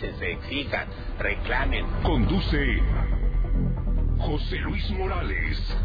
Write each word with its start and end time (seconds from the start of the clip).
se 0.00 0.32
exijan, 0.32 0.88
reclamen. 1.18 1.86
Conduce 2.02 2.82
José 4.18 4.56
Luis 4.58 4.90
Morales. 4.90 5.76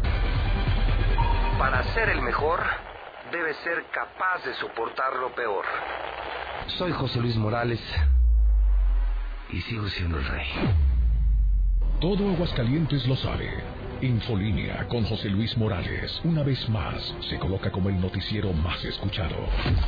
Para 1.58 1.82
ser 1.94 2.08
el 2.08 2.22
mejor, 2.22 2.62
debe 3.30 3.54
ser 3.64 3.84
capaz 3.92 4.44
de 4.44 4.54
soportar 4.54 5.16
lo 5.16 5.34
peor. 5.34 5.64
Soy 6.78 6.92
José 6.92 7.20
Luis 7.20 7.36
Morales 7.36 7.80
y 9.50 9.60
sigo 9.62 9.88
siendo 9.88 10.18
el 10.18 10.26
rey. 10.26 10.46
Todo 12.00 12.30
Aguascalientes 12.30 13.06
lo 13.06 13.16
sabe. 13.16 13.75
Infolínea 14.02 14.86
con 14.88 15.04
José 15.04 15.30
Luis 15.30 15.56
Morales, 15.56 16.20
una 16.24 16.42
vez 16.42 16.68
más, 16.68 17.14
se 17.30 17.38
coloca 17.38 17.70
como 17.70 17.88
el 17.88 17.98
noticiero 17.98 18.52
más 18.52 18.84
escuchado. 18.84 19.36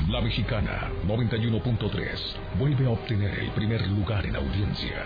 La 0.08 0.22
Mexicana 0.22 0.90
91.3 1.06 2.58
vuelve 2.58 2.86
a 2.86 2.90
obtener 2.90 3.38
el 3.38 3.50
primer 3.50 3.86
lugar 3.88 4.24
en 4.24 4.36
audiencia. 4.36 5.04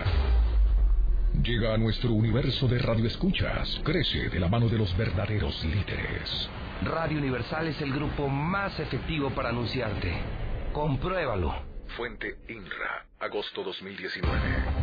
Llega 1.43 1.73
a 1.73 1.77
nuestro 1.77 2.13
universo 2.13 2.67
de 2.69 2.79
radioescuchas, 2.79 3.81
crece 3.83 4.29
de 4.29 4.39
la 4.39 4.47
mano 4.47 4.69
de 4.69 4.77
los 4.77 4.95
verdaderos 4.95 5.65
líderes. 5.65 6.49
Radio 6.83 7.17
Universal 7.17 7.67
es 7.67 7.81
el 7.81 7.91
grupo 7.91 8.29
más 8.29 8.79
efectivo 8.79 9.31
para 9.31 9.49
anunciarte. 9.49 10.13
Compruébalo. 10.71 11.53
Fuente 11.97 12.37
INRA, 12.47 13.05
agosto 13.19 13.63
2019. 13.63 14.82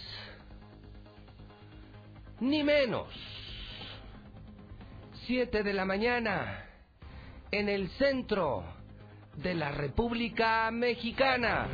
ni 2.41 2.63
menos. 2.63 3.07
Siete 5.25 5.63
de 5.63 5.73
la 5.73 5.85
mañana, 5.85 6.65
en 7.51 7.69
el 7.69 7.89
centro 7.91 8.63
de 9.37 9.53
la 9.53 9.71
República 9.71 10.69
Mexicana. 10.71 11.67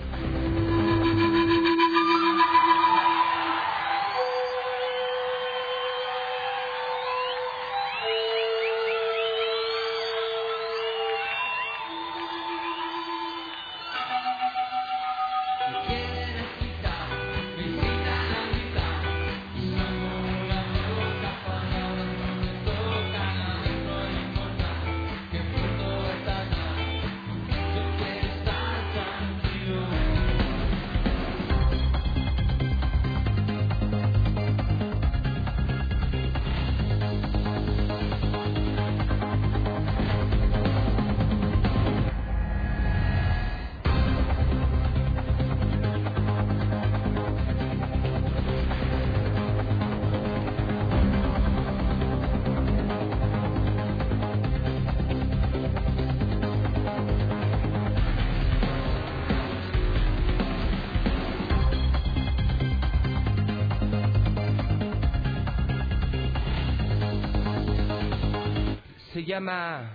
Llama 69.37 69.91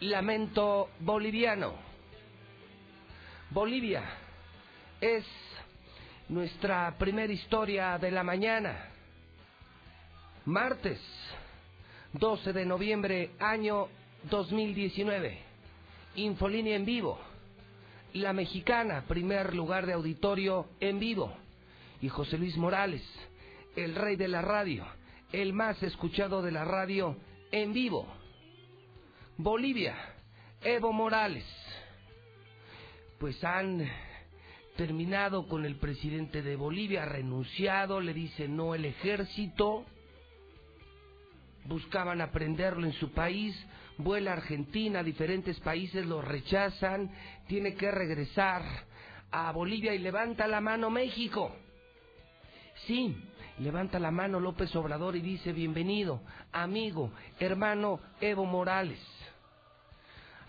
Lamento 0.00 0.90
Boliviano. 1.00 1.72
Bolivia 3.48 4.02
es 5.00 5.24
nuestra 6.28 6.94
primera 6.98 7.32
historia 7.32 7.96
de 7.96 8.10
la 8.10 8.22
mañana. 8.22 8.90
Martes 10.44 11.00
12 12.12 12.52
de 12.52 12.66
noviembre, 12.66 13.30
año 13.38 13.88
2019. 14.24 15.38
Infolínea 16.16 16.76
en 16.76 16.84
vivo. 16.84 17.18
La 18.12 18.34
mexicana, 18.34 19.04
primer 19.08 19.54
lugar 19.54 19.86
de 19.86 19.94
auditorio 19.94 20.66
en 20.78 20.98
vivo. 20.98 21.32
Y 22.02 22.10
José 22.10 22.36
Luis 22.36 22.58
Morales, 22.58 23.02
el 23.76 23.94
rey 23.94 24.16
de 24.16 24.28
la 24.28 24.42
radio, 24.42 24.84
el 25.32 25.54
más 25.54 25.82
escuchado 25.82 26.42
de 26.42 26.52
la 26.52 26.66
radio 26.66 27.16
en 27.50 27.72
vivo. 27.72 28.21
Bolivia, 29.42 29.96
Evo 30.60 30.92
Morales. 30.92 31.44
Pues 33.18 33.42
han 33.42 33.84
terminado 34.76 35.48
con 35.48 35.64
el 35.64 35.76
presidente 35.76 36.42
de 36.42 36.54
Bolivia, 36.54 37.04
renunciado, 37.04 38.00
le 38.00 38.14
dice 38.14 38.46
no 38.46 38.76
el 38.76 38.84
ejército. 38.84 39.84
Buscaban 41.64 42.20
aprenderlo 42.20 42.86
en 42.86 42.92
su 42.92 43.10
país, 43.10 43.56
vuela 43.98 44.30
a 44.30 44.34
Argentina, 44.34 45.02
diferentes 45.02 45.58
países 45.58 46.06
lo 46.06 46.22
rechazan, 46.22 47.10
tiene 47.48 47.74
que 47.74 47.90
regresar 47.90 48.62
a 49.32 49.50
Bolivia 49.50 49.92
y 49.92 49.98
levanta 49.98 50.46
la 50.46 50.60
mano 50.60 50.88
México. 50.88 51.52
Sí, 52.86 53.16
levanta 53.58 53.98
la 53.98 54.12
mano 54.12 54.38
López 54.38 54.74
Obrador 54.76 55.16
y 55.16 55.20
dice 55.20 55.52
bienvenido, 55.52 56.22
amigo, 56.52 57.10
hermano 57.40 57.98
Evo 58.20 58.44
Morales 58.44 59.00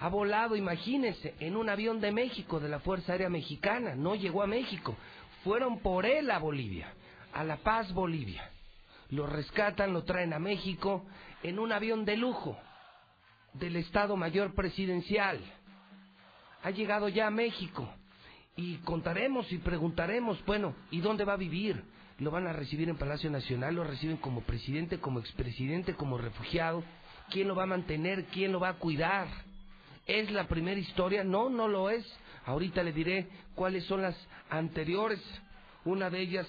ha 0.04 0.10
volado, 0.10 0.58
imagínense, 0.58 1.34
en 1.40 1.56
un 1.56 1.70
avión 1.70 2.02
de 2.02 2.12
México, 2.12 2.60
de 2.60 2.68
la 2.68 2.82
Fuerza 2.82 3.14
Aérea 3.14 3.30
Mexicana, 3.30 3.96
no 3.96 4.16
llegó 4.16 4.44
a 4.44 4.48
México, 4.48 4.98
fueron 5.46 5.80
por 5.80 6.06
él 6.06 6.30
a 6.30 6.40
Bolivia, 6.40 6.94
a 7.32 7.46
La 7.46 7.56
Paz, 7.56 7.94
Bolivia. 7.94 8.52
Lo 9.12 9.28
rescatan, 9.28 9.94
lo 9.94 10.04
traen 10.04 10.34
a 10.34 10.40
México 10.40 11.06
en 11.42 11.58
un 11.58 11.72
avión 11.72 12.04
de 12.04 12.18
lujo 12.18 12.58
del 13.54 13.78
Estado 13.78 14.18
Mayor 14.18 14.54
Presidencial. 14.54 15.40
Ha 16.64 16.72
llegado 16.72 17.08
ya 17.08 17.28
a 17.28 17.32
México 17.32 17.88
y 18.58 18.80
contaremos 18.80 19.50
y 19.54 19.58
preguntaremos, 19.60 20.44
bueno, 20.46 20.76
¿y 20.92 21.00
dónde 21.00 21.24
va 21.24 21.34
a 21.34 21.38
vivir? 21.38 21.82
¿Lo 22.20 22.30
van 22.30 22.46
a 22.48 22.52
recibir 22.52 22.90
en 22.90 22.98
Palacio 22.98 23.32
Nacional? 23.32 23.76
¿Lo 23.76 23.86
reciben 23.86 24.18
como 24.18 24.42
presidente, 24.42 25.00
como 25.00 25.20
expresidente, 25.20 25.94
como 25.94 26.18
refugiado? 26.18 26.84
¿Quién 27.30 27.48
lo 27.48 27.56
va 27.56 27.64
a 27.64 27.68
mantener? 27.68 28.26
¿Quién 28.26 28.52
lo 28.52 28.60
va 28.60 28.68
a 28.68 28.74
cuidar? 28.74 29.53
¿Es 30.06 30.30
la 30.32 30.48
primera 30.48 30.80
historia? 30.80 31.24
No, 31.24 31.50
no 31.50 31.68
lo 31.68 31.90
es. 31.90 32.06
Ahorita 32.46 32.84
le 32.84 32.92
diré 32.92 33.28
cuáles 33.56 33.86
son 33.86 34.02
las 34.02 34.16
anteriores. 34.50 35.22
Una 35.86 36.10
de 36.10 36.20
ellas, 36.20 36.48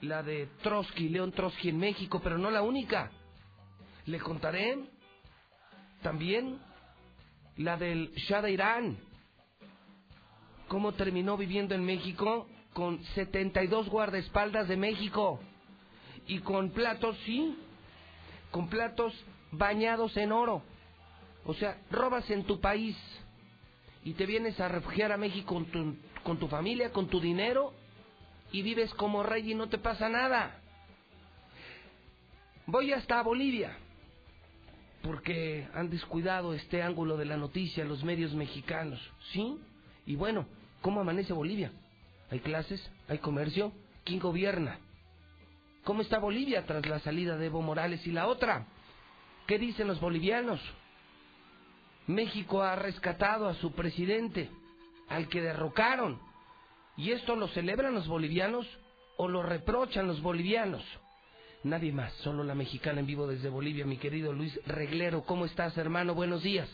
la 0.00 0.22
de 0.22 0.48
Trotsky, 0.62 1.08
León 1.10 1.32
Trotsky 1.32 1.68
en 1.68 1.78
México, 1.78 2.20
pero 2.22 2.38
no 2.38 2.50
la 2.50 2.62
única. 2.62 3.10
Le 4.06 4.18
contaré 4.20 4.78
también 6.02 6.58
la 7.56 7.76
del 7.76 8.12
Shah 8.14 8.40
de 8.40 8.52
Irán. 8.52 8.98
¿Cómo 10.68 10.92
terminó 10.92 11.36
viviendo 11.36 11.74
en 11.74 11.84
México? 11.84 12.48
Con 12.72 13.02
72 13.14 13.88
guardaespaldas 13.90 14.66
de 14.66 14.76
México. 14.78 15.40
Y 16.26 16.38
con 16.38 16.70
platos, 16.70 17.18
sí, 17.26 17.54
con 18.50 18.68
platos 18.68 19.12
bañados 19.52 20.16
en 20.16 20.32
oro 20.32 20.62
O 21.46 21.54
sea, 21.54 21.78
robas 21.90 22.28
en 22.30 22.44
tu 22.44 22.60
país 22.60 22.96
y 24.04 24.12
te 24.14 24.26
vienes 24.26 24.58
a 24.60 24.68
refugiar 24.68 25.12
a 25.12 25.16
México 25.16 25.54
con 25.54 25.66
tu, 25.66 25.96
con 26.22 26.38
tu 26.38 26.48
familia, 26.48 26.92
con 26.92 27.08
tu 27.08 27.20
dinero 27.20 27.72
y 28.52 28.62
vives 28.62 28.92
como 28.94 29.22
rey 29.22 29.52
y 29.52 29.54
no 29.54 29.68
te 29.68 29.78
pasa 29.78 30.08
nada. 30.08 30.58
Voy 32.66 32.92
hasta 32.92 33.22
Bolivia 33.22 33.76
porque 35.02 35.68
han 35.74 35.90
descuidado 35.90 36.54
este 36.54 36.82
ángulo 36.82 37.16
de 37.18 37.26
la 37.26 37.36
noticia 37.36 37.84
los 37.84 38.02
medios 38.02 38.32
mexicanos, 38.32 39.00
¿sí? 39.32 39.58
Y 40.06 40.16
bueno, 40.16 40.46
¿cómo 40.80 41.00
amanece 41.00 41.34
Bolivia? 41.34 41.72
¿Hay 42.30 42.40
clases? 42.40 42.82
¿Hay 43.06 43.18
comercio? 43.18 43.72
¿Quién 44.04 44.18
gobierna? 44.18 44.78
¿Cómo 45.84 46.00
está 46.00 46.18
Bolivia 46.18 46.64
tras 46.64 46.86
la 46.86 47.00
salida 47.00 47.36
de 47.36 47.46
Evo 47.46 47.60
Morales? 47.60 48.06
Y 48.06 48.12
la 48.12 48.26
otra, 48.26 48.66
¿qué 49.46 49.58
dicen 49.58 49.86
los 49.86 50.00
bolivianos? 50.00 50.60
México 52.06 52.62
ha 52.62 52.76
rescatado 52.76 53.48
a 53.48 53.54
su 53.54 53.72
presidente, 53.72 54.50
al 55.08 55.28
que 55.28 55.40
derrocaron. 55.40 56.20
¿Y 56.96 57.12
esto 57.12 57.36
lo 57.36 57.48
celebran 57.48 57.94
los 57.94 58.06
bolivianos 58.06 58.66
o 59.16 59.28
lo 59.28 59.42
reprochan 59.42 60.06
los 60.06 60.20
bolivianos? 60.22 60.84
Nadie 61.64 61.92
más, 61.92 62.12
solo 62.22 62.44
la 62.44 62.54
mexicana 62.54 63.00
en 63.00 63.06
vivo 63.06 63.26
desde 63.26 63.48
Bolivia, 63.48 63.86
mi 63.86 63.96
querido 63.96 64.32
Luis 64.32 64.58
Reglero. 64.66 65.22
¿Cómo 65.22 65.46
estás, 65.46 65.76
hermano? 65.78 66.14
Buenos 66.14 66.42
días. 66.42 66.68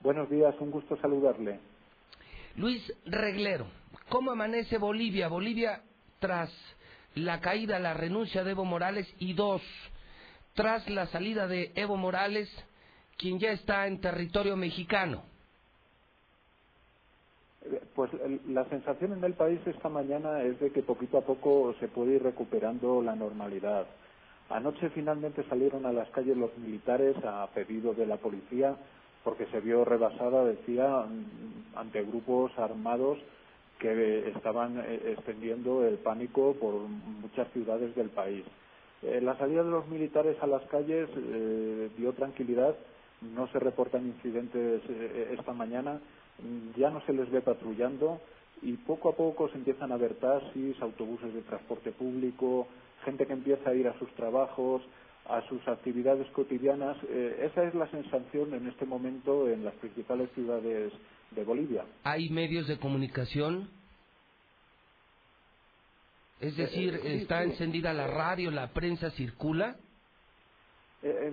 Buenos 0.00 0.28
días, 0.28 0.54
un 0.58 0.70
gusto 0.70 0.96
saludarle. 0.96 1.60
Luis 2.56 2.92
Reglero, 3.06 3.66
¿cómo 4.08 4.32
amanece 4.32 4.76
Bolivia? 4.76 5.28
Bolivia 5.28 5.82
tras 6.18 6.52
la 7.14 7.40
caída, 7.40 7.78
la 7.78 7.94
renuncia 7.94 8.42
de 8.44 8.50
Evo 8.50 8.64
Morales 8.64 9.06
y 9.18 9.34
dos, 9.34 9.62
tras 10.54 10.88
la 10.90 11.06
salida 11.06 11.46
de 11.46 11.72
Evo 11.76 11.96
Morales, 11.96 12.50
quien 13.18 13.38
ya 13.38 13.50
está 13.50 13.86
en 13.86 14.00
territorio 14.00 14.56
mexicano. 14.56 15.22
Pues 17.94 18.10
la 18.46 18.64
sensación 18.68 19.14
en 19.14 19.24
el 19.24 19.34
país 19.34 19.58
esta 19.66 19.88
mañana 19.88 20.42
es 20.42 20.60
de 20.60 20.70
que 20.70 20.82
poquito 20.82 21.18
a 21.18 21.22
poco 21.22 21.74
se 21.80 21.88
puede 21.88 22.16
ir 22.16 22.22
recuperando 22.22 23.00
la 23.00 23.14
normalidad. 23.14 23.86
Anoche 24.50 24.90
finalmente 24.90 25.44
salieron 25.48 25.86
a 25.86 25.92
las 25.92 26.08
calles 26.10 26.36
los 26.36 26.56
militares 26.58 27.16
a 27.24 27.48
pedido 27.54 27.94
de 27.94 28.06
la 28.06 28.18
policía 28.18 28.76
porque 29.24 29.46
se 29.46 29.60
vio 29.60 29.84
rebasada, 29.86 30.44
decía, 30.44 31.06
ante 31.74 32.02
grupos 32.02 32.52
armados 32.58 33.18
que 33.78 34.28
estaban 34.28 34.78
eh, 34.78 35.14
extendiendo 35.16 35.84
el 35.86 35.96
pánico 35.96 36.54
por 36.60 36.74
muchas 36.74 37.50
ciudades 37.52 37.94
del 37.96 38.10
país. 38.10 38.44
Eh, 39.02 39.20
la 39.20 39.36
salida 39.36 39.62
de 39.62 39.70
los 39.70 39.88
militares 39.88 40.36
a 40.40 40.46
las 40.46 40.62
calles 40.66 41.08
eh, 41.16 41.90
dio 41.96 42.12
tranquilidad, 42.12 42.76
no 43.34 43.48
se 43.48 43.58
reportan 43.58 44.06
incidentes 44.06 44.82
esta 45.30 45.52
mañana, 45.52 46.00
ya 46.76 46.90
no 46.90 47.00
se 47.06 47.12
les 47.12 47.30
ve 47.30 47.40
patrullando 47.40 48.20
y 48.62 48.72
poco 48.78 49.10
a 49.10 49.16
poco 49.16 49.48
se 49.50 49.56
empiezan 49.56 49.92
a 49.92 49.96
ver 49.96 50.14
taxis, 50.14 50.80
autobuses 50.80 51.32
de 51.34 51.42
transporte 51.42 51.92
público, 51.92 52.66
gente 53.04 53.26
que 53.26 53.32
empieza 53.32 53.70
a 53.70 53.74
ir 53.74 53.86
a 53.86 53.98
sus 53.98 54.10
trabajos, 54.14 54.82
a 55.26 55.46
sus 55.48 55.66
actividades 55.68 56.28
cotidianas. 56.30 56.96
Eh, 57.08 57.48
esa 57.50 57.64
es 57.64 57.74
la 57.74 57.90
sensación 57.90 58.54
en 58.54 58.66
este 58.66 58.86
momento 58.86 59.48
en 59.48 59.64
las 59.64 59.74
principales 59.74 60.30
ciudades 60.34 60.92
de 61.30 61.44
Bolivia. 61.44 61.84
¿Hay 62.04 62.30
medios 62.30 62.66
de 62.66 62.78
comunicación? 62.78 63.68
Es 66.40 66.56
decir, 66.56 66.94
eh, 66.94 67.16
¿está 67.16 67.42
encendida 67.42 67.92
la 67.92 68.06
radio, 68.06 68.50
la 68.50 68.72
prensa 68.72 69.10
circula? 69.10 69.76
Eh, 71.06 71.32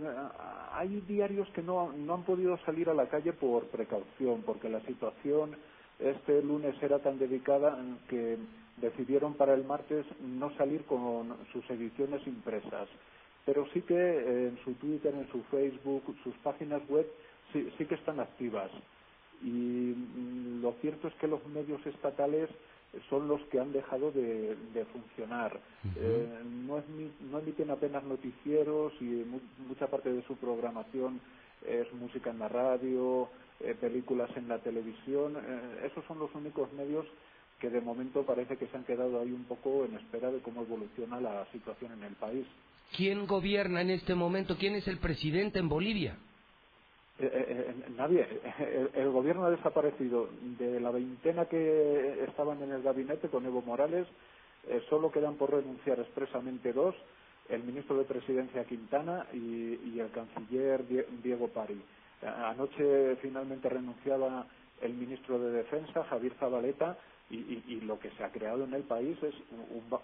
hay 0.73 1.01
diarios 1.07 1.47
que 1.51 1.61
no, 1.61 1.93
no 1.93 2.13
han 2.13 2.23
podido 2.23 2.57
salir 2.65 2.89
a 2.89 2.93
la 2.93 3.07
calle 3.07 3.31
por 3.31 3.67
precaución, 3.67 4.43
porque 4.45 4.67
la 4.67 4.81
situación 4.81 5.55
este 5.97 6.41
lunes 6.41 6.75
era 6.81 6.99
tan 6.99 7.17
dedicada 7.17 7.77
que 8.09 8.37
decidieron 8.77 9.35
para 9.35 9.53
el 9.53 9.63
martes 9.63 10.05
no 10.19 10.53
salir 10.57 10.83
con 10.85 11.37
sus 11.53 11.69
ediciones 11.69 12.25
impresas. 12.27 12.89
Pero 13.45 13.65
sí 13.73 13.81
que 13.83 13.95
en 13.95 14.57
su 14.63 14.73
Twitter, 14.73 15.13
en 15.13 15.29
su 15.31 15.41
Facebook, 15.43 16.03
sus 16.23 16.35
páginas 16.37 16.81
web 16.89 17.07
sí, 17.53 17.69
sí 17.77 17.85
que 17.85 17.95
están 17.95 18.19
activas. 18.19 18.71
Y 19.41 19.95
mm, 19.95 20.61
lo 20.61 20.73
cierto 20.81 21.07
es 21.07 21.13
que 21.15 21.27
los 21.27 21.45
medios 21.47 21.85
estatales 21.85 22.49
son 23.09 23.27
los 23.27 23.41
que 23.43 23.59
han 23.59 23.71
dejado 23.71 24.11
de, 24.11 24.57
funcionar. 24.91 25.59
Eh, 25.95 26.43
no, 26.45 26.83
no, 27.31 27.39
emiten 27.39 27.69
apenas 27.71 28.03
noticieros 28.03 28.93
y 28.99 29.25
mucha 29.67 29.87
parte 29.87 30.11
de 30.11 30.23
su 30.23 30.35
programación 30.35 31.21
es 31.65 31.91
música 31.93 32.31
en 32.31 32.39
la 32.39 32.49
radio, 32.49 33.29
eh, 33.59 33.75
películas 33.79 34.29
en 34.35 34.47
la 34.47 34.59
televisión. 34.59 35.37
Eh, 35.37 35.87
esos 35.91 36.03
son 36.05 36.19
los 36.19 36.33
únicos 36.35 36.71
medios 36.73 37.05
que 37.59 37.69
de 37.69 37.79
momento 37.79 38.25
parece 38.25 38.57
que 38.57 38.67
se 38.67 38.75
han 38.75 38.83
quedado 38.83 39.21
ahí 39.21 39.31
un 39.31 39.45
poco 39.45 39.85
en 39.85 39.95
espera 39.95 40.31
de 40.31 40.39
cómo 40.39 40.63
evoluciona 40.63 41.21
la 41.21 41.45
situación 41.51 41.93
en 41.93 42.03
el 42.03 42.15
país. 42.15 42.45
¿Quién 42.97 43.25
gobierna 43.25 43.81
en 43.81 43.91
este 43.91 44.15
momento? 44.15 44.57
¿Quién 44.57 44.75
es 44.75 44.87
el 44.87 44.97
presidente 44.97 45.59
en 45.59 45.69
Bolivia? 45.69 46.17
Eh, 47.21 47.29
eh, 47.31 47.45
eh, 47.69 47.91
nadie. 47.95 48.27
El, 48.95 49.11
gobierno 49.11 49.45
ha 49.45 49.51
desaparecido. 49.51 50.29
De 50.57 50.79
la 50.79 50.89
veintena 50.89 51.45
que 51.45 52.23
estaban 52.27 52.61
en 52.63 52.71
el 52.71 52.81
gabinete 52.81 53.29
con 53.29 53.45
Evo 53.45 53.61
Morales, 53.61 54.07
solo 54.89 55.11
quedan 55.11 55.35
por 55.35 55.51
renunciar 55.51 55.99
expresamente 55.99 56.73
dos, 56.73 56.95
el 57.49 57.63
ministro 57.63 57.97
de 57.97 58.05
Presidencia 58.05 58.63
Quintana 58.63 59.27
y, 59.33 59.99
el 59.99 60.09
canciller 60.11 60.83
Diego 61.21 61.47
Pari. 61.49 61.79
Anoche 62.23 63.15
finalmente 63.17 63.69
renunciaba 63.69 64.47
el 64.81 64.93
ministro 64.93 65.37
de 65.39 65.51
Defensa, 65.51 66.03
Javier 66.05 66.33
Zabaleta, 66.39 66.97
y, 67.29 67.81
lo 67.81 67.99
que 67.99 68.09
se 68.11 68.23
ha 68.23 68.31
creado 68.31 68.63
en 68.63 68.73
el 68.73 68.83
país 68.83 69.17
es 69.21 69.35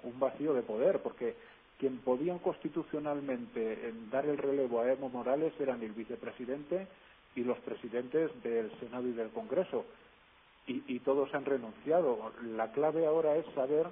un, 0.04 0.20
vacío 0.20 0.54
de 0.54 0.62
poder, 0.62 1.00
porque 1.02 1.36
quien 1.80 1.98
podían 2.00 2.40
constitucionalmente 2.40 3.94
dar 4.12 4.26
el 4.26 4.38
relevo 4.38 4.82
a 4.82 4.92
Evo 4.92 5.10
Morales 5.10 5.54
eran 5.60 5.82
el 5.84 5.92
vicepresidente 5.92 6.88
y 7.38 7.44
los 7.44 7.60
presidentes 7.60 8.32
del 8.42 8.72
Senado 8.80 9.08
y 9.08 9.12
del 9.12 9.30
Congreso. 9.30 9.86
Y, 10.66 11.00
todos 11.00 11.34
han 11.34 11.46
renunciado. 11.46 12.34
La 12.58 12.74
clave 12.74 13.06
ahora 13.06 13.38
es 13.38 13.46
saber 13.56 13.88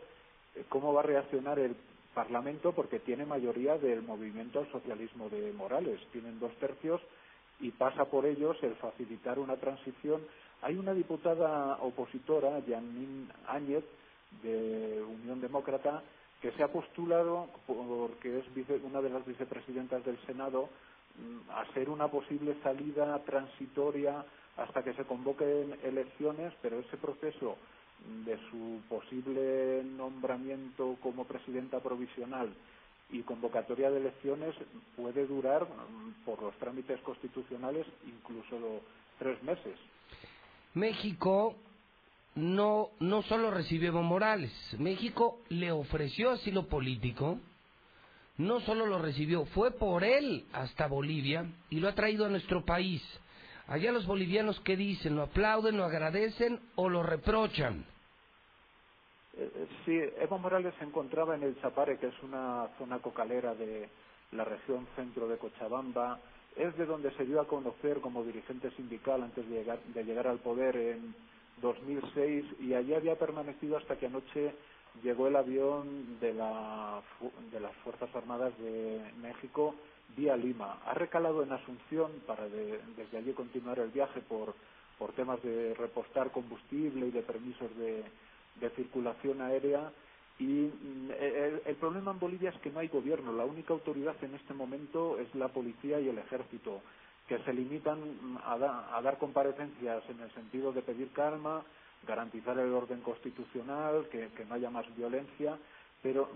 eh, 0.56 0.66
cómo 0.68 0.92
va 0.92 1.00
a 1.00 1.04
reaccionar 1.04 1.58
el 1.58 1.74
Parlamento 2.14 2.74
porque 2.74 3.00
tiene 3.00 3.26
mayoría 3.26 3.78
del 3.78 4.02
movimiento 4.02 4.60
al 4.60 4.70
socialismo 4.72 5.30
de 5.30 5.54
Morales. 5.54 6.02
Tienen 6.12 6.38
dos 6.38 6.54
tercios 6.56 7.00
y 7.62 7.72
pasa 7.72 8.06
por 8.06 8.26
ellos 8.26 8.58
el 8.62 8.76
facilitar 8.76 9.40
una 9.40 9.56
transición. 9.56 10.22
Hay 10.64 10.76
una 10.76 10.94
diputada 10.94 11.78
opositora, 11.78 12.62
Janine 12.68 13.28
Áñez, 13.48 13.86
de 14.44 15.02
Unión 15.02 15.40
Demócrata, 15.40 16.04
que 16.42 16.52
se 16.52 16.64
ha 16.64 16.68
postulado, 16.68 17.48
porque 17.68 18.40
es 18.40 18.46
una 18.84 19.02
de 19.02 19.12
las 19.12 19.26
vicepresidentas 19.26 20.04
del 20.04 20.20
Senado, 20.26 20.70
mm, 21.18 21.50
a 21.52 21.66
ser 21.74 21.90
una 21.90 22.08
posible 22.08 22.56
salida 22.64 23.18
transitoria 23.26 24.26
hasta 24.58 24.84
que 24.84 24.94
se 24.94 25.04
convoquen 25.04 25.78
elecciones, 25.84 26.54
pero 26.62 26.80
ese 26.80 26.98
proceso 26.98 27.58
de 28.26 28.38
su 28.50 28.82
posible 28.88 29.84
nombramiento 29.84 30.98
como 31.02 31.26
presidenta 31.26 31.80
provisional 31.80 32.54
y 33.12 33.22
convocatoria 33.22 33.92
de 33.92 34.00
elecciones 34.00 34.56
puede 34.96 35.26
durar, 35.28 35.64
mm, 35.64 36.26
por 36.26 36.42
los 36.42 36.56
trámites 36.58 37.00
constitucionales, 37.02 37.86
incluso 38.06 38.82
tres 39.20 39.42
meses. 39.44 39.78
México 40.74 41.56
no, 42.36 42.90
no 43.00 43.22
solo 43.24 43.52
recibió 43.52 43.90
Evo 43.90 44.04
Morales, 44.04 44.52
México 44.80 45.40
le 45.50 45.72
ofreció 45.72 46.32
asilo 46.32 46.68
político, 46.68 47.40
no 48.38 48.60
solo 48.62 48.86
lo 48.86 49.00
recibió, 49.00 49.46
fue 49.46 49.72
por 49.72 50.04
él 50.04 50.46
hasta 50.54 50.88
Bolivia 50.88 51.46
y 51.70 51.80
lo 51.80 51.88
ha 51.88 51.96
traído 51.96 52.26
a 52.26 52.30
nuestro 52.30 52.66
país. 52.66 53.02
Allá 53.68 53.92
los 53.92 54.06
bolivianos, 54.06 54.60
¿qué 54.62 54.76
dicen? 54.76 55.16
¿Lo 55.16 55.24
aplauden, 55.24 55.78
lo 55.78 55.86
agradecen 55.86 56.60
o 56.76 56.90
lo 56.90 57.02
reprochan? 57.02 57.86
Eh, 59.38 59.52
eh, 59.54 59.68
sí, 59.86 60.00
Evo 60.22 60.38
Morales 60.38 60.74
se 60.78 60.86
encontraba 60.86 61.36
en 61.36 61.44
el 61.44 61.60
Chapare, 61.62 61.98
que 61.98 62.08
es 62.08 62.24
una 62.24 62.68
zona 62.78 63.00
cocalera 63.00 63.56
de 63.56 63.90
la 64.32 64.46
región 64.46 64.88
centro 64.96 65.28
de 65.28 65.38
Cochabamba. 65.38 66.20
Es 66.56 66.78
de 66.78 66.86
donde 66.86 67.12
se 67.16 67.26
dio 67.26 67.42
a 67.42 67.48
conocer 67.48 68.00
como 68.02 68.24
dirigente 68.24 68.72
sindical 68.72 69.24
antes 69.24 69.48
de 69.50 69.56
llegar, 69.56 69.80
de 69.80 70.04
llegar 70.04 70.28
al 70.28 70.40
poder 70.40 70.76
en 70.76 71.16
2006 71.62 72.46
y 72.62 72.74
allí 72.74 72.94
había 72.94 73.18
permanecido 73.18 73.78
hasta 73.78 73.98
que 73.98 74.06
anoche 74.06 74.54
llegó 75.04 75.28
el 75.28 75.36
avión 75.36 76.20
de, 76.20 76.34
la, 76.34 77.02
de 77.52 77.60
las 77.60 77.76
Fuerzas 77.78 78.14
Armadas 78.16 78.58
de 78.60 79.02
México 79.22 79.76
vía 80.16 80.36
Lima. 80.36 80.80
Ha 80.86 80.94
recalado 80.94 81.44
en 81.44 81.52
Asunción 81.52 82.12
para 82.28 82.48
desde 82.48 83.18
allí 83.18 83.34
continuar 83.34 83.80
el 83.80 83.90
viaje 83.90 84.22
por, 84.22 84.54
por 84.98 85.14
temas 85.14 85.42
de 85.44 85.74
repostar 85.74 86.32
combustible 86.32 87.08
y 87.08 87.12
de 87.12 87.22
permisos 87.22 87.70
de, 87.78 88.04
circulación 88.76 89.42
aérea. 89.42 89.92
Y 90.40 90.44
mm, 90.44 91.12
el, 91.20 91.62
el, 91.66 91.76
problema 91.76 92.12
en 92.12 92.20
Bolivia 92.20 92.50
es 92.50 92.60
que 92.62 92.70
no 92.70 92.80
hay 92.80 92.88
gobierno. 92.88 93.32
La 93.32 93.46
única 93.46 93.74
autoridad 93.74 94.16
en 94.24 94.36
este 94.36 94.54
momento 94.54 95.18
es 95.20 95.34
la 95.36 95.50
policía 95.50 96.00
y 96.00 96.10
el 96.10 96.18
ejército. 96.18 96.82
que 97.28 97.40
se 97.40 97.54
limitan 97.54 98.38
a, 98.44 99.02
dar 99.02 99.18
comparecencias 99.18 100.04
en 100.10 100.20
el 100.22 100.32
sentido 100.34 100.72
de 100.72 100.82
pedir 100.82 101.12
calma, 101.12 101.64
garantizar 102.06 102.58
el 102.60 102.74
orden 102.74 103.02
constitucional, 103.02 104.08
que, 104.10 104.30
no 104.48 104.56
haya 104.56 104.70
más 104.70 104.86
violencia, 104.96 105.58
pero 106.02 106.30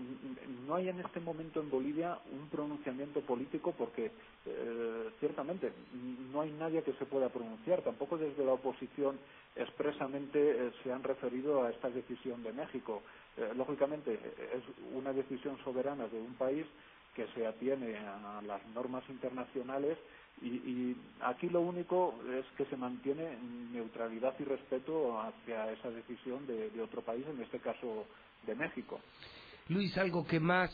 no 0.66 0.74
hay 0.74 0.88
en 0.88 0.98
este 1.00 1.20
momento 1.20 1.60
en 1.60 1.70
Bolivia 1.70 2.18
un 2.32 2.48
pronunciamiento 2.48 3.20
político 3.20 3.72
porque 3.76 4.10
eh, 4.46 5.10
ciertamente 5.20 5.72
no 6.32 6.40
hay 6.40 6.50
nadie 6.52 6.82
que 6.82 6.92
se 6.94 7.06
pueda 7.06 7.28
pronunciar, 7.28 7.82
tampoco 7.82 8.18
desde 8.18 8.44
la 8.44 8.54
oposición 8.54 9.18
expresamente 9.54 10.38
eh, 10.38 10.72
se 10.82 10.92
han 10.92 11.04
referido 11.04 11.62
a 11.62 11.70
esta 11.70 11.88
decisión 11.88 12.42
de 12.42 12.52
México. 12.52 13.02
Eh, 13.36 13.52
lógicamente 13.56 14.14
es 14.14 14.62
una 14.92 15.12
decisión 15.12 15.56
soberana 15.62 16.08
de 16.08 16.20
un 16.20 16.34
país 16.34 16.66
que 17.14 17.26
se 17.34 17.46
atiene 17.46 17.96
a 17.96 18.40
las 18.46 18.64
normas 18.68 19.04
internacionales 19.08 19.98
y, 20.42 20.96
aquí 21.20 21.48
lo 21.48 21.60
único 21.60 22.14
es 22.32 22.46
que 22.56 22.64
se 22.66 22.76
mantiene 22.76 23.36
neutralidad 23.72 24.34
y 24.38 24.44
respeto 24.44 25.20
hacia 25.20 25.70
esa 25.72 25.90
decisión 25.90 26.46
de, 26.46 26.80
otro 26.82 27.02
país, 27.02 27.26
en 27.26 27.40
este 27.42 27.58
caso 27.58 28.06
de 28.46 28.54
México. 28.54 29.00
Luis, 29.68 29.96
algo 29.98 30.26
que 30.26 30.40
más, 30.40 30.70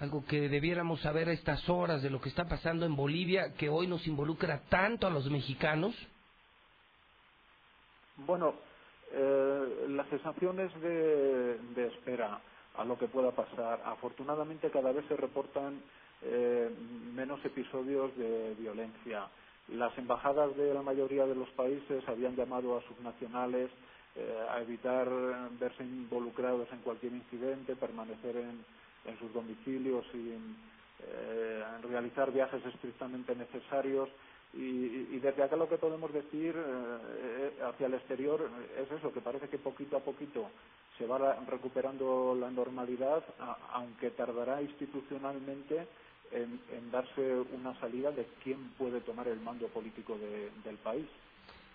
algo 0.00 0.24
que 0.24 0.48
debiéramos 0.48 1.00
saber 1.00 1.28
a 1.28 1.32
estas 1.32 1.68
horas 1.68 2.02
de 2.02 2.10
lo 2.10 2.20
que 2.20 2.30
está 2.30 2.46
pasando 2.46 2.86
en 2.86 2.96
Bolivia, 2.96 3.52
que 3.54 3.68
hoy 3.68 3.86
nos 3.86 4.06
involucra 4.06 4.62
tanto 4.68 5.06
a 5.06 5.10
los 5.10 5.30
mexicanos. 5.30 5.94
Bueno, 8.16 8.54
eh, 9.12 9.86
las 9.88 10.08
sensaciones 10.08 10.72
de, 10.80 11.58
de 11.74 11.86
espera 11.88 12.40
a 12.76 12.84
lo 12.84 12.98
que 12.98 13.08
pueda 13.08 13.32
pasar. 13.32 13.82
Afortunadamente 13.84 14.70
cada 14.70 14.92
vez 14.92 15.04
se 15.06 15.16
reportan 15.16 15.82
eh, 16.24 16.70
menos 17.14 17.44
episodios 17.44 18.16
de 18.16 18.54
violencia. 18.58 19.26
Las 19.68 19.96
embajadas 19.98 20.56
de 20.56 20.72
la 20.72 20.82
mayoría 20.82 21.26
de 21.26 21.34
los 21.34 21.48
países 21.50 22.08
habían 22.08 22.36
llamado 22.36 22.76
a 22.76 22.82
sus 22.82 22.98
nacionales 23.00 23.70
eh, 24.14 24.46
a 24.50 24.60
evitar 24.60 25.08
verse 25.58 25.82
involucrados 25.82 26.68
en 26.72 26.78
cualquier 26.80 27.12
incidente, 27.12 27.74
permanecer 27.74 28.36
en, 28.36 28.64
sus 29.18 29.32
domicilios 29.34 30.04
y 30.14 30.30
eh, 31.04 31.64
realizar 31.82 32.30
viajes 32.30 32.64
estrictamente 32.66 33.34
necesarios. 33.34 34.08
Y, 34.54 35.18
desde 35.18 35.42
acá 35.42 35.56
lo 35.56 35.68
que 35.68 35.78
podemos 35.78 36.12
decir 36.12 36.54
hacia 37.64 37.86
el 37.86 37.94
exterior 37.94 38.48
es 38.78 38.90
eso, 38.92 39.12
que 39.12 39.20
parece 39.20 39.48
que 39.48 39.58
poquito 39.58 39.96
a 39.96 40.00
poquito 40.00 40.50
se 40.98 41.06
va 41.06 41.34
recuperando 41.48 42.36
la 42.38 42.50
normalidad, 42.50 43.24
aunque 43.72 44.10
tardará 44.10 44.60
institucionalmente 44.60 45.86
en, 46.32 46.90
darse 46.90 47.40
una 47.52 47.78
salida 47.80 48.10
de 48.10 48.26
quién 48.42 48.70
puede 48.78 49.00
tomar 49.00 49.28
el 49.28 49.40
mando 49.40 49.68
político 49.68 50.18
del 50.64 50.76
país. 50.78 51.06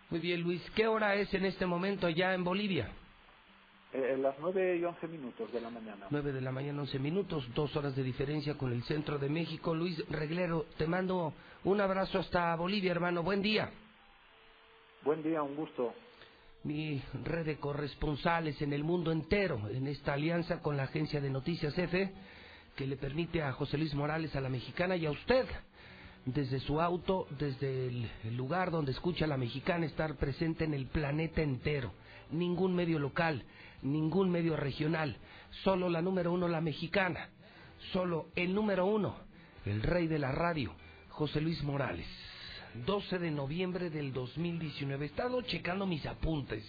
Muy 0.10 0.20
bien, 0.20 0.42
Luis. 0.42 0.62
¿Qué 0.76 0.88
hora 0.88 1.16
es 1.16 1.34
en 1.34 1.46
este 1.46 1.66
momento 1.66 2.10
ya 2.10 2.34
en 2.34 2.44
Bolivia? 2.44 2.90
Eh, 3.94 4.14
en 4.14 4.22
las 4.22 4.36
nueve 4.40 4.78
y 4.78 4.84
once 4.84 5.08
minutos 5.08 5.52
de 5.52 5.62
la 5.62 5.70
mañana. 5.70 6.08
Nueve 6.10 6.32
de 6.32 6.42
la 6.42 6.52
mañana, 6.52 6.82
once 6.82 7.00
minutos, 7.00 7.48
dos 7.54 7.76
horas 7.76 7.96
de 7.96 8.04
diferencia 8.04 8.58
con 8.58 8.72
el 8.72 8.84
centro 8.84 9.18
de 9.18 9.30
México. 9.30 9.74
Luis 9.74 9.98
Reglero, 10.10 10.66
te 10.78 10.88
mando 10.88 11.34
un 11.64 11.82
abrazo 11.82 12.20
hasta 12.20 12.56
Bolivia, 12.56 12.92
hermano. 12.92 13.24
Buen 13.24 13.42
día. 13.42 13.70
Buen 15.04 15.24
día, 15.24 15.42
un 15.42 15.56
gusto. 15.56 15.94
Mi 16.64 17.02
red 17.24 17.46
de 17.46 17.58
corresponsales 17.58 18.62
en 18.62 18.74
el 18.74 18.84
mundo 18.84 19.12
entero, 19.12 19.70
en 19.70 19.88
esta 19.88 20.14
alianza 20.14 20.62
con 20.62 20.76
la 20.76 20.84
agencia 20.84 21.22
de 21.22 21.30
noticias 21.30 21.78
EFE 21.78 22.14
que 22.78 22.86
le 22.86 22.96
permite 22.96 23.42
a 23.42 23.52
José 23.54 23.76
Luis 23.76 23.96
Morales, 23.96 24.36
a 24.36 24.40
la 24.40 24.50
mexicana 24.50 24.96
y 24.96 25.08
a 25.08 25.12
usted, 25.12 25.46
desde 26.26 26.60
su 26.60 26.80
auto, 26.80 27.28
desde 27.40 27.88
el 27.88 28.38
lugar 28.38 28.70
donde 28.70 28.92
escucha 28.92 29.26
a 29.26 29.28
la 29.28 29.36
mexicana, 29.36 29.88
estar 29.88 30.16
presente 30.16 30.64
en 30.64 30.76
el 30.76 30.86
planeta 30.86 31.42
entero. 31.42 31.92
Ningún 32.30 32.76
medio 32.76 33.00
local, 33.00 33.44
ningún 33.82 34.30
medio 34.30 34.56
regional, 34.56 35.18
solo 35.64 35.90
la 35.90 36.04
número 36.04 36.32
uno, 36.32 36.48
la 36.48 36.62
mexicana, 36.62 37.30
solo 37.92 38.28
el 38.36 38.54
número 38.54 38.86
uno, 38.86 39.16
el 39.66 39.82
rey 39.82 40.08
de 40.08 40.20
la 40.20 40.32
radio, 40.32 40.72
José 41.10 41.42
Luis 41.42 41.64
Morales. 41.64 42.08
12 42.86 43.18
de 43.18 43.32
noviembre 43.32 43.90
del 43.90 44.14
2019. 44.14 45.04
He 45.04 45.08
estado 45.08 45.42
checando 45.42 45.88
mis 45.88 46.06
apuntes. 46.06 46.64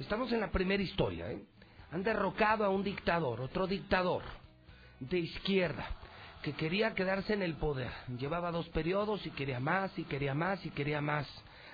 Estamos 0.00 0.32
en 0.32 0.40
la 0.40 0.50
primera 0.50 0.82
historia. 0.82 1.30
¿eh? 1.30 1.44
Han 1.92 2.02
derrocado 2.02 2.64
a 2.64 2.70
un 2.70 2.82
dictador, 2.82 3.40
otro 3.40 3.68
dictador 3.68 4.39
de 5.00 5.18
izquierda 5.18 5.86
que 6.42 6.52
quería 6.52 6.94
quedarse 6.94 7.34
en 7.34 7.42
el 7.42 7.54
poder. 7.54 7.90
Llevaba 8.18 8.50
dos 8.50 8.68
periodos 8.68 9.24
y 9.26 9.30
quería 9.30 9.60
más 9.60 9.96
y 9.98 10.04
quería 10.04 10.34
más 10.34 10.64
y 10.64 10.70
quería 10.70 11.00
más. 11.00 11.26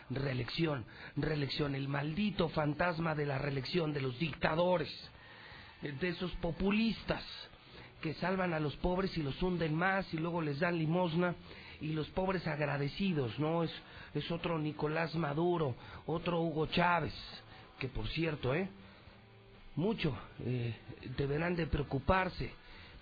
Reelección, 0.09 0.85
reelección, 1.17 1.75
el 1.75 1.89
maldito 1.89 2.49
fantasma 2.51 3.15
de 3.15 3.27
la 3.27 3.39
reelección 3.39 3.93
de 3.93 4.01
los 4.01 4.17
dictadores, 4.21 4.89
de 5.83 6.09
esos 6.09 6.31
populistas 6.37 7.23
que 8.01 8.15
salvan 8.15 8.55
a 8.55 8.61
los 8.61 8.77
pobres 8.77 9.17
y 9.17 9.23
los 9.23 9.41
hunden 9.43 9.75
más 9.75 10.13
y 10.15 10.19
luego 10.19 10.41
les 10.41 10.61
dan 10.61 10.79
limosna 10.79 11.35
y 11.81 11.93
los 11.93 12.09
pobres 12.11 12.47
agradecidos, 12.47 13.37
¿no? 13.39 13.65
Es, 13.65 13.73
es 14.15 14.31
otro 14.31 14.59
Nicolás 14.59 15.15
Maduro, 15.17 15.75
otro 16.07 16.41
Hugo 16.41 16.67
Chávez, 16.67 17.15
que 17.79 17.89
por 17.89 18.07
cierto, 18.09 18.55
¿eh? 18.55 18.69
Mucho 19.75 20.17
eh, 20.45 20.75
deberán 21.17 21.57
de 21.57 21.67
preocuparse 21.67 22.53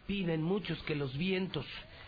piden 0.06 0.42
muchos 0.42 0.82
que 0.82 0.94
los 0.94 1.16
vientos 1.16 1.66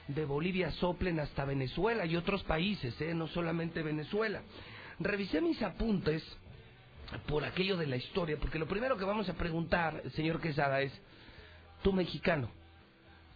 de 0.08 0.24
Bolivia 0.24 0.70
soplen 0.72 1.18
hasta 1.20 1.44
Venezuela 1.44 2.06
y 2.06 2.16
otros 2.16 2.42
países, 2.44 3.00
¿eh? 3.00 3.14
no 3.14 3.26
solamente 3.28 3.82
Venezuela. 3.82 4.42
Revisé 5.00 5.40
mis 5.40 5.60
apuntes 5.62 6.22
por 7.26 7.44
aquello 7.44 7.76
de 7.76 7.86
la 7.86 7.96
historia, 7.96 8.36
porque 8.38 8.58
lo 8.58 8.66
primero 8.66 8.96
que 8.96 9.04
vamos 9.04 9.28
a 9.28 9.34
preguntar, 9.34 10.02
señor 10.14 10.40
Quesada, 10.40 10.80
es, 10.80 10.92
tú 11.82 11.92
mexicano, 11.92 12.50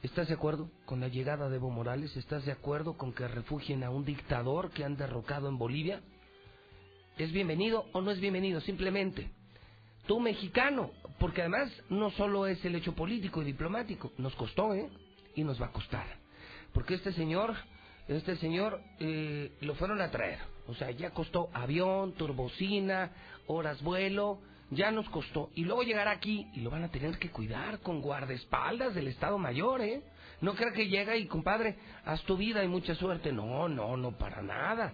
¿estás 0.02 0.29
de 0.29 0.35
acuerdo 0.35 0.71
con 0.87 1.00
la 1.00 1.09
llegada 1.09 1.49
de 1.49 1.57
Evo 1.57 1.71
Morales? 1.71 2.17
¿Estás 2.17 2.45
de 2.45 2.52
acuerdo 2.52 2.97
con 2.97 3.12
que 3.12 3.26
refugien 3.29 3.85
a 3.85 3.90
un 3.90 4.05
dictador 4.05 4.71
que 4.71 4.85
han 4.85 4.97
derrocado 4.97 5.49
en 5.49 5.59
Bolivia? 5.59 6.00
¿Es 7.19 7.33
bienvenido 7.33 7.87
o 7.93 8.00
no 8.00 8.11
es 8.11 8.21
bienvenido? 8.21 8.61
Simplemente 8.61 9.31
tú 10.11 10.19
mexicano, 10.19 10.90
porque 11.21 11.43
además 11.43 11.71
no 11.88 12.11
solo 12.11 12.49
es 12.49 12.64
el 12.64 12.75
hecho 12.75 12.97
político 12.97 13.43
y 13.43 13.45
diplomático, 13.45 14.11
nos 14.19 14.35
costó, 14.35 14.75
¿eh? 14.75 14.88
Y 15.37 15.45
nos 15.45 15.62
va 15.62 15.67
a 15.67 15.73
costar. 15.73 16.05
Porque 16.75 16.95
este 16.95 17.12
señor, 17.12 17.55
este 18.09 18.35
señor 18.38 18.83
eh, 18.99 19.52
lo 19.61 19.76
fueron 19.76 20.00
a 20.00 20.11
traer. 20.11 20.40
O 20.67 20.75
sea, 20.75 20.90
ya 20.90 21.11
costó 21.11 21.49
avión, 21.52 22.14
turbocina, 22.14 23.12
horas 23.47 23.81
vuelo, 23.83 24.40
ya 24.71 24.90
nos 24.90 25.09
costó. 25.11 25.50
Y 25.55 25.62
luego 25.62 25.85
llegar 25.85 26.09
aquí 26.09 26.49
y 26.55 26.61
lo 26.62 26.71
van 26.71 26.83
a 26.83 26.90
tener 26.90 27.17
que 27.21 27.31
cuidar 27.31 27.79
con 27.79 28.00
guardaespaldas 28.00 28.97
del 28.97 29.07
Estado 29.07 29.38
Mayor, 29.38 29.81
¿eh? 29.81 30.02
No 30.40 30.55
crea 30.55 30.73
que 30.73 30.88
llega 30.88 31.14
y, 31.14 31.29
compadre, 31.29 31.76
haz 32.05 32.21
tu 32.25 32.37
vida 32.37 32.64
y 32.64 32.69
mucha 32.69 32.97
suerte. 32.97 33.31
No, 33.31 33.69
no, 33.69 33.97
no, 33.97 34.11
para 34.19 34.43
nada. 34.43 34.93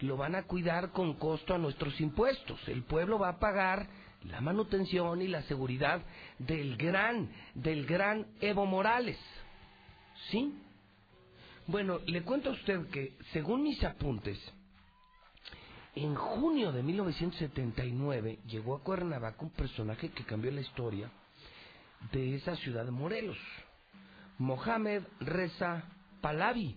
Lo 0.00 0.16
van 0.16 0.34
a 0.34 0.44
cuidar 0.44 0.92
con 0.92 1.12
costo 1.18 1.54
a 1.54 1.58
nuestros 1.58 2.00
impuestos. 2.00 2.58
El 2.68 2.84
pueblo 2.84 3.18
va 3.18 3.28
a 3.28 3.38
pagar 3.38 3.86
la 4.30 4.40
manutención 4.40 5.22
y 5.22 5.28
la 5.28 5.42
seguridad 5.42 6.02
del 6.38 6.76
gran, 6.76 7.30
del 7.54 7.86
gran 7.86 8.26
Evo 8.40 8.66
Morales. 8.66 9.18
¿Sí? 10.30 10.54
Bueno, 11.66 12.00
le 12.06 12.22
cuento 12.22 12.50
a 12.50 12.52
usted 12.52 12.88
que, 12.88 13.16
según 13.32 13.62
mis 13.62 13.82
apuntes, 13.84 14.38
en 15.94 16.14
junio 16.14 16.72
de 16.72 16.82
1979 16.82 18.40
llegó 18.46 18.76
a 18.76 18.82
Cuernavaca 18.82 19.42
un 19.42 19.50
personaje 19.50 20.10
que 20.10 20.24
cambió 20.24 20.50
la 20.50 20.60
historia 20.60 21.10
de 22.12 22.36
esa 22.36 22.56
ciudad 22.56 22.84
de 22.84 22.90
Morelos. 22.90 23.38
Mohamed 24.38 25.02
Reza 25.20 25.84
Pahlavi. 26.20 26.76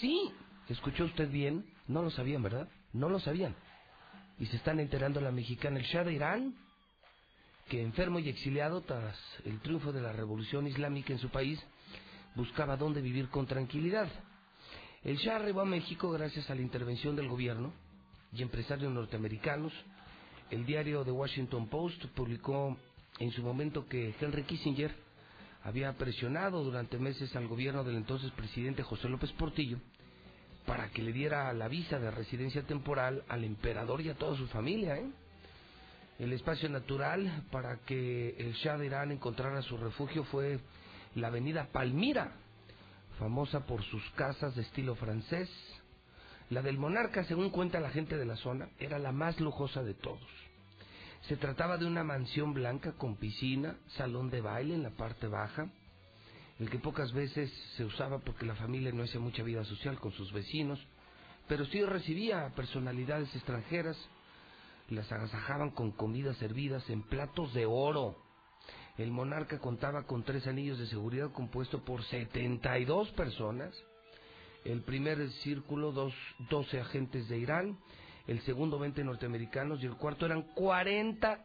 Sí, 0.00 0.30
escuchó 0.68 1.04
usted 1.04 1.30
bien, 1.30 1.64
no 1.86 2.02
lo 2.02 2.10
sabían, 2.10 2.42
¿verdad? 2.42 2.68
No 2.92 3.08
lo 3.08 3.20
sabían 3.20 3.54
y 4.38 4.46
se 4.46 4.56
están 4.56 4.80
enterando 4.80 5.20
la 5.20 5.30
mexicana, 5.30 5.78
el 5.78 5.84
Shah 5.84 6.02
de 6.02 6.14
Irán, 6.14 6.56
que 7.72 7.80
enfermo 7.80 8.18
y 8.18 8.28
exiliado 8.28 8.82
tras 8.82 9.18
el 9.46 9.58
triunfo 9.60 9.92
de 9.92 10.02
la 10.02 10.12
revolución 10.12 10.66
islámica 10.66 11.14
en 11.14 11.18
su 11.18 11.30
país, 11.30 11.58
buscaba 12.34 12.76
dónde 12.76 13.00
vivir 13.00 13.30
con 13.30 13.46
tranquilidad. 13.46 14.10
El 15.02 15.16
Shah 15.16 15.36
arribó 15.36 15.62
a 15.62 15.64
México 15.64 16.10
gracias 16.10 16.50
a 16.50 16.54
la 16.54 16.60
intervención 16.60 17.16
del 17.16 17.28
gobierno 17.28 17.72
y 18.30 18.42
empresarios 18.42 18.92
norteamericanos. 18.92 19.72
El 20.50 20.66
diario 20.66 21.02
The 21.02 21.12
Washington 21.12 21.66
Post 21.68 22.04
publicó 22.14 22.76
en 23.18 23.30
su 23.30 23.42
momento 23.42 23.88
que 23.88 24.14
Henry 24.20 24.42
Kissinger 24.42 24.94
había 25.64 25.94
presionado 25.94 26.62
durante 26.62 26.98
meses 26.98 27.34
al 27.36 27.48
gobierno 27.48 27.84
del 27.84 27.96
entonces 27.96 28.30
presidente 28.32 28.82
José 28.82 29.08
López 29.08 29.32
Portillo 29.32 29.78
para 30.66 30.90
que 30.90 31.00
le 31.00 31.14
diera 31.14 31.50
la 31.54 31.68
visa 31.68 31.98
de 31.98 32.10
residencia 32.10 32.64
temporal 32.64 33.24
al 33.28 33.44
emperador 33.44 34.02
y 34.02 34.10
a 34.10 34.14
toda 34.14 34.36
su 34.36 34.46
familia. 34.48 34.96
¿eh? 34.96 35.10
El 36.18 36.32
espacio 36.32 36.68
natural 36.68 37.44
para 37.50 37.78
que 37.78 38.36
el 38.38 38.52
Shah 38.52 38.78
de 38.78 38.86
Irán 38.86 39.12
encontrara 39.12 39.62
su 39.62 39.76
refugio 39.76 40.24
fue 40.24 40.60
la 41.14 41.28
avenida 41.28 41.68
Palmira, 41.72 42.32
famosa 43.18 43.66
por 43.66 43.82
sus 43.84 44.02
casas 44.12 44.54
de 44.54 44.62
estilo 44.62 44.94
francés, 44.94 45.50
La 46.50 46.60
del 46.60 46.76
monarca, 46.76 47.24
según 47.24 47.48
cuenta 47.48 47.80
la 47.80 47.90
gente 47.90 48.18
de 48.18 48.26
la 48.26 48.36
zona, 48.36 48.68
era 48.78 48.98
la 48.98 49.10
más 49.10 49.40
lujosa 49.40 49.82
de 49.82 49.94
todos. 49.94 50.28
Se 51.22 51.36
trataba 51.36 51.78
de 51.78 51.86
una 51.86 52.04
mansión 52.04 52.52
blanca 52.52 52.92
con 52.92 53.16
piscina, 53.16 53.76
salón 53.96 54.28
de 54.28 54.42
baile 54.42 54.74
en 54.74 54.82
la 54.82 54.90
parte 54.90 55.28
baja, 55.28 55.70
el 56.58 56.68
que 56.68 56.78
pocas 56.78 57.12
veces 57.12 57.50
se 57.76 57.84
usaba 57.84 58.18
porque 58.18 58.44
la 58.44 58.54
familia 58.54 58.92
no 58.92 59.02
hacía 59.02 59.20
mucha 59.20 59.42
vida 59.42 59.64
social 59.64 59.98
con 59.98 60.12
sus 60.12 60.30
vecinos, 60.32 60.78
pero 61.48 61.64
sí 61.66 61.82
recibía 61.82 62.50
personalidades 62.54 63.34
extranjeras, 63.34 63.96
las 64.88 65.10
agasajaban 65.10 65.70
con 65.70 65.92
comidas 65.92 66.36
servidas 66.38 66.88
en 66.90 67.02
platos 67.02 67.52
de 67.54 67.66
oro. 67.66 68.16
El 68.98 69.10
monarca 69.10 69.58
contaba 69.58 70.04
con 70.04 70.22
tres 70.22 70.46
anillos 70.46 70.78
de 70.78 70.86
seguridad 70.86 71.32
compuesto 71.32 71.84
por 71.84 72.04
72 72.04 73.10
personas. 73.12 73.74
El 74.64 74.82
primer 74.82 75.28
círculo, 75.42 75.92
dos, 75.92 76.14
12 76.50 76.80
agentes 76.80 77.28
de 77.28 77.38
Irán, 77.38 77.78
el 78.26 78.40
segundo 78.42 78.78
20 78.78 79.02
norteamericanos 79.02 79.82
y 79.82 79.86
el 79.86 79.96
cuarto 79.96 80.26
eran 80.26 80.42
40 80.54 81.44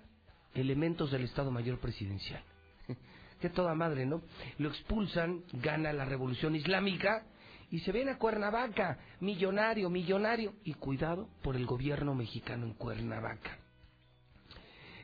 elementos 0.53 1.11
del 1.11 1.23
Estado 1.23 1.49
Mayor 1.49 1.79
Presidencial. 1.79 2.43
Qué 3.41 3.49
toda 3.49 3.73
madre, 3.75 4.05
¿no? 4.05 4.21
Lo 4.57 4.69
expulsan, 4.69 5.43
gana 5.53 5.93
la 5.93 6.05
revolución 6.05 6.55
islámica 6.55 7.25
y 7.69 7.79
se 7.79 7.91
viene 7.91 8.11
a 8.11 8.17
Cuernavaca, 8.17 8.97
millonario, 9.19 9.89
millonario, 9.89 10.53
y 10.63 10.73
cuidado 10.73 11.27
por 11.41 11.55
el 11.55 11.65
gobierno 11.65 12.15
mexicano 12.15 12.65
en 12.65 12.73
Cuernavaca. 12.73 13.57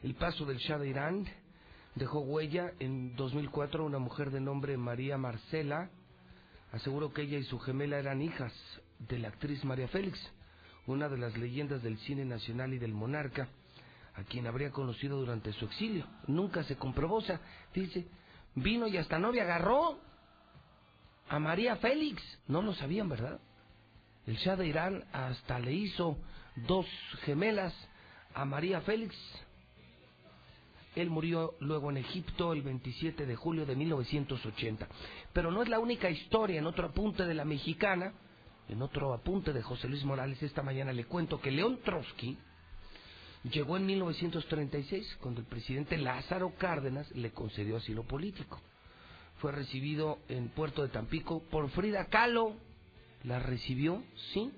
El 0.02 0.16
paso 0.16 0.46
del 0.46 0.58
Shah 0.58 0.78
de 0.78 0.90
Irán 0.90 1.26
dejó 1.96 2.20
huella. 2.20 2.72
En 2.80 3.16
2004 3.16 3.86
una 3.86 4.00
mujer 4.00 4.32
de 4.32 4.40
nombre 4.40 4.78
María 4.78 5.18
Marcela 5.18 5.90
aseguró 6.72 7.14
que 7.14 7.24
ella 7.24 7.38
y 7.38 7.44
su 7.44 7.60
gemela 7.60 8.00
eran 8.00 8.22
hijas 8.22 8.54
de 9.00 9.20
la 9.20 9.30
actriz 9.30 9.64
María 9.64 9.88
Félix, 9.90 10.20
una 10.88 11.10
de 11.10 11.18
las 11.18 11.38
leyendas 11.38 11.84
del 11.84 11.98
cine 12.00 12.26
nacional 12.26 12.74
y 12.74 12.80
del 12.80 12.94
monarca, 12.94 13.48
a 14.16 14.24
quien 14.24 14.48
habría 14.48 14.72
conocido 14.72 15.18
durante 15.18 15.54
su 15.54 15.66
exilio. 15.66 16.08
Nunca 16.28 16.64
se 16.64 16.78
comprobó, 16.78 17.18
o 17.18 17.22
sea, 17.22 17.40
dice, 17.74 18.08
vino 18.56 18.88
y 18.88 18.98
hasta 18.98 19.20
novia 19.20 19.44
agarró 19.44 20.00
a 21.30 21.40
María 21.40 21.76
Félix. 21.78 22.22
No 22.48 22.62
lo 22.62 22.74
sabían, 22.74 23.10
¿verdad? 23.10 23.40
El 24.26 24.38
Shah 24.38 24.56
de 24.56 24.68
Irán 24.68 25.04
hasta 25.12 25.60
le 25.60 25.74
hizo 25.74 26.18
dos 26.68 26.86
gemelas 27.24 27.74
a 28.34 28.46
María 28.46 28.82
Félix. 28.82 29.16
Él 30.96 31.10
murió 31.10 31.56
luego 31.60 31.90
en 31.90 31.98
Egipto 31.98 32.54
el 32.54 32.62
27 32.62 33.26
de 33.26 33.36
julio 33.36 33.66
de 33.66 33.76
1980. 33.76 34.88
Pero 35.34 35.52
no 35.52 35.64
es 35.64 35.70
la 35.70 35.80
única 35.80 36.10
historia. 36.10 36.60
En 36.60 36.68
otro 36.68 36.88
apunte 36.88 37.26
de 37.26 37.34
la 37.34 37.46
mexicana, 37.46 38.14
en 38.70 38.82
otro 38.82 39.14
apunte 39.14 39.54
de 39.54 39.64
José 39.64 39.88
Luis 39.88 40.04
Morales, 40.04 40.42
esta 40.44 40.62
mañana 40.62 40.94
le 40.94 41.06
cuento 41.06 41.42
que 41.42 41.52
León 41.52 41.80
Trotsky 41.84 42.38
llegó 43.52 43.76
en 43.76 43.86
1936 43.88 45.18
cuando 45.20 45.42
el 45.42 45.48
presidente 45.48 45.98
Lázaro 45.98 46.54
Cárdenas 46.58 47.10
le 47.12 47.32
concedió 47.32 47.78
asilo 47.78 48.04
político. 48.04 48.62
Fue 49.44 49.52
recibido 49.52 50.20
en 50.30 50.48
Puerto 50.48 50.84
de 50.84 50.88
Tampico 50.88 51.44
por 51.52 51.70
Frida 51.72 52.06
Kahlo. 52.06 52.54
La 53.26 53.40
recibió, 53.40 54.02
sí. 54.32 54.54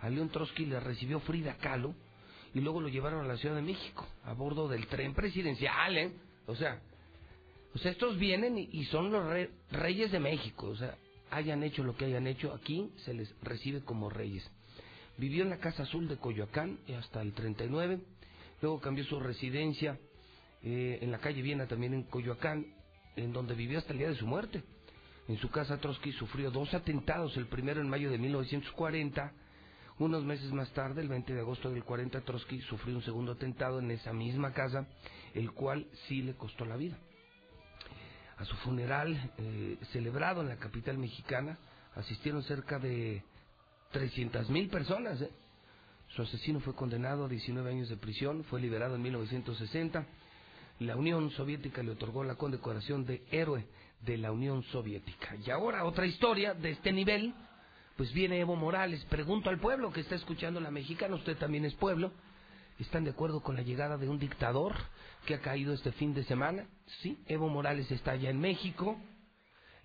A 0.00 0.10
León 0.10 0.28
Trotsky 0.30 0.66
le 0.66 0.80
recibió 0.80 1.20
Frida 1.20 1.56
Kahlo 1.58 1.94
y 2.52 2.58
luego 2.58 2.80
lo 2.80 2.88
llevaron 2.88 3.24
a 3.24 3.28
la 3.28 3.36
Ciudad 3.36 3.54
de 3.54 3.62
México 3.62 4.04
a 4.24 4.32
bordo 4.32 4.66
del 4.66 4.88
tren 4.88 5.14
presidencial, 5.14 5.96
¿eh? 5.96 6.12
O 6.48 6.56
sea, 6.56 6.80
o 7.76 7.78
sea 7.78 7.92
estos 7.92 8.18
vienen 8.18 8.58
y, 8.58 8.84
son 8.86 9.12
los 9.12 9.24
reyes 9.70 10.10
de 10.10 10.18
México, 10.18 10.66
o 10.66 10.74
sea, 10.74 10.98
hayan 11.30 11.62
hecho 11.62 11.84
lo 11.84 11.96
que 11.96 12.06
hayan 12.06 12.26
hecho, 12.26 12.52
aquí 12.54 12.90
se 13.04 13.14
les 13.14 13.32
recibe 13.40 13.82
como 13.82 14.10
reyes. 14.10 14.50
Vivió 15.16 15.44
en 15.44 15.50
la 15.50 15.58
Casa 15.58 15.84
Azul 15.84 16.08
de 16.08 16.16
Coyoacán 16.16 16.80
hasta 16.98 17.22
el 17.22 17.34
39, 17.34 18.00
luego 18.62 18.80
cambió 18.80 19.04
su 19.04 19.20
residencia 19.20 19.96
eh, 20.64 20.98
en 21.02 21.12
la 21.12 21.18
calle 21.18 21.40
Viena, 21.40 21.68
también 21.68 21.94
en 21.94 22.02
Coyoacán, 22.02 22.73
en 23.16 23.32
donde 23.32 23.54
vivió 23.54 23.78
hasta 23.78 23.92
el 23.92 23.98
día 23.98 24.08
de 24.08 24.16
su 24.16 24.26
muerte. 24.26 24.62
En 25.28 25.38
su 25.38 25.50
casa 25.50 25.78
Trotsky 25.78 26.12
sufrió 26.12 26.50
dos 26.50 26.74
atentados, 26.74 27.36
el 27.36 27.46
primero 27.46 27.80
en 27.80 27.88
mayo 27.88 28.10
de 28.10 28.18
1940 28.18 29.32
unos 29.98 30.24
meses 30.24 30.52
más 30.52 30.72
tarde, 30.72 31.02
el 31.02 31.08
20 31.08 31.34
de 31.34 31.40
agosto 31.40 31.70
del 31.70 31.84
40, 31.84 32.20
Trotsky 32.22 32.60
sufrió 32.62 32.96
un 32.96 33.02
segundo 33.02 33.32
atentado 33.32 33.78
en 33.78 33.90
esa 33.92 34.12
misma 34.12 34.52
casa, 34.52 34.86
el 35.34 35.52
cual 35.52 35.86
sí 36.08 36.22
le 36.22 36.34
costó 36.34 36.64
la 36.64 36.76
vida. 36.76 36.98
A 38.36 38.44
su 38.44 38.56
funeral, 38.56 39.32
eh, 39.38 39.78
celebrado 39.92 40.40
en 40.40 40.48
la 40.48 40.56
capital 40.56 40.98
mexicana, 40.98 41.58
asistieron 41.94 42.42
cerca 42.42 42.80
de 42.80 43.22
300.000 43.92 44.68
personas. 44.68 45.22
¿eh? 45.22 45.30
Su 46.08 46.22
asesino 46.22 46.58
fue 46.58 46.74
condenado 46.74 47.26
a 47.26 47.28
19 47.28 47.70
años 47.70 47.88
de 47.88 47.96
prisión, 47.96 48.42
fue 48.44 48.60
liberado 48.60 48.96
en 48.96 49.02
1960. 49.02 50.04
La 50.80 50.96
Unión 50.96 51.30
Soviética 51.30 51.82
le 51.82 51.92
otorgó 51.92 52.24
la 52.24 52.34
condecoración 52.34 53.04
de 53.04 53.22
héroe 53.30 53.66
de 54.00 54.18
la 54.18 54.32
Unión 54.32 54.62
Soviética. 54.64 55.36
Y 55.44 55.50
ahora 55.50 55.84
otra 55.84 56.06
historia 56.06 56.52
de 56.54 56.70
este 56.70 56.92
nivel, 56.92 57.32
pues 57.96 58.12
viene 58.12 58.40
Evo 58.40 58.56
Morales. 58.56 59.04
Pregunto 59.04 59.50
al 59.50 59.60
pueblo 59.60 59.92
que 59.92 60.00
está 60.00 60.16
escuchando 60.16 60.60
la 60.60 60.70
mexicana, 60.70 61.14
usted 61.14 61.36
también 61.36 61.64
es 61.64 61.74
pueblo. 61.74 62.12
¿Están 62.78 63.04
de 63.04 63.10
acuerdo 63.10 63.40
con 63.40 63.54
la 63.54 63.62
llegada 63.62 63.96
de 63.96 64.08
un 64.08 64.18
dictador 64.18 64.74
que 65.26 65.34
ha 65.34 65.40
caído 65.40 65.72
este 65.72 65.92
fin 65.92 66.12
de 66.12 66.24
semana? 66.24 66.66
Sí, 67.02 67.18
Evo 67.28 67.48
Morales 67.48 67.88
está 67.92 68.12
allá 68.12 68.30
en 68.30 68.40
México. 68.40 68.98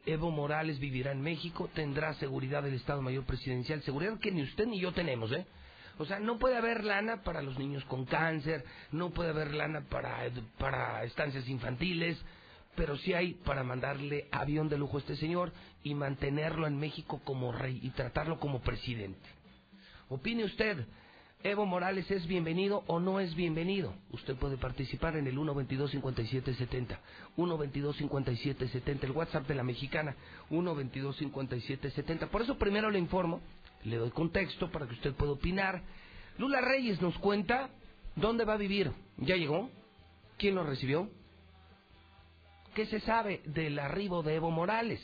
Evo 0.08 0.32
Morales 0.32 0.80
vivirá 0.80 1.12
en 1.12 1.22
México, 1.22 1.70
tendrá 1.76 2.16
seguridad 2.16 2.64
del 2.64 2.74
Estado 2.74 3.02
Mayor 3.02 3.26
Presidencial, 3.26 3.84
seguridad 3.84 4.18
que 4.20 4.32
ni 4.32 4.42
usted 4.42 4.66
ni 4.66 4.80
yo 4.80 4.92
tenemos, 4.92 5.32
¿eh? 5.32 5.46
O 6.00 6.06
sea, 6.06 6.18
no 6.18 6.40
puede 6.40 6.56
haber 6.56 6.86
lana 6.86 7.24
para 7.24 7.42
los 7.42 7.60
niños 7.60 7.84
con 7.86 8.06
cáncer, 8.06 8.64
no 8.94 9.10
puede 9.10 9.32
haber 9.32 9.54
lana 9.54 9.82
para, 9.82 10.18
para 10.58 11.04
estancias 11.04 11.48
infantiles, 11.50 12.18
pero 12.76 12.98
sí 12.98 13.14
hay 13.14 13.34
para 13.34 13.66
mandarle 13.66 14.30
avión 14.32 14.70
de 14.70 14.78
lujo 14.78 14.96
a 14.96 15.02
este 15.02 15.18
señor 15.18 15.52
y 15.84 15.94
mantenerlo 15.96 16.68
en 16.68 16.80
México 16.80 17.20
como 17.26 17.52
rey 17.52 17.82
y 17.84 17.90
tratarlo 17.90 18.40
como 18.40 18.62
presidente. 18.62 19.28
Opine 20.08 20.46
usted, 20.46 20.86
¿Evo 21.42 21.66
Morales 21.66 22.12
es 22.12 22.28
bienvenido 22.28 22.84
o 22.88 23.00
no 23.00 23.22
es 23.22 23.34
bienvenido? 23.34 23.94
Usted 24.12 24.36
puede 24.36 24.58
participar 24.58 25.16
en 25.16 25.26
el 25.26 25.38
122-5770, 25.38 26.98
122-5770, 27.38 29.04
el 29.04 29.12
WhatsApp 29.12 29.48
de 29.48 29.56
la 29.56 29.64
mexicana, 29.64 30.18
122-5770. 30.50 32.28
Por 32.28 32.42
eso 32.42 32.58
primero 32.58 32.92
le 32.92 33.00
informo, 33.00 33.40
le 33.84 33.98
doy 33.98 34.12
contexto 34.12 34.70
para 34.72 34.88
que 34.88 34.94
usted 34.94 35.14
pueda 35.14 35.34
opinar. 35.34 35.82
Lula 36.38 36.62
Reyes 36.62 37.02
nos 37.02 37.18
cuenta 37.20 37.70
dónde 38.16 38.46
va 38.46 38.54
a 38.54 38.58
vivir. 38.58 38.92
¿Ya 39.18 39.36
llegó? 39.36 39.70
¿Quién 40.38 40.56
lo 40.56 40.64
recibió? 40.64 41.10
¿Qué 42.76 42.86
se 42.86 43.00
sabe 43.02 43.42
del 43.46 43.78
arribo 43.80 44.24
de 44.24 44.36
Evo 44.36 44.52
Morales? 44.52 45.00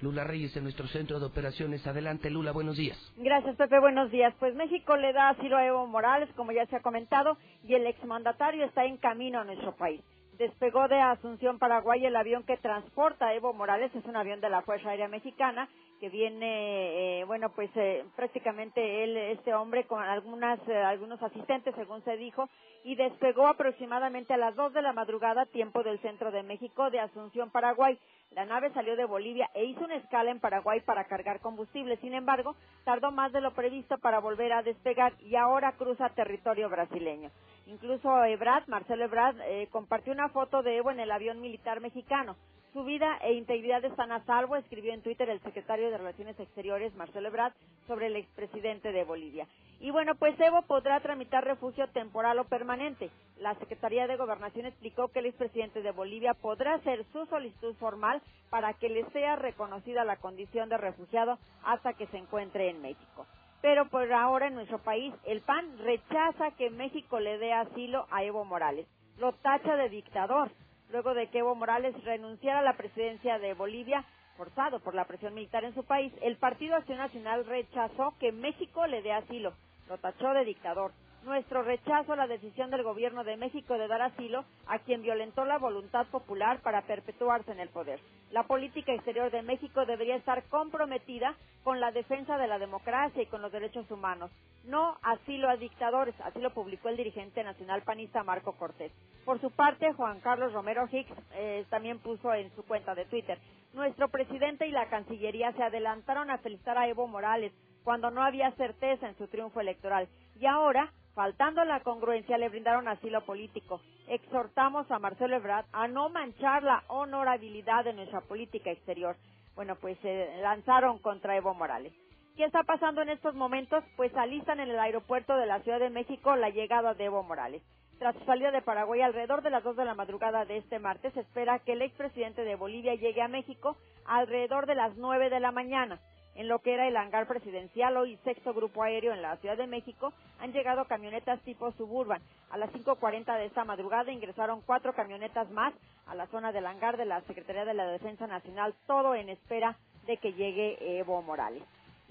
Lula 0.00 0.24
Reyes 0.24 0.56
en 0.56 0.64
nuestro 0.64 0.86
centro 0.88 1.20
de 1.20 1.26
operaciones. 1.26 1.86
Adelante, 1.86 2.30
Lula, 2.30 2.52
buenos 2.52 2.76
días. 2.76 2.98
Gracias, 3.16 3.56
Pepe, 3.56 3.78
buenos 3.80 4.10
días. 4.10 4.34
Pues 4.38 4.54
México 4.54 4.96
le 4.96 5.12
da 5.12 5.30
asilo 5.30 5.56
a 5.56 5.66
Evo 5.66 5.86
Morales, 5.86 6.28
como 6.36 6.52
ya 6.52 6.64
se 6.66 6.76
ha 6.76 6.80
comentado, 6.80 7.36
y 7.64 7.74
el 7.74 7.86
exmandatario 7.86 8.64
está 8.64 8.84
en 8.84 8.96
camino 8.96 9.40
a 9.40 9.44
nuestro 9.44 9.76
país. 9.76 10.00
Despegó 10.38 10.88
de 10.88 10.98
Asunción, 10.98 11.58
Paraguay, 11.58 12.04
el 12.06 12.16
avión 12.16 12.44
que 12.44 12.56
transporta 12.56 13.26
a 13.26 13.34
Evo 13.34 13.52
Morales, 13.52 13.94
es 13.94 14.04
un 14.06 14.16
avión 14.16 14.40
de 14.40 14.48
la 14.48 14.62
Fuerza 14.62 14.88
Aérea 14.88 15.08
Mexicana, 15.08 15.68
que 16.00 16.08
viene, 16.08 17.20
eh, 17.20 17.24
bueno, 17.24 17.50
pues 17.50 17.70
eh, 17.76 18.04
prácticamente 18.16 19.04
él, 19.04 19.16
este 19.18 19.54
hombre, 19.54 19.84
con 19.84 20.02
algunas, 20.02 20.58
eh, 20.66 20.76
algunos 20.76 21.22
asistentes, 21.22 21.74
según 21.74 22.02
se 22.04 22.16
dijo, 22.16 22.48
y 22.84 22.94
despegó 22.94 23.46
aproximadamente 23.46 24.32
a 24.32 24.38
las 24.38 24.56
dos 24.56 24.72
de 24.72 24.80
la 24.80 24.94
madrugada, 24.94 25.44
tiempo 25.44 25.82
del 25.82 26.00
centro 26.00 26.30
de 26.30 26.42
México, 26.42 26.90
de 26.90 27.00
Asunción, 27.00 27.50
Paraguay. 27.50 27.98
La 28.30 28.46
nave 28.46 28.72
salió 28.72 28.96
de 28.96 29.04
Bolivia 29.04 29.50
e 29.52 29.64
hizo 29.66 29.84
una 29.84 29.96
escala 29.96 30.30
en 30.30 30.40
Paraguay 30.40 30.80
para 30.80 31.04
cargar 31.04 31.40
combustible. 31.40 31.98
Sin 31.98 32.14
embargo, 32.14 32.56
tardó 32.84 33.10
más 33.10 33.30
de 33.32 33.42
lo 33.42 33.52
previsto 33.52 33.98
para 33.98 34.20
volver 34.20 34.54
a 34.54 34.62
despegar 34.62 35.12
y 35.20 35.36
ahora 35.36 35.72
cruza 35.72 36.08
territorio 36.08 36.70
brasileño. 36.70 37.30
Incluso 37.66 38.24
Ebrard, 38.24 38.66
Marcelo 38.68 39.04
Ebrard, 39.04 39.36
compartió 39.70 40.12
una 40.12 40.30
foto 40.30 40.62
de 40.62 40.76
Evo 40.76 40.90
en 40.90 41.00
el 41.00 41.10
avión 41.10 41.40
militar 41.40 41.80
mexicano. 41.80 42.36
Su 42.72 42.84
vida 42.84 43.18
e 43.22 43.32
integridad 43.32 43.84
están 43.84 44.12
a 44.12 44.24
salvo, 44.26 44.54
escribió 44.54 44.94
en 44.94 45.02
Twitter 45.02 45.28
el 45.28 45.40
secretario 45.40 45.90
de 45.90 45.98
Relaciones 45.98 46.38
Exteriores, 46.38 46.94
Marcelo 46.94 47.26
Ebrard, 47.26 47.52
sobre 47.88 48.06
el 48.06 48.14
expresidente 48.14 48.92
de 48.92 49.02
Bolivia. 49.02 49.48
Y 49.80 49.90
bueno, 49.90 50.14
pues 50.14 50.38
Evo 50.38 50.62
podrá 50.62 51.00
tramitar 51.00 51.44
refugio 51.44 51.88
temporal 51.88 52.38
o 52.38 52.44
permanente. 52.44 53.10
La 53.40 53.56
Secretaría 53.56 54.06
de 54.06 54.16
Gobernación 54.16 54.66
explicó 54.66 55.08
que 55.08 55.18
el 55.18 55.26
expresidente 55.26 55.82
de 55.82 55.90
Bolivia 55.90 56.34
podrá 56.34 56.74
hacer 56.74 57.04
su 57.12 57.26
solicitud 57.26 57.74
formal 57.74 58.22
para 58.50 58.72
que 58.74 58.88
le 58.88 59.04
sea 59.10 59.34
reconocida 59.34 60.04
la 60.04 60.18
condición 60.18 60.68
de 60.68 60.78
refugiado 60.78 61.38
hasta 61.64 61.94
que 61.94 62.06
se 62.06 62.18
encuentre 62.18 62.70
en 62.70 62.82
México. 62.82 63.26
Pero 63.62 63.88
por 63.88 64.12
ahora 64.12 64.46
en 64.46 64.54
nuestro 64.54 64.78
país, 64.78 65.12
el 65.24 65.40
PAN 65.40 65.76
rechaza 65.78 66.52
que 66.52 66.70
México 66.70 67.18
le 67.18 67.38
dé 67.38 67.52
asilo 67.52 68.06
a 68.12 68.22
Evo 68.22 68.44
Morales. 68.44 68.86
Lo 69.18 69.32
tacha 69.32 69.74
de 69.74 69.88
dictador 69.88 70.52
luego 70.92 71.14
de 71.14 71.28
que 71.28 71.38
Evo 71.38 71.54
Morales 71.54 71.94
renunciara 72.04 72.60
a 72.60 72.62
la 72.62 72.76
presidencia 72.76 73.38
de 73.38 73.54
Bolivia 73.54 74.04
forzado 74.36 74.80
por 74.80 74.94
la 74.94 75.04
presión 75.06 75.34
militar 75.34 75.64
en 75.64 75.74
su 75.74 75.84
país, 75.84 76.12
el 76.22 76.36
Partido 76.36 76.74
Acción 76.76 76.98
Nacional 76.98 77.44
rechazó 77.44 78.14
que 78.18 78.32
México 78.32 78.86
le 78.86 79.02
dé 79.02 79.12
asilo. 79.12 79.52
Lo 79.88 79.98
tachó 79.98 80.32
de 80.32 80.44
dictador 80.44 80.92
nuestro 81.24 81.62
rechazo 81.62 82.12
a 82.12 82.16
la 82.16 82.26
decisión 82.26 82.70
del 82.70 82.82
gobierno 82.82 83.24
de 83.24 83.36
México 83.36 83.76
de 83.78 83.88
dar 83.88 84.02
asilo 84.02 84.44
a 84.66 84.78
quien 84.78 85.02
violentó 85.02 85.44
la 85.44 85.58
voluntad 85.58 86.06
popular 86.06 86.60
para 86.60 86.82
perpetuarse 86.82 87.52
en 87.52 87.60
el 87.60 87.68
poder. 87.68 88.00
La 88.30 88.44
política 88.44 88.92
exterior 88.92 89.30
de 89.30 89.42
México 89.42 89.84
debería 89.86 90.16
estar 90.16 90.42
comprometida 90.44 91.34
con 91.64 91.80
la 91.80 91.90
defensa 91.90 92.38
de 92.38 92.46
la 92.46 92.58
democracia 92.58 93.22
y 93.22 93.26
con 93.26 93.42
los 93.42 93.52
derechos 93.52 93.90
humanos. 93.90 94.30
No 94.64 94.98
asilo 95.02 95.48
a 95.48 95.56
dictadores, 95.56 96.14
así 96.20 96.40
lo 96.40 96.52
publicó 96.52 96.88
el 96.88 96.96
dirigente 96.96 97.42
nacional 97.42 97.82
panista 97.82 98.22
Marco 98.22 98.52
Cortés. 98.52 98.92
Por 99.24 99.40
su 99.40 99.50
parte, 99.50 99.92
Juan 99.92 100.20
Carlos 100.20 100.52
Romero 100.52 100.88
Hicks 100.90 101.12
eh, 101.34 101.64
también 101.70 101.98
puso 101.98 102.32
en 102.34 102.50
su 102.54 102.64
cuenta 102.64 102.94
de 102.94 103.04
Twitter, 103.06 103.38
nuestro 103.72 104.08
presidente 104.08 104.66
y 104.66 104.72
la 104.72 104.88
Cancillería 104.88 105.52
se 105.52 105.62
adelantaron 105.62 106.28
a 106.30 106.38
felicitar 106.38 106.76
a 106.76 106.88
Evo 106.88 107.06
Morales 107.06 107.52
cuando 107.84 108.10
no 108.10 108.22
había 108.22 108.50
certeza 108.52 109.08
en 109.08 109.16
su 109.16 109.28
triunfo 109.28 109.60
electoral 109.60 110.08
y 110.38 110.46
ahora 110.46 110.92
faltando 111.14 111.64
la 111.64 111.80
congruencia, 111.80 112.38
le 112.38 112.48
brindaron 112.48 112.88
asilo 112.88 113.20
político. 113.22 113.80
Exhortamos 114.08 114.90
a 114.90 114.98
Marcelo 114.98 115.36
Ebrard 115.36 115.66
a 115.72 115.88
no 115.88 116.08
manchar 116.08 116.62
la 116.62 116.82
honorabilidad 116.88 117.84
de 117.84 117.92
nuestra 117.92 118.20
política 118.22 118.70
exterior. 118.70 119.16
Bueno, 119.54 119.76
pues 119.76 119.98
se 119.98 120.38
lanzaron 120.40 120.98
contra 120.98 121.36
Evo 121.36 121.52
Morales. 121.52 121.92
¿Qué 122.36 122.44
está 122.44 122.62
pasando 122.62 123.02
en 123.02 123.10
estos 123.10 123.34
momentos? 123.34 123.84
Pues 123.96 124.14
alistan 124.16 124.60
en 124.60 124.70
el 124.70 124.78
aeropuerto 124.78 125.36
de 125.36 125.46
la 125.46 125.60
Ciudad 125.60 125.80
de 125.80 125.90
México 125.90 126.36
la 126.36 126.48
llegada 126.48 126.94
de 126.94 127.04
Evo 127.04 127.22
Morales. 127.22 127.62
Tras 127.98 128.16
su 128.16 128.24
salida 128.24 128.50
de 128.50 128.62
Paraguay 128.62 129.02
alrededor 129.02 129.42
de 129.42 129.50
las 129.50 129.62
2 129.62 129.76
de 129.76 129.84
la 129.84 129.94
madrugada 129.94 130.46
de 130.46 130.56
este 130.56 130.78
martes, 130.78 131.14
espera 131.18 131.58
que 131.58 131.72
el 131.72 131.82
expresidente 131.82 132.44
de 132.44 132.56
Bolivia 132.56 132.94
llegue 132.94 133.20
a 133.20 133.28
México 133.28 133.76
alrededor 134.06 134.64
de 134.64 134.74
las 134.74 134.96
9 134.96 135.28
de 135.28 135.40
la 135.40 135.52
mañana 135.52 136.00
en 136.34 136.48
lo 136.48 136.60
que 136.60 136.74
era 136.74 136.86
el 136.86 136.96
hangar 136.96 137.26
presidencial, 137.26 137.96
hoy 137.96 138.16
sexto 138.24 138.54
grupo 138.54 138.82
aéreo 138.82 139.12
en 139.12 139.22
la 139.22 139.36
Ciudad 139.36 139.56
de 139.56 139.66
México, 139.66 140.12
han 140.40 140.52
llegado 140.52 140.84
camionetas 140.86 141.40
tipo 141.40 141.72
suburban. 141.72 142.22
A 142.50 142.56
las 142.56 142.70
5.40 142.70 143.36
de 143.36 143.46
esta 143.46 143.64
madrugada 143.64 144.12
ingresaron 144.12 144.62
cuatro 144.64 144.94
camionetas 144.94 145.50
más 145.50 145.74
a 146.06 146.14
la 146.14 146.26
zona 146.28 146.52
del 146.52 146.66
hangar 146.66 146.96
de 146.96 147.04
la 147.04 147.20
Secretaría 147.22 147.64
de 147.64 147.74
la 147.74 147.86
Defensa 147.86 148.26
Nacional, 148.26 148.74
todo 148.86 149.14
en 149.14 149.28
espera 149.28 149.76
de 150.06 150.16
que 150.16 150.32
llegue 150.32 150.98
Evo 150.98 151.22
Morales. 151.22 151.62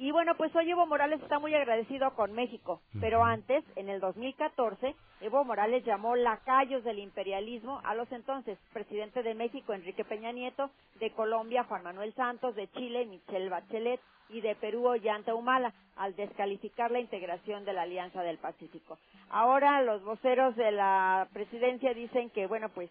Y 0.01 0.11
bueno, 0.11 0.33
pues 0.35 0.55
hoy 0.55 0.71
Evo 0.71 0.85
Morales 0.85 1.21
está 1.21 1.39
muy 1.39 1.53
agradecido 1.53 2.11
con 2.15 2.31
México, 2.31 2.79
pero 3.01 3.21
antes, 3.21 3.65
en 3.75 3.89
el 3.89 3.99
2014, 3.99 4.95
Evo 5.19 5.43
Morales 5.43 5.83
llamó 5.83 6.15
lacayos 6.15 6.85
del 6.85 6.99
imperialismo 6.99 7.81
a 7.83 7.93
los 7.95 8.09
entonces 8.13 8.57
presidente 8.71 9.23
de 9.23 9.33
México, 9.33 9.73
Enrique 9.73 10.05
Peña 10.05 10.31
Nieto, 10.31 10.69
de 11.01 11.11
Colombia, 11.11 11.65
Juan 11.65 11.83
Manuel 11.83 12.13
Santos, 12.13 12.55
de 12.55 12.69
Chile, 12.71 13.07
Michelle 13.07 13.49
Bachelet, 13.49 13.99
y 14.29 14.39
de 14.39 14.55
Perú, 14.55 14.87
Ollanta 14.87 15.35
Humala, 15.35 15.73
al 15.97 16.15
descalificar 16.15 16.91
la 16.91 16.99
integración 17.01 17.65
de 17.65 17.73
la 17.73 17.81
Alianza 17.81 18.21
del 18.23 18.37
Pacífico. 18.37 18.97
Ahora 19.29 19.81
los 19.81 20.01
voceros 20.03 20.55
de 20.55 20.71
la 20.71 21.27
presidencia 21.33 21.93
dicen 21.93 22.29
que, 22.29 22.47
bueno, 22.47 22.69
pues 22.69 22.89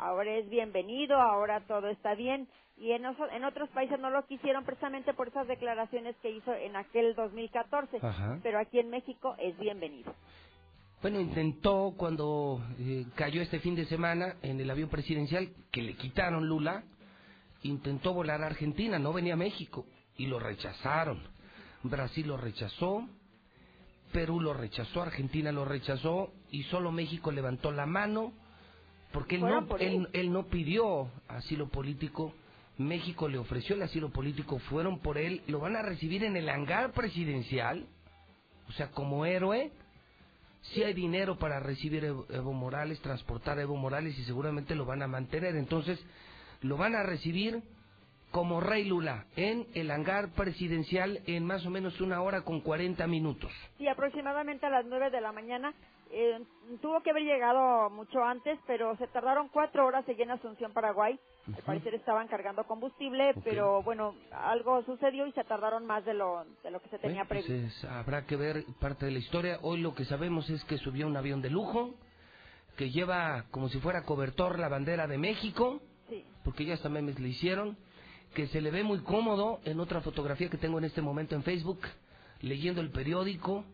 ahora 0.00 0.34
es 0.36 0.48
bienvenido, 0.48 1.16
ahora 1.16 1.60
todo 1.60 1.88
está 1.88 2.14
bien, 2.14 2.48
y 2.76 2.92
en, 2.92 3.04
en, 3.04 3.44
otros 3.44 3.68
países 3.70 4.00
no 4.00 4.08
lo 4.08 4.26
quisieron 4.26 4.64
precisamente 4.64 5.12
por 5.12 5.28
esas 5.28 5.46
declaraciones 5.46 6.16
que 6.22 6.30
hizo 6.30 6.54
en 6.54 6.76
aquel 6.76 7.14
2014, 7.14 8.00
pero 8.42 8.58
aquí 8.58 8.78
en 8.78 8.88
México 8.88 9.36
es 9.38 9.56
bienvenido. 9.58 10.14
Bueno, 11.02 11.20
intentó 11.20 11.94
cuando 11.96 12.62
eh, 12.78 13.06
cayó 13.14 13.42
este 13.42 13.60
fin 13.60 13.74
de 13.74 13.86
semana 13.86 14.36
en 14.42 14.60
el 14.60 14.70
avión 14.70 14.88
presidencial 14.88 15.50
que 15.70 15.82
le 15.82 15.94
quitaron 15.94 16.46
Lula, 16.46 16.84
intentó 17.62 18.14
volar 18.14 18.42
a 18.42 18.46
Argentina, 18.46 18.98
no 18.98 19.12
venía 19.12 19.34
a 19.34 19.36
México 19.38 19.86
y 20.16 20.26
lo 20.26 20.38
rechazaron. 20.38 21.22
Brasil 21.82 22.26
lo 22.26 22.36
rechazó, 22.38 23.06
Perú 24.12 24.40
lo 24.40 24.54
rechazó, 24.54 25.02
Argentina 25.02 25.52
lo 25.52 25.64
rechazó 25.64 26.32
y 26.50 26.62
solo 26.64 26.92
México 26.92 27.30
levantó 27.30 27.72
la 27.72 27.86
mano 27.86 28.32
porque 29.12 29.36
él 29.36 29.42
no, 29.42 29.66
él 30.12 30.32
no 30.32 30.46
pidió 30.46 31.10
asilo 31.28 31.68
político 31.68 32.32
México 32.80 33.28
le 33.28 33.38
ofreció 33.38 33.76
el 33.76 33.82
asilo 33.82 34.08
político, 34.08 34.58
fueron 34.58 35.00
por 35.00 35.18
él, 35.18 35.42
lo 35.46 35.60
van 35.60 35.76
a 35.76 35.82
recibir 35.82 36.24
en 36.24 36.36
el 36.36 36.48
hangar 36.48 36.92
presidencial, 36.92 37.86
o 38.68 38.72
sea, 38.72 38.90
como 38.90 39.26
héroe. 39.26 39.70
Si 40.62 40.82
hay 40.82 40.92
dinero 40.92 41.38
para 41.38 41.60
recibir 41.60 42.04
a 42.04 42.08
Evo 42.08 42.52
Morales, 42.52 43.00
transportar 43.00 43.58
a 43.58 43.62
Evo 43.62 43.76
Morales 43.76 44.18
y 44.18 44.24
seguramente 44.24 44.74
lo 44.74 44.84
van 44.84 45.02
a 45.02 45.06
mantener. 45.06 45.56
Entonces, 45.56 45.98
lo 46.60 46.76
van 46.76 46.94
a 46.94 47.02
recibir 47.02 47.62
como 48.30 48.60
rey 48.60 48.84
Lula 48.84 49.26
en 49.36 49.66
el 49.74 49.90
hangar 49.90 50.32
presidencial 50.32 51.20
en 51.26 51.44
más 51.46 51.64
o 51.66 51.70
menos 51.70 52.00
una 52.00 52.20
hora 52.22 52.42
con 52.42 52.60
40 52.60 53.06
minutos. 53.06 53.50
Sí, 53.78 53.88
aproximadamente 53.88 54.66
a 54.66 54.70
las 54.70 54.86
9 54.86 55.10
de 55.10 55.20
la 55.20 55.32
mañana 55.32 55.74
eh, 56.12 56.42
tuvo 56.82 57.00
que 57.02 57.10
haber 57.10 57.22
llegado 57.22 57.88
mucho 57.90 58.22
antes, 58.22 58.58
pero 58.66 58.96
se 58.96 59.06
tardaron 59.08 59.48
cuatro 59.48 59.86
horas 59.86 60.08
allí 60.08 60.22
en 60.22 60.32
Asunción, 60.32 60.72
Paraguay. 60.72 61.18
Al 61.46 61.62
parecer 61.62 61.94
estaban 61.94 62.28
cargando 62.28 62.64
combustible, 62.64 63.34
pero 63.44 63.82
bueno, 63.82 64.14
algo 64.32 64.82
sucedió 64.84 65.26
y 65.26 65.32
se 65.32 65.44
tardaron 65.44 65.86
más 65.86 66.04
de 66.04 66.14
lo, 66.14 66.44
de 66.62 66.70
lo 66.70 66.80
que 66.80 66.88
se 66.88 66.98
tenía 66.98 67.24
pues 67.24 67.44
previsto. 67.44 67.88
habrá 67.88 68.26
que 68.26 68.36
ver 68.36 68.64
parte 68.80 69.06
de 69.06 69.12
la 69.12 69.18
historia. 69.18 69.58
Hoy 69.62 69.80
lo 69.80 69.94
que 69.94 70.04
sabemos 70.04 70.48
es 70.50 70.64
que 70.64 70.78
subió 70.78 71.06
un 71.06 71.16
avión 71.16 71.42
de 71.42 71.50
lujo, 71.50 71.94
que 72.76 72.90
lleva 72.90 73.44
como 73.50 73.68
si 73.68 73.78
fuera 73.78 74.02
cobertor 74.02 74.58
la 74.58 74.68
bandera 74.68 75.06
de 75.06 75.18
México, 75.18 75.80
porque 76.44 76.64
ya 76.64 76.74
hasta 76.74 76.88
memes 76.88 77.18
le 77.18 77.28
hicieron, 77.28 77.76
que 78.34 78.46
se 78.48 78.60
le 78.60 78.70
ve 78.70 78.82
muy 78.82 79.00
cómodo 79.00 79.60
en 79.64 79.80
otra 79.80 80.00
fotografía 80.00 80.48
que 80.48 80.58
tengo 80.58 80.78
en 80.78 80.84
este 80.84 81.02
momento 81.02 81.34
en 81.34 81.42
Facebook, 81.42 81.80
leyendo 82.42 82.80
el 82.80 82.90
periódico 82.90 83.64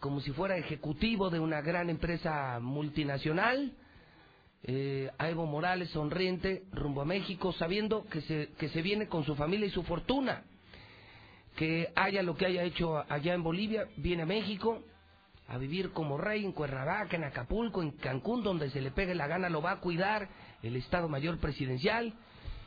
como 0.00 0.20
si 0.20 0.32
fuera 0.32 0.56
ejecutivo 0.56 1.30
de 1.30 1.38
una 1.38 1.60
gran 1.60 1.90
empresa 1.90 2.58
multinacional, 2.60 3.72
eh, 4.62 5.10
a 5.18 5.28
Evo 5.28 5.46
Morales 5.46 5.90
sonriente 5.90 6.64
rumbo 6.72 7.02
a 7.02 7.04
México, 7.04 7.52
sabiendo 7.52 8.06
que 8.06 8.22
se, 8.22 8.48
que 8.58 8.68
se 8.70 8.82
viene 8.82 9.06
con 9.08 9.24
su 9.24 9.34
familia 9.34 9.66
y 9.66 9.70
su 9.70 9.82
fortuna, 9.82 10.42
que 11.56 11.92
haya 11.94 12.22
lo 12.22 12.36
que 12.36 12.46
haya 12.46 12.62
hecho 12.64 13.04
allá 13.10 13.34
en 13.34 13.42
Bolivia, 13.42 13.88
viene 13.96 14.22
a 14.22 14.26
México 14.26 14.82
a 15.48 15.58
vivir 15.58 15.90
como 15.92 16.16
rey 16.16 16.44
en 16.44 16.52
Cuernavaca, 16.52 17.16
en 17.16 17.24
Acapulco, 17.24 17.82
en 17.82 17.90
Cancún, 17.92 18.42
donde 18.42 18.70
se 18.70 18.80
le 18.80 18.90
pegue 18.90 19.14
la 19.14 19.26
gana, 19.26 19.48
lo 19.48 19.60
va 19.60 19.72
a 19.72 19.80
cuidar 19.80 20.28
el 20.62 20.76
Estado 20.76 21.08
Mayor 21.08 21.38
Presidencial 21.38 22.14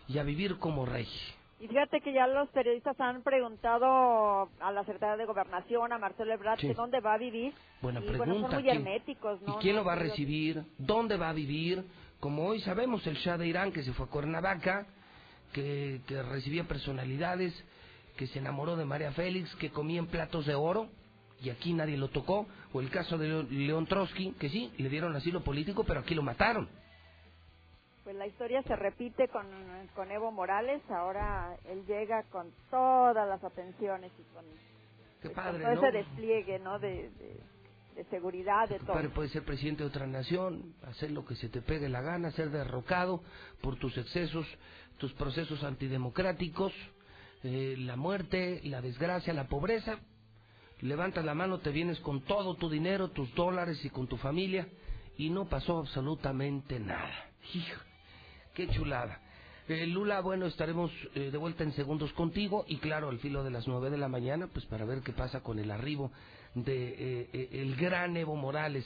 y 0.07 0.17
a 0.17 0.23
vivir 0.23 0.57
como 0.57 0.85
rey. 0.85 1.07
Y 1.59 1.67
fíjate 1.67 2.01
que 2.01 2.11
ya 2.11 2.27
los 2.27 2.49
periodistas 2.49 2.99
han 2.99 3.23
preguntado 3.23 4.49
a 4.59 4.71
la 4.71 4.83
Secretaría 4.83 5.17
de 5.17 5.25
Gobernación, 5.25 5.93
a 5.93 5.97
Marcelo 5.97 6.33
Ebrard, 6.33 6.59
que 6.59 6.73
dónde 6.73 6.99
va 6.99 7.13
a 7.13 7.17
vivir. 7.17 7.53
Buena 7.81 7.99
y, 8.01 8.03
pregunta. 8.03 8.25
Bueno, 8.25 8.49
son 8.49 8.61
muy 8.61 8.69
herméticos, 8.69 9.41
¿no? 9.41 9.55
¿Y 9.55 9.61
quién 9.61 9.75
lo 9.75 9.85
va 9.85 9.93
a 9.93 9.97
recibir? 9.97 10.63
¿Dónde 10.77 11.15
va 11.15 11.29
a 11.29 11.33
vivir? 11.33 11.85
Como 12.19 12.45
hoy 12.45 12.59
sabemos, 12.61 13.05
el 13.07 13.15
Shah 13.15 13.37
de 13.37 13.47
Irán, 13.47 13.71
que 13.71 13.83
se 13.83 13.93
fue 13.93 14.07
a 14.07 14.09
Cuernavaca, 14.09 14.87
que, 15.53 16.01
que 16.07 16.21
recibía 16.23 16.65
personalidades, 16.65 17.53
que 18.17 18.27
se 18.27 18.39
enamoró 18.39 18.75
de 18.75 18.85
María 18.85 19.11
Félix, 19.11 19.55
que 19.55 19.69
comía 19.69 19.99
en 19.99 20.07
platos 20.07 20.45
de 20.45 20.55
oro, 20.55 20.89
y 21.41 21.49
aquí 21.49 21.73
nadie 21.73 21.97
lo 21.97 22.09
tocó. 22.09 22.47
O 22.73 22.81
el 22.81 22.89
caso 22.89 23.17
de 23.17 23.43
León 23.43 23.85
Trotsky, 23.85 24.31
que 24.39 24.49
sí, 24.49 24.71
le 24.77 24.89
dieron 24.89 25.15
asilo 25.15 25.43
político, 25.43 25.83
pero 25.83 25.99
aquí 26.01 26.15
lo 26.15 26.23
mataron. 26.23 26.67
Pues 28.03 28.15
la 28.17 28.27
historia 28.27 28.61
se 28.63 28.75
repite 28.75 29.29
con, 29.29 29.47
con 29.95 30.11
Evo 30.11 30.31
Morales, 30.31 30.81
ahora 30.89 31.57
él 31.65 31.85
llega 31.85 32.23
con 32.23 32.51
todas 32.69 33.27
las 33.27 33.41
atenciones 33.43 34.11
y 34.19 34.23
con, 34.33 34.43
pues, 35.21 35.33
todo 35.33 35.71
ese 35.71 35.91
despliegue 35.91 36.59
¿no? 36.59 36.79
de, 36.79 37.09
de, 37.95 38.03
seguridad, 38.09 38.67
de 38.67 38.79
todo. 38.79 38.93
Padre 38.93 39.09
puede 39.09 39.29
ser 39.29 39.45
presidente 39.45 39.83
de 39.83 39.89
otra 39.89 40.05
nación, 40.05 40.73
hacer 40.83 41.11
lo 41.11 41.25
que 41.25 41.35
se 41.35 41.47
te 41.47 41.61
pegue 41.61 41.87
la 41.87 42.01
gana, 42.01 42.31
ser 42.31 42.49
derrocado 42.49 43.23
por 43.61 43.77
tus 43.77 43.97
excesos, 43.97 44.45
tus 44.97 45.13
procesos 45.13 45.63
antidemocráticos, 45.63 46.73
eh, 47.43 47.75
la 47.77 47.95
muerte, 47.95 48.59
la 48.65 48.81
desgracia, 48.81 49.33
la 49.33 49.47
pobreza. 49.47 49.99
Levantas 50.81 51.23
la 51.23 51.33
mano, 51.35 51.59
te 51.59 51.69
vienes 51.69 52.01
con 52.01 52.21
todo 52.25 52.55
tu 52.55 52.69
dinero, 52.69 53.11
tus 53.11 53.33
dólares 53.35 53.83
y 53.85 53.89
con 53.89 54.07
tu 54.07 54.17
familia 54.17 54.67
y 55.17 55.29
no 55.29 55.45
pasó 55.45 55.79
absolutamente 55.79 56.79
nada. 56.79 57.31
Hijo. 57.53 57.92
Qué 58.53 58.67
chulada. 58.69 59.19
Eh, 59.67 59.87
Lula, 59.87 60.19
bueno, 60.21 60.45
estaremos 60.45 60.91
eh, 61.15 61.31
de 61.31 61.37
vuelta 61.37 61.63
en 61.63 61.71
segundos 61.71 62.11
contigo 62.13 62.65
y 62.67 62.77
claro, 62.77 63.09
al 63.09 63.19
filo 63.19 63.43
de 63.43 63.49
las 63.49 63.67
nueve 63.67 63.89
de 63.89 63.97
la 63.97 64.09
mañana, 64.09 64.47
pues 64.47 64.65
para 64.65 64.85
ver 64.85 65.01
qué 65.01 65.13
pasa 65.13 65.41
con 65.41 65.57
el 65.57 65.71
arribo 65.71 66.11
de 66.53 67.29
eh, 67.31 67.49
el 67.53 67.75
gran 67.75 68.15
Evo 68.17 68.35
Morales 68.35 68.85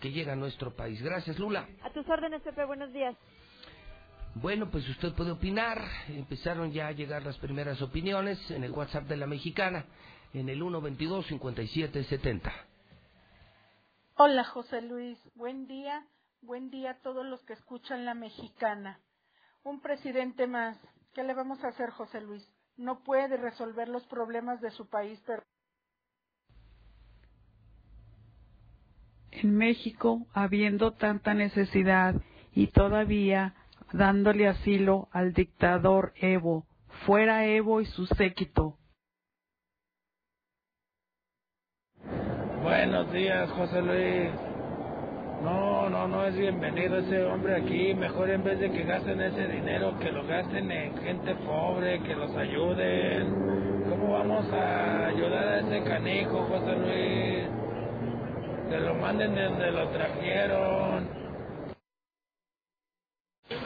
que 0.00 0.12
llega 0.12 0.32
a 0.32 0.36
nuestro 0.36 0.74
país. 0.74 1.02
Gracias, 1.02 1.38
Lula. 1.38 1.68
A 1.82 1.90
tus 1.90 2.08
órdenes, 2.08 2.42
Pepe, 2.42 2.64
buenos 2.64 2.92
días. 2.92 3.16
Bueno, 4.36 4.70
pues 4.70 4.88
usted 4.88 5.12
puede 5.12 5.32
opinar. 5.32 5.82
Empezaron 6.08 6.72
ya 6.72 6.86
a 6.88 6.92
llegar 6.92 7.24
las 7.24 7.36
primeras 7.38 7.82
opiniones 7.82 8.38
en 8.50 8.64
el 8.64 8.72
WhatsApp 8.72 9.04
de 9.04 9.16
la 9.16 9.26
mexicana, 9.26 9.84
en 10.32 10.48
el 10.48 10.60
122-5770. 10.62 12.52
Hola, 14.16 14.44
José 14.44 14.80
Luis. 14.82 15.18
Buen 15.34 15.66
día. 15.66 16.04
Buen 16.46 16.68
día 16.68 16.90
a 16.90 16.98
todos 17.00 17.24
los 17.24 17.42
que 17.44 17.54
escuchan 17.54 18.04
la 18.04 18.12
mexicana. 18.12 19.00
Un 19.62 19.80
presidente 19.80 20.46
más. 20.46 20.78
¿Qué 21.14 21.24
le 21.24 21.32
vamos 21.32 21.64
a 21.64 21.68
hacer, 21.68 21.88
José 21.88 22.20
Luis? 22.20 22.46
No 22.76 23.02
puede 23.02 23.38
resolver 23.38 23.88
los 23.88 24.04
problemas 24.08 24.60
de 24.60 24.70
su 24.70 24.86
país, 24.86 25.22
pero... 25.26 25.42
En 29.30 29.56
México, 29.56 30.26
habiendo 30.34 30.92
tanta 30.92 31.32
necesidad 31.32 32.14
y 32.52 32.66
todavía 32.66 33.54
dándole 33.94 34.46
asilo 34.46 35.08
al 35.12 35.32
dictador 35.32 36.12
Evo, 36.16 36.66
fuera 37.06 37.46
Evo 37.46 37.80
y 37.80 37.86
su 37.86 38.04
séquito. 38.04 38.76
Buenos 42.62 43.10
días, 43.12 43.50
José 43.52 43.80
Luis. 43.80 44.53
No, 45.44 45.90
no, 45.90 46.08
no 46.08 46.26
es 46.26 46.34
bienvenido 46.34 46.96
ese 47.00 47.22
hombre 47.22 47.54
aquí. 47.56 47.92
Mejor 47.92 48.30
en 48.30 48.42
vez 48.42 48.58
de 48.60 48.72
que 48.72 48.82
gasten 48.84 49.20
ese 49.20 49.46
dinero, 49.46 49.94
que 49.98 50.10
lo 50.10 50.26
gasten 50.26 50.72
en 50.72 50.96
gente 51.02 51.34
pobre, 51.34 52.02
que 52.02 52.14
los 52.14 52.34
ayuden. 52.34 53.84
¿Cómo 53.90 54.14
vamos 54.14 54.50
a 54.54 55.08
ayudar 55.08 55.46
a 55.46 55.60
ese 55.60 55.84
canijo, 55.84 56.46
José 56.46 56.76
Luis? 56.76 58.70
Que 58.70 58.80
lo 58.80 58.94
manden 58.94 59.34
de 59.34 59.42
donde 59.42 59.70
lo 59.70 59.88
trajeron. 59.90 61.08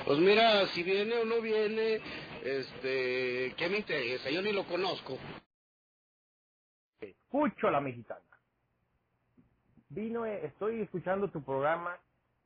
Pues 0.05 0.19
mira, 0.19 0.67
si 0.75 0.83
viene 0.83 1.15
o 1.19 1.25
no 1.27 1.41
viene, 1.41 2.01
este, 2.43 3.55
¿qué 3.57 3.69
me 3.71 3.77
interesa? 3.77 4.31
Yo 4.31 4.43
ni 4.43 4.51
lo 4.51 4.65
conozco. 4.65 5.17
Escucho 7.01 7.69
a 7.69 7.71
la 7.71 7.81
mexicana. 7.81 8.28
Vino, 9.91 10.27
eh, 10.27 10.47
estoy 10.47 10.83
escuchando 10.83 11.31
tu 11.31 11.43
programa, 11.45 11.97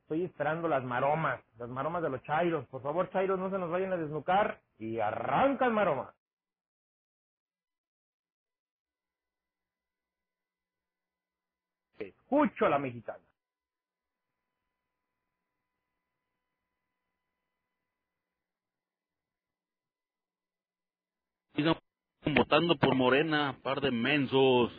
estoy 0.03 0.25
esperando 0.25 0.67
las 0.69 0.83
maromas, 0.83 1.41
las 1.57 1.69
maromas 1.69 2.03
de 2.03 2.11
los 2.11 2.23
chairos. 2.23 2.67
Por 2.67 2.83
favor, 2.83 3.09
chairos, 3.11 3.39
no 3.39 3.49
se 3.51 3.59
nos 3.59 3.71
vayan 3.71 3.93
a 3.93 3.97
desnucar 3.97 4.61
y 4.79 4.99
arrancan 4.99 5.73
maromas. 5.73 6.15
Escucho 11.99 12.65
a 12.65 12.69
la 12.69 12.79
mexicana. 12.79 13.23
Votando 22.25 22.77
por 22.77 22.95
Morena, 22.95 23.59
par 23.63 23.81
de 23.81 23.91
mensos. 23.91 24.71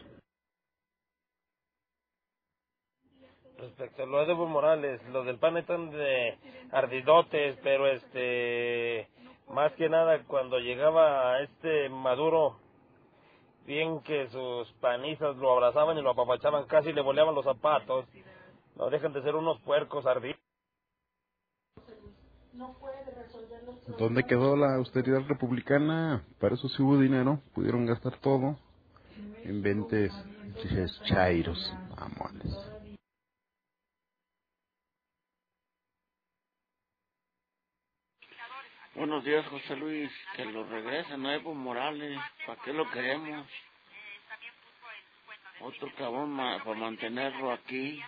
Respecto 3.65 4.03
a 4.03 4.07
lo 4.07 4.27
de 4.27 4.33
Evo 4.33 4.47
Morales, 4.47 5.01
los 5.11 5.25
del 5.25 5.39
PAN 5.39 5.57
están 5.57 5.91
de 5.91 6.37
ardidotes, 6.71 7.59
pero 7.63 7.87
este, 7.87 9.09
más 9.49 9.73
que 9.73 9.89
nada 9.89 10.23
cuando 10.27 10.59
llegaba 10.59 11.41
este 11.41 11.89
Maduro, 11.89 12.59
bien 13.65 14.03
que 14.03 14.29
sus 14.29 14.71
panistas 14.81 15.37
lo 15.37 15.51
abrazaban 15.51 15.97
y 15.97 16.03
lo 16.03 16.11
apapachaban, 16.11 16.67
casi 16.67 16.93
le 16.93 17.01
boleaban 17.01 17.35
los 17.35 17.45
zapatos. 17.45 18.05
No 18.77 18.91
dejan 18.91 19.15
de 19.15 19.23
ser 19.23 19.35
unos 19.35 19.59
puercos 19.63 20.05
ardidos. 20.05 20.39
¿Dónde 23.99 24.25
quedó 24.25 24.57
la 24.57 24.75
austeridad 24.77 25.23
republicana? 25.27 26.23
Para 26.39 26.55
eso 26.55 26.69
sí 26.69 26.83
hubo 26.83 26.99
dinero, 26.99 27.41
pudieron 27.55 27.87
gastar 27.87 28.19
todo 28.19 28.59
en 29.43 29.63
ventes 29.63 30.13
chairos, 31.07 31.75
mamones. 31.99 32.74
Buenos 39.07 39.23
días, 39.23 39.47
José 39.49 39.77
Luis. 39.77 40.11
Que 40.35 40.47
lo 40.47 40.65
regresen 40.65 41.27
a 41.27 41.35
Evo 41.35 41.55
Morales. 41.55 42.19
¿Para 42.47 42.59
qué 42.63 42.73
lo 42.73 42.91
queremos? 42.91 43.47
Otro 45.61 45.89
cabrón 45.99 46.35
para 46.39 46.75
mantenerlo 46.75 47.53
aquí. 47.53 48.01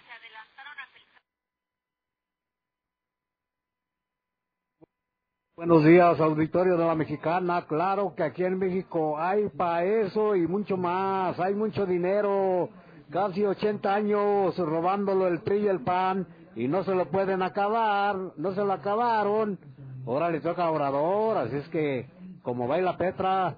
Buenos 5.54 5.84
días, 5.84 6.18
auditorio 6.18 6.78
de 6.78 6.86
la 6.86 6.94
Mexicana. 6.94 7.66
Claro 7.66 8.14
que 8.16 8.22
aquí 8.22 8.44
en 8.44 8.58
México 8.58 9.20
hay 9.20 9.50
para 9.50 9.84
eso 9.84 10.34
y 10.34 10.46
mucho 10.46 10.78
más. 10.78 11.38
Hay 11.38 11.52
mucho 11.52 11.84
dinero. 11.84 12.70
Casi 13.10 13.44
80 13.44 13.94
años 13.94 14.56
robándolo 14.56 15.28
el 15.28 15.42
PRI 15.42 15.58
y 15.58 15.68
el 15.68 15.84
PAN 15.84 16.26
y 16.54 16.68
no 16.68 16.84
se 16.84 16.94
lo 16.94 17.10
pueden 17.10 17.42
acabar. 17.42 18.16
No 18.38 18.54
se 18.54 18.64
lo 18.64 18.72
acabaron. 18.72 19.75
Ahora 20.06 20.30
le 20.30 20.40
toca 20.40 20.64
a 20.64 20.70
Obrador, 20.70 21.36
así 21.36 21.56
es 21.56 21.68
que 21.68 22.08
como 22.42 22.68
baila 22.68 22.96
Petra. 22.96 23.56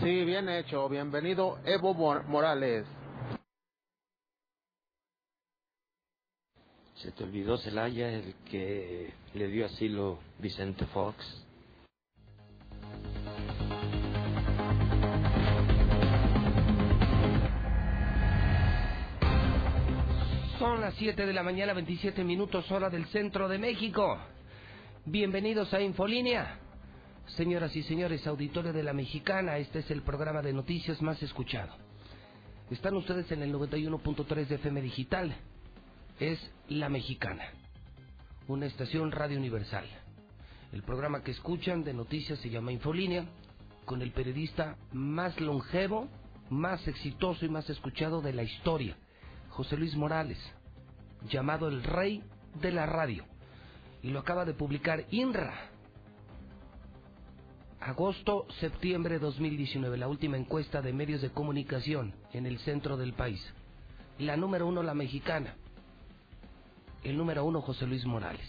Sí, 0.00 0.24
bien 0.24 0.48
hecho. 0.48 0.88
Bienvenido 0.88 1.58
Evo 1.64 1.94
Mor- 1.94 2.24
Morales. 2.24 2.86
Se 6.96 7.10
te 7.12 7.24
olvidó, 7.24 7.58
Celaya, 7.58 8.10
el 8.12 8.34
que 8.50 9.12
le 9.34 9.48
dio 9.48 9.66
asilo 9.66 10.18
Vicente 10.38 10.86
Fox. 10.86 11.16
Son 20.62 20.80
las 20.80 20.94
7 20.94 21.26
de 21.26 21.32
la 21.32 21.42
mañana, 21.42 21.72
27 21.72 22.22
minutos 22.22 22.70
hora 22.70 22.88
del 22.88 23.04
centro 23.06 23.48
de 23.48 23.58
México. 23.58 24.16
Bienvenidos 25.04 25.74
a 25.74 25.80
Infolínea. 25.80 26.56
Señoras 27.36 27.74
y 27.74 27.82
señores, 27.82 28.24
auditorio 28.28 28.72
de 28.72 28.84
la 28.84 28.92
Mexicana, 28.92 29.58
este 29.58 29.80
es 29.80 29.90
el 29.90 30.02
programa 30.02 30.40
de 30.40 30.52
noticias 30.52 31.02
más 31.02 31.20
escuchado. 31.20 31.74
Están 32.70 32.94
ustedes 32.94 33.28
en 33.32 33.42
el 33.42 33.52
91.3 33.52 34.46
de 34.46 34.54
FM 34.54 34.82
Digital. 34.82 35.34
Es 36.20 36.38
La 36.68 36.88
Mexicana, 36.88 37.42
una 38.46 38.66
estación 38.66 39.10
radio 39.10 39.38
universal. 39.38 39.86
El 40.72 40.84
programa 40.84 41.24
que 41.24 41.32
escuchan 41.32 41.82
de 41.82 41.92
noticias 41.92 42.38
se 42.38 42.50
llama 42.50 42.70
Infolínea, 42.70 43.24
con 43.84 44.00
el 44.00 44.12
periodista 44.12 44.76
más 44.92 45.40
longevo, 45.40 46.08
más 46.50 46.86
exitoso 46.86 47.44
y 47.44 47.48
más 47.48 47.68
escuchado 47.68 48.20
de 48.20 48.32
la 48.32 48.44
historia, 48.44 48.96
José 49.52 49.76
Luis 49.76 49.94
Morales, 49.96 50.38
llamado 51.28 51.68
el 51.68 51.82
rey 51.82 52.22
de 52.60 52.72
la 52.72 52.86
radio. 52.86 53.24
Y 54.02 54.10
lo 54.10 54.20
acaba 54.20 54.46
de 54.46 54.54
publicar 54.54 55.04
INRA. 55.10 55.68
Agosto-septiembre 57.78 59.18
2019, 59.18 59.98
la 59.98 60.08
última 60.08 60.38
encuesta 60.38 60.80
de 60.80 60.94
medios 60.94 61.20
de 61.20 61.30
comunicación 61.30 62.14
en 62.32 62.46
el 62.46 62.60
centro 62.60 62.96
del 62.96 63.12
país. 63.12 63.44
La 64.18 64.38
número 64.38 64.66
uno, 64.66 64.82
la 64.82 64.94
mexicana. 64.94 65.54
El 67.04 67.18
número 67.18 67.44
uno, 67.44 67.60
José 67.60 67.86
Luis 67.86 68.06
Morales. 68.06 68.48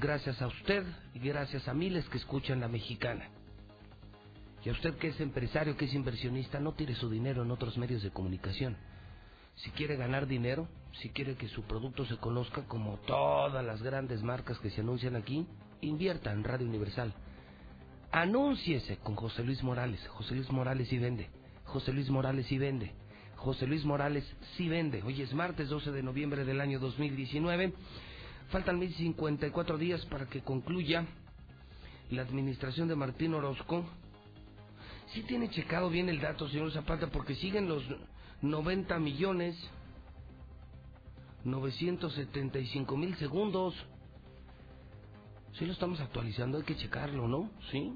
Gracias 0.00 0.42
a 0.42 0.48
usted 0.48 0.84
y 1.14 1.20
gracias 1.20 1.68
a 1.68 1.74
miles 1.74 2.08
que 2.08 2.18
escuchan 2.18 2.58
la 2.58 2.68
mexicana. 2.68 3.28
Y 4.64 4.70
a 4.70 4.72
usted 4.72 4.96
que 4.96 5.08
es 5.08 5.20
empresario, 5.20 5.76
que 5.76 5.84
es 5.84 5.94
inversionista, 5.94 6.58
no 6.58 6.72
tire 6.72 6.96
su 6.96 7.08
dinero 7.08 7.42
en 7.44 7.52
otros 7.52 7.78
medios 7.78 8.02
de 8.02 8.10
comunicación. 8.10 8.76
Si 9.56 9.70
quiere 9.70 9.96
ganar 9.96 10.26
dinero, 10.26 10.68
si 11.00 11.10
quiere 11.10 11.36
que 11.36 11.48
su 11.48 11.62
producto 11.62 12.04
se 12.06 12.16
conozca 12.16 12.64
como 12.64 12.96
todas 12.98 13.64
las 13.64 13.82
grandes 13.82 14.22
marcas 14.22 14.58
que 14.58 14.70
se 14.70 14.80
anuncian 14.80 15.16
aquí, 15.16 15.46
invierta 15.80 16.32
en 16.32 16.44
Radio 16.44 16.66
Universal. 16.66 17.12
Anúnciese 18.10 18.98
con 18.98 19.16
José 19.16 19.42
Luis 19.42 19.62
Morales. 19.62 20.06
José 20.08 20.34
Luis 20.34 20.50
Morales 20.50 20.88
sí 20.88 20.98
vende. 20.98 21.30
José 21.64 21.92
Luis 21.92 22.10
Morales 22.10 22.46
sí 22.46 22.58
vende. 22.58 22.92
José 23.36 23.66
Luis 23.66 23.84
Morales 23.84 24.24
sí 24.56 24.68
vende. 24.68 25.02
Hoy 25.02 25.20
es 25.20 25.34
martes 25.34 25.68
12 25.68 25.90
de 25.90 26.02
noviembre 26.02 26.44
del 26.44 26.60
año 26.60 26.78
2019. 26.78 27.74
Faltan 28.50 28.78
1054 28.78 29.78
días 29.78 30.04
para 30.06 30.26
que 30.26 30.42
concluya 30.42 31.06
la 32.10 32.22
administración 32.22 32.88
de 32.88 32.96
Martín 32.96 33.34
Orozco. 33.34 33.84
Sí 35.12 35.22
tiene 35.22 35.50
checado 35.50 35.90
bien 35.90 36.08
el 36.08 36.20
dato, 36.20 36.48
señor 36.48 36.72
Zapata, 36.72 37.08
porque 37.08 37.34
siguen 37.34 37.68
los 37.68 37.82
90 38.44 38.98
millones 38.98 39.56
975 41.44 42.96
mil 42.96 43.16
segundos. 43.16 43.74
Sí 45.58 45.64
lo 45.64 45.72
estamos 45.72 45.98
actualizando, 46.00 46.58
hay 46.58 46.64
que 46.64 46.76
checarlo, 46.76 47.26
¿no? 47.26 47.50
Sí. 47.70 47.94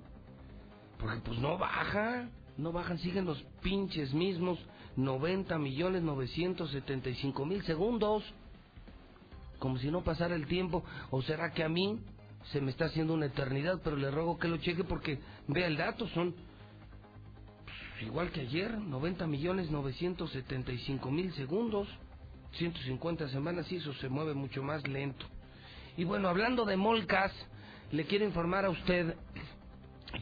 Porque 0.99 1.21
pues 1.21 1.39
no 1.39 1.59
baja, 1.59 2.31
no 2.57 2.73
bajan, 2.73 2.99
siguen 2.99 3.27
los 3.27 3.43
pinches 3.63 4.15
mismos 4.15 4.59
90 4.97 5.59
millones 5.59 6.03
975 6.03 7.45
mil 7.45 7.63
segundos. 7.65 8.25
Como 9.59 9.77
si 9.79 9.91
no 9.91 10.03
pasara 10.03 10.35
el 10.35 10.47
tiempo. 10.47 10.83
¿O 11.11 11.21
será 11.23 11.53
que 11.53 11.63
a 11.63 11.69
mí 11.69 12.01
se 12.53 12.61
me 12.61 12.71
está 12.71 12.87
haciendo 12.87 13.13
una 13.13 13.27
eternidad? 13.27 13.81
Pero 13.85 13.97
le 13.97 14.11
ruego 14.11 14.39
que 14.39 14.49
lo 14.49 14.57
cheque 14.59 14.85
porque 14.85 15.19
vea 15.47 15.67
el 15.67 15.77
dato, 15.77 16.09
son 16.09 16.35
igual 18.03 18.31
que 18.31 18.41
ayer, 18.41 18.79
90 18.79 19.27
millones 19.27 19.71
975 19.71 21.11
mil 21.11 21.33
segundos. 21.35 21.89
150 22.53 23.29
semanas 23.29 23.71
y 23.71 23.77
eso 23.77 23.93
se 23.95 24.09
mueve 24.09 24.35
mucho 24.35 24.63
más 24.63 24.87
lento. 24.87 25.27
Y 25.97 26.05
bueno, 26.05 26.29
hablando 26.29 26.65
de 26.65 26.77
molcas, 26.77 27.33
le 27.93 28.05
quiero 28.05 28.25
informar 28.25 28.65
a 28.65 28.71
usted 28.71 29.17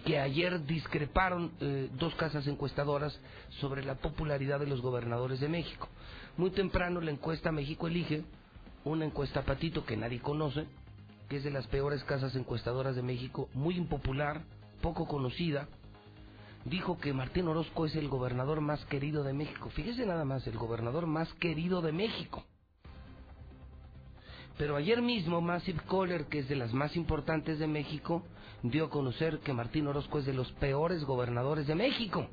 que 0.05 0.19
ayer 0.19 0.65
discreparon 0.65 1.53
eh, 1.61 1.89
dos 1.97 2.15
casas 2.17 2.47
encuestadoras 2.47 3.19
sobre 3.61 3.85
la 3.85 3.97
popularidad 3.97 4.59
de 4.59 4.67
los 4.67 4.81
gobernadores 4.81 5.41
de 5.41 5.49
México. 5.49 5.89
Muy 6.37 6.51
temprano 6.51 7.01
la 7.01 7.13
encuesta 7.13 7.53
México 7.53 7.87
Elige, 7.87 8.25
una 8.85 9.05
encuesta 9.05 9.43
patito 9.43 9.85
que 9.85 9.97
nadie 9.97 10.21
conoce, 10.21 10.67
que 11.29 11.37
es 11.37 11.45
de 11.45 11.51
las 11.51 11.67
peores 11.69 12.03
casas 12.05 12.35
encuestadoras 12.35 12.97
de 12.97 13.03
México, 13.03 13.49
muy 13.55 13.77
impopular, 13.77 14.43
poco 14.81 15.07
conocida, 15.07 15.69
dijo 16.69 16.99
que 16.99 17.13
Martín 17.13 17.47
Orozco 17.49 17.87
es 17.87 17.95
el 17.95 18.09
gobernador 18.09 18.61
más 18.61 18.85
querido 18.87 19.23
de 19.23 19.33
México. 19.33 19.71
Fíjese 19.71 20.05
nada 20.05 20.25
más, 20.25 20.47
el 20.47 20.59
gobernador 20.59 21.07
más 21.07 21.33
querido 21.35 21.81
de 21.81 21.93
México. 21.93 22.45
Pero 24.59 24.77
ayer 24.77 25.03
mismo 25.03 25.41
Massive 25.41 25.81
Caller, 25.89 26.27
que 26.27 26.41
es 26.41 26.49
de 26.49 26.57
las 26.57 26.73
más 26.73 26.97
importantes 26.97 27.59
de 27.59 27.67
México, 27.67 28.23
dio 28.63 28.87
a 28.87 28.91
conocer 28.91 29.39
que 29.41 29.53
Martín 29.53 29.87
Orozco 29.87 30.19
es 30.19 30.27
de 30.27 30.33
los 30.33 30.51
peores 30.53 31.05
gobernadores 31.05 31.67
de 31.67 31.75
México. 31.75 32.27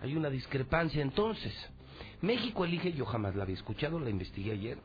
Hay 0.00 0.16
una 0.16 0.30
discrepancia 0.30 1.00
entonces. 1.00 1.54
México 2.20 2.64
elige, 2.64 2.92
yo 2.92 3.06
jamás 3.06 3.34
la 3.34 3.44
había 3.44 3.54
escuchado, 3.54 3.98
la 4.00 4.10
investigué 4.10 4.52
ayer. 4.52 4.78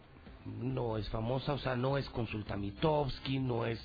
No 0.45 0.97
es 0.97 1.09
famosa, 1.09 1.53
o 1.53 1.57
sea, 1.57 1.75
no 1.75 1.97
es 1.97 2.07
Consulta 2.09 2.55
Mitowski, 2.55 3.39
no 3.39 3.65
es 3.65 3.79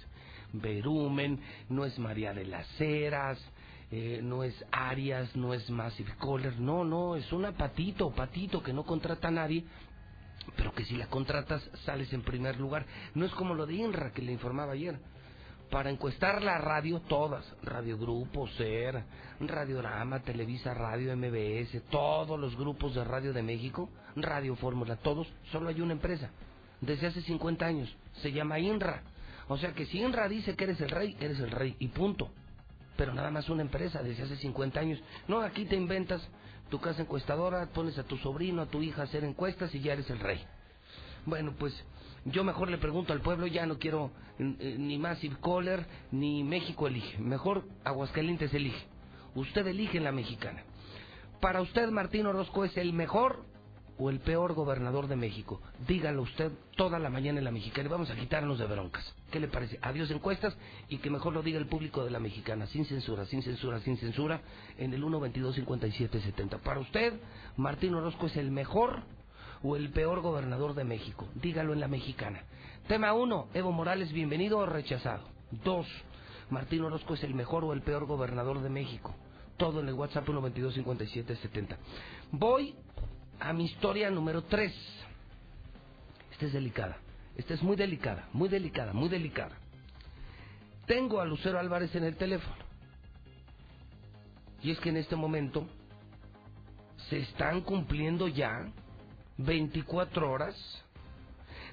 Berumen, 0.52 1.40
no 1.68 1.84
es 1.84 1.98
María 1.98 2.34
de 2.34 2.44
las 2.44 2.80
Heras, 2.80 3.38
eh, 3.90 4.20
no 4.22 4.44
es 4.44 4.54
Arias, 4.70 5.34
no 5.34 5.54
es 5.54 5.68
Massive 5.70 6.12
Caller, 6.20 6.58
no, 6.60 6.84
no, 6.84 7.16
es 7.16 7.32
una 7.32 7.52
patito, 7.52 8.10
patito 8.10 8.62
que 8.62 8.72
no 8.72 8.84
contrata 8.84 9.28
a 9.28 9.30
nadie, 9.30 9.64
pero 10.56 10.72
que 10.72 10.84
si 10.84 10.96
la 10.96 11.06
contratas 11.06 11.62
sales 11.84 12.12
en 12.12 12.22
primer 12.22 12.58
lugar. 12.58 12.84
No 13.14 13.24
es 13.24 13.32
como 13.32 13.54
lo 13.54 13.66
de 13.66 13.74
INRA 13.74 14.12
que 14.12 14.22
le 14.22 14.32
informaba 14.32 14.72
ayer. 14.72 14.98
Para 15.70 15.90
encuestar 15.90 16.42
la 16.42 16.56
radio, 16.58 17.00
todas, 17.00 17.44
Radio 17.62 17.98
Grupo, 17.98 18.48
SER, 18.48 19.04
Radiorama, 19.40 20.20
Televisa 20.20 20.72
Radio, 20.72 21.14
MBS, 21.14 21.82
todos 21.90 22.40
los 22.40 22.56
grupos 22.56 22.94
de 22.94 23.04
radio 23.04 23.34
de 23.34 23.42
México, 23.42 23.90
Radio 24.16 24.56
Fórmula, 24.56 24.96
todos, 24.96 25.28
solo 25.52 25.68
hay 25.68 25.82
una 25.82 25.92
empresa, 25.92 26.30
desde 26.80 27.08
hace 27.08 27.20
50 27.20 27.66
años, 27.66 27.94
se 28.22 28.32
llama 28.32 28.58
INRA. 28.58 29.02
O 29.48 29.58
sea 29.58 29.72
que 29.74 29.84
si 29.86 29.98
INRA 29.98 30.28
dice 30.28 30.56
que 30.56 30.64
eres 30.64 30.80
el 30.80 30.90
rey, 30.90 31.16
eres 31.20 31.38
el 31.38 31.50
rey, 31.50 31.76
y 31.78 31.88
punto. 31.88 32.30
Pero 32.98 33.14
nada 33.14 33.30
más 33.30 33.48
una 33.48 33.62
empresa 33.62 34.02
desde 34.02 34.24
hace 34.24 34.36
50 34.36 34.80
años. 34.80 35.00
No, 35.28 35.40
aquí 35.40 35.66
te 35.66 35.76
inventas 35.76 36.20
tu 36.68 36.80
casa 36.80 37.02
encuestadora, 37.02 37.66
pones 37.66 37.96
a 37.96 38.02
tu 38.02 38.16
sobrino, 38.18 38.60
a 38.60 38.66
tu 38.66 38.82
hija 38.82 39.02
a 39.02 39.04
hacer 39.04 39.22
encuestas 39.22 39.72
y 39.72 39.80
ya 39.80 39.92
eres 39.92 40.10
el 40.10 40.18
rey. 40.18 40.44
Bueno, 41.24 41.54
pues 41.56 41.72
yo 42.24 42.42
mejor 42.42 42.68
le 42.68 42.76
pregunto 42.78 43.12
al 43.12 43.20
pueblo, 43.20 43.46
ya 43.46 43.66
no 43.66 43.78
quiero 43.78 44.10
eh, 44.40 44.74
ni 44.76 44.98
Massive 44.98 45.36
Caller 45.40 45.86
ni 46.10 46.42
México 46.42 46.88
elige, 46.88 47.18
mejor 47.18 47.64
Aguascalientes 47.84 48.52
elige. 48.52 48.84
Usted 49.36 49.64
elige 49.68 49.98
en 49.98 50.04
la 50.04 50.10
mexicana. 50.10 50.64
Para 51.40 51.60
usted, 51.60 51.88
Martín 51.90 52.26
Orozco 52.26 52.64
es 52.64 52.76
el 52.76 52.92
mejor 52.92 53.44
o 53.98 54.10
el 54.10 54.20
peor 54.20 54.54
gobernador 54.54 55.08
de 55.08 55.16
México. 55.16 55.60
Dígalo 55.86 56.22
usted 56.22 56.52
toda 56.76 56.98
la 56.98 57.10
mañana 57.10 57.38
en 57.38 57.44
la 57.44 57.50
mexicana 57.50 57.88
y 57.88 57.92
vamos 57.92 58.10
a 58.10 58.14
quitarnos 58.14 58.58
de 58.58 58.66
broncas. 58.66 59.14
¿Qué 59.30 59.40
le 59.40 59.48
parece? 59.48 59.78
Adiós 59.82 60.10
encuestas 60.10 60.56
y 60.88 60.98
que 60.98 61.10
mejor 61.10 61.32
lo 61.32 61.42
diga 61.42 61.58
el 61.58 61.66
público 61.66 62.04
de 62.04 62.10
la 62.10 62.20
mexicana, 62.20 62.66
sin 62.66 62.84
censura, 62.84 63.26
sin 63.26 63.42
censura, 63.42 63.80
sin 63.80 63.96
censura, 63.96 64.40
en 64.78 64.94
el 64.94 65.02
122-5770. 65.02 66.60
Para 66.60 66.80
usted, 66.80 67.20
Martín 67.56 67.94
Orozco 67.94 68.26
es 68.26 68.36
el 68.36 68.50
mejor 68.50 69.02
o 69.62 69.76
el 69.76 69.90
peor 69.90 70.20
gobernador 70.20 70.74
de 70.74 70.84
México. 70.84 71.28
Dígalo 71.34 71.72
en 71.72 71.80
la 71.80 71.88
mexicana. 71.88 72.44
Tema 72.86 73.12
1, 73.12 73.48
Evo 73.54 73.72
Morales, 73.72 74.12
bienvenido 74.12 74.58
o 74.58 74.66
rechazado. 74.66 75.24
2, 75.50 75.86
Martín 76.50 76.82
Orozco 76.82 77.14
es 77.14 77.24
el 77.24 77.34
mejor 77.34 77.64
o 77.64 77.72
el 77.72 77.82
peor 77.82 78.06
gobernador 78.06 78.60
de 78.62 78.70
México. 78.70 79.14
Todo 79.56 79.80
en 79.80 79.88
el 79.88 79.94
WhatsApp 79.94 80.26
122-5770. 80.28 81.76
Voy 82.30 82.74
a 83.40 83.52
mi 83.52 83.64
historia 83.64 84.10
número 84.10 84.42
3. 84.44 84.72
Esta 86.32 86.46
es 86.46 86.52
delicada. 86.52 86.98
Esta 87.36 87.54
es 87.54 87.62
muy 87.62 87.76
delicada, 87.76 88.28
muy 88.32 88.48
delicada, 88.48 88.92
muy 88.92 89.08
delicada. 89.08 89.56
Tengo 90.86 91.20
a 91.20 91.24
Lucero 91.24 91.58
Álvarez 91.58 91.94
en 91.94 92.04
el 92.04 92.16
teléfono. 92.16 92.56
Y 94.62 94.72
es 94.72 94.80
que 94.80 94.88
en 94.88 94.96
este 94.96 95.14
momento 95.14 95.66
se 97.08 97.18
están 97.18 97.60
cumpliendo 97.60 98.26
ya 98.26 98.66
24 99.36 100.30
horas 100.30 100.56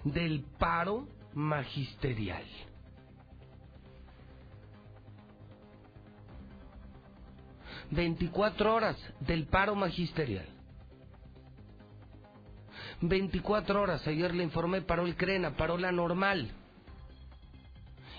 del 0.04 0.44
paro 0.60 1.08
magisterial. 1.34 2.44
Veinticuatro 7.90 8.76
horas 8.76 8.98
del 9.20 9.48
paro 9.48 9.76
magisterial. 9.76 10.55
24 13.10 13.82
horas, 13.82 14.06
ayer 14.08 14.34
le 14.34 14.44
informé, 14.44 14.82
paró 14.82 15.06
el 15.06 15.16
CRENA, 15.16 15.56
paró 15.58 15.78
la 15.78 15.92
normal. 15.92 16.52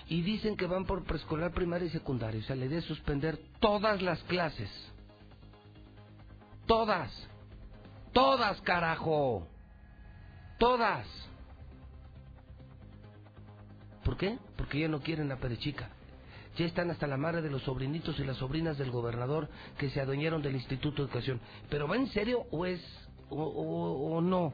Y 0.09 0.21
dicen 0.21 0.55
que 0.55 0.67
van 0.67 0.85
por 0.85 1.03
preescolar, 1.03 1.51
primaria 1.51 1.87
y 1.87 1.91
secundaria. 1.91 2.39
O 2.39 2.43
sea, 2.43 2.55
le 2.55 2.69
de 2.69 2.81
suspender 2.81 3.37
todas 3.59 4.01
las 4.01 4.23
clases. 4.23 4.69
Todas. 6.65 7.11
Todas, 8.13 8.61
carajo. 8.61 9.47
Todas. 10.57 11.05
¿Por 14.03 14.17
qué? 14.17 14.37
Porque 14.55 14.79
ya 14.79 14.87
no 14.87 15.01
quieren 15.01 15.27
la 15.27 15.37
perechica. 15.37 15.89
Ya 16.57 16.65
están 16.65 16.89
hasta 16.89 17.05
la 17.05 17.17
madre 17.17 17.41
de 17.41 17.49
los 17.49 17.63
sobrinitos 17.63 18.17
y 18.19 18.23
las 18.23 18.37
sobrinas 18.37 18.77
del 18.77 18.89
gobernador 18.89 19.49
que 19.77 19.89
se 19.89 19.99
adueñaron 19.99 20.41
del 20.41 20.55
Instituto 20.55 21.01
de 21.01 21.09
Educación. 21.09 21.41
¿Pero 21.69 21.87
va 21.87 21.97
en 21.97 22.07
serio 22.07 22.45
o 22.51 22.65
es 22.65 22.81
o, 23.29 23.37
o 23.37 24.21
no? 24.21 24.53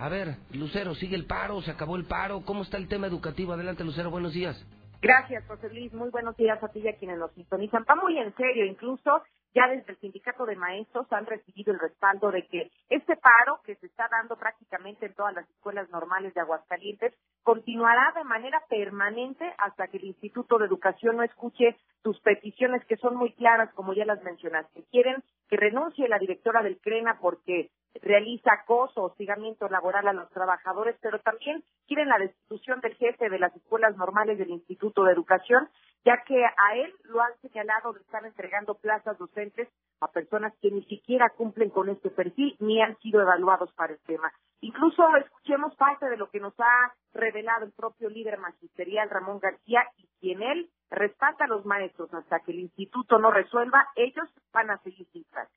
A 0.00 0.08
ver, 0.08 0.36
Lucero, 0.54 0.94
¿sigue 0.94 1.14
el 1.14 1.26
paro? 1.26 1.60
¿Se 1.60 1.70
acabó 1.70 1.94
el 1.96 2.06
paro? 2.06 2.40
¿Cómo 2.46 2.62
está 2.62 2.78
el 2.78 2.88
tema 2.88 3.06
educativo? 3.06 3.52
Adelante, 3.52 3.84
Lucero, 3.84 4.10
buenos 4.10 4.32
días. 4.32 4.56
Gracias, 5.02 5.46
José 5.46 5.68
Luis. 5.68 5.92
Muy 5.92 6.08
buenos 6.08 6.34
días 6.38 6.58
a 6.62 6.68
ti 6.68 6.80
y 6.80 6.88
a 6.88 6.96
quienes 6.96 7.18
nos 7.18 7.30
sintonizan. 7.32 7.84
Va 7.88 7.96
muy 7.96 8.16
en 8.18 8.34
serio, 8.34 8.64
incluso 8.64 9.22
ya 9.54 9.68
desde 9.68 9.92
el 9.92 9.98
sindicato 9.98 10.46
de 10.46 10.56
maestros 10.56 11.06
han 11.12 11.26
recibido 11.26 11.72
el 11.72 11.80
respaldo 11.80 12.30
de 12.30 12.46
que 12.46 12.70
este 12.88 13.16
paro 13.16 13.60
que 13.64 13.74
se 13.76 13.86
está 13.86 14.08
dando 14.10 14.36
prácticamente 14.36 15.06
en 15.06 15.14
todas 15.14 15.34
las 15.34 15.48
escuelas 15.50 15.88
normales 15.90 16.34
de 16.34 16.40
Aguascalientes 16.40 17.14
continuará 17.42 18.12
de 18.14 18.24
manera 18.24 18.62
permanente 18.68 19.52
hasta 19.58 19.88
que 19.88 19.96
el 19.96 20.04
Instituto 20.04 20.58
de 20.58 20.66
Educación 20.66 21.16
no 21.16 21.22
escuche 21.22 21.76
sus 22.02 22.20
peticiones 22.20 22.84
que 22.86 22.96
son 22.96 23.16
muy 23.16 23.32
claras, 23.34 23.72
como 23.74 23.92
ya 23.92 24.04
las 24.04 24.22
mencionaste. 24.22 24.84
Quieren 24.90 25.22
que 25.48 25.56
renuncie 25.56 26.08
la 26.08 26.18
directora 26.18 26.62
del 26.62 26.80
CRENA 26.80 27.18
porque 27.20 27.70
realiza 28.02 28.52
acoso, 28.52 29.02
hostigamiento 29.02 29.68
laboral 29.68 30.06
a 30.06 30.12
los 30.12 30.30
trabajadores, 30.30 30.96
pero 31.00 31.18
también 31.18 31.64
quieren 31.86 32.08
la 32.08 32.18
destitución 32.18 32.80
del 32.80 32.94
jefe 32.94 33.28
de 33.28 33.38
las 33.38 33.54
escuelas 33.56 33.96
normales 33.96 34.38
del 34.38 34.50
Instituto 34.50 35.02
de 35.04 35.12
Educación, 35.12 35.68
ya 36.04 36.22
que 36.24 36.44
a 36.44 36.76
él 36.76 36.94
lo 37.04 37.20
han 37.20 37.36
señalado 37.40 37.92
de 37.92 38.00
estar 38.00 38.24
entregando 38.24 38.74
plazas 38.74 39.18
docentes 39.18 39.68
a 40.00 40.08
personas 40.08 40.54
que 40.62 40.70
ni 40.70 40.82
siquiera 40.84 41.30
cumplen 41.30 41.70
con 41.70 41.88
este 41.88 42.10
perfil 42.10 42.56
ni 42.58 42.80
han 42.80 42.98
sido 42.98 43.20
evaluados 43.20 43.72
para 43.74 43.92
el 43.92 44.00
tema. 44.00 44.32
Incluso 44.60 45.04
escuchemos 45.16 45.74
parte 45.76 46.08
de 46.08 46.16
lo 46.16 46.30
que 46.30 46.40
nos 46.40 46.54
ha 46.58 46.94
revelado 47.12 47.66
el 47.66 47.72
propio 47.72 48.08
líder 48.08 48.38
magisterial 48.38 49.10
Ramón 49.10 49.40
García 49.40 49.84
y 49.96 50.08
quien 50.20 50.42
él 50.42 50.70
respalda 50.90 51.44
a 51.44 51.48
los 51.48 51.64
maestros 51.64 52.12
hasta 52.14 52.40
que 52.40 52.52
el 52.52 52.60
instituto 52.60 53.18
no 53.18 53.30
resuelva, 53.30 53.88
ellos 53.94 54.28
van 54.52 54.70
a 54.70 54.78
seguir 54.78 55.06
sin 55.12 55.24
clase 55.24 55.52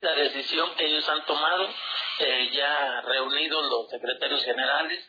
la 0.00 0.14
decisión 0.14 0.74
que 0.76 0.86
ellos 0.86 1.06
han 1.08 1.24
tomado, 1.26 1.68
eh, 2.20 2.50
ya 2.52 3.02
reunidos 3.02 3.66
los 3.68 3.90
secretarios 3.90 4.42
generales 4.44 5.06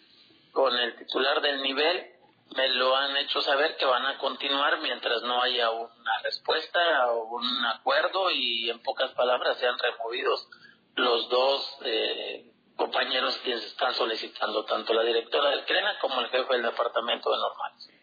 con 0.51 0.77
el 0.77 0.97
titular 0.97 1.41
del 1.41 1.61
nivel, 1.61 2.11
me 2.55 2.69
lo 2.69 2.95
han 2.95 3.15
hecho 3.17 3.41
saber 3.41 3.77
que 3.77 3.85
van 3.85 4.05
a 4.05 4.17
continuar 4.17 4.79
mientras 4.81 5.21
no 5.23 5.41
haya 5.41 5.69
una 5.69 6.19
respuesta 6.23 7.11
o 7.11 7.35
un 7.35 7.65
acuerdo 7.65 8.29
y 8.31 8.69
en 8.69 8.81
pocas 8.81 9.11
palabras 9.11 9.57
sean 9.57 9.77
removidos 9.77 10.47
los 10.95 11.29
dos 11.29 11.77
eh, 11.85 12.51
compañeros 12.75 13.37
que 13.37 13.53
están 13.53 13.93
solicitando, 13.93 14.65
tanto 14.65 14.93
la 14.93 15.03
directora 15.03 15.51
del 15.51 15.65
CRENA 15.65 15.99
como 15.99 16.19
el 16.21 16.29
jefe 16.29 16.53
del 16.53 16.63
departamento 16.63 17.31
de 17.31 17.37
normales. 17.37 18.00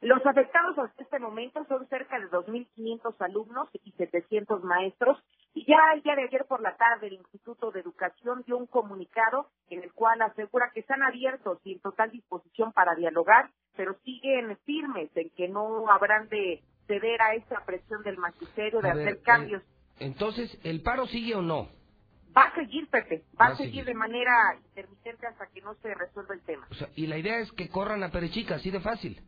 Los 0.00 0.24
afectados 0.24 0.78
hasta 0.78 1.02
este 1.02 1.18
momento 1.18 1.64
son 1.66 1.86
cerca 1.88 2.18
de 2.18 2.26
2.500 2.30 3.14
alumnos 3.20 3.68
y 3.84 3.92
700 3.92 4.64
maestros. 4.64 5.18
Y 5.52 5.66
ya 5.66 5.76
el 5.94 6.02
día 6.02 6.14
de 6.14 6.22
ayer 6.24 6.46
por 6.46 6.62
la 6.62 6.76
tarde 6.76 7.08
el 7.08 7.14
Instituto 7.14 7.70
de 7.70 7.80
Educación 7.80 8.42
dio 8.46 8.56
un 8.56 8.66
comunicado 8.66 9.48
en 9.68 9.82
el 9.82 9.92
cual 9.92 10.22
asegura 10.22 10.70
que 10.72 10.80
están 10.80 11.02
abiertos 11.02 11.58
y 11.64 11.74
en 11.74 11.80
total 11.80 12.10
disposición 12.10 12.72
para 12.72 12.94
dialogar, 12.94 13.50
pero 13.76 13.94
siguen 14.04 14.56
firmes 14.64 15.10
en 15.16 15.28
que 15.30 15.48
no 15.48 15.90
habrán 15.90 16.28
de 16.28 16.62
ceder 16.86 17.20
a 17.20 17.34
esta 17.34 17.64
presión 17.66 18.02
del 18.02 18.16
magisterio 18.16 18.80
de 18.80 18.90
hacer 18.90 19.22
cambios. 19.22 19.62
Eh, 19.62 19.66
entonces, 20.06 20.58
¿el 20.64 20.82
paro 20.82 21.06
sigue 21.06 21.34
o 21.34 21.42
no? 21.42 21.68
va 22.36 22.44
a 22.44 22.54
seguir, 22.54 22.88
Pepe, 22.88 23.24
va, 23.38 23.46
Va 23.46 23.50
a 23.50 23.52
a 23.52 23.56
seguir 23.56 23.72
seguir. 23.72 23.84
de 23.86 23.94
manera 23.94 24.32
intermitente 24.64 25.26
hasta 25.26 25.46
que 25.48 25.60
no 25.60 25.74
se 25.82 25.92
resuelva 25.94 26.34
el 26.34 26.42
tema. 26.42 26.66
O 26.70 26.74
sea, 26.74 26.88
y 26.94 27.06
la 27.06 27.18
idea 27.18 27.38
es 27.40 27.50
que 27.52 27.68
corran 27.68 28.02
a 28.02 28.10
Perechica, 28.10 28.54
así 28.54 28.70
de 28.70 28.80
fácil. 28.80 29.20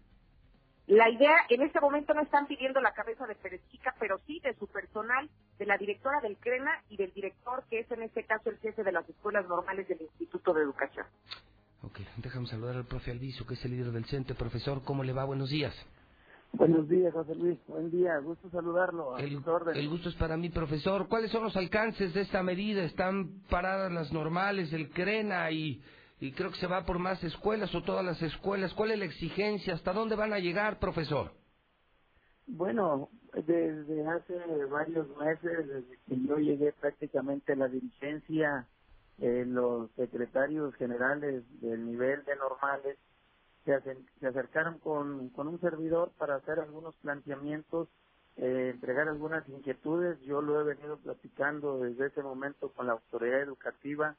La 0.93 1.09
idea, 1.09 1.35
en 1.49 1.63
este 1.63 1.81
momento 1.81 2.13
no 2.13 2.21
están 2.21 2.47
pidiendo 2.47 2.79
la 2.83 2.93
cabeza 2.93 3.27
de 3.27 3.35
Pérez 3.35 3.63
Chica, 3.71 3.95
pero 3.99 4.19
sí 4.27 4.41
de 4.41 4.53
su 4.57 4.67
personal, 4.67 5.27
de 5.59 5.65
la 5.65 5.79
directora 5.79 6.21
del 6.21 6.37
CRENA 6.37 6.83
y 6.91 6.99
del 6.99 7.11
director, 7.15 7.65
que 7.71 7.81
es 7.81 7.91
en 7.91 8.03
este 8.03 8.25
caso 8.25 8.51
el 8.51 8.59
jefe 8.59 8.85
de 8.85 8.93
las 8.93 9.09
escuelas 9.09 9.49
normales 9.49 9.89
del 9.89 10.03
Instituto 10.03 10.53
de 10.53 10.61
Educación. 10.61 11.07
Ok, 11.83 12.01
déjame 12.19 12.47
saludar 12.47 12.77
al 12.77 12.85
profe 12.85 13.11
Alviso, 13.11 13.47
que 13.47 13.55
es 13.55 13.65
el 13.65 13.71
líder 13.71 13.91
del 13.91 14.05
CENTE. 14.05 14.35
Profesor, 14.35 14.85
¿cómo 14.85 15.03
le 15.03 15.15
va? 15.15 15.25
Buenos 15.25 15.49
días. 15.49 15.75
Buenos 16.53 16.87
días, 16.87 17.11
José 17.15 17.37
Luis. 17.37 17.59
Buen 17.69 17.91
día. 17.91 18.19
Gusto 18.19 18.51
saludarlo. 18.51 19.17
A 19.17 19.21
El, 19.21 19.43
el 19.75 19.89
gusto 19.89 20.11
es 20.11 20.15
para 20.17 20.37
mí, 20.37 20.51
profesor. 20.51 21.09
¿Cuáles 21.09 21.31
son 21.31 21.45
los 21.45 21.57
alcances 21.57 22.13
de 22.13 22.21
esta 22.21 22.43
medida? 22.43 22.83
¿Están 22.83 23.41
paradas 23.49 23.91
las 23.91 24.13
normales, 24.13 24.71
el 24.75 24.91
CRENA 24.91 25.51
y, 25.53 25.83
y 26.23 26.31
creo 26.33 26.53
que 26.53 26.59
se 26.59 26.69
va 26.69 26.85
por 26.85 27.01
más 27.01 27.23
escuelas 27.25 27.75
o 27.75 27.83
todas 27.83 28.05
las 28.05 28.23
escuelas? 28.23 28.73
¿Cuál 28.75 28.93
es 28.93 28.99
la 29.01 29.07
exigencia? 29.07 29.75
¿Hasta 29.75 29.93
dónde 29.93 30.15
van 30.15 30.33
a 30.33 30.39
llegar, 30.39 30.79
profesor? 30.79 31.33
Bueno, 32.47 33.09
desde 33.35 34.07
hace 34.07 34.39
varios 34.71 35.09
meses, 35.17 35.67
desde 35.67 35.99
que 36.07 36.21
yo 36.21 36.37
llegué 36.37 36.73
prácticamente 36.75 37.55
a 37.55 37.57
la 37.57 37.67
dirigencia, 37.67 38.69
eh, 39.19 39.45
los 39.47 39.91
secretarios 39.97 40.73
generales 40.77 41.43
del 41.61 41.87
nivel 41.87 42.25
de 42.25 42.37
normales 42.37 42.99
se, 43.65 43.81
se 44.21 44.27
acercaron 44.27 44.79
con, 44.79 45.31
con 45.31 45.49
un 45.49 45.61
servidor 45.61 46.13
para 46.19 46.37
hacer 46.37 46.61
algunos 46.61 46.95
planteamientos, 46.99 47.89
eh, 48.37 48.71
entregar 48.75 49.09
algunas 49.09 49.49
inquietudes. 49.49 50.21
Yo 50.21 50.41
lo 50.41 50.61
he 50.61 50.65
venido 50.65 50.99
platicando 50.99 51.81
desde 51.81 52.07
ese 52.07 52.23
momento 52.23 52.73
con 52.73 52.87
la 52.87 52.93
autoridad 52.93 53.43
educativa, 53.43 54.17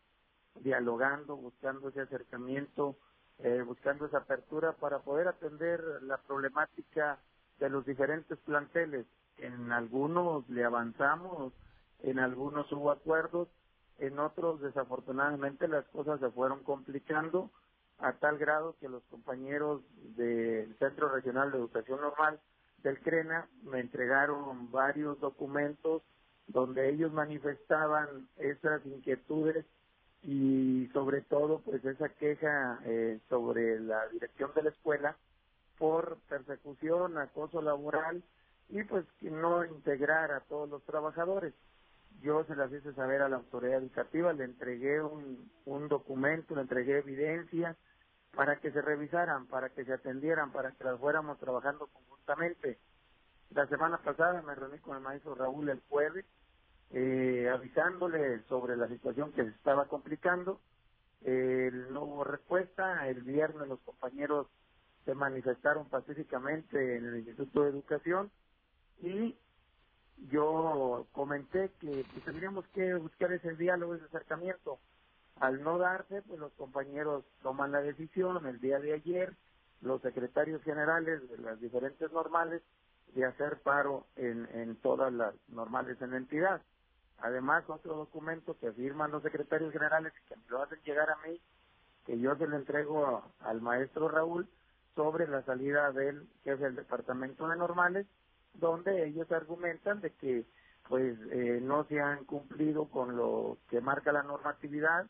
dialogando, 0.62 1.36
buscando 1.36 1.90
ese 1.90 2.02
acercamiento, 2.02 2.96
eh, 3.40 3.62
buscando 3.66 4.06
esa 4.06 4.20
apertura 4.20 4.74
para 4.74 5.00
poder 5.00 5.28
atender 5.28 5.82
la 6.04 6.18
problemática 6.18 7.20
de 7.60 7.70
los 7.70 7.86
diferentes 7.86 8.38
planteles. 8.40 9.06
En 9.38 9.72
algunos 9.72 10.48
le 10.50 10.64
avanzamos, 10.64 11.54
en 12.04 12.20
algunos 12.20 12.72
hubo 12.72 12.92
acuerdos, 12.92 13.48
en 14.00 14.20
otros 14.20 14.62
desafortunadamente 14.62 15.68
las 15.68 15.86
cosas 15.86 16.20
se 16.20 16.30
fueron 16.32 16.64
complicando 16.64 17.50
a 18.00 18.14
tal 18.14 18.38
grado 18.38 18.76
que 18.80 18.90
los 18.90 19.04
compañeros 19.04 19.82
del 20.16 20.76
Centro 20.78 21.10
Regional 21.10 21.52
de 21.52 21.58
Educación 21.58 22.02
Normal 22.02 22.40
del 22.80 23.00
CRENA 23.00 23.48
me 23.64 23.80
entregaron 23.80 24.72
varios 24.72 25.20
documentos 25.20 26.02
donde 26.48 26.90
ellos 26.90 27.14
manifestaban 27.14 28.28
esas 28.38 28.86
inquietudes 28.86 29.66
y 30.24 30.90
sobre 30.94 31.22
todo 31.22 31.60
pues 31.60 31.84
esa 31.84 32.10
queja 32.10 32.80
eh, 32.86 33.20
sobre 33.30 33.80
la 33.80 34.08
dirección 34.08 34.52
de 34.56 34.64
la 34.64 34.70
escuela 34.70 35.18
por 35.78 36.18
persecución, 36.30 37.18
acoso 37.18 37.62
laboral 37.62 38.24
y 38.70 38.84
pues 38.84 39.06
que 39.20 39.30
no 39.30 39.66
integrar 39.66 40.32
a 40.32 40.42
todos 40.42 40.70
los 40.70 40.84
trabajadores. 40.84 41.54
Yo 42.22 42.46
se 42.46 42.56
las 42.56 42.72
hice 42.72 42.94
saber 42.94 43.22
a 43.22 43.30
la 43.30 43.38
autoridad 43.38 43.80
educativa, 43.80 44.32
le 44.34 44.46
entregué 44.46 45.02
un, 45.02 45.52
un 45.66 45.88
documento, 45.90 46.56
le 46.56 46.62
entregué 46.62 47.00
evidencia 47.00 47.76
para 48.34 48.60
que 48.60 48.72
se 48.72 48.82
revisaran, 48.82 49.48
para 49.48 49.70
que 49.70 49.84
se 49.84 49.94
atendieran, 49.94 50.52
para 50.52 50.72
que 50.72 50.84
las 50.84 51.00
fuéramos 51.00 51.38
trabajando 51.40 51.88
conjuntamente. 51.88 52.80
La 53.50 53.68
semana 53.68 53.98
pasada 53.98 54.42
me 54.42 54.56
reuní 54.56 54.80
con 54.80 54.98
el 54.98 55.04
maestro 55.04 55.36
Raúl 55.36 55.70
el 55.70 55.82
jueves, 55.90 56.26
eh, 56.94 57.50
avisándole 57.50 58.44
sobre 58.44 58.78
la 58.78 58.88
situación 58.88 59.32
que 59.34 59.44
se 59.44 59.50
estaba 59.50 59.88
complicando. 59.88 60.62
Eh, 61.22 61.72
no 61.90 62.04
hubo 62.04 62.24
respuesta. 62.24 63.08
El 63.08 63.24
viernes 63.24 63.68
los 63.68 63.80
compañeros 63.82 64.48
se 65.04 65.16
manifestaron 65.16 65.90
pacíficamente 65.90 66.98
en 66.98 67.06
el 67.06 67.18
Instituto 67.18 67.64
de 67.64 67.72
Educación 67.72 68.32
y 69.02 69.36
yo 70.30 71.08
comenté 71.12 71.72
que 71.80 72.06
pues, 72.14 72.26
tendríamos 72.26 72.66
que 72.70 72.94
buscar 72.96 73.34
ese 73.34 73.56
diálogo, 73.56 73.96
ese 73.96 74.06
acercamiento. 74.06 74.80
Al 75.40 75.64
no 75.64 75.80
darse, 75.80 76.22
pues 76.22 76.40
los 76.40 76.54
compañeros 76.54 77.26
toman 77.42 77.72
la 77.72 77.82
decisión 77.82 78.46
el 78.46 78.60
día 78.60 78.78
de 78.80 78.94
ayer, 78.94 79.34
los 79.82 80.00
secretarios 80.04 80.62
generales 80.62 81.28
de 81.28 81.40
las 81.40 81.60
diferentes 81.60 82.12
normales, 82.12 82.62
de 83.16 83.26
hacer 83.26 83.62
paro 83.64 84.06
en, 84.16 84.48
en 84.54 84.76
todas 84.78 85.12
las 85.12 85.34
normales 85.50 86.00
en 86.02 86.12
la 86.12 86.18
entidad. 86.18 86.62
Además, 87.24 87.64
otro 87.70 87.96
documento 87.96 88.58
que 88.60 88.74
firman 88.74 89.12
los 89.12 89.24
secretarios 89.24 89.72
generales 89.72 90.12
que 90.28 90.36
me 90.36 90.44
lo 90.50 90.62
hacen 90.62 90.78
llegar 90.84 91.10
a 91.10 91.16
mí, 91.26 91.40
que 92.06 92.20
yo 92.20 92.36
se 92.36 92.46
lo 92.46 92.58
entrego 92.58 93.24
al 93.40 93.62
maestro 93.62 94.10
Raúl, 94.10 94.46
sobre 94.94 95.26
la 95.30 95.42
salida 95.44 95.94
del 95.94 96.28
jefe 96.44 96.66
del 96.66 96.76
departamento 96.76 97.48
de 97.48 97.56
normales, 97.56 98.08
donde 98.56 99.08
ellos 99.08 99.32
argumentan 99.32 100.02
de 100.02 100.12
que 100.12 100.46
pues 100.90 101.18
eh, 101.32 101.60
no 101.62 101.86
se 101.86 102.02
han 102.02 102.26
cumplido 102.26 102.90
con 102.90 103.16
lo 103.16 103.58
que 103.70 103.80
marca 103.80 104.12
la 104.12 104.24
normatividad, 104.24 105.08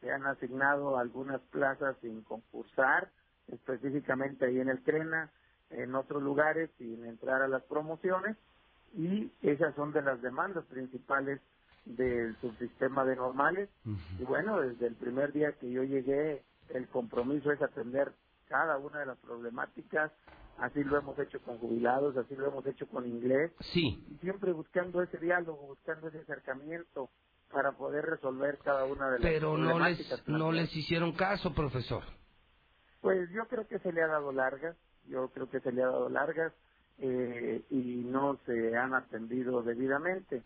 se 0.00 0.10
han 0.10 0.26
asignado 0.26 0.98
algunas 0.98 1.40
plazas 1.42 1.96
sin 2.00 2.22
concursar, 2.22 3.08
específicamente 3.46 4.46
ahí 4.46 4.58
en 4.58 4.68
el 4.68 4.82
CRENA, 4.82 5.30
en 5.70 5.94
otros 5.94 6.24
lugares 6.24 6.70
sin 6.76 7.06
entrar 7.06 7.40
a 7.40 7.46
las 7.46 7.62
promociones, 7.62 8.36
y 8.94 9.32
esas 9.42 9.76
son 9.76 9.92
de 9.92 10.02
las 10.02 10.20
demandas 10.20 10.64
principales 10.66 11.40
del 11.84 12.36
subsistema 12.40 13.04
de 13.04 13.16
normales. 13.16 13.68
Y 14.18 14.24
bueno, 14.24 14.60
desde 14.60 14.86
el 14.86 14.94
primer 14.96 15.32
día 15.32 15.52
que 15.52 15.70
yo 15.70 15.82
llegué, 15.84 16.44
el 16.70 16.88
compromiso 16.88 17.50
es 17.52 17.60
atender 17.62 18.12
cada 18.48 18.78
una 18.78 19.00
de 19.00 19.06
las 19.06 19.18
problemáticas, 19.18 20.12
así 20.58 20.84
lo 20.84 20.98
hemos 20.98 21.18
hecho 21.18 21.40
con 21.42 21.58
jubilados, 21.58 22.16
así 22.16 22.36
lo 22.36 22.46
hemos 22.48 22.66
hecho 22.66 22.86
con 22.88 23.06
inglés, 23.06 23.50
Sí. 23.72 24.04
siempre 24.20 24.52
buscando 24.52 25.02
ese 25.02 25.18
diálogo, 25.18 25.66
buscando 25.68 26.08
ese 26.08 26.18
acercamiento 26.20 27.10
para 27.50 27.72
poder 27.72 28.04
resolver 28.04 28.58
cada 28.64 28.84
una 28.84 29.06
de 29.10 29.18
las 29.18 29.22
Pero 29.30 29.56
no 29.56 29.68
problemáticas. 29.70 30.10
les, 30.10 30.18
no 30.20 30.24
planteadas. 30.38 30.54
les 30.54 30.76
hicieron 30.76 31.12
caso, 31.12 31.52
profesor. 31.54 32.02
Pues 33.00 33.28
yo 33.32 33.46
creo 33.48 33.66
que 33.66 33.78
se 33.80 33.92
le 33.92 34.02
ha 34.02 34.06
dado 34.06 34.32
largas, 34.32 34.76
yo 35.06 35.28
creo 35.30 35.50
que 35.50 35.60
se 35.60 35.72
le 35.72 35.82
ha 35.82 35.86
dado 35.86 36.08
largas 36.08 36.52
eh, 37.04 37.64
y 37.70 38.04
no 38.04 38.38
se 38.46 38.76
han 38.76 38.94
atendido 38.94 39.60
debidamente. 39.62 40.44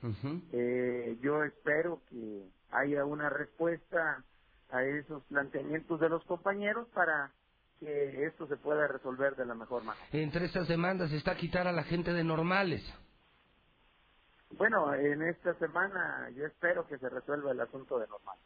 Eh, 0.53 1.19
yo 1.21 1.45
espero 1.45 2.01
que 2.09 2.49
haya 2.71 3.05
una 3.05 3.29
respuesta 3.29 4.25
a 4.71 4.83
esos 4.83 5.23
planteamientos 5.25 6.01
de 6.01 6.09
los 6.09 6.25
compañeros 6.25 6.89
para 6.95 7.31
que 7.79 8.25
esto 8.25 8.47
se 8.47 8.57
pueda 8.57 8.89
resolver 8.89 9.37
de 9.37 9.45
la 9.45 9.55
mejor 9.55 9.85
manera. 9.85 10.07
Entre 10.13 10.47
esas 10.47 10.67
demandas 10.67 11.13
está 11.13 11.37
quitar 11.37 11.67
a 11.67 11.73
la 11.73 11.83
gente 11.83 12.15
de 12.15 12.25
normales. 12.25 12.83
Bueno, 14.53 14.95
en 14.95 15.29
esta 15.29 15.53
semana 15.59 16.31
yo 16.35 16.47
espero 16.47 16.87
que 16.87 16.97
se 16.97 17.11
resuelva 17.11 17.53
el 17.53 17.61
asunto 17.61 17.99
de 17.99 18.07
normal. 18.07 18.39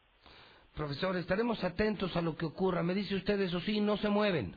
Profesor, 0.75 1.17
estaremos 1.17 1.63
atentos 1.63 2.17
a 2.17 2.23
lo 2.23 2.37
que 2.37 2.47
ocurra. 2.47 2.83
Me 2.83 2.95
dice 2.95 3.15
usted, 3.15 3.41
eso 3.41 3.61
sí, 3.61 3.81
no 3.81 3.97
se 3.99 4.09
mueven. 4.09 4.57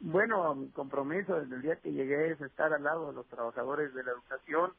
Bueno, 0.00 0.54
mi 0.54 0.70
compromiso 0.70 1.34
desde 1.40 1.56
el 1.56 1.62
día 1.62 1.76
que 1.76 1.92
llegué 1.92 2.32
es 2.32 2.40
estar 2.40 2.72
al 2.72 2.84
lado 2.84 3.08
de 3.08 3.14
los 3.14 3.26
trabajadores 3.28 3.92
de 3.94 4.04
la 4.04 4.12
educación, 4.12 4.72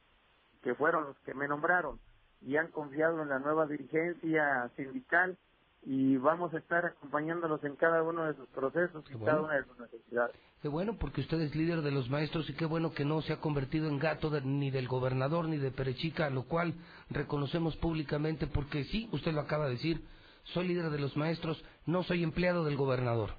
que 0.63 0.75
fueron 0.75 1.05
los 1.05 1.17
que 1.19 1.33
me 1.33 1.47
nombraron, 1.47 1.99
y 2.41 2.55
han 2.57 2.69
confiado 2.69 3.21
en 3.21 3.29
la 3.29 3.39
nueva 3.39 3.65
dirigencia 3.67 4.69
sindical, 4.77 5.37
y 5.83 6.17
vamos 6.17 6.53
a 6.53 6.57
estar 6.57 6.85
acompañándolos 6.85 7.63
en 7.63 7.75
cada 7.75 8.03
uno 8.03 8.25
de 8.25 8.35
sus 8.35 8.47
procesos 8.49 9.03
y 9.09 9.13
bueno. 9.13 9.25
cada 9.25 9.41
una 9.41 9.55
de 9.55 9.63
sus 9.65 9.79
necesidades. 9.79 10.35
Qué 10.61 10.67
bueno, 10.67 10.97
porque 10.99 11.21
usted 11.21 11.39
es 11.39 11.55
líder 11.55 11.81
de 11.81 11.91
los 11.91 12.09
maestros 12.09 12.49
y 12.49 12.53
qué 12.55 12.65
bueno 12.65 12.91
que 12.93 13.05
no 13.05 13.21
se 13.21 13.31
ha 13.33 13.39
convertido 13.39 13.87
en 13.87 13.97
gato 13.97 14.29
de- 14.29 14.41
ni 14.41 14.71
del 14.71 14.89
gobernador 14.89 15.47
ni 15.47 15.57
de 15.57 15.71
Perechica, 15.71 16.29
lo 16.29 16.43
cual 16.43 16.73
reconocemos 17.09 17.77
públicamente 17.77 18.45
porque 18.47 18.83
sí, 18.85 19.09
usted 19.13 19.31
lo 19.31 19.41
acaba 19.41 19.65
de 19.67 19.73
decir, 19.75 20.03
soy 20.53 20.67
líder 20.67 20.89
de 20.89 20.99
los 20.99 21.15
maestros, 21.15 21.63
no 21.85 22.03
soy 22.03 22.23
empleado 22.23 22.65
del 22.65 22.75
gobernador. 22.75 23.31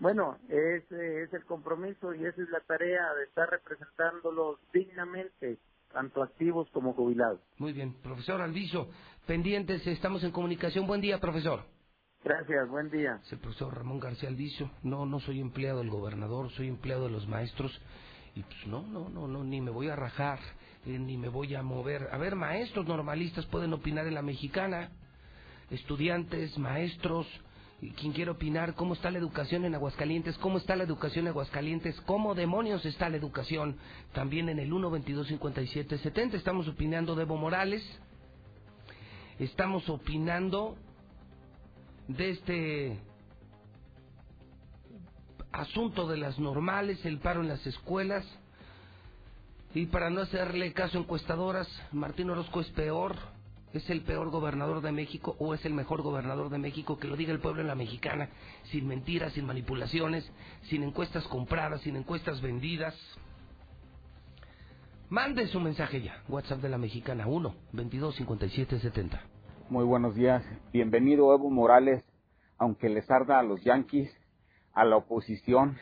Bueno, 0.00 0.38
ese 0.48 1.24
es 1.24 1.32
el 1.34 1.44
compromiso 1.44 2.14
y 2.14 2.24
esa 2.24 2.42
es 2.42 2.48
la 2.48 2.60
tarea 2.60 3.12
de 3.18 3.24
estar 3.24 3.50
representándolos 3.50 4.58
dignamente, 4.72 5.58
tanto 5.92 6.22
activos 6.22 6.70
como 6.70 6.94
jubilados. 6.94 7.38
Muy 7.58 7.74
bien, 7.74 7.92
profesor 8.02 8.40
Alviso, 8.40 8.88
pendientes, 9.26 9.86
estamos 9.86 10.24
en 10.24 10.30
comunicación. 10.30 10.86
Buen 10.86 11.02
día, 11.02 11.20
profesor. 11.20 11.64
Gracias, 12.24 12.66
buen 12.70 12.90
día. 12.90 13.20
Es 13.22 13.32
el 13.32 13.40
profesor 13.40 13.76
Ramón 13.76 14.00
García 14.00 14.30
Alviso. 14.30 14.70
No, 14.82 15.04
no 15.04 15.20
soy 15.20 15.38
empleado 15.38 15.80
del 15.80 15.90
gobernador, 15.90 16.50
soy 16.52 16.68
empleado 16.68 17.04
de 17.04 17.10
los 17.10 17.28
maestros. 17.28 17.78
Y 18.34 18.42
pues 18.42 18.66
no, 18.68 18.86
no, 18.86 19.10
no, 19.10 19.28
no, 19.28 19.44
ni 19.44 19.60
me 19.60 19.70
voy 19.70 19.88
a 19.90 19.96
rajar, 19.96 20.38
eh, 20.86 20.98
ni 20.98 21.18
me 21.18 21.28
voy 21.28 21.54
a 21.54 21.62
mover. 21.62 22.08
A 22.10 22.16
ver, 22.16 22.36
maestros 22.36 22.86
normalistas 22.86 23.44
pueden 23.46 23.74
opinar 23.74 24.06
en 24.06 24.14
la 24.14 24.22
mexicana, 24.22 24.92
estudiantes, 25.70 26.56
maestros, 26.56 27.26
quien 27.88 28.12
quiera 28.12 28.32
opinar 28.32 28.74
cómo 28.74 28.92
está 28.92 29.10
la 29.10 29.18
educación 29.18 29.64
en 29.64 29.74
Aguascalientes, 29.74 30.36
cómo 30.38 30.58
está 30.58 30.76
la 30.76 30.84
educación 30.84 31.24
en 31.24 31.30
Aguascalientes, 31.30 31.98
cómo 32.02 32.34
demonios 32.34 32.84
está 32.84 33.08
la 33.08 33.16
educación. 33.16 33.76
También 34.12 34.50
en 34.50 34.58
el 34.58 34.72
1 34.72 34.90
22 34.90 35.28
57 35.28 35.98
70 35.98 36.36
estamos 36.36 36.68
opinando 36.68 37.14
de 37.14 37.22
Evo 37.22 37.36
Morales. 37.36 37.82
estamos 39.38 39.88
opinando 39.88 40.76
de 42.06 42.30
este 42.30 42.98
asunto 45.52 46.06
de 46.06 46.18
las 46.18 46.38
normales, 46.38 47.04
el 47.06 47.18
paro 47.18 47.40
en 47.40 47.48
las 47.48 47.66
escuelas. 47.66 48.26
Y 49.72 49.86
para 49.86 50.10
no 50.10 50.20
hacerle 50.20 50.72
caso 50.72 50.98
a 50.98 51.00
encuestadoras, 51.00 51.68
Martín 51.92 52.28
Orozco 52.28 52.60
es 52.60 52.68
peor, 52.70 53.16
es 53.72 53.88
el 53.90 54.02
peor 54.02 54.30
gobernador 54.30 54.80
de 54.80 54.92
México 54.92 55.36
o 55.38 55.54
es 55.54 55.64
el 55.64 55.74
mejor 55.74 56.02
gobernador 56.02 56.50
de 56.50 56.58
México, 56.58 56.98
que 56.98 57.08
lo 57.08 57.16
diga 57.16 57.32
el 57.32 57.40
pueblo 57.40 57.60
en 57.60 57.68
la 57.68 57.74
mexicana, 57.74 58.28
sin 58.64 58.86
mentiras, 58.88 59.32
sin 59.32 59.46
manipulaciones, 59.46 60.30
sin 60.62 60.82
encuestas 60.82 61.26
compradas, 61.28 61.80
sin 61.82 61.96
encuestas 61.96 62.40
vendidas. 62.40 62.94
Mande 65.08 65.46
su 65.48 65.60
mensaje 65.60 66.02
ya, 66.02 66.22
WhatsApp 66.28 66.60
de 66.60 66.68
la 66.68 66.78
mexicana 66.78 67.26
1 67.26 67.54
22 67.72 68.16
57 68.16 68.80
70. 68.80 69.20
Muy 69.68 69.84
buenos 69.84 70.14
días, 70.14 70.44
bienvenido 70.72 71.32
Evo 71.32 71.50
Morales, 71.50 72.04
aunque 72.58 72.88
les 72.88 73.08
arda 73.10 73.38
a 73.38 73.42
los 73.42 73.62
yanquis, 73.62 74.10
a 74.72 74.84
la 74.84 74.96
oposición 74.96 75.78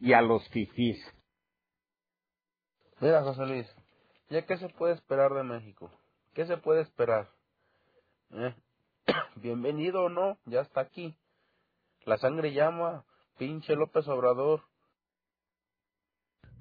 y 0.00 0.12
a 0.12 0.22
los 0.22 0.48
fifís. 0.48 0.98
Mira, 3.00 3.22
José 3.22 3.46
Luis, 3.46 3.66
¿ya 4.28 4.44
qué 4.44 4.56
se 4.58 4.68
puede 4.70 4.94
esperar 4.94 5.32
de 5.34 5.44
México? 5.44 5.90
¿Qué 6.38 6.46
se 6.46 6.56
puede 6.56 6.82
esperar? 6.82 7.28
¿Eh? 8.30 8.54
Bienvenido 9.42 10.04
o 10.04 10.08
no, 10.08 10.38
ya 10.44 10.60
está 10.60 10.82
aquí. 10.82 11.18
La 12.04 12.16
sangre 12.16 12.52
llama, 12.52 13.04
pinche 13.38 13.74
López 13.74 14.06
Obrador. 14.06 14.62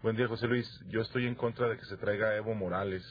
Buen 0.01 0.15
día, 0.15 0.28
José 0.28 0.47
Luis. 0.47 0.67
Yo 0.88 1.01
estoy 1.01 1.28
en 1.28 1.36
contra 1.36 1.69
de 1.69 1.78
que 1.78 1.86
se 1.86 1.97
traiga 1.97 2.36
Evo 2.36 2.55
Morales. 2.55 3.03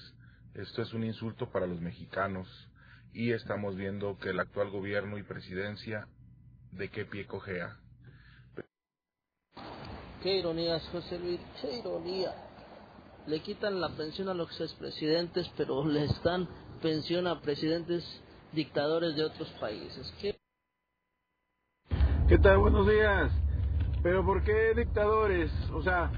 Esto 0.54 0.82
es 0.82 0.92
un 0.92 1.04
insulto 1.04 1.52
para 1.52 1.68
los 1.68 1.80
mexicanos 1.80 2.48
y 3.12 3.30
estamos 3.30 3.76
viendo 3.76 4.18
que 4.18 4.30
el 4.30 4.40
actual 4.40 4.70
gobierno 4.70 5.18
y 5.18 5.22
presidencia 5.22 6.08
de 6.72 6.88
qué 6.88 7.04
pie 7.04 7.28
cojea. 7.28 7.78
Qué 10.20 10.38
ironías, 10.38 10.82
José 10.90 11.16
Luis, 11.20 11.40
qué 11.60 11.78
ironía. 11.78 12.45
Le 13.26 13.40
quitan 13.40 13.80
la 13.80 13.88
pensión 13.88 14.28
a 14.28 14.34
los 14.34 14.60
expresidentes, 14.60 15.50
pero 15.56 15.84
les 15.86 16.22
dan 16.22 16.48
pensión 16.80 17.26
a 17.26 17.40
presidentes 17.40 18.04
dictadores 18.52 19.16
de 19.16 19.24
otros 19.24 19.48
países. 19.60 20.14
¿Qué, 20.20 20.36
¿Qué 22.28 22.38
tal? 22.38 22.58
Buenos 22.58 22.86
días. 22.88 23.32
Pero 24.02 24.24
¿por 24.24 24.44
qué 24.44 24.74
dictadores? 24.76 25.50
O 25.72 25.82
sea, 25.82 26.12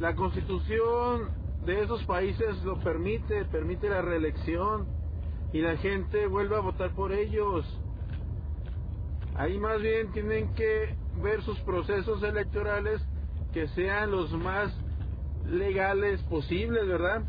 la 0.00 0.14
constitución 0.16 1.30
de 1.64 1.82
esos 1.82 2.02
países 2.04 2.64
lo 2.64 2.80
permite, 2.80 3.44
permite 3.44 3.88
la 3.88 4.02
reelección 4.02 4.88
y 5.52 5.60
la 5.60 5.76
gente 5.76 6.26
vuelve 6.26 6.56
a 6.56 6.60
votar 6.60 6.94
por 6.94 7.12
ellos. 7.12 7.64
Ahí 9.36 9.58
más 9.58 9.80
bien 9.80 10.10
tienen 10.12 10.52
que 10.54 10.96
ver 11.22 11.42
sus 11.42 11.58
procesos 11.60 12.22
electorales 12.24 13.00
que 13.52 13.68
sean 13.68 14.10
los 14.10 14.32
más 14.32 14.72
legales 15.46 16.22
posibles, 16.24 16.86
¿verdad? 16.86 17.22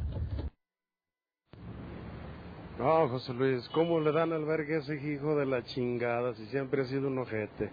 No, 2.78 3.10
José 3.10 3.34
Luis, 3.34 3.68
¿cómo 3.70 4.00
le 4.00 4.12
dan 4.12 4.32
albergue 4.32 4.76
a 4.76 4.80
ese 4.80 4.96
hijo 4.96 5.36
de 5.36 5.46
la 5.46 5.64
chingada 5.66 6.34
si 6.36 6.46
siempre 6.48 6.84
ha 6.84 6.86
sido 6.86 7.08
un 7.08 7.20
ojete? 7.20 7.72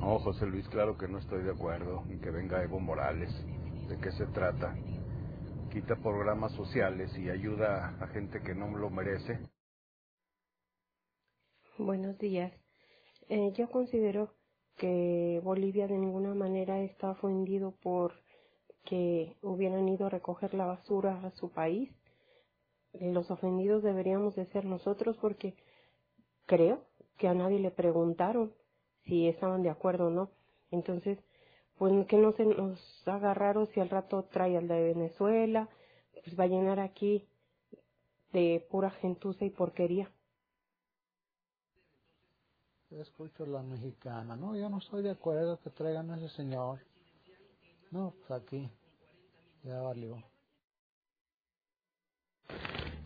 No, 0.00 0.18
José 0.18 0.46
Luis, 0.46 0.66
claro 0.68 0.96
que 0.96 1.08
no 1.08 1.18
estoy 1.18 1.42
de 1.42 1.52
acuerdo 1.52 2.04
en 2.08 2.20
que 2.20 2.30
venga 2.30 2.62
Evo 2.62 2.80
Morales. 2.80 3.30
¿De 3.88 3.98
qué 4.00 4.10
se 4.12 4.26
trata? 4.26 4.74
Quita 5.72 5.96
programas 5.96 6.52
sociales 6.52 7.16
y 7.18 7.28
ayuda 7.30 7.96
a 8.00 8.06
gente 8.08 8.40
que 8.42 8.54
no 8.54 8.68
lo 8.76 8.90
merece. 8.90 9.38
Buenos 11.78 12.18
días. 12.18 12.52
Eh, 13.28 13.52
yo 13.56 13.70
considero 13.70 14.34
que 14.76 15.40
Bolivia 15.44 15.86
de 15.86 15.98
ninguna 15.98 16.34
manera 16.34 16.80
está 16.82 17.10
ofendido 17.10 17.72
por 17.82 18.12
que 18.84 19.36
hubieran 19.42 19.88
ido 19.88 20.06
a 20.06 20.10
recoger 20.10 20.54
la 20.54 20.66
basura 20.66 21.20
a 21.24 21.30
su 21.32 21.50
país. 21.50 21.90
Los 22.92 23.30
ofendidos 23.30 23.82
deberíamos 23.82 24.36
de 24.36 24.46
ser 24.46 24.64
nosotros 24.64 25.16
porque 25.20 25.54
creo 26.46 26.82
que 27.18 27.28
a 27.28 27.34
nadie 27.34 27.58
le 27.58 27.70
preguntaron 27.70 28.52
si 29.04 29.28
estaban 29.28 29.62
de 29.62 29.70
acuerdo 29.70 30.08
o 30.08 30.10
no. 30.10 30.30
Entonces, 30.70 31.18
pues 31.78 32.06
que 32.06 32.18
no 32.18 32.32
se 32.32 32.44
nos 32.44 33.02
haga 33.06 33.34
raro 33.34 33.66
si 33.66 33.80
al 33.80 33.90
rato 33.90 34.24
trae 34.24 34.56
al 34.56 34.68
de 34.68 34.82
Venezuela, 34.82 35.68
pues 36.12 36.38
va 36.38 36.44
a 36.44 36.48
llenar 36.48 36.78
aquí 36.78 37.26
de 38.32 38.64
pura 38.70 38.90
gentuza 38.90 39.44
y 39.44 39.50
porquería. 39.50 40.10
Escucho 43.00 43.46
la 43.46 43.62
mexicana. 43.62 44.36
No, 44.36 44.56
yo 44.56 44.68
no 44.68 44.78
estoy 44.78 45.02
de 45.02 45.10
acuerdo 45.10 45.58
que 45.60 45.70
traigan 45.70 46.10
a 46.10 46.16
ese 46.16 46.28
señor. 46.30 46.80
No, 47.90 48.14
pues 48.18 48.42
aquí 48.42 48.70
ya 49.62 49.80
valió. 49.80 50.22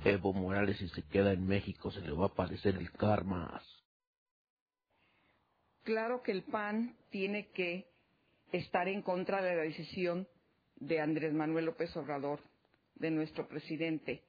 Evo 0.04 0.32
Morales 0.32 0.78
si 0.78 0.88
se 0.88 1.02
queda 1.02 1.32
en 1.32 1.46
México 1.46 1.90
se 1.90 2.00
le 2.00 2.12
va 2.12 2.24
a 2.24 2.28
aparecer 2.28 2.76
el 2.76 2.90
karma. 2.92 3.60
Claro 5.82 6.22
que 6.22 6.32
el 6.32 6.42
PAN 6.44 6.96
tiene 7.10 7.48
que 7.52 7.90
estar 8.52 8.88
en 8.88 9.02
contra 9.02 9.42
de 9.42 9.56
la 9.56 9.62
decisión 9.62 10.28
de 10.76 11.00
Andrés 11.00 11.32
Manuel 11.32 11.66
López 11.66 11.96
Obrador, 11.96 12.40
de 12.94 13.10
nuestro 13.10 13.48
presidente. 13.48 14.22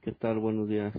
¿Qué 0.00 0.12
tal? 0.12 0.38
Buenos 0.38 0.68
días. 0.68 0.92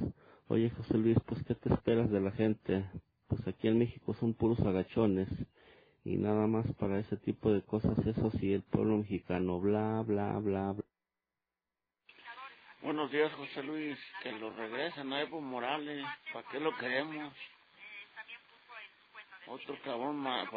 Oye, 0.47 0.69
José 0.69 0.97
Luis, 0.97 1.17
pues 1.25 1.43
¿qué 1.43 1.55
te 1.55 1.73
esperas 1.73 2.09
de 2.11 2.21
la 2.21 2.31
gente? 2.31 2.85
Pues 3.27 3.47
aquí 3.47 3.67
en 3.67 3.79
México 3.79 4.13
son 4.13 4.33
puros 4.33 4.59
agachones 4.59 5.27
y 6.03 6.17
nada 6.17 6.45
más 6.45 6.71
para 6.75 6.99
ese 6.99 7.17
tipo 7.17 7.51
de 7.51 7.63
cosas, 7.63 7.97
eso 8.05 8.29
sí, 8.31 8.53
el 8.53 8.61
pueblo 8.61 8.97
mexicano, 8.97 9.59
bla, 9.59 10.03
bla, 10.05 10.37
bla, 10.37 10.73
bla. 10.73 10.83
Buenos 12.83 13.09
días, 13.09 13.33
José 13.33 13.63
Luis. 13.63 13.97
Que 14.21 14.31
lo 14.33 14.51
regresen 14.51 15.11
a 15.11 15.21
Evo 15.21 15.41
Morales. 15.41 16.05
¿Para 16.31 16.47
qué 16.51 16.59
lo 16.59 16.77
queremos? 16.77 17.33
Otro 19.47 19.75
cabrón 19.83 20.17
más. 20.17 20.47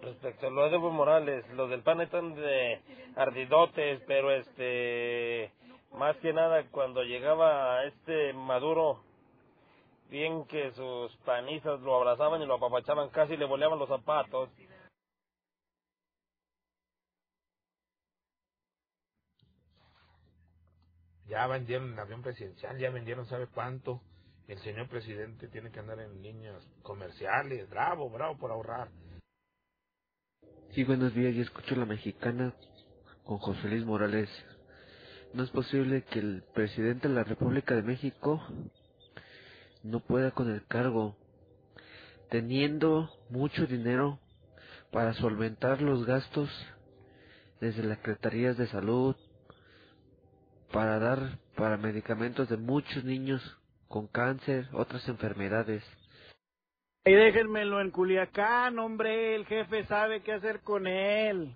Respecto 0.00 0.46
a 0.46 0.50
lo 0.50 0.70
de 0.70 0.76
Evo 0.76 0.90
Morales, 0.90 1.46
los 1.50 1.68
del 1.68 1.82
PAN 1.82 2.00
están 2.00 2.34
de 2.34 2.80
ardidotes, 3.16 4.00
pero 4.06 4.30
este, 4.30 5.52
más 5.92 6.16
que 6.16 6.32
nada 6.32 6.64
cuando 6.70 7.02
llegaba 7.02 7.84
este 7.84 8.32
Maduro, 8.32 9.04
bien 10.08 10.44
que 10.46 10.72
sus 10.72 11.14
panistas 11.24 11.80
lo 11.80 11.94
abrazaban 11.96 12.42
y 12.42 12.46
lo 12.46 12.54
apapachaban, 12.54 13.10
casi 13.10 13.36
le 13.36 13.44
boleaban 13.44 13.78
los 13.78 13.88
zapatos. 13.88 14.50
Ya 21.26 21.46
vendieron 21.46 21.92
el 21.92 21.98
avión 21.98 22.22
presidencial, 22.22 22.78
ya 22.78 22.90
vendieron 22.90 23.26
sabe 23.26 23.46
cuánto. 23.48 24.00
El 24.46 24.58
señor 24.60 24.88
presidente 24.88 25.48
tiene 25.48 25.70
que 25.70 25.78
andar 25.78 26.00
en 26.00 26.22
líneas 26.22 26.66
comerciales, 26.82 27.68
bravo, 27.68 28.08
bravo 28.08 28.38
por 28.38 28.50
ahorrar. 28.50 28.88
Sí, 30.70 30.84
buenos 30.84 31.14
días, 31.14 31.34
yo 31.34 31.42
escucho 31.42 31.76
la 31.76 31.84
mexicana 31.84 32.54
con 33.24 33.36
José 33.38 33.68
Luis 33.68 33.84
Morales. 33.84 34.30
No 35.34 35.42
es 35.42 35.50
posible 35.50 36.02
que 36.04 36.18
el 36.20 36.44
presidente 36.54 37.08
de 37.08 37.14
la 37.14 37.24
República 37.24 37.74
de 37.74 37.82
México 37.82 38.40
no 39.82 40.00
pueda 40.00 40.30
con 40.30 40.50
el 40.50 40.66
cargo, 40.66 41.16
teniendo 42.30 43.10
mucho 43.30 43.66
dinero 43.66 44.18
para 44.90 45.14
solventar 45.14 45.80
los 45.80 46.04
gastos 46.06 46.50
desde 47.60 47.82
las 47.82 47.98
secretarías 47.98 48.56
de 48.56 48.66
salud, 48.68 49.16
para 50.72 50.98
dar 50.98 51.38
para 51.56 51.76
medicamentos 51.76 52.48
de 52.48 52.56
muchos 52.56 53.04
niños 53.04 53.42
con 53.88 54.06
cáncer, 54.06 54.68
otras 54.72 55.06
enfermedades. 55.08 55.82
Y 57.04 57.12
déjenmelo 57.12 57.80
en 57.80 57.90
Culiacán, 57.90 58.78
hombre, 58.78 59.34
el 59.34 59.46
jefe 59.46 59.84
sabe 59.86 60.22
qué 60.22 60.32
hacer 60.32 60.60
con 60.60 60.86
él. 60.86 61.54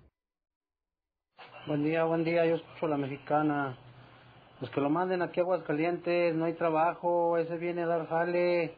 Buen 1.67 1.83
día, 1.83 2.03
buen 2.05 2.23
día, 2.23 2.45
yo 2.45 2.55
escucho 2.55 2.87
la 2.87 2.97
mexicana. 2.97 3.77
Pues 4.63 4.71
que 4.71 4.79
lo 4.79 4.89
manden 4.89 5.21
aquí 5.21 5.41
a 5.41 5.43
Aguascalientes, 5.43 6.33
no 6.35 6.45
hay 6.45 6.53
trabajo, 6.53 7.37
ese 7.37 7.57
viene 7.57 7.83
a 7.83 7.85
dar 7.85 8.07
jale. 8.07 8.77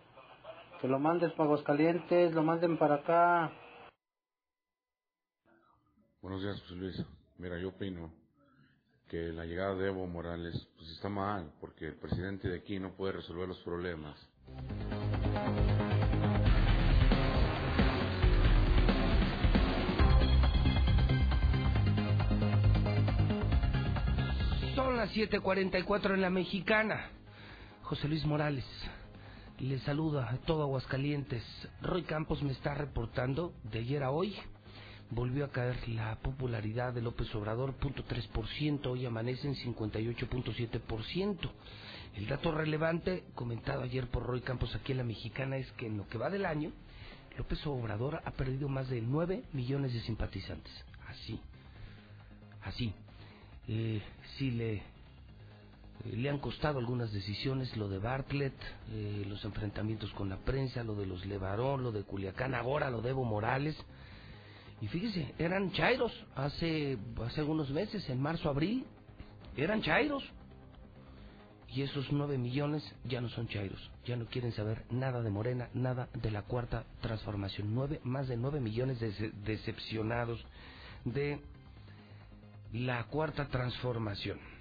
Que 0.82 0.88
lo 0.88 0.98
mandes 0.98 1.32
para 1.34 1.44
Aguascalientes, 1.44 2.34
lo 2.34 2.42
manden 2.42 2.80
para 2.80 2.96
acá. 2.96 3.52
Buenos 6.24 6.42
días, 6.42 6.60
José 6.62 6.74
Luis. 6.74 7.06
Mira, 7.38 7.60
yo 7.60 7.70
opino 7.70 8.12
que 9.08 9.32
la 9.32 9.46
llegada 9.46 9.76
de 9.76 9.90
Evo 9.90 10.08
Morales 10.08 10.56
pues 10.76 10.90
está 10.90 11.08
mal, 11.08 11.54
porque 11.62 11.90
el 11.90 12.00
presidente 12.00 12.50
de 12.50 12.58
aquí 12.58 12.80
no 12.80 12.96
puede 12.96 13.14
resolver 13.14 13.48
los 13.48 13.60
problemas. 13.60 14.18
Son 25.06 25.14
Son 25.14 25.22
las 25.22 25.32
7:44 25.32 26.14
en 26.16 26.22
la 26.22 26.30
mexicana. 26.30 27.10
José 27.84 28.08
Luis 28.08 28.26
Morales 28.26 28.66
le 29.60 29.78
saluda 29.80 30.30
a 30.30 30.38
todo 30.38 30.64
Aguascalientes. 30.64 31.44
Roy 31.82 32.04
Campos 32.04 32.42
me 32.42 32.52
está 32.54 32.74
reportando 32.74 33.54
de 33.72 33.80
ayer 33.80 34.04
a 34.04 34.12
hoy. 34.12 34.36
Volvió 35.12 35.46
a 35.46 35.52
caer 35.52 35.88
la 35.90 36.16
popularidad 36.16 36.94
de 36.94 37.02
López 37.02 37.34
Obrador, 37.36 37.74
punto 37.76 38.04
ciento, 38.58 38.92
hoy 38.92 39.06
amanece 39.06 39.48
en 39.48 39.56
58.7%. 39.56 41.52
El 42.16 42.28
dato 42.28 42.52
relevante, 42.52 43.26
comentado 43.36 43.84
ayer 43.84 44.08
por 44.08 44.24
Roy 44.24 44.42
Campos 44.42 44.74
aquí 44.76 44.94
en 44.94 45.00
la 45.00 45.04
Mexicana, 45.04 45.58
es 45.58 45.72
que 45.74 45.86
en 45.86 45.98
lo 45.98 46.08
que 46.08 46.18
va 46.18 46.32
del 46.32 46.46
año, 46.48 46.72
López 47.38 47.66
Obrador 47.68 48.22
ha 48.26 48.32
perdido 48.32 48.70
más 48.70 48.90
de 48.90 49.02
9 49.02 49.44
millones 49.54 49.94
de 49.94 50.02
simpatizantes. 50.02 50.74
Así, 51.08 51.40
así. 52.64 52.94
Eh, 53.68 54.02
sí 54.38 54.52
le 54.52 54.95
le 56.12 56.30
han 56.30 56.38
costado 56.38 56.80
algunas 56.80 57.12
decisiones, 57.12 57.76
lo 57.78 57.90
de 57.90 57.98
Bartlett, 57.98 58.54
eh, 58.92 59.26
los 59.28 59.44
enfrentamientos 59.44 60.12
con 60.12 60.30
la 60.30 60.38
prensa, 60.38 60.84
lo 60.84 60.96
de 60.96 61.08
los 61.08 61.26
Levarón, 61.26 61.84
lo 61.84 61.92
de 61.92 62.04
Culiacán, 62.04 62.54
ahora 62.54 62.92
lo 62.92 63.02
de 63.02 63.10
Evo 63.10 63.24
Morales. 63.24 63.76
Y 64.82 64.88
fíjese, 64.88 65.34
eran 65.40 65.72
chairos 65.72 66.12
hace, 66.36 66.98
hace 67.26 67.42
algunos 67.42 67.72
meses, 67.72 68.08
en 68.10 68.22
marzo, 68.22 68.50
abril, 68.50 68.86
eran 69.58 69.82
chairos. 69.82 70.24
Y 71.68 71.82
esos 71.82 72.10
nueve 72.12 72.38
millones 72.38 72.84
ya 73.04 73.20
no 73.20 73.28
son 73.30 73.48
chairos, 73.48 73.92
ya 74.06 74.16
no 74.16 74.28
quieren 74.28 74.52
saber 74.54 74.84
nada 74.92 75.22
de 75.22 75.30
Morena, 75.30 75.70
nada 75.74 76.08
de 76.14 76.32
la 76.32 76.44
cuarta 76.44 76.86
transformación. 77.02 77.74
Nueve, 77.74 78.00
más 78.04 78.28
de 78.28 78.38
nueve 78.38 78.62
millones 78.62 79.00
de 79.00 79.32
decepcionados 79.44 80.40
de 81.04 81.40
la 82.72 83.04
cuarta 83.06 83.48
transformación. 83.48 84.55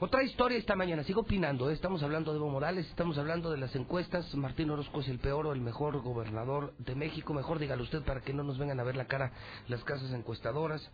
Otra 0.00 0.22
historia 0.22 0.58
esta 0.58 0.76
mañana, 0.76 1.02
sigo 1.02 1.22
opinando, 1.22 1.68
¿eh? 1.68 1.72
estamos 1.72 2.04
hablando 2.04 2.30
de 2.30 2.38
Evo 2.38 2.48
Morales, 2.48 2.86
estamos 2.86 3.18
hablando 3.18 3.50
de 3.50 3.56
las 3.58 3.74
encuestas, 3.74 4.32
Martín 4.36 4.70
Orozco 4.70 5.00
es 5.00 5.08
el 5.08 5.18
peor 5.18 5.48
o 5.48 5.52
el 5.52 5.60
mejor 5.60 6.00
gobernador 6.02 6.72
de 6.78 6.94
México, 6.94 7.34
mejor 7.34 7.58
dígalo 7.58 7.82
usted 7.82 8.02
para 8.02 8.20
que 8.20 8.32
no 8.32 8.44
nos 8.44 8.58
vengan 8.58 8.78
a 8.78 8.84
ver 8.84 8.94
la 8.94 9.06
cara 9.06 9.32
las 9.66 9.82
casas 9.82 10.12
encuestadoras, 10.12 10.88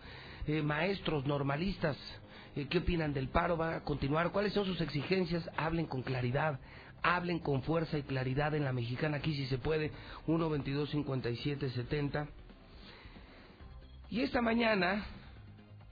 eh, 0.46 0.62
maestros 0.62 1.26
normalistas, 1.26 1.98
eh, 2.57 2.66
¿qué 2.70 2.78
opinan 2.78 3.12
del 3.12 3.28
paro? 3.28 3.59
¿Va 3.59 3.76
a 3.76 3.80
continuar? 3.84 4.32
¿Cuáles 4.32 4.55
son 4.55 4.64
sus 4.64 4.80
exigencias? 4.80 5.50
Hablen 5.55 5.84
con 5.84 6.00
claridad, 6.00 6.59
hablen 7.02 7.40
con 7.40 7.62
fuerza 7.62 7.98
y 7.98 8.05
claridad 8.05 8.55
en 8.55 8.64
la 8.64 8.72
mexicana, 8.72 9.18
aquí 9.18 9.34
si 9.34 9.44
se 9.48 9.59
puede, 9.59 9.92
1 10.28 10.48
22 10.48 10.88
57 10.88 11.68
70. 11.68 12.26
Y 14.09 14.22
esta 14.22 14.40
mañana 14.40 15.05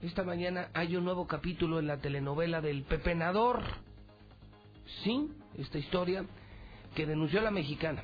esta 0.03 0.23
mañana 0.23 0.67
hay 0.73 0.97
un 0.97 1.05
nuevo 1.05 1.27
capítulo 1.27 1.79
en 1.79 1.87
la 1.87 1.97
telenovela 1.97 2.59
del 2.59 2.83
Pepenador. 2.83 3.63
Sí, 5.03 5.31
esta 5.57 5.77
historia 5.77 6.25
que 6.93 7.05
denunció 7.05 7.39
la 7.39 7.51
mexicana, 7.51 8.03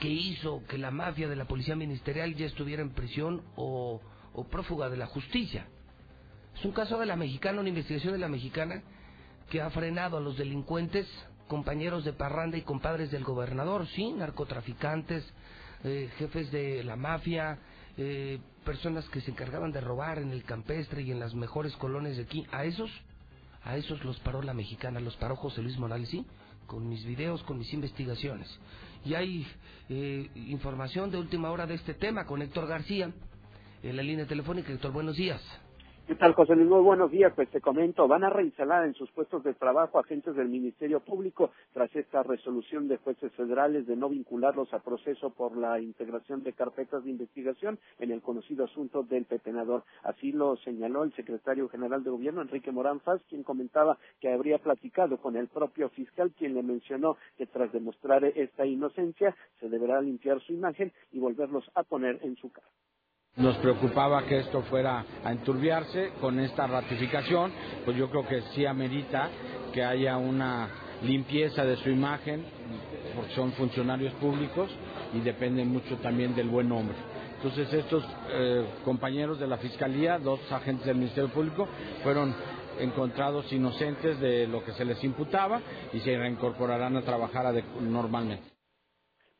que 0.00 0.08
hizo 0.08 0.62
que 0.66 0.78
la 0.78 0.90
mafia 0.90 1.28
de 1.28 1.36
la 1.36 1.44
policía 1.44 1.76
ministerial 1.76 2.34
ya 2.34 2.46
estuviera 2.46 2.80
en 2.80 2.94
prisión 2.94 3.42
o, 3.54 4.00
o 4.32 4.44
prófuga 4.44 4.88
de 4.88 4.96
la 4.96 5.06
justicia. 5.06 5.66
Es 6.56 6.64
un 6.64 6.72
caso 6.72 6.98
de 6.98 7.06
la 7.06 7.16
mexicana, 7.16 7.60
una 7.60 7.68
investigación 7.68 8.14
de 8.14 8.18
la 8.18 8.28
mexicana 8.28 8.82
que 9.50 9.60
ha 9.60 9.68
frenado 9.70 10.16
a 10.16 10.20
los 10.20 10.38
delincuentes, 10.38 11.06
compañeros 11.48 12.04
de 12.04 12.14
parranda 12.14 12.56
y 12.56 12.62
compadres 12.62 13.10
del 13.10 13.24
gobernador, 13.24 13.86
sí, 13.88 14.10
narcotraficantes, 14.12 15.22
eh, 15.84 16.10
jefes 16.16 16.50
de 16.50 16.82
la 16.82 16.96
mafia, 16.96 17.58
eh, 17.98 18.38
personas 18.64 19.08
que 19.10 19.20
se 19.20 19.30
encargaban 19.30 19.72
de 19.72 19.80
robar 19.80 20.18
en 20.18 20.30
el 20.30 20.42
campestre 20.44 21.02
y 21.02 21.10
en 21.10 21.20
las 21.20 21.34
mejores 21.34 21.76
colonias 21.76 22.16
de 22.16 22.24
aquí, 22.24 22.46
a 22.50 22.64
esos, 22.64 22.90
a 23.62 23.76
esos 23.76 24.04
los 24.04 24.18
paró 24.20 24.42
la 24.42 24.54
mexicana, 24.54 25.00
los 25.00 25.16
paró 25.16 25.36
José 25.36 25.62
Luis 25.62 25.78
Morales, 25.78 26.08
sí, 26.08 26.26
con 26.66 26.88
mis 26.88 27.04
videos, 27.04 27.42
con 27.44 27.58
mis 27.58 27.72
investigaciones. 27.72 28.48
Y 29.04 29.14
hay 29.14 29.46
eh, 29.88 30.30
información 30.34 31.10
de 31.10 31.18
última 31.18 31.50
hora 31.50 31.66
de 31.66 31.74
este 31.74 31.94
tema 31.94 32.24
con 32.26 32.42
Héctor 32.42 32.66
García 32.66 33.12
en 33.82 33.96
la 33.96 34.02
línea 34.02 34.26
telefónica. 34.26 34.72
Héctor, 34.72 34.92
buenos 34.92 35.16
días. 35.16 35.40
¿Qué 36.06 36.16
tal, 36.16 36.34
José 36.34 36.54
Luis? 36.54 36.68
Muy 36.68 36.82
buenos 36.82 37.10
días. 37.10 37.32
Pues 37.34 37.48
te 37.48 37.62
comento, 37.62 38.06
van 38.06 38.24
a 38.24 38.28
reinstalar 38.28 38.84
en 38.84 38.92
sus 38.92 39.10
puestos 39.12 39.42
de 39.42 39.54
trabajo 39.54 39.98
agentes 39.98 40.36
del 40.36 40.50
Ministerio 40.50 41.00
Público 41.00 41.52
tras 41.72 41.96
esta 41.96 42.22
resolución 42.22 42.88
de 42.88 42.98
jueces 42.98 43.32
federales 43.32 43.86
de 43.86 43.96
no 43.96 44.10
vincularlos 44.10 44.74
a 44.74 44.80
proceso 44.80 45.30
por 45.30 45.56
la 45.56 45.80
integración 45.80 46.42
de 46.42 46.52
carpetas 46.52 47.04
de 47.04 47.10
investigación 47.10 47.78
en 47.98 48.10
el 48.10 48.20
conocido 48.20 48.66
asunto 48.66 49.02
del 49.02 49.24
pepenador. 49.24 49.84
Así 50.02 50.30
lo 50.30 50.56
señaló 50.56 51.04
el 51.04 51.14
secretario 51.14 51.70
general 51.70 52.04
de 52.04 52.10
Gobierno, 52.10 52.42
Enrique 52.42 52.70
Morán 52.70 53.00
Faz, 53.00 53.22
quien 53.30 53.42
comentaba 53.42 53.96
que 54.20 54.30
habría 54.30 54.58
platicado 54.58 55.16
con 55.16 55.36
el 55.36 55.48
propio 55.48 55.88
fiscal, 55.88 56.32
quien 56.36 56.52
le 56.52 56.62
mencionó 56.62 57.16
que 57.38 57.46
tras 57.46 57.72
demostrar 57.72 58.26
esta 58.26 58.66
inocencia 58.66 59.34
se 59.58 59.70
deberá 59.70 60.02
limpiar 60.02 60.38
su 60.42 60.52
imagen 60.52 60.92
y 61.12 61.18
volverlos 61.18 61.64
a 61.74 61.82
poner 61.82 62.18
en 62.22 62.36
su 62.36 62.52
cara. 62.52 62.68
Nos 63.36 63.56
preocupaba 63.56 64.22
que 64.26 64.38
esto 64.38 64.62
fuera 64.62 65.04
a 65.24 65.32
enturbiarse 65.32 66.12
con 66.20 66.38
esta 66.38 66.68
ratificación, 66.68 67.52
pues 67.84 67.96
yo 67.96 68.08
creo 68.08 68.24
que 68.26 68.42
sí 68.54 68.64
amerita 68.64 69.28
que 69.72 69.82
haya 69.82 70.16
una 70.16 70.68
limpieza 71.02 71.64
de 71.64 71.76
su 71.78 71.90
imagen, 71.90 72.44
porque 73.16 73.34
son 73.34 73.50
funcionarios 73.52 74.12
públicos 74.14 74.70
y 75.12 75.20
dependen 75.20 75.68
mucho 75.68 75.96
también 75.96 76.36
del 76.36 76.48
buen 76.48 76.68
nombre. 76.68 76.94
Entonces 77.36 77.72
estos 77.72 78.04
eh, 78.30 78.66
compañeros 78.84 79.40
de 79.40 79.48
la 79.48 79.58
Fiscalía, 79.58 80.20
dos 80.20 80.40
agentes 80.52 80.86
del 80.86 80.96
Ministerio 80.96 81.28
Público, 81.30 81.66
fueron 82.04 82.32
encontrados 82.78 83.52
inocentes 83.52 84.18
de 84.20 84.46
lo 84.46 84.64
que 84.64 84.72
se 84.72 84.84
les 84.84 85.02
imputaba 85.02 85.60
y 85.92 85.98
se 85.98 86.16
reincorporarán 86.16 86.96
a 86.96 87.02
trabajar 87.02 87.52
normalmente. 87.80 88.53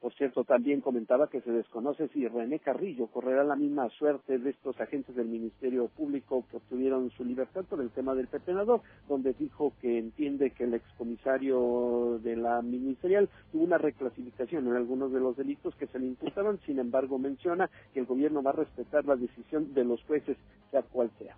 Por 0.04 0.12
cierto, 0.12 0.44
también 0.44 0.82
comentaba 0.82 1.30
que 1.30 1.40
se 1.40 1.50
desconoce 1.50 2.08
si 2.08 2.28
René 2.28 2.58
Carrillo 2.58 3.06
correrá 3.06 3.42
la 3.42 3.56
misma 3.56 3.88
suerte 3.88 4.38
de 4.38 4.50
estos 4.50 4.78
agentes 4.78 5.16
del 5.16 5.28
Ministerio 5.28 5.88
Público 5.88 6.44
que 6.50 6.58
obtuvieron 6.58 7.10
su 7.12 7.24
libertad 7.24 7.64
por 7.64 7.80
el 7.80 7.88
tema 7.88 8.14
del 8.14 8.26
pepenador, 8.26 8.82
donde 9.08 9.32
dijo 9.32 9.72
que 9.80 9.98
entiende 9.98 10.50
que 10.50 10.64
el 10.64 10.74
excomisario 10.74 12.20
de 12.22 12.36
la 12.36 12.60
ministerial 12.60 13.30
tuvo 13.50 13.64
una 13.64 13.78
reclasificación 13.78 14.66
en 14.66 14.76
algunos 14.76 15.10
de 15.10 15.20
los 15.20 15.38
delitos 15.38 15.74
que 15.76 15.86
se 15.86 15.98
le 15.98 16.04
imputaban, 16.04 16.60
sin 16.66 16.80
embargo 16.80 17.18
menciona 17.18 17.70
que 17.94 18.00
el 18.00 18.04
gobierno 18.04 18.42
va 18.42 18.50
a 18.50 18.56
respetar 18.56 19.06
la 19.06 19.16
decisión 19.16 19.72
de 19.72 19.84
los 19.84 20.04
jueces, 20.04 20.36
sea 20.70 20.82
cual 20.82 21.10
sea. 21.18 21.34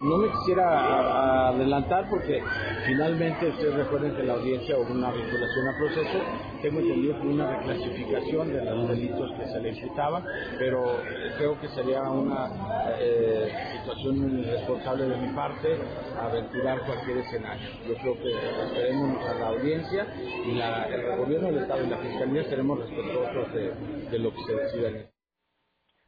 No 0.00 0.18
me 0.18 0.28
quisiera 0.28 1.48
adelantar 1.48 2.10
porque 2.10 2.42
finalmente 2.84 3.48
ustedes 3.48 3.74
recuerden 3.74 4.14
que 4.16 4.24
la 4.24 4.34
audiencia 4.34 4.76
hubo 4.76 4.92
una 4.92 5.10
vinculación 5.12 5.68
a 5.68 5.78
proceso, 5.78 6.18
tengo 6.60 6.80
entendido 6.80 7.20
que 7.20 7.26
una 7.28 7.58
reclasificación 7.58 8.52
de 8.52 8.64
los 8.64 8.88
delitos 8.88 9.32
que 9.38 9.46
se 9.46 9.60
le 9.60 9.70
imputaban, 9.70 10.24
pero 10.58 10.84
creo 11.38 11.58
que 11.60 11.68
sería 11.68 12.02
una 12.02 12.50
eh, 12.98 13.50
situación 13.78 14.40
irresponsable 14.40 15.08
de 15.08 15.16
mi 15.16 15.28
parte 15.34 15.78
aventurar 16.20 16.80
cualquier 16.84 17.18
escenario. 17.18 17.68
Yo 17.88 17.94
creo 17.94 18.14
que 18.18 18.32
esperemos 18.66 19.24
a 19.24 19.34
la 19.34 19.46
audiencia 19.48 20.06
y 20.44 20.52
la, 20.52 20.84
el 20.86 21.16
gobierno 21.16 21.46
del 21.46 21.58
Estado 21.58 21.84
y 21.84 21.88
la 21.88 21.98
Fiscalía 21.98 22.44
seremos 22.44 22.78
respetuosos 22.80 23.54
de, 23.54 23.72
de 24.10 24.18
lo 24.18 24.34
que 24.34 24.42
se 24.44 24.54
decida. 24.54 25.10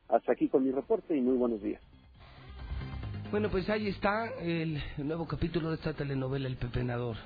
Hasta 0.09 0.33
aquí 0.33 0.49
con 0.49 0.65
mi 0.65 0.73
reporte 0.73 1.17
y 1.17 1.21
muy 1.21 1.37
buenos 1.37 1.63
días. 1.63 1.81
Bueno, 3.31 3.51
pues 3.51 3.69
ahí 3.69 3.89
está 3.89 4.27
el 4.41 4.81
nuevo 4.99 5.27
capítulo 5.27 5.71
de 5.71 5.75
esta 5.75 5.93
telenovela 5.93 6.47
El 6.47 6.57
Pepenador. 6.57 7.17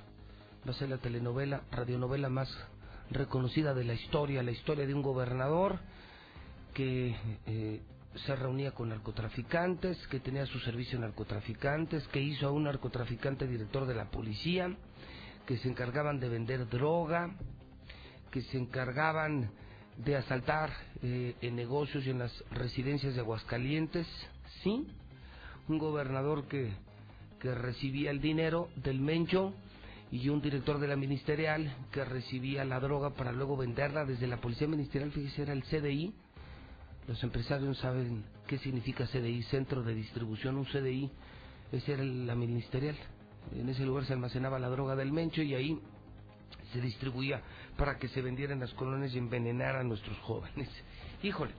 Va 0.67 0.71
a 0.71 0.75
ser 0.75 0.89
la 0.89 0.97
telenovela, 0.97 1.61
radionovela 1.71 2.31
más 2.31 2.49
reconocida 3.11 3.75
de 3.75 3.85
la 3.85 3.93
historia, 3.93 4.43
la 4.43 4.51
historia 4.51 4.87
de 4.87 4.95
un 4.95 5.03
gobernador 5.03 5.79
que 6.73 7.15
eh, 7.47 7.83
se 8.15 8.35
reunía 8.35 8.71
con 8.71 8.89
narcotraficantes, 8.89 9.99
que 10.09 10.21
tenía 10.21 10.47
su 10.47 10.59
servicio 10.61 10.99
narcotraficantes, 10.99 12.09
que 12.09 12.23
hizo 12.23 12.49
a 12.49 12.51
un 12.51 12.65
narcotraficante 12.65 13.47
director 13.47 13.87
de 13.87 13.95
la 13.95 14.11
policía, 14.11 14.75
que 15.47 15.59
se 15.59 15.69
encargaban 15.69 16.19
de 16.19 16.31
vender 16.31 16.67
droga, 16.71 17.37
que 18.31 18.41
se 18.41 18.57
encargaban 18.57 19.51
de 19.99 20.17
asaltar 20.17 20.71
eh, 21.03 21.37
en 21.43 21.57
negocios 21.57 22.07
y 22.07 22.11
en 22.11 22.21
las 22.21 22.45
residencias 22.53 23.15
de 23.15 23.21
Aguascalientes, 23.21 24.07
¿sí? 24.63 24.87
Un 25.69 25.79
gobernador 25.79 26.47
que, 26.49 26.73
que 27.41 27.55
recibía 27.55 28.11
el 28.11 28.21
dinero 28.21 28.69
del 28.77 29.01
Mencho 29.01 29.55
y 30.13 30.29
un 30.29 30.41
director 30.41 30.79
de 30.79 30.89
la 30.89 30.97
ministerial 30.97 31.73
que 31.93 32.05
recibía 32.05 32.65
la 32.65 32.81
droga 32.81 33.11
para 33.11 33.33
luego 33.33 33.57
venderla 33.57 34.05
desde 34.05 34.27
la 34.27 34.41
policía 34.41 34.67
ministerial, 34.67 35.13
fíjese, 35.13 35.43
era 35.43 35.53
el 35.53 35.63
CDI. 35.63 36.13
Los 37.07 37.23
empresarios 37.23 37.79
saben 37.79 38.25
qué 38.47 38.59
significa 38.59 39.07
CDI, 39.07 39.43
Centro 39.45 39.83
de 39.83 39.95
Distribución, 39.95 40.57
un 40.57 40.65
CDI, 40.65 41.11
ese 41.73 41.93
era 41.93 42.05
la 42.05 42.35
ministerial. 42.35 42.97
En 43.55 43.69
ese 43.69 43.85
lugar 43.85 44.05
se 44.05 44.13
almacenaba 44.13 44.59
la 44.59 44.69
droga 44.69 44.97
del 44.97 45.13
Mencho 45.13 45.43
y 45.43 45.55
ahí 45.55 45.81
se 46.73 46.81
distribuía 46.81 47.43
para 47.77 47.99
que 47.99 48.09
se 48.09 48.23
vendiera 48.23 48.53
en 48.53 48.61
las 48.61 48.73
colonias 48.75 49.15
y 49.15 49.19
envenenara 49.19 49.81
a 49.81 49.85
nuestros 49.85 50.19
jóvenes. 50.19 50.69
Híjole, 51.23 51.53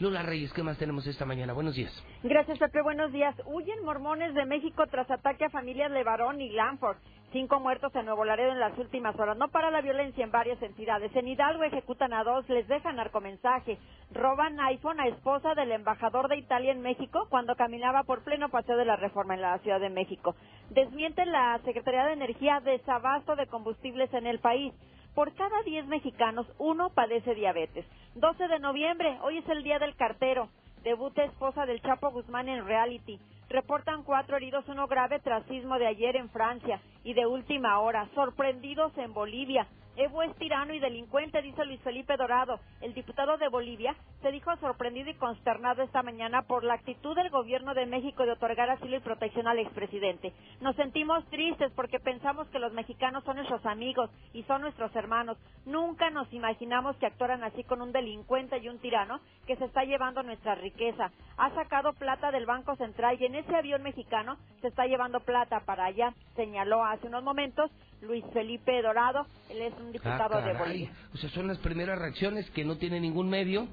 Lula 0.00 0.22
Reyes, 0.22 0.52
¿qué 0.52 0.62
más 0.62 0.78
tenemos 0.78 1.06
esta 1.06 1.24
mañana? 1.24 1.52
Buenos 1.52 1.74
días. 1.74 1.92
Gracias, 2.22 2.58
Pepe. 2.58 2.82
Buenos 2.82 3.12
días. 3.12 3.34
Huyen 3.46 3.82
mormones 3.82 4.34
de 4.34 4.44
México 4.44 4.86
tras 4.88 5.10
ataque 5.10 5.46
a 5.46 5.50
familias 5.50 5.90
Levarón 5.90 6.38
y 6.42 6.50
Lanford. 6.50 6.98
Cinco 7.32 7.60
muertos 7.60 7.94
en 7.94 8.04
Nuevo 8.04 8.26
Laredo 8.26 8.52
en 8.52 8.60
las 8.60 8.76
últimas 8.76 9.18
horas. 9.18 9.38
No 9.38 9.48
para 9.48 9.70
la 9.70 9.80
violencia 9.80 10.22
en 10.22 10.30
varias 10.30 10.60
entidades. 10.60 11.16
En 11.16 11.26
Hidalgo 11.26 11.62
ejecutan 11.62 12.12
a 12.12 12.22
dos, 12.22 12.46
les 12.50 12.68
dejan 12.68 12.96
narcomensaje. 12.96 13.78
Roban 14.12 14.60
iPhone 14.60 15.00
a 15.00 15.06
esposa 15.06 15.54
del 15.54 15.72
embajador 15.72 16.28
de 16.28 16.36
Italia 16.36 16.72
en 16.72 16.82
México 16.82 17.26
cuando 17.30 17.56
caminaba 17.56 18.02
por 18.02 18.22
pleno 18.22 18.50
paseo 18.50 18.76
de 18.76 18.84
la 18.84 18.96
reforma 18.96 19.32
en 19.32 19.40
la 19.40 19.58
Ciudad 19.60 19.80
de 19.80 19.88
México. 19.88 20.34
Desmiente 20.68 21.24
la 21.24 21.58
Secretaría 21.64 22.04
de 22.04 22.12
Energía 22.12 22.60
desabasto 22.60 23.34
de 23.34 23.46
combustibles 23.46 24.12
en 24.12 24.26
el 24.26 24.40
país. 24.40 24.74
Por 25.14 25.34
cada 25.34 25.62
10 25.62 25.86
mexicanos, 25.86 26.46
uno 26.58 26.90
padece 26.90 27.34
diabetes. 27.34 27.86
12 28.16 28.46
de 28.46 28.58
noviembre, 28.58 29.18
hoy 29.22 29.38
es 29.38 29.48
el 29.48 29.62
día 29.62 29.78
del 29.78 29.96
cartero. 29.96 30.50
Debuta 30.82 31.24
esposa 31.24 31.66
del 31.66 31.82
Chapo 31.82 32.10
Guzmán 32.10 32.48
en 32.48 32.64
reality. 32.64 33.18
Reportan 33.50 34.02
cuatro 34.02 34.36
heridos, 34.36 34.64
uno 34.68 34.86
grave 34.86 35.18
tras 35.20 35.44
sismo 35.46 35.78
de 35.78 35.86
ayer 35.86 36.16
en 36.16 36.30
Francia. 36.30 36.80
Y 37.04 37.14
de 37.14 37.26
última 37.26 37.80
hora, 37.80 38.08
sorprendidos 38.14 38.96
en 38.96 39.12
Bolivia. 39.12 39.66
Evo 40.00 40.22
es 40.22 40.34
tirano 40.36 40.72
y 40.72 40.78
delincuente, 40.78 41.42
dice 41.42 41.62
Luis 41.66 41.78
Felipe 41.82 42.16
Dorado. 42.16 42.58
El 42.80 42.94
diputado 42.94 43.36
de 43.36 43.48
Bolivia 43.48 43.94
se 44.22 44.32
dijo 44.32 44.50
sorprendido 44.56 45.10
y 45.10 45.14
consternado 45.14 45.82
esta 45.82 46.02
mañana 46.02 46.40
por 46.40 46.64
la 46.64 46.72
actitud 46.72 47.14
del 47.14 47.28
gobierno 47.28 47.74
de 47.74 47.84
México 47.84 48.24
de 48.24 48.32
otorgar 48.32 48.70
asilo 48.70 48.96
y 48.96 49.00
protección 49.00 49.46
al 49.46 49.58
expresidente. 49.58 50.32
Nos 50.62 50.74
sentimos 50.76 51.22
tristes 51.26 51.70
porque 51.76 52.00
pensamos 52.00 52.48
que 52.48 52.58
los 52.58 52.72
mexicanos 52.72 53.24
son 53.24 53.36
nuestros 53.36 53.66
amigos 53.66 54.08
y 54.32 54.42
son 54.44 54.62
nuestros 54.62 54.96
hermanos. 54.96 55.36
Nunca 55.66 56.08
nos 56.08 56.32
imaginamos 56.32 56.96
que 56.96 57.04
actuaran 57.04 57.44
así 57.44 57.62
con 57.64 57.82
un 57.82 57.92
delincuente 57.92 58.56
y 58.56 58.70
un 58.70 58.78
tirano 58.78 59.20
que 59.46 59.56
se 59.56 59.66
está 59.66 59.84
llevando 59.84 60.22
nuestra 60.22 60.54
riqueza. 60.54 61.10
Ha 61.36 61.50
sacado 61.50 61.92
plata 61.92 62.30
del 62.30 62.46
Banco 62.46 62.74
Central 62.76 63.18
y 63.20 63.26
en 63.26 63.34
ese 63.34 63.54
avión 63.54 63.82
mexicano 63.82 64.38
se 64.62 64.68
está 64.68 64.86
llevando 64.86 65.20
plata 65.20 65.60
para 65.66 65.84
allá, 65.84 66.14
señaló 66.36 66.82
hace 66.84 67.06
unos 67.06 67.22
momentos 67.22 67.70
Luis 68.02 68.24
Felipe 68.32 68.80
Dorado. 68.82 69.26
Él 69.48 69.62
es 69.62 69.74
un 69.78 69.92
diputado 69.92 70.36
Ah, 70.36 70.40
de 70.40 70.52
caray. 70.52 70.58
Bolivia. 70.58 70.92
O 71.14 71.16
sea, 71.18 71.30
son 71.30 71.48
las 71.48 71.58
primeras 71.58 71.98
reacciones 71.98 72.48
que 72.50 72.64
no 72.64 72.76
tiene 72.76 73.00
ningún 73.00 73.28
medio. 73.28 73.68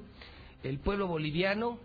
El 0.62 0.78
pueblo 0.80 1.06
boliviano 1.06 1.78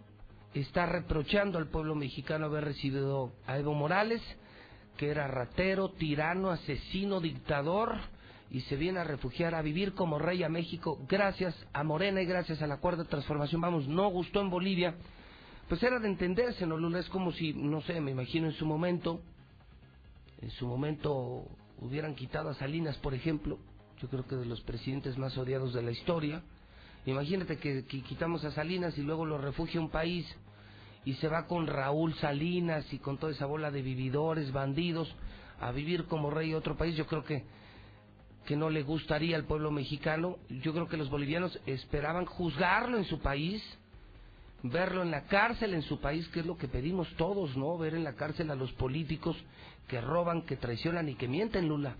está 0.53 0.85
reprochando 0.85 1.57
al 1.57 1.67
pueblo 1.67 1.95
mexicano 1.95 2.45
haber 2.45 2.65
recibido 2.65 3.31
a 3.47 3.57
Evo 3.57 3.73
Morales, 3.73 4.21
que 4.97 5.09
era 5.09 5.27
ratero, 5.27 5.89
tirano, 5.89 6.49
asesino, 6.51 7.19
dictador, 7.19 7.95
y 8.51 8.61
se 8.61 8.75
viene 8.75 8.99
a 8.99 9.03
refugiar, 9.03 9.55
a 9.55 9.61
vivir 9.63 9.93
como 9.93 10.19
rey 10.19 10.43
a 10.43 10.49
México, 10.49 10.99
gracias 11.09 11.55
a 11.73 11.83
Morena 11.83 12.21
y 12.21 12.25
gracias 12.25 12.61
a 12.61 12.67
la 12.67 12.77
Cuarta 12.77 13.03
Transformación. 13.05 13.61
Vamos, 13.61 13.87
no 13.87 14.07
gustó 14.09 14.41
en 14.41 14.51
Bolivia. 14.51 14.95
Pues 15.67 15.81
era 15.81 15.97
de 15.97 16.07
entenderse, 16.07 16.67
¿no, 16.67 16.77
Lula? 16.77 16.99
Es 16.99 17.09
como 17.09 17.31
si, 17.31 17.53
no 17.53 17.81
sé, 17.81 17.99
me 17.99 18.11
imagino 18.11 18.45
en 18.47 18.53
su 18.53 18.65
momento, 18.67 19.21
en 20.41 20.51
su 20.51 20.67
momento 20.67 21.47
hubieran 21.83 22.15
quitado 22.15 22.49
a 22.49 22.55
Salinas, 22.55 22.97
por 22.97 23.13
ejemplo, 23.13 23.59
yo 24.01 24.07
creo 24.09 24.25
que 24.25 24.35
de 24.35 24.45
los 24.45 24.61
presidentes 24.61 25.17
más 25.17 25.37
odiados 25.37 25.73
de 25.73 25.81
la 25.81 25.91
historia. 25.91 26.41
Imagínate 27.05 27.57
que, 27.57 27.83
quitamos 27.85 28.43
a 28.45 28.51
Salinas 28.51 28.97
y 28.97 29.01
luego 29.01 29.25
lo 29.25 29.37
refugia 29.37 29.81
un 29.81 29.89
país 29.89 30.25
y 31.05 31.13
se 31.15 31.27
va 31.27 31.45
con 31.45 31.67
Raúl 31.67 32.13
Salinas 32.15 32.91
y 32.93 32.99
con 32.99 33.17
toda 33.17 33.33
esa 33.33 33.45
bola 33.45 33.69
de 33.69 33.81
vividores, 33.81 34.51
bandidos, 34.51 35.13
a 35.59 35.71
vivir 35.71 36.05
como 36.05 36.31
rey 36.31 36.53
a 36.53 36.57
otro 36.57 36.77
país. 36.77 36.95
Yo 36.95 37.05
creo 37.05 37.23
que 37.23 37.43
que 38.45 38.55
no 38.55 38.69
le 38.69 38.83
gustaría 38.83 39.35
al 39.35 39.45
pueblo 39.45 39.71
mexicano. 39.71 40.37
Yo 40.49 40.73
creo 40.73 40.87
que 40.87 40.97
los 40.97 41.09
bolivianos 41.09 41.57
esperaban 41.65 42.25
juzgarlo 42.25 42.97
en 42.97 43.05
su 43.05 43.19
país, 43.19 43.63
verlo 44.63 45.01
en 45.01 45.11
la 45.11 45.25
cárcel 45.27 45.73
en 45.73 45.81
su 45.81 45.99
país, 45.99 46.27
que 46.29 46.41
es 46.41 46.45
lo 46.45 46.57
que 46.57 46.67
pedimos 46.67 47.07
todos, 47.15 47.55
¿no? 47.55 47.77
Ver 47.77 47.95
en 47.95 48.03
la 48.03 48.13
cárcel 48.13 48.51
a 48.51 48.55
los 48.55 48.71
políticos 48.73 49.37
que 49.87 50.01
roban, 50.01 50.43
que 50.43 50.57
traicionan 50.57 51.09
y 51.09 51.15
que 51.15 51.27
mienten, 51.27 51.67
Lula. 51.67 51.95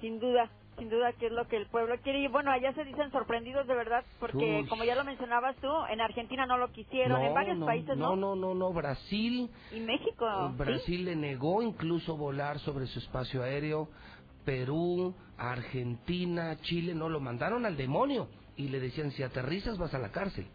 Sin 0.00 0.18
duda, 0.20 0.50
sin 0.78 0.90
duda 0.90 1.12
que 1.14 1.26
es 1.26 1.32
lo 1.32 1.46
que 1.48 1.56
el 1.56 1.66
pueblo 1.66 1.94
quiere. 2.02 2.20
Y 2.20 2.28
bueno, 2.28 2.50
allá 2.50 2.72
se 2.74 2.84
dicen 2.84 3.10
sorprendidos 3.10 3.66
de 3.66 3.74
verdad, 3.74 4.04
porque 4.20 4.60
Uy. 4.62 4.68
como 4.68 4.84
ya 4.84 4.94
lo 4.94 5.04
mencionabas 5.04 5.56
tú, 5.56 5.68
en 5.90 6.00
Argentina 6.00 6.46
no 6.46 6.58
lo 6.58 6.70
quisieron, 6.72 7.22
en 7.22 7.34
varios 7.34 7.58
no, 7.58 7.66
países 7.66 7.96
no, 7.96 8.16
no. 8.16 8.34
no, 8.34 8.36
no, 8.36 8.54
no, 8.54 8.72
Brasil, 8.72 9.50
Y 9.72 9.80
México, 9.80 10.26
¿sí? 10.50 10.56
Brasil 10.56 11.04
le 11.04 11.16
negó 11.16 11.62
incluso 11.62 12.16
volar 12.16 12.58
sobre 12.60 12.86
su 12.86 12.98
espacio 12.98 13.42
aéreo, 13.42 13.88
Perú, 14.44 15.14
Argentina, 15.38 16.56
Chile, 16.60 16.94
no, 16.94 17.08
lo 17.08 17.20
mandaron 17.20 17.66
al 17.66 17.76
demonio 17.76 18.28
y 18.56 18.68
le 18.68 18.80
decían, 18.80 19.10
si 19.10 19.22
aterrizas 19.22 19.78
vas 19.78 19.92
a 19.94 19.98
la 19.98 20.10
cárcel. 20.10 20.46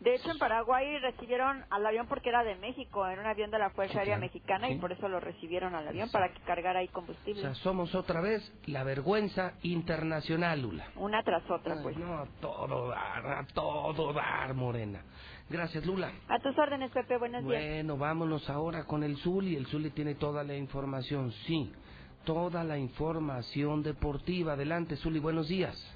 De 0.00 0.14
hecho, 0.14 0.30
en 0.30 0.38
Paraguay 0.38 0.98
recibieron 0.98 1.64
al 1.70 1.86
avión 1.86 2.06
porque 2.06 2.28
era 2.28 2.44
de 2.44 2.54
México, 2.56 3.06
era 3.06 3.20
un 3.20 3.26
avión 3.26 3.50
de 3.50 3.58
la 3.58 3.70
Fuerza 3.70 3.98
Aérea 3.98 4.16
claro, 4.16 4.20
Mexicana 4.32 4.68
sí. 4.68 4.74
y 4.74 4.78
por 4.78 4.92
eso 4.92 5.08
lo 5.08 5.20
recibieron 5.20 5.74
al 5.74 5.88
avión 5.88 6.10
para 6.10 6.32
que 6.32 6.40
cargara 6.42 6.80
ahí 6.80 6.88
O 6.88 6.92
combustible. 6.92 7.40
sea, 7.40 7.54
somos 7.54 7.94
otra 7.94 8.20
vez 8.20 8.42
la 8.66 8.84
vergüenza 8.84 9.54
internacional, 9.62 10.60
Lula. 10.60 10.86
Una 10.96 11.22
tras 11.22 11.42
otra, 11.50 11.74
Ay, 11.74 11.80
pues. 11.82 11.96
No, 11.96 12.18
a 12.18 12.26
todo 12.40 12.88
dar, 12.88 13.26
a 13.26 13.46
todo 13.54 14.12
dar, 14.12 14.52
Morena. 14.54 15.00
Gracias, 15.48 15.86
Lula. 15.86 16.10
A 16.28 16.38
tus 16.40 16.56
órdenes, 16.58 16.90
Pepe, 16.90 17.16
buenos 17.18 17.42
días. 17.44 17.62
Bueno, 17.62 17.96
vámonos 17.96 18.50
ahora 18.50 18.84
con 18.84 19.02
el 19.02 19.16
Zuli. 19.18 19.56
El 19.56 19.66
Zuli 19.66 19.90
tiene 19.90 20.14
toda 20.16 20.44
la 20.44 20.56
información, 20.56 21.32
sí. 21.46 21.72
Toda 22.24 22.64
la 22.64 22.76
información 22.76 23.82
deportiva. 23.82 24.54
Adelante, 24.54 24.96
Zuli, 24.96 25.20
buenos 25.20 25.48
días. 25.48 25.95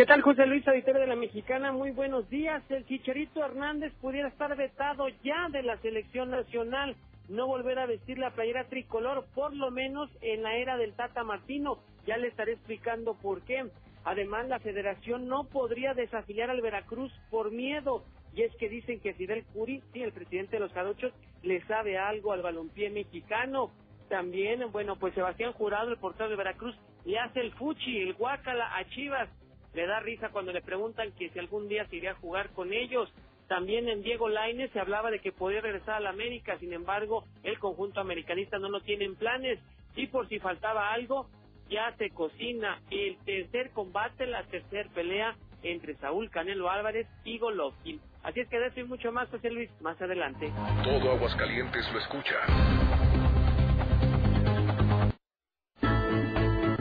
¿Qué 0.00 0.06
tal, 0.06 0.22
José 0.22 0.46
Luis, 0.46 0.66
auditorio 0.66 1.02
de 1.02 1.06
la 1.08 1.14
Mexicana? 1.14 1.72
Muy 1.72 1.90
buenos 1.90 2.26
días. 2.30 2.62
El 2.70 2.86
Chicharito 2.86 3.44
Hernández 3.44 3.92
pudiera 4.00 4.28
estar 4.28 4.56
vetado 4.56 5.06
ya 5.22 5.50
de 5.50 5.62
la 5.62 5.76
selección 5.82 6.30
nacional, 6.30 6.96
no 7.28 7.46
volver 7.46 7.78
a 7.78 7.84
vestir 7.84 8.16
la 8.16 8.30
playera 8.30 8.64
tricolor, 8.64 9.26
por 9.34 9.54
lo 9.54 9.70
menos 9.70 10.08
en 10.22 10.42
la 10.42 10.56
era 10.56 10.78
del 10.78 10.94
Tata 10.94 11.22
Martino. 11.22 11.80
Ya 12.06 12.16
le 12.16 12.28
estaré 12.28 12.52
explicando 12.52 13.12
por 13.12 13.42
qué. 13.42 13.66
Además, 14.04 14.48
la 14.48 14.58
federación 14.58 15.28
no 15.28 15.44
podría 15.44 15.92
desafiliar 15.92 16.48
al 16.48 16.62
Veracruz 16.62 17.12
por 17.30 17.50
miedo. 17.50 18.02
Y 18.34 18.40
es 18.40 18.56
que 18.56 18.70
dicen 18.70 19.00
que 19.00 19.12
Fidel 19.12 19.44
Curi, 19.52 19.82
sí, 19.92 20.02
el 20.02 20.12
presidente 20.12 20.56
de 20.56 20.60
los 20.60 20.72
Jarochos, 20.72 21.12
le 21.42 21.60
sabe 21.66 21.98
algo 21.98 22.32
al 22.32 22.40
balompié 22.40 22.88
mexicano. 22.88 23.70
También, 24.08 24.64
bueno, 24.72 24.96
pues 24.96 25.12
Sebastián 25.12 25.52
Jurado, 25.52 25.90
el 25.90 25.98
portero 25.98 26.30
de 26.30 26.36
Veracruz, 26.36 26.74
le 27.04 27.18
hace 27.18 27.40
el 27.40 27.52
fuchi, 27.52 27.98
el 27.98 28.14
guácala 28.14 28.78
a 28.78 28.88
Chivas. 28.88 29.28
Le 29.74 29.86
da 29.86 30.00
risa 30.00 30.30
cuando 30.30 30.52
le 30.52 30.62
preguntan 30.62 31.12
que 31.12 31.30
si 31.30 31.38
algún 31.38 31.68
día 31.68 31.86
se 31.86 31.96
iría 31.96 32.12
a 32.12 32.16
jugar 32.16 32.50
con 32.50 32.72
ellos. 32.72 33.12
También 33.48 33.88
en 33.88 34.02
Diego 34.02 34.28
Lainez 34.28 34.70
se 34.72 34.80
hablaba 34.80 35.10
de 35.10 35.18
que 35.18 35.32
podía 35.32 35.60
regresar 35.60 35.96
a 35.96 36.00
la 36.00 36.10
América, 36.10 36.56
sin 36.58 36.72
embargo, 36.72 37.24
el 37.42 37.58
conjunto 37.58 38.00
americanista 38.00 38.58
no 38.58 38.68
lo 38.68 38.80
tiene 38.80 39.04
en 39.04 39.16
planes. 39.16 39.58
Y 39.96 40.06
por 40.06 40.28
si 40.28 40.38
faltaba 40.38 40.92
algo, 40.92 41.28
ya 41.68 41.94
se 41.98 42.10
cocina 42.10 42.80
el 42.90 43.16
tercer 43.24 43.70
combate, 43.70 44.26
la 44.26 44.44
tercer 44.44 44.88
pelea 44.94 45.36
entre 45.62 45.96
Saúl 45.96 46.30
Canelo 46.30 46.70
Álvarez 46.70 47.06
y 47.24 47.38
Golovkin. 47.38 48.00
Así 48.22 48.40
es 48.40 48.48
que 48.48 48.58
de 48.58 48.80
y 48.80 48.84
mucho 48.84 49.12
más, 49.12 49.28
José 49.30 49.50
Luis, 49.50 49.70
más 49.80 50.00
adelante. 50.00 50.52
Todo 50.84 51.12
Aguascalientes 51.12 51.90
lo 51.92 51.98
escucha. 51.98 53.29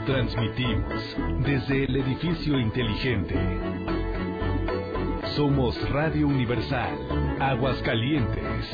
Transmitimos 0.09 1.17
desde 1.45 1.83
el 1.83 1.95
edificio 1.97 2.59
inteligente. 2.59 3.35
Somos 5.35 5.77
Radio 5.91 6.27
Universal, 6.27 6.97
Aguascalientes. 7.39 8.65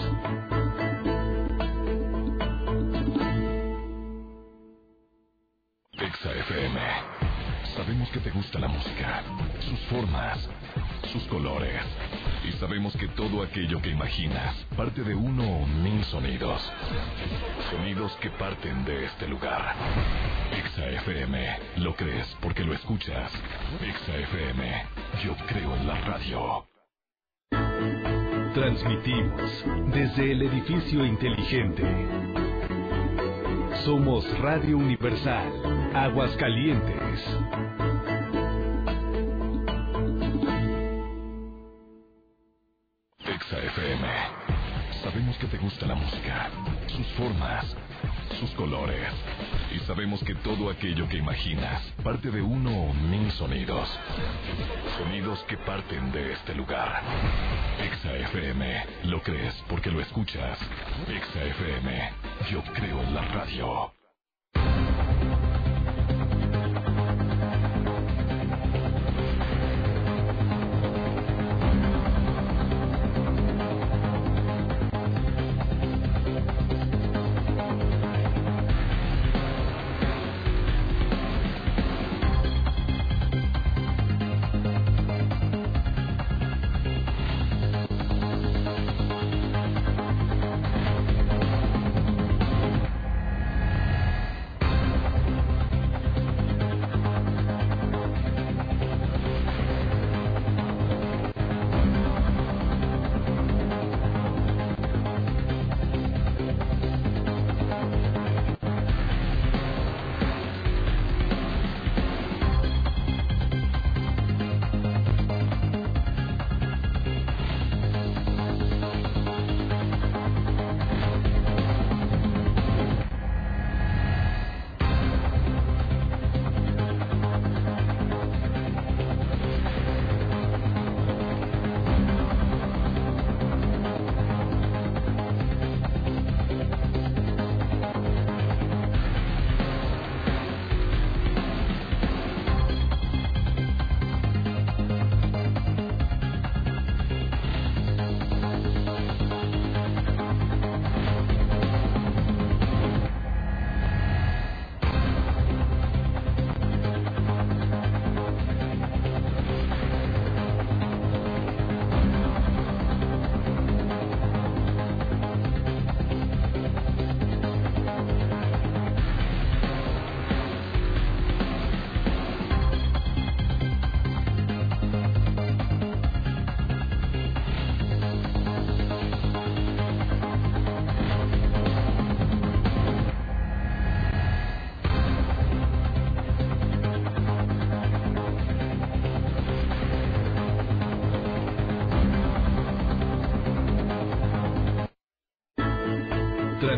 Exa 5.92 6.32
FM. 6.32 6.80
Sabemos 7.76 8.10
que 8.12 8.20
te 8.22 8.30
gusta 8.30 8.58
la 8.58 8.70
música, 8.70 9.22
sus 9.60 9.80
formas, 9.88 10.50
sus 11.06 11.24
colores. 11.24 11.82
Y 12.48 12.52
sabemos 12.54 12.96
que 12.98 13.08
todo 13.10 13.42
aquello 13.42 13.82
que 13.82 13.90
imaginas 13.90 14.56
parte 14.76 15.04
de 15.04 15.16
uno 15.16 15.44
o 15.44 15.66
mil 15.68 16.04
sonidos. 16.06 16.62
Sonidos 17.72 18.16
que 18.18 18.30
parten 18.32 18.86
de 18.86 19.06
este 19.06 19.28
lugar. 19.28 19.76
Exa 20.52 20.88
FM. 20.88 21.60
Lo 21.78 21.96
crees 21.96 22.28
porque 22.42 22.64
lo 22.64 22.74
escuchas. 22.74 23.32
Exa 23.82 24.16
FM. 24.18 24.86
Yo 25.24 25.36
creo 25.48 25.76
en 25.76 25.88
la 25.88 25.96
radio. 26.02 26.68
Transmitimos 28.54 29.66
desde 29.94 30.32
el 30.32 30.42
edificio 30.44 31.06
inteligente. 31.06 31.84
Somos 33.84 34.26
Radio 34.40 34.78
Universal, 34.78 35.92
Aguascalientes. 35.94 37.65
Exa 43.36 43.58
FM. 43.58 44.08
Sabemos 45.04 45.38
que 45.38 45.48
te 45.48 45.58
gusta 45.58 45.86
la 45.86 45.96
música, 45.96 46.50
sus 46.88 47.06
formas, 47.18 47.66
sus 48.40 48.50
colores. 48.52 49.12
Y 49.76 49.80
sabemos 49.80 50.24
que 50.24 50.36
todo 50.36 50.70
aquello 50.70 51.06
que 51.10 51.18
imaginas 51.18 51.82
parte 52.02 52.32
de 52.32 52.42
uno 52.42 52.72
o 52.72 52.94
mil 52.94 53.30
sonidos. 53.34 53.90
Sonidos 54.98 55.44
que 55.50 55.58
parten 55.58 56.14
de 56.14 56.32
este 56.32 56.56
lugar. 56.56 57.02
Exa 57.84 58.14
FM, 58.14 58.86
lo 59.04 59.22
crees 59.22 59.54
porque 59.68 59.92
lo 59.92 60.00
escuchas. 60.00 60.58
Exa 61.10 61.44
FM, 61.44 62.14
yo 62.50 62.64
creo 62.74 63.02
en 63.02 63.16
la 63.16 63.22
radio. 63.22 64.05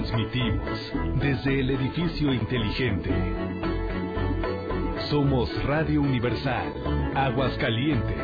Transmitimos 0.08 0.93
desde 1.20 1.60
el 1.60 1.70
edificio 1.72 2.34
inteligente. 2.34 3.10
Somos 5.10 5.51
Radio 5.66 6.01
Universal, 6.01 6.74
Aguascalientes. 7.14 8.16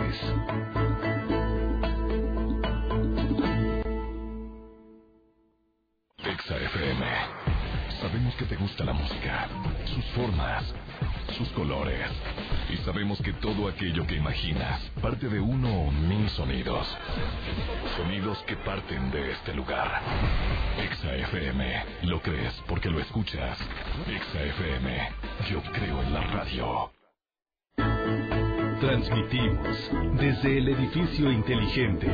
El 30.63 30.69
edificio 30.69 31.29
inteligente. 31.29 32.07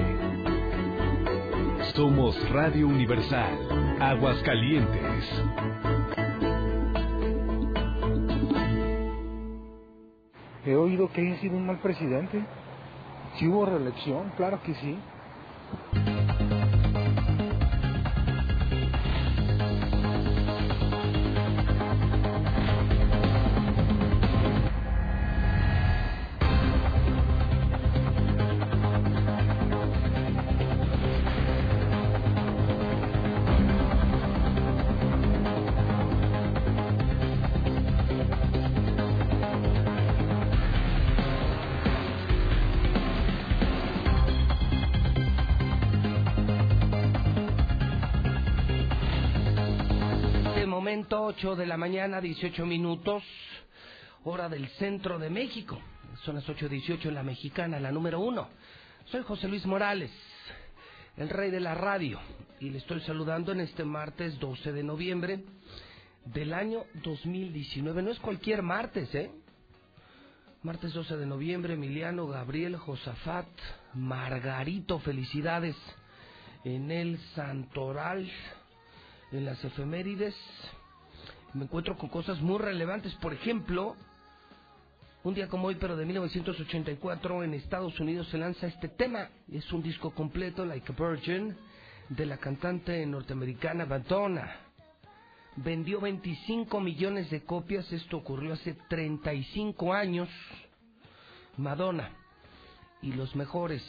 Somos 1.94 2.36
Radio 2.50 2.88
Universal, 2.88 4.00
Aguascalientes. 4.00 5.44
He 10.66 10.76
oído 10.76 11.12
que 11.12 11.22
haya 11.22 11.40
sido 11.40 11.58
un 11.58 11.68
mal 11.68 11.78
presidente. 11.78 12.44
Si 13.36 13.48
hubo 13.48 13.68
reelección, 13.68 14.32
claro 14.36 14.60
que 14.64 14.74
sí. 14.74 14.98
8 51.40 51.56
de 51.56 51.66
la 51.68 51.78
mañana, 51.78 52.20
18 52.20 52.66
minutos, 52.66 53.24
hora 54.26 54.50
del 54.50 54.68
centro 54.72 55.18
de 55.18 55.30
México. 55.30 55.80
Son 56.26 56.36
las 56.36 56.46
8.18 56.46 57.06
en 57.06 57.14
la 57.14 57.24
mexicana, 57.24 57.80
la 57.80 57.94
número 57.94 58.20
uno. 58.20 58.50
Soy 59.06 59.24
José 59.24 59.48
Luis 59.48 59.66
Morales, 59.66 60.12
el 61.16 61.30
rey 61.30 61.50
de 61.50 61.62
la 61.62 61.76
radio, 61.76 62.20
y 62.60 62.72
le 62.72 62.80
estoy 62.80 63.00
saludando 63.04 63.54
en 63.54 63.62
este 63.62 63.86
martes 63.86 64.38
12 64.38 64.74
de 64.74 64.84
noviembre 64.84 65.46
del 66.26 66.54
año 66.54 66.84
2019. 67.06 68.02
No 68.02 68.12
es 68.12 68.20
cualquier 68.20 68.62
martes, 68.62 69.16
¿eh? 69.16 69.32
Martes 70.62 70.92
12 70.92 71.16
de 71.16 71.26
noviembre, 71.26 71.76
Emiliano, 71.76 72.28
Gabriel, 72.28 72.76
Josafat, 72.76 73.48
Margarito, 73.94 75.00
felicidades 75.00 75.78
en 76.66 76.92
el 76.92 77.18
Santoral, 77.34 78.30
en 79.32 79.46
las 79.46 79.64
efemérides. 79.64 80.36
Me 81.54 81.64
encuentro 81.64 81.98
con 81.98 82.10
cosas 82.10 82.40
muy 82.42 82.60
relevantes, 82.60 83.14
por 83.16 83.34
ejemplo, 83.34 83.96
un 85.24 85.34
día 85.34 85.48
como 85.48 85.68
hoy, 85.68 85.76
pero 85.76 85.98
de 85.98 86.06
1984, 86.06 87.44
en 87.44 87.54
Estados 87.56 88.00
Unidos 88.00 88.28
se 88.30 88.38
lanza 88.38 88.68
este 88.68 88.88
tema. 88.88 89.30
Es 89.52 89.72
un 89.74 89.82
disco 89.82 90.12
completo, 90.12 90.64
Like 90.64 90.94
a 90.94 90.96
Virgin, 90.96 91.56
de 92.10 92.26
la 92.26 92.38
cantante 92.38 93.06
norteamericana 93.06 93.86
Madonna. 93.86 94.50
Vendió 95.56 96.00
25 96.00 96.80
millones 96.80 97.30
de 97.32 97.44
copias, 97.44 97.92
esto 97.92 98.18
ocurrió 98.18 98.54
hace 98.54 98.76
35 98.88 99.94
años. 99.94 100.30
Madonna 101.58 102.12
y 103.02 103.12
los 103.14 103.36
mejores 103.36 103.84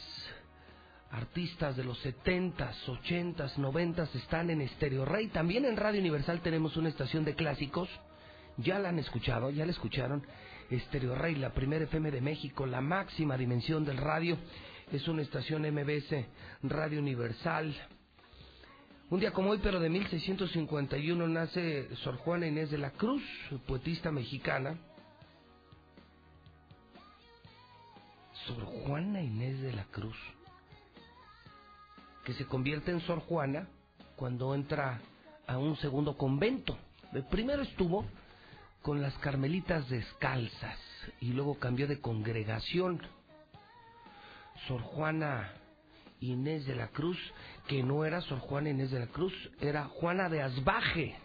artistas 1.11 1.75
de 1.75 1.83
los 1.83 2.03
70s, 2.05 2.85
80s, 2.85 3.55
90s 3.55 4.15
están 4.15 4.49
en 4.49 4.67
Stereo 4.69 5.05
Rey. 5.05 5.27
También 5.27 5.65
en 5.65 5.75
Radio 5.75 5.99
Universal 5.99 6.41
tenemos 6.41 6.77
una 6.77 6.89
estación 6.89 7.25
de 7.25 7.35
clásicos. 7.35 7.89
Ya 8.57 8.79
la 8.79 8.89
han 8.89 8.99
escuchado, 8.99 9.49
ya 9.49 9.65
la 9.65 9.71
escucharon. 9.71 10.25
Stereo 10.71 11.15
Rey, 11.15 11.35
la 11.35 11.53
primera 11.53 11.83
FM 11.83 12.11
de 12.11 12.21
México, 12.21 12.65
la 12.65 12.79
máxima 12.79 13.37
dimensión 13.37 13.83
del 13.83 13.97
radio. 13.97 14.37
Es 14.91 15.07
una 15.07 15.21
estación 15.21 15.63
MBS 15.63 16.25
Radio 16.63 16.99
Universal. 16.99 17.75
Un 19.09 19.19
día 19.19 19.33
como 19.33 19.49
hoy, 19.49 19.59
pero 19.61 19.81
de 19.81 19.89
1651, 19.89 21.27
nace 21.27 21.93
Sor 21.97 22.15
Juana 22.17 22.47
Inés 22.47 22.71
de 22.71 22.77
la 22.77 22.91
Cruz, 22.91 23.21
poetista 23.67 24.11
mexicana. 24.11 24.77
Sor 28.47 28.63
Juana 28.63 29.21
Inés 29.21 29.59
de 29.61 29.73
la 29.73 29.83
Cruz 29.85 30.15
que 32.23 32.33
se 32.33 32.45
convierte 32.45 32.91
en 32.91 33.01
Sor 33.01 33.19
Juana 33.19 33.67
cuando 34.15 34.53
entra 34.53 34.99
a 35.47 35.57
un 35.57 35.75
segundo 35.77 36.17
convento. 36.17 36.77
Primero 37.29 37.63
estuvo 37.63 38.05
con 38.81 39.01
las 39.01 39.13
carmelitas 39.19 39.89
descalzas 39.89 40.77
y 41.19 41.33
luego 41.33 41.55
cambió 41.55 41.87
de 41.87 41.99
congregación. 41.99 43.01
Sor 44.67 44.81
Juana 44.81 45.51
Inés 46.19 46.65
de 46.65 46.75
la 46.75 46.87
Cruz, 46.89 47.17
que 47.67 47.81
no 47.81 48.05
era 48.05 48.21
Sor 48.21 48.39
Juana 48.39 48.69
Inés 48.69 48.91
de 48.91 48.99
la 48.99 49.07
Cruz, 49.07 49.33
era 49.59 49.85
Juana 49.85 50.29
de 50.29 50.41
Asbaje. 50.41 51.15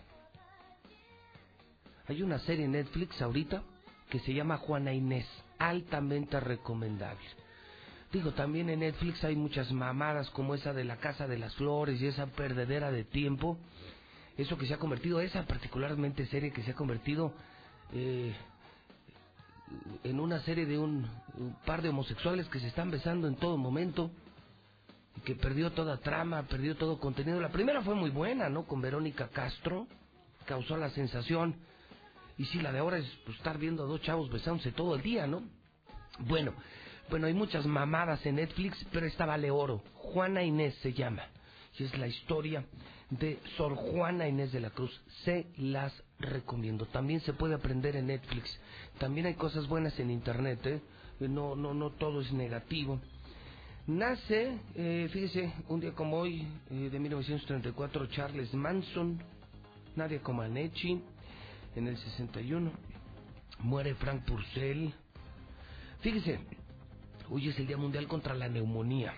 Hay 2.08 2.22
una 2.22 2.38
serie 2.40 2.64
en 2.64 2.72
Netflix 2.72 3.20
ahorita 3.20 3.62
que 4.08 4.20
se 4.20 4.32
llama 4.32 4.56
Juana 4.56 4.92
Inés, 4.92 5.26
altamente 5.58 6.40
recomendable. 6.40 7.26
Digo, 8.12 8.32
también 8.32 8.70
en 8.70 8.80
Netflix 8.80 9.22
hay 9.24 9.34
muchas 9.34 9.70
mamadas 9.72 10.30
como 10.30 10.54
esa 10.54 10.72
de 10.72 10.84
la 10.84 10.96
Casa 10.96 11.26
de 11.26 11.38
las 11.38 11.54
Flores 11.56 12.00
y 12.00 12.06
esa 12.06 12.26
perdedera 12.26 12.90
de 12.90 13.04
tiempo. 13.04 13.58
Eso 14.36 14.56
que 14.56 14.66
se 14.66 14.74
ha 14.74 14.78
convertido, 14.78 15.20
esa 15.20 15.44
particularmente 15.46 16.26
serie 16.26 16.52
que 16.52 16.62
se 16.62 16.72
ha 16.72 16.74
convertido 16.74 17.32
eh, 17.92 18.34
en 20.04 20.20
una 20.20 20.40
serie 20.40 20.66
de 20.66 20.78
un, 20.78 21.08
par 21.64 21.82
de 21.82 21.88
homosexuales 21.88 22.46
que 22.48 22.60
se 22.60 22.68
están 22.68 22.90
besando 22.90 23.28
en 23.28 23.36
todo 23.36 23.56
momento 23.56 24.10
y 25.16 25.20
que 25.20 25.34
perdió 25.34 25.72
toda 25.72 25.98
trama, 25.98 26.42
perdió 26.44 26.76
todo 26.76 26.98
contenido. 27.00 27.40
La 27.40 27.50
primera 27.50 27.82
fue 27.82 27.94
muy 27.94 28.10
buena, 28.10 28.48
¿no? 28.48 28.66
Con 28.66 28.80
Verónica 28.80 29.28
Castro, 29.28 29.86
causó 30.44 30.76
la 30.76 30.90
sensación. 30.90 31.56
Y 32.38 32.44
sí, 32.46 32.60
la 32.60 32.72
de 32.72 32.78
ahora 32.78 32.98
es 32.98 33.06
pues, 33.24 33.36
estar 33.38 33.58
viendo 33.58 33.82
a 33.82 33.86
dos 33.86 34.02
chavos 34.02 34.30
besándose 34.30 34.72
todo 34.72 34.94
el 34.94 35.02
día, 35.02 35.26
¿no? 35.26 35.42
Bueno, 36.20 36.52
bueno, 37.10 37.26
hay 37.26 37.34
muchas 37.34 37.66
mamadas 37.66 38.24
en 38.26 38.36
Netflix, 38.36 38.84
pero 38.92 39.06
esta 39.06 39.26
vale 39.26 39.50
oro. 39.50 39.82
Juana 39.94 40.42
Inés 40.42 40.74
se 40.82 40.92
llama. 40.92 41.22
Y 41.78 41.84
es 41.84 41.96
la 41.98 42.06
historia 42.06 42.64
de 43.10 43.38
Sor 43.56 43.74
Juana 43.74 44.26
Inés 44.26 44.52
de 44.52 44.60
la 44.60 44.70
Cruz. 44.70 45.00
Se 45.24 45.46
las 45.58 45.92
recomiendo. 46.18 46.86
También 46.86 47.20
se 47.20 47.32
puede 47.32 47.54
aprender 47.54 47.96
en 47.96 48.08
Netflix. 48.08 48.58
También 48.98 49.26
hay 49.26 49.34
cosas 49.34 49.68
buenas 49.68 49.98
en 50.00 50.10
Internet, 50.10 50.66
¿eh? 50.66 50.80
No, 51.20 51.54
no, 51.54 51.74
no 51.74 51.90
todo 51.90 52.20
es 52.20 52.32
negativo. 52.32 53.00
Nace, 53.86 54.58
eh, 54.74 55.08
fíjese, 55.12 55.52
un 55.68 55.80
día 55.80 55.92
como 55.92 56.18
hoy, 56.18 56.46
eh, 56.70 56.88
de 56.90 56.98
1934, 56.98 58.06
Charles 58.06 58.52
Manson, 58.52 59.22
Nadia 59.94 60.20
Comaneci, 60.20 61.00
en 61.76 61.86
el 61.86 61.96
61. 61.96 62.72
Muere 63.60 63.94
Frank 63.94 64.24
Purcell. 64.24 64.92
Fíjese, 66.00 66.40
Hoy 67.28 67.48
es 67.48 67.58
el 67.58 67.66
Día 67.66 67.76
Mundial 67.76 68.06
contra 68.06 68.34
la 68.34 68.48
Neumonía. 68.48 69.12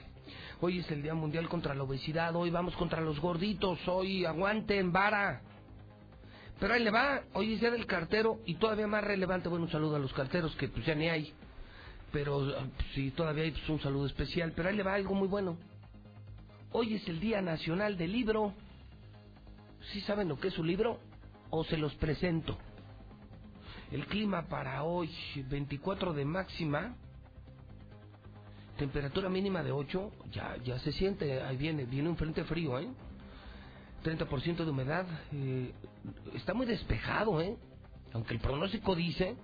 Hoy 0.61 0.79
es 0.79 0.91
el 0.91 1.03
Día 1.03 1.15
Mundial 1.15 1.47
contra 1.49 1.75
la 1.75 1.83
Obesidad. 1.83 2.35
Hoy 2.35 2.49
vamos 2.49 2.75
contra 2.77 3.03
los 3.03 3.21
gorditos. 3.21 3.79
Hoy 3.87 4.25
aguanten, 4.25 4.93
vara. 4.93 5.43
Pero 6.59 6.73
ahí 6.73 6.83
le 6.83 6.91
va. 6.91 7.23
Hoy 7.35 7.55
es 7.55 7.61
Día 7.61 7.71
del 7.71 7.85
Cartero 7.85 8.39
y 8.47 8.55
todavía 8.55 8.87
más 8.87 9.05
relevante. 9.05 9.51
Bueno, 9.51 9.67
un 9.67 9.71
saludo 9.71 9.97
a 9.97 9.99
los 9.99 10.13
carteros 10.15 10.57
que 10.57 10.69
pues 10.69 10.87
ya 10.87 10.95
ni 10.95 11.09
hay. 11.09 11.35
Pero 12.11 12.51
sí, 12.95 13.11
todavía 13.11 13.45
hay 13.45 13.51
pues, 13.51 13.69
un 13.69 13.81
saludo 13.81 14.07
especial. 14.07 14.53
Pero 14.57 14.71
ahí 14.71 14.77
le 14.77 14.83
va 14.83 14.95
algo 14.95 15.15
muy 15.15 15.29
bueno. 15.29 15.59
Hoy 16.73 16.95
es 16.95 17.07
el 17.09 17.21
Día 17.21 17.43
Nacional 17.43 17.99
del 17.99 18.13
Libro. 18.13 18.55
¿Sí 19.93 20.01
saben 20.01 20.29
lo 20.29 20.41
que 20.41 20.49
es 20.49 20.59
un 20.59 20.67
libro? 20.67 20.99
¿O 21.51 21.63
se 21.65 21.77
los 21.77 21.95
presento? 21.97 22.57
El 23.91 24.07
clima 24.07 24.49
para 24.49 24.83
hoy, 24.83 25.11
24 25.49 26.13
de 26.13 26.25
máxima, 26.25 26.95
temperatura 28.79 29.29
mínima 29.29 29.63
de 29.63 29.73
8, 29.73 30.11
ya, 30.31 30.57
ya 30.65 30.79
se 30.79 30.93
siente, 30.93 31.43
ahí 31.43 31.57
viene, 31.57 31.85
viene 31.85 32.09
un 32.09 32.17
frente 32.17 32.45
frío, 32.45 32.79
¿eh? 32.79 32.89
30% 34.05 34.65
de 34.65 34.71
humedad, 34.71 35.05
eh, 35.33 35.73
está 36.35 36.55
muy 36.55 36.65
despejado, 36.65 37.41
¿eh? 37.43 37.57
Aunque 38.15 38.35
el 38.35 38.41
pronóstico 38.41 38.95
dice 38.95 39.37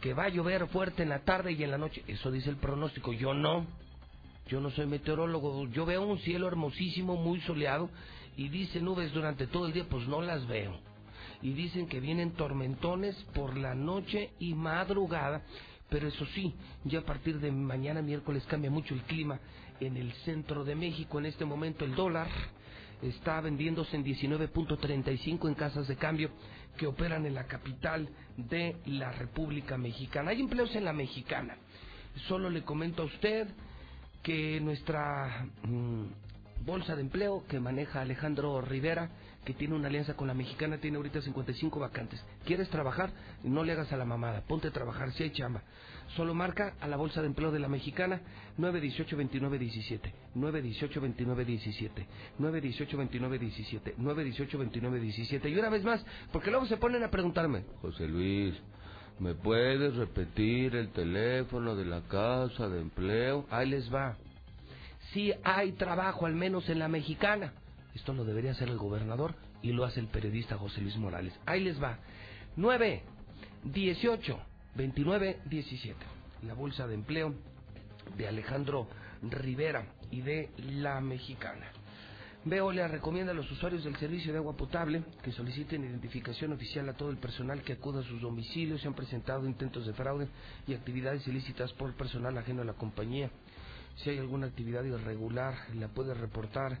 que 0.00 0.14
va 0.14 0.24
a 0.24 0.28
llover 0.28 0.68
fuerte 0.68 1.02
en 1.02 1.08
la 1.08 1.24
tarde 1.24 1.52
y 1.52 1.62
en 1.62 1.72
la 1.72 1.78
noche, 1.78 2.04
eso 2.06 2.30
dice 2.30 2.48
el 2.48 2.56
pronóstico, 2.56 3.12
yo 3.12 3.34
no, 3.34 3.66
yo 4.46 4.60
no 4.60 4.70
soy 4.70 4.86
meteorólogo, 4.86 5.66
yo 5.66 5.84
veo 5.84 6.06
un 6.06 6.18
cielo 6.20 6.46
hermosísimo, 6.46 7.16
muy 7.16 7.40
soleado, 7.40 7.90
y 8.36 8.48
dice 8.48 8.80
nubes 8.80 9.12
durante 9.12 9.48
todo 9.48 9.66
el 9.66 9.72
día, 9.72 9.86
pues 9.90 10.06
no 10.06 10.22
las 10.22 10.46
veo. 10.46 10.78
Y 11.42 11.52
dicen 11.52 11.88
que 11.88 11.98
vienen 11.98 12.32
tormentones 12.32 13.16
por 13.34 13.56
la 13.56 13.74
noche 13.74 14.30
y 14.38 14.54
madrugada, 14.54 15.42
pero 15.88 16.08
eso 16.08 16.26
sí, 16.34 16.54
ya 16.84 17.00
a 17.00 17.04
partir 17.04 17.40
de 17.40 17.50
mañana 17.50 18.02
miércoles 18.02 18.44
cambia 18.46 18.70
mucho 18.70 18.94
el 18.94 19.02
clima 19.02 19.40
en 19.80 19.96
el 19.96 20.12
centro 20.24 20.64
de 20.64 20.74
México. 20.74 21.18
En 21.18 21.26
este 21.26 21.44
momento 21.44 21.84
el 21.84 21.94
dólar 21.94 22.28
está 23.02 23.40
vendiéndose 23.40 23.96
en 23.96 24.04
19.35 24.04 25.48
en 25.48 25.54
casas 25.54 25.88
de 25.88 25.96
cambio 25.96 26.30
que 26.76 26.86
operan 26.86 27.26
en 27.26 27.34
la 27.34 27.44
capital 27.44 28.08
de 28.36 28.76
la 28.86 29.12
República 29.12 29.78
Mexicana. 29.78 30.30
Hay 30.30 30.40
empleos 30.40 30.74
en 30.74 30.84
la 30.84 30.92
mexicana. 30.92 31.56
Solo 32.26 32.50
le 32.50 32.62
comento 32.62 33.02
a 33.02 33.06
usted 33.06 33.48
que 34.22 34.60
nuestra 34.60 35.46
mm, 35.62 36.64
bolsa 36.64 36.96
de 36.96 37.02
empleo 37.02 37.44
que 37.48 37.60
maneja 37.60 38.00
Alejandro 38.00 38.60
Rivera 38.60 39.10
que 39.44 39.54
tiene 39.54 39.74
una 39.74 39.88
alianza 39.88 40.14
con 40.14 40.28
la 40.28 40.34
mexicana, 40.34 40.78
tiene 40.78 40.96
ahorita 40.98 41.22
55 41.22 41.80
vacantes. 41.80 42.22
¿Quieres 42.44 42.68
trabajar? 42.68 43.10
No 43.44 43.64
le 43.64 43.72
hagas 43.72 43.92
a 43.92 43.96
la 43.96 44.04
mamada, 44.04 44.42
ponte 44.42 44.68
a 44.68 44.72
trabajar, 44.72 45.12
si 45.12 45.22
hay 45.22 45.30
chamba. 45.30 45.62
Solo 46.16 46.34
marca 46.34 46.74
a 46.80 46.88
la 46.88 46.96
bolsa 46.96 47.20
de 47.20 47.28
empleo 47.28 47.50
de 47.50 47.58
la 47.58 47.68
mexicana 47.68 48.20
918-2917, 48.58 50.12
918-2917, 50.34 52.06
918-2917, 52.38 53.96
918-2917. 53.96 55.50
Y 55.50 55.58
una 55.58 55.70
vez 55.70 55.84
más, 55.84 56.04
porque 56.32 56.50
luego 56.50 56.66
se 56.66 56.76
ponen 56.76 57.02
a 57.02 57.10
preguntarme, 57.10 57.64
José 57.80 58.06
Luis, 58.08 58.54
¿me 59.18 59.34
puedes 59.34 59.96
repetir 59.96 60.76
el 60.76 60.90
teléfono 60.90 61.74
de 61.76 61.84
la 61.84 62.02
casa 62.02 62.68
de 62.68 62.80
empleo? 62.80 63.46
Ahí 63.50 63.68
les 63.68 63.92
va. 63.92 64.16
Si 65.12 65.32
hay 65.42 65.72
trabajo, 65.72 66.26
al 66.26 66.34
menos 66.34 66.68
en 66.68 66.78
la 66.78 66.88
mexicana. 66.88 67.52
Esto 67.98 68.12
lo 68.12 68.24
debería 68.24 68.52
hacer 68.52 68.68
el 68.68 68.78
gobernador 68.78 69.34
y 69.60 69.72
lo 69.72 69.84
hace 69.84 69.98
el 69.98 70.06
periodista 70.06 70.56
José 70.56 70.80
Luis 70.80 70.96
Morales. 70.96 71.34
Ahí 71.46 71.64
les 71.64 71.82
va. 71.82 71.98
9, 72.54 73.02
18, 73.64 74.38
29, 74.76 75.40
17. 75.46 75.96
La 76.46 76.54
bolsa 76.54 76.86
de 76.86 76.94
empleo 76.94 77.34
de 78.16 78.28
Alejandro 78.28 78.86
Rivera 79.22 79.84
y 80.12 80.20
de 80.20 80.50
La 80.58 81.00
Mexicana. 81.00 81.72
Veolia 82.44 82.86
recomienda 82.86 83.32
a 83.32 83.34
los 83.34 83.50
usuarios 83.50 83.82
del 83.82 83.96
servicio 83.96 84.32
de 84.32 84.38
agua 84.38 84.56
potable 84.56 85.02
que 85.24 85.32
soliciten 85.32 85.82
identificación 85.82 86.52
oficial 86.52 86.88
a 86.88 86.96
todo 86.96 87.10
el 87.10 87.16
personal 87.16 87.62
que 87.62 87.72
acuda 87.72 88.00
a 88.00 88.04
sus 88.04 88.20
domicilios. 88.20 88.80
Se 88.80 88.86
han 88.86 88.94
presentado 88.94 89.44
intentos 89.44 89.84
de 89.86 89.92
fraude 89.92 90.28
y 90.68 90.74
actividades 90.74 91.26
ilícitas 91.26 91.72
por 91.72 91.94
personal 91.94 92.38
ajeno 92.38 92.62
a 92.62 92.64
la 92.64 92.74
compañía. 92.74 93.28
Si 93.96 94.10
hay 94.10 94.18
alguna 94.18 94.46
actividad 94.46 94.84
irregular, 94.84 95.56
la 95.74 95.88
puede 95.88 96.14
reportar 96.14 96.78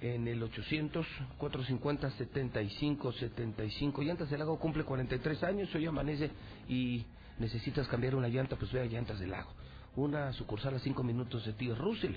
en 0.00 0.28
el 0.28 0.42
800 0.42 1.06
450 1.38 2.10
75 2.10 3.12
75 3.12 4.02
llantas 4.02 4.30
del 4.30 4.40
lago 4.40 4.58
cumple 4.58 4.84
43 4.84 5.42
años 5.44 5.74
hoy 5.74 5.86
amanece 5.86 6.30
y 6.68 7.04
necesitas 7.38 7.88
cambiar 7.88 8.14
una 8.14 8.28
llanta 8.28 8.56
pues 8.56 8.72
ve 8.72 8.80
a 8.80 8.86
llantas 8.86 9.18
del 9.18 9.30
lago. 9.30 9.50
Una 9.96 10.32
sucursal 10.32 10.74
a 10.74 10.78
5 10.78 11.02
minutos 11.02 11.44
de 11.46 11.54
ti 11.54 11.72
Russell. 11.72 12.16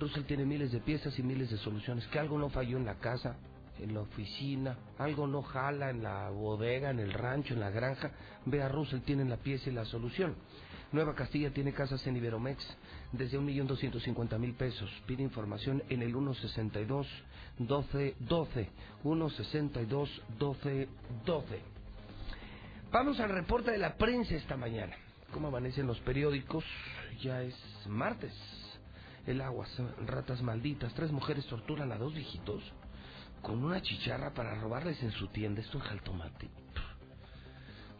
Russell 0.00 0.24
tiene 0.24 0.44
miles 0.44 0.72
de 0.72 0.80
piezas 0.80 1.16
y 1.18 1.22
miles 1.22 1.50
de 1.50 1.56
soluciones 1.58 2.06
que 2.08 2.18
algo 2.18 2.38
no 2.38 2.48
falló 2.50 2.76
en 2.76 2.84
la 2.84 2.96
casa 2.96 3.36
en 3.78 3.92
la 3.92 4.02
oficina 4.02 4.78
algo 4.98 5.26
no 5.26 5.42
jala 5.42 5.90
en 5.90 6.02
la 6.02 6.30
bodega 6.30 6.90
en 6.90 7.00
el 7.00 7.12
rancho 7.12 7.54
en 7.54 7.60
la 7.60 7.70
granja. 7.70 8.10
Ve 8.46 8.62
a 8.62 8.68
Russell 8.68 9.00
tienen 9.00 9.30
la 9.30 9.36
pieza 9.36 9.70
y 9.70 9.72
la 9.72 9.84
solución 9.84 10.34
Nueva 10.94 11.16
Castilla 11.16 11.50
tiene 11.50 11.72
casas 11.72 12.06
en 12.06 12.16
Iberomex 12.16 12.64
desde 13.10 13.36
1.250.000 13.36 14.54
pesos. 14.54 14.88
Pide 15.06 15.24
información 15.24 15.82
en 15.88 16.02
el 16.02 16.12
162 16.12 17.08
12 17.58 18.14
12. 18.20 18.70
162 19.02 20.22
12 20.38 20.88
12. 21.26 21.60
Vamos 22.92 23.18
al 23.18 23.30
reporte 23.30 23.72
de 23.72 23.78
la 23.78 23.96
prensa 23.96 24.36
esta 24.36 24.56
mañana. 24.56 24.94
¿Cómo 25.32 25.48
amanecen 25.48 25.88
los 25.88 25.98
periódicos? 25.98 26.64
Ya 27.20 27.42
es 27.42 27.56
martes. 27.88 28.32
el 29.26 29.40
agua, 29.40 29.66
ratas 30.06 30.42
malditas. 30.42 30.94
Tres 30.94 31.10
mujeres 31.10 31.44
torturan 31.46 31.90
a 31.90 31.98
dos 31.98 32.14
viejitos 32.14 32.62
con 33.42 33.64
una 33.64 33.82
chicharra 33.82 34.32
para 34.32 34.54
robarles 34.54 35.02
en 35.02 35.10
su 35.10 35.26
tienda. 35.26 35.60
Esto 35.60 35.78
en 35.78 35.84
Jaltomate. 35.86 36.48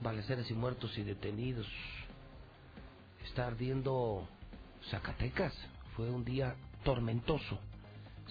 Baleceres 0.01 0.49
y 0.49 0.55
muertos 0.55 0.97
y 0.97 1.03
detenidos. 1.03 1.66
Está 3.25 3.47
ardiendo 3.47 4.29
Zacatecas. 4.91 5.53
Fue 5.97 6.11
un 6.11 6.25
día 6.25 6.55
tormentoso, 6.85 7.59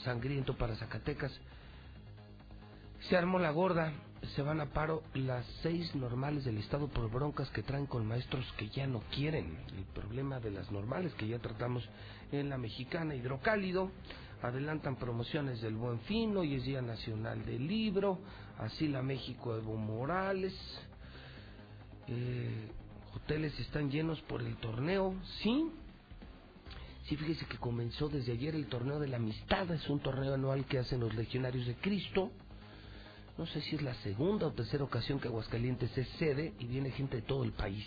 sangriento 0.04 0.56
para 0.56 0.76
Zacatecas. 0.76 1.32
Se 3.10 3.18
armó 3.18 3.40
la 3.40 3.52
gorda, 3.52 3.92
se 4.36 4.42
van 4.42 4.62
a 4.62 4.68
paro 4.68 5.04
las 5.14 5.46
seis 5.62 5.94
normales 5.96 6.46
del 6.46 6.58
Estado 6.58 6.88
por 6.88 7.10
broncas 7.12 7.50
que 7.50 7.64
traen 7.64 7.86
con 7.86 8.06
maestros 8.06 8.46
que 8.58 8.70
ya 8.70 8.88
no 8.88 9.02
quieren. 9.14 9.58
El 9.76 9.84
problema 9.86 10.40
de 10.40 10.52
las 10.52 10.72
normales 10.72 11.14
que 11.16 11.28
ya 11.28 11.40
tratamos 11.40 11.88
en 12.32 12.50
la 12.50 12.58
mexicana 12.58 13.16
hidrocálido. 13.16 13.92
Adelantan 14.42 14.98
promociones 14.98 15.62
del 15.62 15.76
Buen 15.76 16.00
Fin, 16.02 16.36
hoy 16.36 16.56
es 16.56 16.66
Día 16.66 16.82
Nacional 16.82 17.46
del 17.46 17.66
Libro, 17.66 18.20
así 18.60 18.90
la 18.90 19.02
México 19.02 19.56
Evo 19.56 19.78
Morales. 19.78 20.54
Eh, 22.08 22.70
hoteles 23.16 23.58
están 23.60 23.90
llenos 23.90 24.22
por 24.22 24.42
el 24.42 24.56
torneo, 24.58 25.16
sí. 25.42 25.72
Sí, 27.06 27.18
fíjese 27.18 27.46
que 27.46 27.58
comenzó 27.58 28.08
desde 28.08 28.32
ayer 28.32 28.56
el 28.56 28.68
torneo 28.68 29.00
de 29.00 29.08
la 29.08 29.18
amistad, 29.18 29.70
es 29.72 29.90
un 29.90 30.00
torneo 30.00 30.34
anual 30.34 30.66
que 30.66 30.80
hacen 30.80 31.02
los 31.02 31.14
legionarios 31.14 31.68
de 31.68 31.76
Cristo 31.76 32.32
no 33.38 33.48
sé 33.48 33.62
si 33.62 33.76
es 33.76 33.82
la 33.82 33.96
segunda 33.96 34.48
o 34.48 34.52
tercera 34.52 34.84
ocasión 34.84 35.20
que 35.20 35.28
Aguascalientes 35.28 35.98
es 35.98 36.08
sede 36.20 36.54
y 36.60 36.66
viene 36.66 36.92
gente 36.92 37.18
de 37.18 37.22
todo 37.24 37.44
el 37.44 37.52
país. 37.52 37.86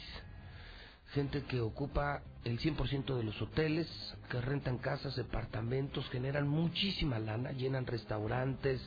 Gente 1.13 1.43
que 1.45 1.61
ocupa 1.61 2.23
el 2.45 2.59
100% 2.59 3.17
de 3.17 3.23
los 3.23 3.41
hoteles, 3.41 3.89
que 4.29 4.41
rentan 4.41 4.79
casas, 4.79 5.15
departamentos, 5.15 6.09
generan 6.11 6.49
muchísima 6.49 7.21
lana, 7.21 7.53
llenan 7.53 7.87
restaurantes, 7.87 8.83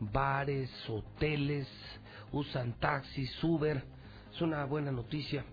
bares, 0.00 0.70
hoteles, 0.88 1.68
usan 2.32 2.72
taxis, 2.80 3.30
Uber. 3.44 3.84
Es 4.34 4.40
una 4.40 4.64
buena 4.64 4.90
noticia. 4.90 5.44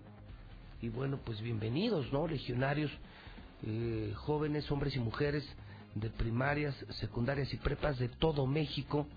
Y 0.80 0.90
bueno, 0.90 1.18
pues 1.24 1.40
bienvenidos, 1.40 2.12
¿no? 2.12 2.28
Legionarios, 2.28 2.92
eh, 3.66 4.12
jóvenes, 4.14 4.70
hombres 4.70 4.94
y 4.94 5.00
mujeres 5.00 5.44
de 5.96 6.08
primarias, 6.08 6.72
secundarias 7.00 7.52
y 7.52 7.56
prepas 7.56 7.98
de 7.98 8.08
todo 8.08 8.46
México 8.46 9.08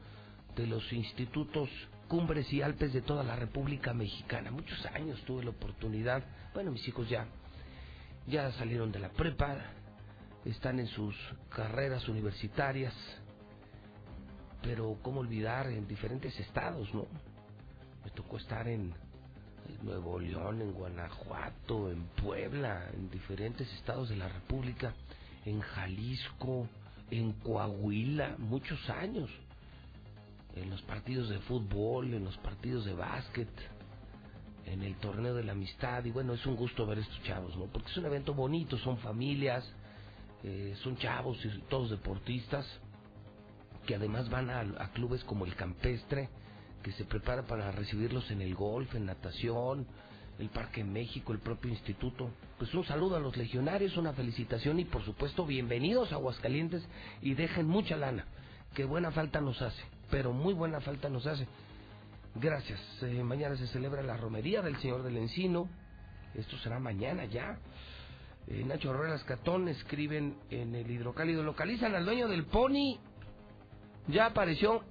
de 0.55 0.65
los 0.65 0.91
institutos 0.91 1.69
Cumbres 2.07 2.51
y 2.51 2.63
Alpes 2.63 2.93
de 2.93 3.01
toda 3.03 3.23
la 3.23 3.35
República 3.35 3.93
Mexicana. 3.93 4.49
Muchos 4.49 4.83
años 4.87 5.21
tuve 5.27 5.43
la 5.43 5.51
oportunidad, 5.51 6.23
bueno, 6.55 6.71
mis 6.71 6.87
hijos 6.87 7.07
ya, 7.07 7.27
ya 8.25 8.51
salieron 8.53 8.91
de 8.91 8.99
la 8.99 9.09
prepa, 9.09 9.57
están 10.45 10.79
en 10.79 10.87
sus 10.87 11.15
carreras 11.49 12.09
universitarias, 12.09 12.93
pero 14.63 14.97
cómo 15.03 15.19
olvidar 15.19 15.67
en 15.67 15.87
diferentes 15.87 16.37
estados, 16.39 16.91
¿no? 16.91 17.05
Me 18.03 18.09
tocó 18.09 18.37
estar 18.37 18.67
en 18.67 18.95
Nuevo 19.81 20.19
León, 20.19 20.61
en 20.61 20.71
Guanajuato, 20.73 21.91
en 21.91 22.03
Puebla, 22.21 22.89
en 22.93 23.09
diferentes 23.09 23.71
estados 23.73 24.09
de 24.09 24.17
la 24.17 24.27
República, 24.27 24.93
en 25.45 25.61
Jalisco, 25.61 26.67
en 27.09 27.33
Coahuila, 27.33 28.35
muchos 28.37 28.89
años 28.89 29.29
en 30.55 30.69
los 30.69 30.81
partidos 30.83 31.29
de 31.29 31.39
fútbol, 31.39 32.13
en 32.13 32.25
los 32.25 32.37
partidos 32.37 32.85
de 32.85 32.93
básquet, 32.93 33.49
en 34.65 34.83
el 34.83 34.95
torneo 34.97 35.35
de 35.35 35.43
la 35.43 35.53
amistad. 35.53 36.03
Y 36.05 36.11
bueno, 36.11 36.33
es 36.33 36.45
un 36.45 36.55
gusto 36.55 36.85
ver 36.85 36.99
estos 36.99 37.21
chavos, 37.23 37.55
¿no? 37.57 37.65
Porque 37.65 37.89
es 37.89 37.97
un 37.97 38.05
evento 38.05 38.33
bonito, 38.33 38.77
son 38.77 38.97
familias, 38.97 39.69
eh, 40.43 40.75
son 40.83 40.97
chavos 40.97 41.43
y 41.45 41.49
todos 41.69 41.89
deportistas, 41.89 42.65
que 43.85 43.95
además 43.95 44.29
van 44.29 44.49
a, 44.49 44.59
a, 44.59 44.91
clubes 44.91 45.23
como 45.23 45.45
el 45.45 45.55
Campestre, 45.55 46.29
que 46.83 46.91
se 46.93 47.05
prepara 47.05 47.43
para 47.43 47.71
recibirlos 47.71 48.29
en 48.31 48.41
el 48.41 48.55
golf, 48.55 48.93
en 48.95 49.05
natación, 49.05 49.87
el 50.39 50.49
Parque 50.49 50.83
México, 50.83 51.33
el 51.33 51.39
propio 51.39 51.71
instituto. 51.71 52.29
Pues 52.57 52.73
un 52.73 52.85
saludo 52.85 53.15
a 53.15 53.19
los 53.19 53.37
legionarios, 53.37 53.97
una 53.97 54.13
felicitación 54.13 54.79
y 54.79 54.85
por 54.85 55.03
supuesto 55.03 55.45
bienvenidos 55.45 56.11
a 56.11 56.15
Aguascalientes 56.15 56.83
y 57.21 57.33
dejen 57.33 57.67
mucha 57.67 57.95
lana, 57.97 58.25
que 58.73 58.85
buena 58.85 59.11
falta 59.11 59.41
nos 59.41 59.61
hace 59.61 59.83
pero 60.11 60.33
muy 60.33 60.53
buena 60.53 60.81
falta 60.81 61.09
nos 61.09 61.25
hace. 61.25 61.47
Gracias. 62.35 62.79
Eh, 63.01 63.23
mañana 63.23 63.55
se 63.55 63.65
celebra 63.67 64.03
la 64.03 64.17
romería 64.17 64.61
del 64.61 64.77
Señor 64.77 65.01
del 65.01 65.17
Encino. 65.17 65.67
Esto 66.35 66.57
será 66.57 66.79
mañana 66.79 67.25
ya. 67.25 67.57
Eh, 68.47 68.63
Nacho 68.65 68.93
Ruelas 68.93 69.23
Catón 69.23 69.69
escriben 69.69 70.35
en 70.49 70.75
el 70.75 70.91
hidrocálido. 70.91 71.43
Localizan 71.43 71.95
al 71.95 72.05
dueño 72.05 72.27
del 72.27 72.45
pony. 72.45 72.99
Ya 74.07 74.27
apareció 74.27 74.83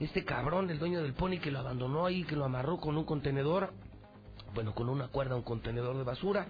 este 0.00 0.24
cabrón, 0.24 0.70
el 0.70 0.78
dueño 0.78 1.02
del 1.02 1.14
pony, 1.14 1.38
que 1.40 1.50
lo 1.50 1.60
abandonó 1.60 2.06
ahí, 2.06 2.24
que 2.24 2.36
lo 2.36 2.44
amarró 2.44 2.78
con 2.78 2.96
un 2.96 3.04
contenedor. 3.04 3.72
Bueno, 4.54 4.74
con 4.74 4.88
una 4.88 5.08
cuerda, 5.08 5.36
un 5.36 5.42
contenedor 5.42 5.96
de 5.96 6.04
basura. 6.04 6.46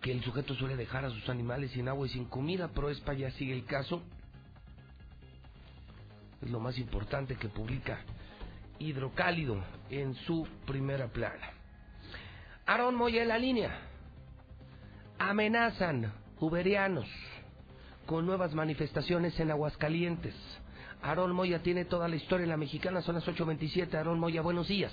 Que 0.00 0.12
el 0.12 0.22
sujeto 0.22 0.54
suele 0.54 0.76
dejar 0.76 1.04
a 1.04 1.10
sus 1.10 1.28
animales 1.28 1.72
sin 1.72 1.88
agua 1.88 2.06
y 2.06 2.10
sin 2.10 2.24
comida. 2.24 2.70
Pero 2.74 2.90
Espa 2.90 3.14
ya 3.14 3.30
sigue 3.32 3.52
el 3.52 3.64
caso 3.64 4.02
es 6.42 6.50
lo 6.50 6.60
más 6.60 6.78
importante 6.78 7.36
que 7.36 7.48
publica 7.48 7.98
Hidrocálido 8.78 9.62
en 9.90 10.14
su 10.14 10.46
primera 10.66 11.08
plana. 11.08 11.50
Aaron 12.66 12.94
Moya 12.94 13.22
en 13.22 13.28
la 13.28 13.38
línea. 13.38 13.80
Amenazan 15.18 16.12
uberianos 16.40 17.06
con 18.04 18.26
nuevas 18.26 18.54
manifestaciones 18.54 19.38
en 19.40 19.50
Aguascalientes. 19.50 20.34
Aaron 21.06 21.32
Moya 21.32 21.62
tiene 21.62 21.84
toda 21.84 22.08
la 22.08 22.16
historia 22.16 22.44
en 22.44 22.50
la 22.50 22.56
mexicana, 22.56 23.00
son 23.00 23.14
las 23.14 23.26
8.27. 23.26 23.94
Aaron 23.94 24.18
Moya, 24.18 24.42
buenos 24.42 24.68
días. 24.68 24.92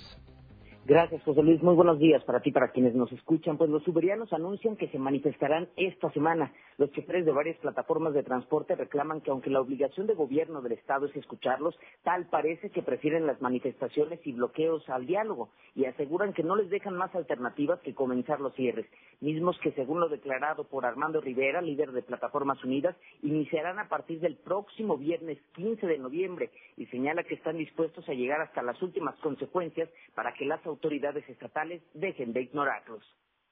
Gracias, 0.86 1.22
José 1.22 1.42
Luis. 1.42 1.62
Muy 1.62 1.74
buenos 1.74 1.98
días 1.98 2.22
para 2.24 2.40
ti, 2.40 2.52
para 2.52 2.70
quienes 2.70 2.94
nos 2.94 3.10
escuchan. 3.10 3.56
Pues 3.56 3.70
los 3.70 3.82
suberianos 3.84 4.34
anuncian 4.34 4.76
que 4.76 4.88
se 4.88 4.98
manifestarán 4.98 5.66
esta 5.76 6.10
semana. 6.10 6.52
Los 6.76 6.90
choferes 6.92 7.24
de 7.24 7.32
varias 7.32 7.56
plataformas 7.56 8.12
de 8.12 8.22
transporte 8.22 8.74
reclaman 8.74 9.22
que 9.22 9.30
aunque 9.30 9.48
la 9.48 9.62
obligación 9.62 10.06
de 10.06 10.12
gobierno 10.12 10.60
del 10.60 10.72
Estado 10.72 11.06
es 11.06 11.16
escucharlos, 11.16 11.74
tal 12.02 12.26
parece 12.26 12.68
que 12.68 12.82
prefieren 12.82 13.26
las 13.26 13.40
manifestaciones 13.40 14.20
y 14.26 14.32
bloqueos 14.32 14.86
al 14.90 15.06
diálogo 15.06 15.48
y 15.74 15.86
aseguran 15.86 16.34
que 16.34 16.42
no 16.42 16.54
les 16.54 16.68
dejan 16.68 16.96
más 16.96 17.14
alternativas 17.14 17.80
que 17.80 17.94
comenzar 17.94 18.40
los 18.40 18.52
cierres, 18.54 18.84
mismos 19.22 19.58
que 19.60 19.72
según 19.72 20.00
lo 20.00 20.10
declarado 20.10 20.64
por 20.64 20.84
Armando 20.84 21.22
Rivera, 21.22 21.62
líder 21.62 21.92
de 21.92 22.02
Plataformas 22.02 22.62
Unidas, 22.62 22.94
iniciarán 23.22 23.78
a 23.78 23.88
partir 23.88 24.20
del 24.20 24.36
próximo 24.36 24.98
viernes 24.98 25.38
15 25.54 25.86
de 25.86 25.98
noviembre 25.98 26.50
y 26.76 26.84
señala 26.86 27.22
que 27.22 27.36
están 27.36 27.56
dispuestos 27.56 28.06
a 28.06 28.12
llegar 28.12 28.42
hasta 28.42 28.62
las 28.62 28.82
últimas 28.82 29.14
consecuencias 29.20 29.88
para 30.14 30.34
que 30.34 30.44
las 30.44 30.58
autoridades 30.66 30.73
estatales 31.28 31.82
dejen 31.94 32.32
de 32.32 32.42
ignorarlos. 32.42 33.04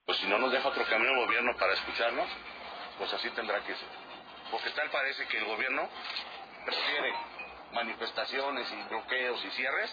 Pues 0.07 0.19
si 0.19 0.27
no 0.27 0.39
nos 0.39 0.53
deja 0.53 0.69
otro 0.69 0.85
camino 0.85 1.13
el 1.13 1.27
gobierno 1.27 1.57
para 1.57 1.75
escucharnos, 1.75 2.29
pues 2.99 3.13
así 3.15 3.31
tendrá 3.31 3.61
que 3.61 3.75
ser. 3.75 3.89
Porque 4.51 4.71
tal 4.71 4.91
parece 4.91 5.27
que 5.29 5.39
el 5.39 5.45
gobierno 5.45 5.89
prefiere 6.65 7.13
manifestaciones 7.73 8.71
y 8.73 8.89
bloqueos 8.89 9.45
y 9.45 9.51
cierres 9.51 9.91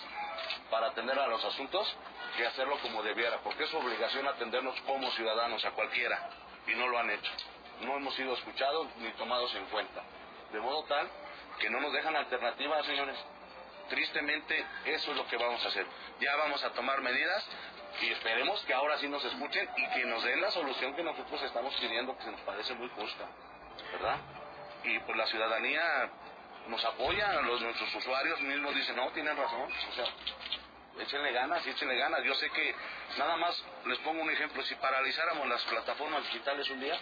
para 0.69 0.87
atender 0.87 1.17
a 1.17 1.27
los 1.27 1.43
asuntos 1.43 1.95
que 2.37 2.45
hacerlo 2.45 2.77
como 2.81 3.01
debiera, 3.03 3.39
porque 3.43 3.63
es 3.63 3.69
su 3.69 3.77
obligación 3.77 4.27
atendernos 4.27 4.79
como 4.81 5.09
ciudadanos 5.11 5.63
a 5.65 5.71
cualquiera 5.71 6.29
y 6.67 6.75
no 6.75 6.87
lo 6.87 6.99
han 6.99 7.09
hecho. 7.09 7.31
No 7.81 7.95
hemos 7.95 8.13
sido 8.15 8.33
escuchados 8.33 8.87
ni 8.97 9.09
tomados 9.13 9.53
en 9.55 9.65
cuenta. 9.65 10.03
De 10.51 10.59
modo 10.59 10.83
tal 10.83 11.09
que 11.59 11.69
no 11.69 11.79
nos 11.79 11.93
dejan 11.93 12.15
alternativas, 12.15 12.85
señores. 12.85 13.15
Tristemente, 13.89 14.65
eso 14.85 15.11
es 15.11 15.17
lo 15.17 15.27
que 15.27 15.37
vamos 15.37 15.63
a 15.65 15.67
hacer. 15.67 15.85
Ya 16.19 16.35
vamos 16.35 16.63
a 16.63 16.71
tomar 16.71 17.01
medidas 17.01 17.45
y 18.01 18.11
esperemos 18.11 18.61
que 18.65 18.73
ahora 18.73 18.97
sí 18.99 19.07
nos 19.07 19.23
escuchen 19.25 19.69
y 19.75 19.87
que 19.89 20.05
nos 20.05 20.23
den 20.23 20.41
la 20.41 20.51
solución 20.51 20.95
que 20.95 21.03
nosotros 21.03 21.41
estamos 21.41 21.75
pidiendo, 21.75 22.17
que 22.17 22.31
nos 22.31 22.41
parece 22.41 22.73
muy 22.75 22.87
justa, 22.89 23.25
¿verdad? 23.91 24.17
Y 24.83 24.99
pues 24.99 25.17
la 25.17 25.27
ciudadanía 25.27 26.09
nos 26.67 26.83
apoya, 26.85 27.41
los, 27.41 27.61
nuestros 27.61 27.93
usuarios 27.95 28.39
mismos 28.41 28.75
dicen, 28.75 28.95
no, 28.95 29.09
tienen 29.11 29.35
razón, 29.35 29.69
o 29.71 29.93
sea, 29.93 30.05
échenle 30.99 31.31
ganas, 31.31 31.65
échenle 31.65 31.97
ganas. 31.97 32.23
Yo 32.23 32.35
sé 32.35 32.49
que, 32.51 32.75
nada 33.17 33.35
más 33.37 33.63
les 33.85 33.97
pongo 33.99 34.21
un 34.21 34.29
ejemplo, 34.29 34.63
si 34.63 34.75
paralizáramos 34.75 35.47
las 35.47 35.63
plataformas 35.65 36.23
digitales 36.25 36.69
un 36.69 36.79
día, 36.79 36.97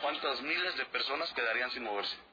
¿cuántas 0.00 0.40
miles 0.40 0.76
de 0.76 0.86
personas 0.86 1.32
quedarían 1.32 1.70
sin 1.70 1.84
moverse? 1.84 2.29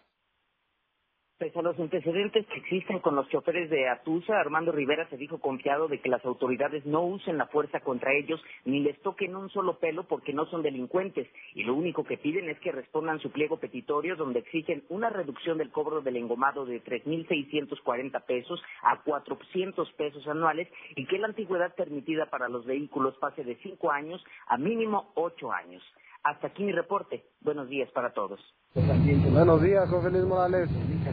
Pese 1.37 1.59
a 1.59 1.61
los 1.61 1.79
antecedentes 1.79 2.47
que 2.47 2.57
existen 2.57 2.97
con 2.97 3.15
los 3.15 3.29
choferes 3.29 3.69
de 3.69 3.87
Atusa, 3.87 4.39
Armando 4.39 4.71
Rivera 4.71 5.07
se 5.07 5.17
dijo 5.17 5.37
confiado 5.39 5.87
de 5.87 5.99
que 5.99 6.09
las 6.09 6.25
autoridades 6.25 6.83
no 6.87 7.03
usen 7.03 7.37
la 7.37 7.45
fuerza 7.45 7.79
contra 7.81 8.11
ellos 8.11 8.43
ni 8.65 8.79
les 8.79 8.99
toquen 9.03 9.35
un 9.35 9.47
solo 9.51 9.77
pelo 9.77 10.07
porque 10.07 10.33
no 10.33 10.47
son 10.47 10.63
delincuentes 10.63 11.27
y 11.53 11.63
lo 11.63 11.75
único 11.75 12.03
que 12.05 12.17
piden 12.17 12.49
es 12.49 12.59
que 12.59 12.71
respondan 12.71 13.19
su 13.19 13.29
pliego 13.29 13.57
petitorio 13.57 14.15
donde 14.15 14.39
exigen 14.39 14.83
una 14.89 15.11
reducción 15.11 15.59
del 15.59 15.69
cobro 15.69 16.01
del 16.01 16.15
engomado 16.15 16.65
de 16.65 16.83
3.640 16.83 18.25
pesos 18.25 18.59
a 18.81 19.03
400 19.03 19.93
pesos 19.93 20.27
anuales 20.27 20.67
y 20.95 21.05
que 21.05 21.19
la 21.19 21.27
antigüedad 21.27 21.75
permitida 21.75 22.31
para 22.31 22.49
los 22.49 22.65
vehículos 22.65 23.15
pase 23.17 23.43
de 23.43 23.57
5 23.57 23.91
años 23.91 24.25
a 24.47 24.57
mínimo 24.57 25.11
8 25.13 25.51
años. 25.51 25.83
Hasta 26.27 26.47
aquí 26.47 26.61
mi 26.61 26.73
reporte. 26.73 27.23
Buenos 27.39 27.69
días 27.69 27.89
para 27.91 28.11
todos. 28.11 28.37
Buenos 28.73 29.61
días, 29.61 29.89
José 29.89 30.11
Luis 30.11 30.25
Morales. 30.25 30.69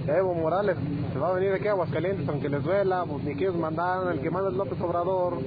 Evo 0.09 0.35
Morales 0.35 0.77
se 1.13 1.19
va 1.21 1.29
a 1.29 1.35
venir 1.35 1.53
aquí 1.53 1.69
a 1.69 1.71
Aguascalientes, 1.71 2.29
aunque 2.29 2.49
les 2.49 2.65
duela, 2.65 3.05
pues 3.07 3.23
ni 3.23 3.37
que 3.37 3.45
ellos 3.45 3.55
mandaron, 3.55 4.11
el 4.11 4.21
que 4.21 4.29
manda 4.29 4.51
es 4.51 4.57
López 4.57 4.81
Obrador. 4.81 5.39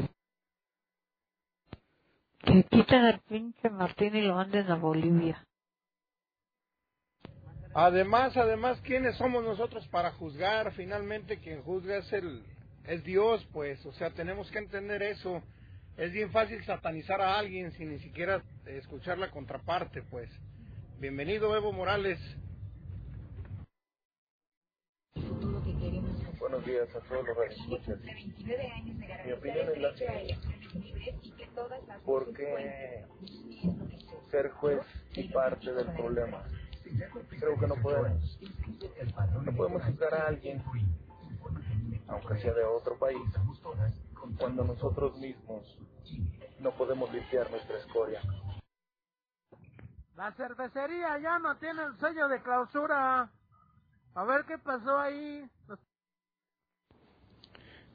Que 2.39 2.63
quiten 2.63 3.03
al 3.03 3.19
pinche 3.27 3.69
Martín 3.69 4.15
y 4.15 4.21
lo 4.21 4.35
manden 4.35 4.71
a 4.71 4.75
Bolivia. 4.75 5.45
Además, 7.73 8.37
además, 8.37 8.79
¿quiénes 8.85 9.17
somos 9.17 9.43
nosotros 9.43 9.85
para 9.89 10.13
juzgar? 10.13 10.71
Finalmente, 10.75 11.41
quien 11.41 11.61
juzga 11.63 11.97
es 11.97 12.13
el 12.13 12.41
es 12.85 13.03
Dios, 13.03 13.45
pues, 13.51 13.85
o 13.85 13.91
sea, 13.91 14.11
tenemos 14.11 14.49
que 14.49 14.59
entender 14.59 15.03
eso. 15.03 15.41
Es 15.97 16.11
bien 16.13 16.29
fácil 16.29 16.63
satanizar 16.63 17.19
a 17.21 17.39
alguien 17.39 17.71
sin 17.71 17.89
ni 17.89 17.97
siquiera 17.97 18.43
escuchar 18.67 19.17
la 19.17 19.31
contraparte, 19.31 20.03
pues. 20.03 20.29
Bienvenido, 20.99 21.55
Evo 21.57 21.73
Morales. 21.73 22.19
Buenos 26.39 26.63
días 26.65 26.87
a 26.95 26.99
todos 26.99 27.25
los 27.25 27.35
radioescuchas. 27.35 27.97
Mi 29.25 29.31
opinión 29.31 29.69
es 29.73 29.81
la 29.81 29.97
siguiente. 29.97 30.37
¿Por 32.05 32.31
qué 32.31 33.03
ser 34.29 34.51
juez 34.51 34.81
y 35.15 35.29
parte 35.29 35.73
del 35.73 35.87
problema? 35.93 36.43
Creo 37.39 37.59
que 37.59 37.67
no 37.67 37.75
podemos. 37.81 38.39
No 39.43 39.51
podemos 39.51 39.83
juzgar 39.83 40.13
a 40.13 40.27
alguien, 40.27 40.61
aunque 42.07 42.37
sea 42.37 42.53
de 42.53 42.63
otro 42.65 42.99
país, 42.99 43.17
cuando 44.35 44.63
nosotros 44.63 45.17
mismos 45.17 45.63
no 46.59 46.71
podemos 46.71 47.11
limpiar 47.13 47.49
nuestra 47.51 47.77
escoria. 47.77 48.21
La 50.15 50.31
cervecería 50.33 51.19
ya 51.19 51.37
no 51.37 51.57
tiene 51.57 51.83
el 51.83 51.97
sello 51.99 52.27
de 52.27 52.41
clausura. 52.41 53.29
A 54.15 54.23
ver 54.23 54.45
qué 54.45 54.57
pasó 54.57 54.97
ahí. 54.97 55.47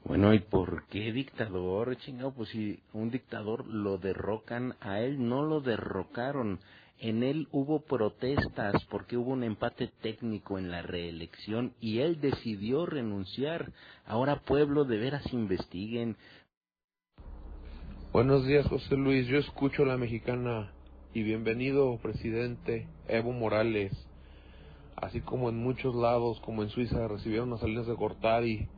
Bueno, 0.05 0.33
¿y 0.33 0.39
por 0.39 0.85
qué 0.87 1.11
dictador, 1.11 1.97
chingado? 1.97 2.33
Pues 2.33 2.49
si 2.49 2.81
un 2.93 3.09
dictador 3.09 3.65
lo 3.67 3.97
derrocan, 3.97 4.75
a 4.81 4.99
él 4.99 5.27
no 5.27 5.43
lo 5.43 5.61
derrocaron. 5.61 6.59
En 7.03 7.21
él 7.21 7.49
hubo 7.51 7.81
protestas 7.81 8.81
porque 8.85 9.17
hubo 9.17 9.31
un 9.31 9.43
empate 9.43 9.89
técnico 10.01 10.57
en 10.57 10.71
la 10.71 10.81
reelección 10.81 11.73
y 11.81 11.99
él 11.99 12.21
decidió 12.21 12.85
renunciar. 12.85 13.73
Ahora 14.05 14.39
pueblo, 14.39 14.85
de 14.85 14.99
veras 14.99 15.33
investiguen. 15.33 16.15
Buenos 18.13 18.45
días, 18.47 18.65
José 18.67 18.95
Luis. 18.95 19.27
Yo 19.27 19.37
escucho 19.37 19.83
la 19.83 19.97
mexicana 19.97 20.71
y 21.13 21.23
bienvenido, 21.23 21.97
presidente 21.97 22.87
Evo 23.09 23.33
Morales. 23.33 23.91
Así 24.95 25.19
como 25.19 25.49
en 25.49 25.57
muchos 25.57 25.93
lados, 25.95 26.39
como 26.39 26.63
en 26.63 26.69
Suiza, 26.69 27.09
recibieron 27.09 27.49
las 27.49 27.59
salinas 27.59 27.85
de 27.85 27.95
Cortari 27.95 28.69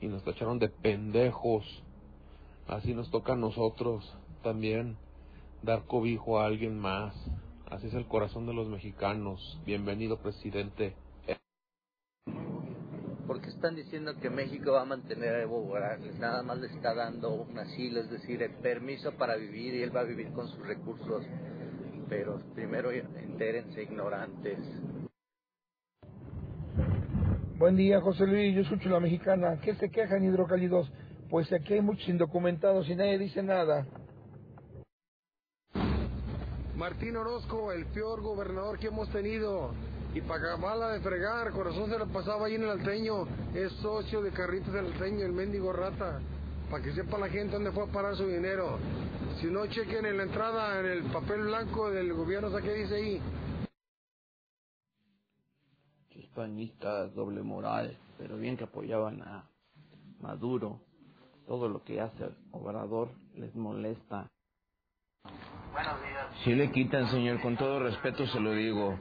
y 0.00 0.08
nos 0.08 0.24
tacharon 0.24 0.58
de 0.58 0.68
pendejos. 0.68 1.64
Así 2.66 2.92
nos 2.92 3.08
toca 3.12 3.34
a 3.34 3.36
nosotros 3.36 4.12
también 4.42 4.96
dar 5.62 5.84
cobijo 5.84 6.40
a 6.40 6.46
alguien 6.46 6.76
más. 6.76 7.14
Así 7.70 7.88
es 7.88 7.94
el 7.94 8.06
corazón 8.06 8.46
de 8.46 8.54
los 8.54 8.66
mexicanos. 8.66 9.60
Bienvenido, 9.66 10.16
presidente. 10.22 10.94
Porque 13.26 13.50
están 13.50 13.76
diciendo 13.76 14.14
que 14.22 14.30
México 14.30 14.72
va 14.72 14.82
a 14.82 14.86
mantener 14.86 15.34
a 15.34 15.42
Evo 15.42 15.62
Morales. 15.62 16.18
Nada 16.18 16.42
más 16.42 16.58
le 16.58 16.68
está 16.68 16.94
dando 16.94 17.34
un 17.34 17.58
asilo, 17.58 18.00
es 18.00 18.10
decir, 18.10 18.42
el 18.42 18.54
permiso 18.54 19.12
para 19.12 19.36
vivir 19.36 19.74
y 19.74 19.82
él 19.82 19.94
va 19.94 20.00
a 20.00 20.04
vivir 20.04 20.32
con 20.32 20.48
sus 20.48 20.66
recursos. 20.66 21.26
Pero 22.08 22.40
primero 22.54 22.90
entérense 22.90 23.82
ignorantes. 23.82 24.58
Buen 27.58 27.76
día, 27.76 28.00
José 28.00 28.26
Luis. 28.26 28.54
Yo 28.54 28.62
escucho 28.62 28.88
la 28.88 29.00
mexicana. 29.00 29.60
¿Qué 29.60 29.74
se 29.74 29.90
quejan 29.90 30.24
hidrocálidos? 30.24 30.90
Pues 31.28 31.52
aquí 31.52 31.74
hay 31.74 31.82
muchos 31.82 32.08
indocumentados 32.08 32.88
y 32.88 32.96
nadie 32.96 33.18
dice 33.18 33.42
nada. 33.42 33.86
Martín 36.78 37.16
Orozco, 37.16 37.72
el 37.72 37.86
peor 37.86 38.22
gobernador 38.22 38.78
que 38.78 38.86
hemos 38.86 39.10
tenido. 39.10 39.72
Y 40.14 40.20
para 40.20 40.54
acabarla 40.54 40.90
de 40.90 41.00
fregar, 41.00 41.50
corazón 41.50 41.90
se 41.90 41.98
lo 41.98 42.06
pasaba 42.06 42.46
ahí 42.46 42.54
en 42.54 42.62
el 42.62 42.70
alteño. 42.70 43.26
Es 43.52 43.72
socio 43.82 44.22
de 44.22 44.30
Carritos 44.30 44.72
del 44.72 44.86
Alteño, 44.86 45.26
el 45.26 45.32
mendigo 45.32 45.72
rata. 45.72 46.20
Para 46.70 46.84
que 46.84 46.92
sepa 46.92 47.18
la 47.18 47.28
gente 47.28 47.54
dónde 47.54 47.72
fue 47.72 47.82
a 47.82 47.86
parar 47.92 48.14
su 48.14 48.28
dinero. 48.28 48.78
Si 49.40 49.48
no, 49.48 49.66
chequen 49.66 50.06
en 50.06 50.18
la 50.18 50.22
entrada, 50.22 50.78
en 50.78 50.86
el 50.86 51.02
papel 51.10 51.42
blanco 51.42 51.90
del 51.90 52.12
gobierno, 52.14 52.56
¿qué 52.58 52.72
dice 52.72 52.94
ahí? 52.94 53.20
Hispanistas, 56.14 57.12
doble 57.12 57.42
moral, 57.42 57.98
pero 58.18 58.36
bien 58.36 58.56
que 58.56 58.64
apoyaban 58.64 59.20
a 59.22 59.50
Maduro. 60.20 60.78
Todo 61.48 61.68
lo 61.68 61.82
que 61.82 62.00
hace 62.00 62.28
Obrador 62.52 63.08
les 63.34 63.52
molesta. 63.56 64.28
Si 66.44 66.54
le 66.54 66.70
quitan, 66.70 67.08
señor, 67.08 67.40
con 67.40 67.56
todo 67.56 67.80
respeto 67.80 68.26
se 68.26 68.40
lo 68.40 68.52
digo. 68.52 68.98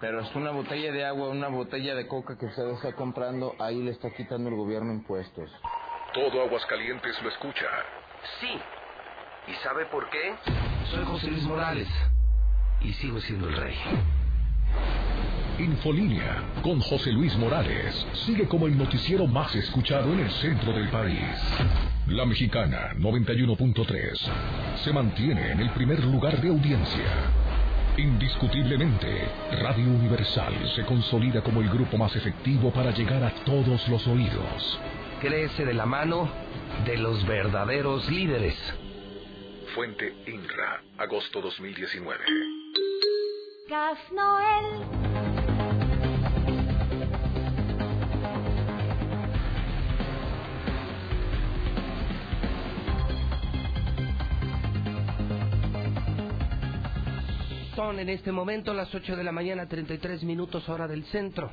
Pero 0.00 0.20
es 0.20 0.34
una 0.34 0.50
botella 0.50 0.92
de 0.92 1.06
agua, 1.06 1.28
una 1.28 1.48
botella 1.48 1.94
de 1.94 2.06
coca 2.06 2.36
que 2.36 2.46
usted 2.46 2.68
está 2.70 2.92
comprando, 2.92 3.54
ahí 3.58 3.82
le 3.82 3.92
está 3.92 4.10
quitando 4.10 4.50
el 4.50 4.56
gobierno 4.56 4.92
impuestos. 4.92 5.50
Todo 6.12 6.42
Aguascalientes 6.42 7.20
lo 7.22 7.30
escucha. 7.30 7.66
Sí. 8.40 8.58
¿Y 9.48 9.54
sabe 9.62 9.86
por 9.86 10.08
qué? 10.10 10.34
Soy 10.90 11.04
José 11.04 11.28
Luis 11.28 11.44
Morales. 11.44 11.88
Y 12.80 12.92
sigo 12.94 13.20
siendo 13.20 13.48
el 13.48 13.56
rey. 13.56 13.76
Infolínea 15.58 16.42
con 16.62 16.80
José 16.80 17.12
Luis 17.12 17.34
Morales 17.36 18.06
sigue 18.26 18.46
como 18.46 18.66
el 18.66 18.76
noticiero 18.76 19.26
más 19.26 19.54
escuchado 19.54 20.12
en 20.12 20.20
el 20.20 20.30
centro 20.30 20.72
del 20.72 20.90
país. 20.90 21.95
La 22.08 22.24
Mexicana 22.24 22.92
91.3 22.98 24.76
se 24.84 24.92
mantiene 24.92 25.50
en 25.50 25.58
el 25.58 25.70
primer 25.70 26.04
lugar 26.04 26.40
de 26.40 26.50
audiencia. 26.50 27.32
Indiscutiblemente, 27.96 29.26
Radio 29.60 29.86
Universal 29.86 30.54
se 30.76 30.84
consolida 30.84 31.42
como 31.42 31.62
el 31.62 31.68
grupo 31.68 31.98
más 31.98 32.14
efectivo 32.14 32.70
para 32.70 32.92
llegar 32.92 33.24
a 33.24 33.30
todos 33.44 33.88
los 33.88 34.06
oídos. 34.06 34.78
Crece 35.20 35.64
de 35.64 35.74
la 35.74 35.84
mano 35.84 36.30
de 36.84 36.96
los 36.96 37.26
verdaderos 37.26 38.08
líderes. 38.08 38.54
Fuente 39.74 40.14
INRA, 40.28 40.82
agosto 40.98 41.40
2019. 41.40 42.24
Gas 43.68 43.98
Noel. 44.12 45.15
Son 57.76 57.98
en 57.98 58.08
este 58.08 58.32
momento 58.32 58.72
las 58.72 58.94
8 58.94 59.16
de 59.16 59.22
la 59.22 59.32
mañana, 59.32 59.68
33 59.68 60.22
minutos 60.22 60.66
hora 60.70 60.88
del 60.88 61.04
centro. 61.04 61.52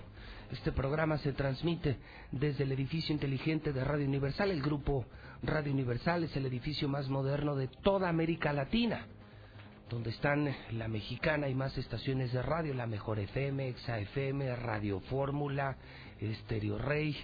Este 0.54 0.72
programa 0.72 1.18
se 1.18 1.34
transmite 1.34 1.98
desde 2.32 2.64
el 2.64 2.72
edificio 2.72 3.12
inteligente 3.14 3.74
de 3.74 3.84
Radio 3.84 4.08
Universal. 4.08 4.50
El 4.50 4.62
grupo 4.62 5.06
Radio 5.42 5.74
Universal 5.74 6.24
es 6.24 6.34
el 6.38 6.46
edificio 6.46 6.88
más 6.88 7.10
moderno 7.10 7.58
de 7.58 7.68
toda 7.68 8.08
América 8.08 8.54
Latina, 8.54 9.06
donde 9.90 10.12
están 10.12 10.50
la 10.72 10.88
mexicana 10.88 11.50
y 11.50 11.56
más 11.56 11.78
estaciones 11.78 12.32
de 12.32 12.42
radio, 12.42 12.74
la 12.74 12.88
Mejor 12.88 13.20
FM, 13.20 13.68
Exa 13.68 14.00
FM, 14.00 14.56
Radio 14.56 15.02
Fórmula, 15.02 15.76
Estéreo 16.22 16.78
Rey, 16.78 17.18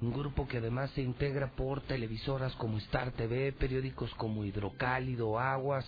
un 0.00 0.12
grupo 0.12 0.46
que 0.46 0.58
además 0.58 0.90
se 0.92 1.02
integra 1.02 1.50
por 1.50 1.80
televisoras 1.82 2.54
como 2.54 2.78
Star 2.78 3.10
TV, 3.12 3.52
periódicos 3.52 4.14
como 4.14 4.44
Hidrocálido, 4.44 5.38
Aguas, 5.38 5.84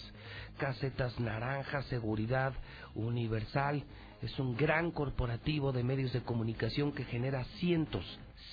Casetas 0.58 1.18
Naranja, 1.20 1.82
Seguridad 1.84 2.52
Universal. 2.94 3.84
Es 4.20 4.36
un 4.38 4.56
gran 4.56 4.90
corporativo 4.90 5.72
de 5.72 5.84
medios 5.84 6.12
de 6.12 6.22
comunicación 6.22 6.92
que 6.92 7.04
genera 7.04 7.44
cientos, 7.60 8.04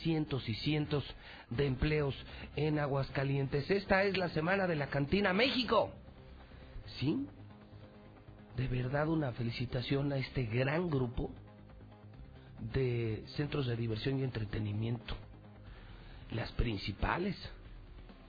cientos 0.04 0.48
y 0.48 0.54
cientos 0.56 1.04
de 1.50 1.66
empleos 1.66 2.16
en 2.56 2.78
Aguascalientes. 2.78 3.70
Esta 3.70 4.04
es 4.04 4.16
la 4.16 4.30
semana 4.30 4.68
de 4.68 4.76
la 4.76 4.88
Cantina 4.88 5.34
México. 5.34 5.92
¿Sí? 7.00 7.28
De 8.56 8.68
verdad 8.68 9.10
una 9.10 9.32
felicitación 9.32 10.14
a 10.14 10.18
este 10.18 10.46
gran 10.46 10.90
grupo 10.90 11.32
de 12.74 13.24
centros 13.36 13.66
de 13.68 13.76
diversión 13.76 14.20
y 14.20 14.24
entretenimiento 14.24 15.16
las 16.32 16.52
principales, 16.54 17.36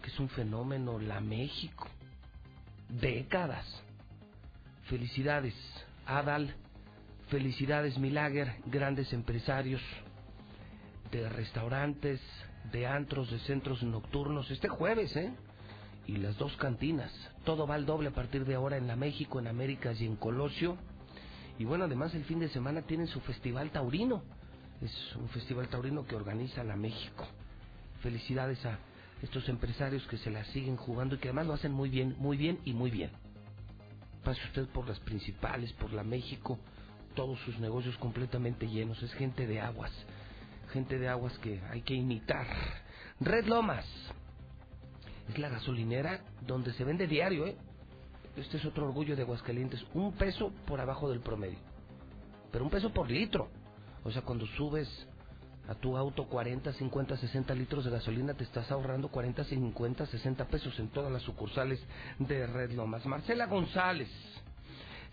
que 0.02 0.08
es 0.10 0.18
un 0.18 0.28
fenómeno, 0.28 0.98
la 0.98 1.20
México, 1.20 1.88
décadas. 2.88 3.66
Felicidades, 4.84 5.54
Adal, 6.06 6.54
felicidades, 7.28 7.98
Milager, 7.98 8.54
grandes 8.66 9.12
empresarios 9.12 9.82
de 11.10 11.28
restaurantes, 11.28 12.20
de 12.72 12.86
antros, 12.86 13.30
de 13.30 13.38
centros 13.40 13.82
nocturnos, 13.82 14.50
este 14.50 14.68
jueves, 14.68 15.14
¿eh? 15.16 15.32
y 16.06 16.16
las 16.16 16.36
dos 16.38 16.56
cantinas. 16.56 17.12
Todo 17.44 17.66
va 17.66 17.74
al 17.74 17.86
doble 17.86 18.08
a 18.08 18.12
partir 18.12 18.44
de 18.46 18.54
ahora 18.54 18.78
en 18.78 18.86
la 18.86 18.96
México, 18.96 19.38
en 19.38 19.46
Américas 19.46 20.00
y 20.00 20.06
en 20.06 20.16
Colosio. 20.16 20.76
Y 21.58 21.64
bueno, 21.64 21.84
además 21.84 22.14
el 22.14 22.24
fin 22.24 22.38
de 22.38 22.48
semana 22.48 22.82
tienen 22.82 23.06
su 23.06 23.20
festival 23.20 23.70
taurino. 23.70 24.22
Es 24.80 25.16
un 25.16 25.28
festival 25.28 25.68
taurino 25.68 26.06
que 26.06 26.16
organiza 26.16 26.64
la 26.64 26.76
México. 26.76 27.26
Felicidades 28.00 28.64
a 28.64 28.78
estos 29.22 29.48
empresarios 29.48 30.06
que 30.06 30.18
se 30.18 30.30
la 30.30 30.44
siguen 30.46 30.76
jugando 30.76 31.16
y 31.16 31.18
que 31.18 31.28
además 31.28 31.46
lo 31.46 31.54
hacen 31.54 31.72
muy 31.72 31.88
bien, 31.88 32.14
muy 32.18 32.36
bien 32.36 32.58
y 32.64 32.72
muy 32.72 32.90
bien. 32.90 33.10
Pase 34.24 34.40
usted 34.46 34.66
por 34.68 34.86
las 34.86 35.00
principales, 35.00 35.72
por 35.74 35.92
la 35.92 36.04
México, 36.04 36.58
todos 37.14 37.38
sus 37.40 37.58
negocios 37.58 37.96
completamente 37.98 38.68
llenos. 38.68 39.02
Es 39.02 39.12
gente 39.14 39.46
de 39.46 39.60
aguas, 39.60 39.92
gente 40.72 40.98
de 40.98 41.08
aguas 41.08 41.36
que 41.38 41.60
hay 41.70 41.82
que 41.82 41.94
imitar. 41.94 42.46
Red 43.20 43.46
Lomas 43.46 43.86
es 45.28 45.38
la 45.38 45.48
gasolinera 45.48 46.20
donde 46.46 46.72
se 46.74 46.84
vende 46.84 47.06
diario, 47.06 47.46
¿eh? 47.46 47.56
Este 48.36 48.58
es 48.58 48.64
otro 48.64 48.86
orgullo 48.86 49.16
de 49.16 49.22
Aguascalientes, 49.22 49.84
un 49.94 50.12
peso 50.12 50.52
por 50.64 50.80
abajo 50.80 51.10
del 51.10 51.18
promedio, 51.18 51.58
pero 52.52 52.64
un 52.64 52.70
peso 52.70 52.92
por 52.92 53.10
litro. 53.10 53.48
O 54.04 54.12
sea, 54.12 54.22
cuando 54.22 54.46
subes 54.46 54.88
a 55.68 55.74
tu 55.74 55.96
auto 55.96 56.24
40, 56.24 56.72
50, 56.72 57.16
60 57.18 57.54
litros 57.54 57.84
de 57.84 57.90
gasolina, 57.90 58.32
te 58.32 58.44
estás 58.44 58.70
ahorrando 58.70 59.08
40, 59.08 59.44
50, 59.44 60.06
60 60.06 60.46
pesos 60.46 60.78
en 60.80 60.88
todas 60.88 61.12
las 61.12 61.22
sucursales 61.22 61.78
de 62.18 62.46
Red 62.46 62.72
Lomas. 62.72 63.04
Marcela 63.04 63.46
González, 63.46 64.08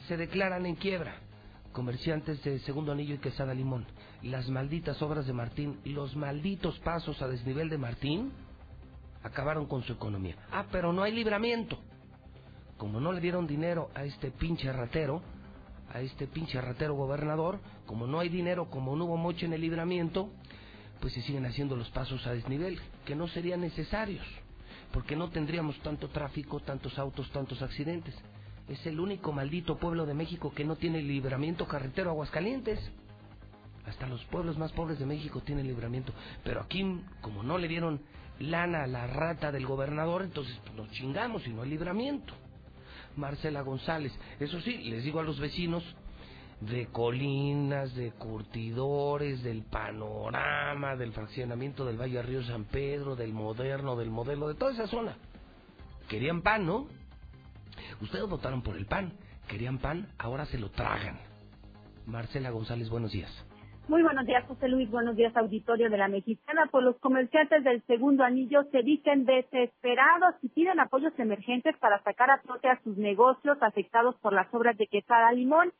se 0.08 0.16
declaran 0.16 0.66
en 0.66 0.76
quiebra. 0.76 1.16
Comerciantes 1.74 2.42
de 2.44 2.60
Segundo 2.60 2.94
Anillo 2.94 3.16
y 3.16 3.18
Quesada 3.18 3.54
Limón. 3.54 3.86
Las 4.24 4.50
malditas 4.50 5.02
obras 5.02 5.28
de 5.28 5.34
Martín, 5.34 5.82
los 5.84 6.16
malditos 6.16 6.80
pasos 6.80 7.22
a 7.22 7.28
desnivel 7.28 7.70
de 7.70 7.78
Martín, 7.78 8.32
acabaron 9.24 9.66
con 9.66 9.84
su 9.84 9.92
economía. 9.92 10.38
Ah, 10.52 10.68
pero 10.72 10.94
no 10.94 11.04
hay 11.04 11.12
libramiento. 11.12 11.78
Como 12.78 13.02
no 13.02 13.12
le 13.12 13.20
dieron 13.20 13.46
dinero 13.46 13.90
a 13.94 14.06
este 14.06 14.32
pinche 14.32 14.72
ratero, 14.72 15.22
a 15.96 16.02
este 16.02 16.28
pinche 16.28 16.60
ratero 16.60 16.94
gobernador, 16.94 17.62
como 17.86 18.06
no 18.06 18.20
hay 18.20 18.28
dinero, 18.28 18.70
como 18.70 18.98
no 18.98 19.06
hubo 19.06 19.16
moche 19.16 19.46
en 19.46 19.54
el 19.54 19.62
libramiento, 19.62 20.30
pues 21.00 21.14
se 21.14 21.22
siguen 21.22 21.46
haciendo 21.46 21.78
los 21.78 21.90
pasos 21.92 22.28
a 22.28 22.34
desnivel, 22.34 22.78
que 23.06 23.16
no 23.16 23.30
serían 23.30 23.62
necesarios, 23.62 24.26
porque 24.92 25.16
no 25.16 25.30
tendríamos 25.30 25.80
tanto 25.80 26.10
tráfico, 26.10 26.60
tantos 26.60 27.00
autos, 27.00 27.32
tantos 27.32 27.62
accidentes. 27.62 28.14
Es 28.68 28.86
el 28.86 29.00
único 29.00 29.32
maldito 29.32 29.78
pueblo 29.78 30.06
de 30.06 30.14
México 30.14 30.52
que 30.54 30.66
no 30.66 30.76
tiene 30.76 31.02
libramiento 31.02 31.66
carretero 31.66 32.10
Aguascalientes. 32.10 32.80
Hasta 33.86 34.08
los 34.08 34.22
pueblos 34.26 34.58
más 34.58 34.74
pobres 34.74 35.00
de 35.00 35.06
México 35.06 35.42
tienen 35.42 35.66
libramiento. 35.66 36.12
Pero 36.44 36.60
aquí, 36.60 36.84
como 37.22 37.42
no 37.42 37.58
le 37.58 37.70
dieron 37.70 38.02
lana 38.40 38.84
a 38.84 38.88
la 38.88 39.08
rata 39.08 39.50
del 39.50 39.66
gobernador, 39.66 40.24
entonces 40.24 40.60
pues, 40.64 40.76
nos 40.76 40.92
chingamos 40.92 41.48
y 41.48 41.52
no 41.52 41.62
hay 41.62 41.70
libramiento. 41.70 42.34
Marcela 43.16 43.62
González. 43.62 44.12
Eso 44.40 44.60
sí, 44.62 44.78
les 44.78 45.04
digo 45.04 45.20
a 45.20 45.24
los 45.24 45.40
vecinos 45.40 45.84
de 46.62 46.88
colinas, 46.88 47.94
de 47.96 48.12
curtidores, 48.12 49.44
del 49.44 49.64
panorama, 49.64 50.96
del 50.96 51.12
fraccionamiento 51.12 51.86
del 51.86 52.00
Valle 52.00 52.22
Río 52.22 52.44
San 52.44 52.66
Pedro, 52.66 53.16
del 53.16 53.34
moderno, 53.34 53.96
del 53.96 54.10
modelo, 54.10 54.48
de 54.48 54.56
toda 54.56 54.72
esa 54.72 54.88
zona. 54.88 55.18
Querían 56.08 56.42
pan, 56.42 56.66
¿no? 56.66 56.88
Ustedes 58.02 58.28
votaron 58.28 58.62
por 58.62 58.78
el 58.78 58.86
pan. 58.86 59.14
Querían 59.48 59.78
pan, 59.78 60.10
ahora 60.18 60.46
se 60.46 60.58
lo 60.58 60.72
tragan. 60.72 61.20
Marcela 62.06 62.50
González, 62.50 62.90
buenos 62.90 63.12
días. 63.12 63.32
Muy 63.88 64.02
buenos 64.02 64.26
días, 64.26 64.44
José 64.48 64.68
Luis. 64.68 64.90
Buenos 64.90 65.16
días, 65.16 65.38
auditorio 65.38 65.92
de 65.92 65.98
la 65.98 66.08
Mexicana. 66.08 66.68
Pues 66.72 66.84
los 66.84 66.98
comerciantes 66.98 67.64
del 67.64 67.84
segundo 67.86 68.24
anillo 68.24 68.64
se 68.72 68.82
dicen 68.82 69.26
desesperados 69.26 70.34
y 70.42 70.50
piden 70.50 70.80
apoyos 70.80 71.14
emergentes 71.20 71.78
para 71.78 72.02
sacar 72.02 72.32
a 72.32 72.40
flote 72.40 72.68
a 72.68 72.82
sus 72.82 72.98
negocios 72.98 73.60
afectados 73.62 74.16
por 74.22 74.34
las 74.34 74.52
obras 74.56 74.76
de 74.78 74.88
Quesada 74.88 75.32
Limón. 75.34 75.72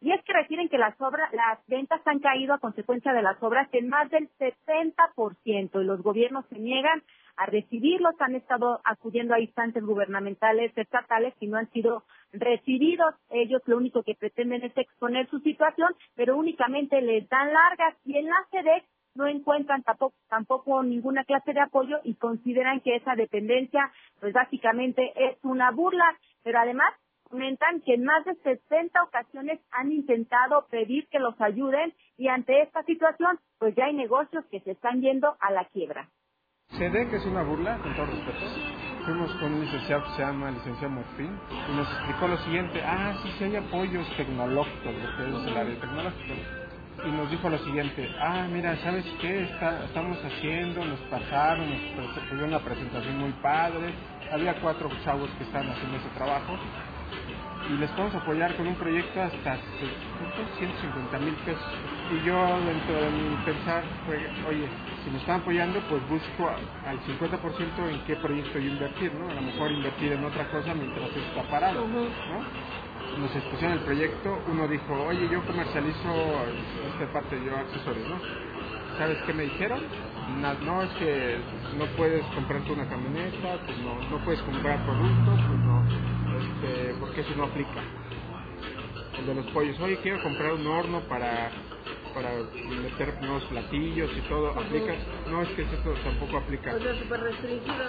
Y 0.00 0.10
es 0.10 0.20
que 0.24 0.32
refieren 0.32 0.68
que 0.68 0.76
las 0.76 1.00
obras, 1.00 1.32
las 1.32 1.64
ventas 1.68 2.00
han 2.04 2.18
caído 2.18 2.52
a 2.52 2.58
consecuencia 2.58 3.12
de 3.12 3.22
las 3.22 3.40
obras 3.40 3.68
en 3.70 3.88
más 3.88 4.10
del 4.10 4.28
70% 4.40 5.80
y 5.80 5.84
los 5.84 6.02
gobiernos 6.02 6.44
se 6.48 6.58
niegan 6.58 7.00
a 7.36 7.46
recibirlos. 7.46 8.14
Han 8.20 8.34
estado 8.34 8.80
acudiendo 8.84 9.34
a 9.34 9.40
instancias 9.40 9.84
gubernamentales 9.84 10.72
estatales 10.76 11.34
y 11.40 11.46
no 11.46 11.58
han 11.58 11.70
sido 11.70 12.04
recibidos. 12.32 13.14
Ellos 13.30 13.62
lo 13.66 13.76
único 13.76 14.02
que 14.02 14.14
pretenden 14.14 14.62
es 14.64 14.76
exponer 14.76 15.28
su 15.30 15.38
situación, 15.40 15.94
pero 16.14 16.36
únicamente 16.36 17.00
les 17.00 17.28
dan 17.28 17.52
largas 17.52 17.96
y 18.04 18.16
en 18.16 18.26
la 18.26 18.46
SEDEX 18.50 18.86
no 19.14 19.26
encuentran 19.26 19.82
tampoco, 19.82 20.14
tampoco 20.28 20.82
ninguna 20.82 21.24
clase 21.24 21.52
de 21.52 21.60
apoyo 21.60 21.98
y 22.04 22.14
consideran 22.14 22.80
que 22.80 22.96
esa 22.96 23.14
dependencia 23.14 23.92
pues 24.20 24.32
básicamente 24.32 25.12
es 25.16 25.36
una 25.42 25.70
burla, 25.70 26.16
pero 26.42 26.58
además 26.58 26.94
comentan 27.24 27.80
que 27.80 27.94
en 27.94 28.04
más 28.04 28.24
de 28.24 28.34
60 28.36 29.02
ocasiones 29.02 29.60
han 29.70 29.92
intentado 29.92 30.66
pedir 30.70 31.08
que 31.08 31.18
los 31.18 31.38
ayuden 31.40 31.94
y 32.16 32.28
ante 32.28 32.62
esta 32.62 32.82
situación 32.84 33.38
pues 33.58 33.74
ya 33.74 33.86
hay 33.86 33.94
negocios 33.94 34.44
que 34.46 34.60
se 34.60 34.72
están 34.72 35.00
yendo 35.00 35.36
a 35.40 35.50
la 35.50 35.64
quiebra. 35.66 36.08
Se 36.78 36.88
ve 36.88 37.06
que 37.08 37.16
es 37.16 37.26
una 37.26 37.42
burla, 37.42 37.76
con 37.78 37.94
todo 37.94 38.06
respeto. 38.06 38.46
Fuimos 39.04 39.30
con 39.32 39.52
un 39.52 39.60
licenciado 39.60 40.04
que 40.04 40.10
se 40.10 40.22
llama 40.22 40.50
licenciado 40.50 40.90
Morfín 40.90 41.38
y 41.50 41.76
nos 41.76 41.86
explicó 41.92 42.28
lo 42.28 42.38
siguiente, 42.38 42.82
ah, 42.82 43.14
sí, 43.22 43.30
sí 43.36 43.44
hay 43.44 43.56
apoyos 43.56 44.06
tecnológicos, 44.16 44.94
lo 44.94 45.16
que 45.16 45.38
es 45.38 45.46
el 45.48 45.56
área 45.56 45.80
tecnológica. 45.80 46.34
Y 47.04 47.10
nos 47.10 47.30
dijo 47.30 47.50
lo 47.50 47.58
siguiente, 47.58 48.08
ah, 48.20 48.46
mira, 48.50 48.76
¿sabes 48.76 49.04
qué? 49.20 49.42
Está, 49.42 49.84
estamos 49.84 50.18
haciendo, 50.24 50.84
nos 50.84 51.00
pasaron, 51.00 51.68
nos 51.96 52.38
dio 52.38 52.46
una 52.46 52.60
presentación 52.60 53.18
muy 53.18 53.32
padre, 53.42 53.92
había 54.32 54.54
cuatro 54.60 54.88
chavos 55.04 55.28
que 55.36 55.44
estaban 55.44 55.68
haciendo 55.68 55.98
ese 55.98 56.08
trabajo 56.10 56.56
y 57.68 57.78
les 57.78 57.90
podemos 57.90 58.14
apoyar 58.14 58.56
con 58.56 58.66
un 58.66 58.74
proyecto 58.76 59.20
hasta 59.20 59.58
150 60.58 61.18
mil 61.18 61.34
pesos. 61.44 61.62
Y 62.10 62.26
yo 62.26 62.34
dentro 62.64 62.94
de 62.94 63.10
mi 63.10 63.36
pensar 63.44 63.84
oye, 64.48 64.68
si 65.04 65.10
me 65.10 65.18
están 65.18 65.42
apoyando, 65.42 65.80
pues 65.88 66.02
busco 66.08 66.48
al 66.86 67.00
50% 67.00 67.90
en 67.90 68.00
qué 68.06 68.16
proyecto 68.16 68.58
yo 68.58 68.68
invertir, 68.72 69.12
¿no? 69.14 69.30
A 69.30 69.34
lo 69.34 69.42
mejor 69.42 69.70
invertir 69.72 70.12
en 70.12 70.24
otra 70.24 70.46
cosa 70.50 70.74
mientras 70.74 71.10
está 71.16 71.42
parado, 71.50 71.86
¿no? 71.86 72.06
Nos 73.20 73.36
expusieron 73.36 73.78
el 73.78 73.84
proyecto, 73.84 74.30
uno 74.48 74.68
dijo, 74.68 74.94
oye, 75.04 75.28
yo 75.30 75.44
comercializo 75.46 76.10
esta 76.94 77.12
parte, 77.12 77.42
yo 77.44 77.56
accesorios, 77.56 78.08
¿no? 78.08 78.20
¿Sabes 78.98 79.18
qué 79.26 79.32
me 79.34 79.44
dijeron? 79.44 79.80
No, 80.40 80.82
es 80.82 80.90
que 80.98 81.38
no 81.78 81.86
puedes 81.96 82.24
comprarte 82.34 82.72
una 82.72 82.88
camioneta, 82.88 83.58
pues 83.66 83.78
no, 83.80 83.94
no 84.10 84.24
puedes 84.24 84.40
comprar 84.42 84.84
productos, 84.84 85.40
pues 85.48 85.60
no 85.60 85.82
este, 86.40 86.94
porque 87.00 87.20
eso 87.22 87.34
no 87.36 87.44
aplica. 87.44 87.82
El 89.18 89.26
de 89.26 89.34
los 89.34 89.46
pollos, 89.48 89.78
oye, 89.80 89.98
quiero 90.02 90.22
comprar 90.22 90.52
un 90.54 90.66
horno 90.66 91.00
para 91.08 91.50
para 92.14 92.30
meter 92.82 93.22
nuevos 93.22 93.44
platillos 93.46 94.10
y 94.16 94.20
todo, 94.28 94.50
¿aplica? 94.50 94.94
No, 95.30 95.42
es 95.42 95.48
que 95.50 95.62
esto 95.62 95.94
tampoco 96.04 96.38
aplica. 96.38 96.74
O 96.74 96.78
sea, 96.78 96.94
súper 96.94 97.20
restringido. 97.20 97.84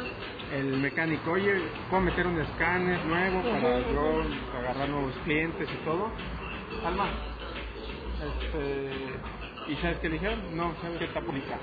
El 0.53 0.77
mecánico, 0.77 1.31
oye, 1.31 1.53
¿puedo 1.89 2.03
meter 2.03 2.27
un 2.27 2.39
escáner 2.39 3.03
nuevo 3.05 3.41
para 3.41 3.79
yo 3.91 4.23
agarrar 4.59 4.89
nuevos 4.89 5.13
clientes 5.23 5.69
y 5.71 5.85
todo? 5.85 6.11
Alma, 6.85 7.09
este, 8.23 9.71
¿y 9.71 9.75
sabes 9.77 9.97
qué 9.99 10.09
le 10.09 10.13
dijeron? 10.15 10.57
No, 10.57 10.73
¿sabes 10.81 10.99
qué 10.99 11.07
te 11.07 11.19
aplica? 11.19 11.57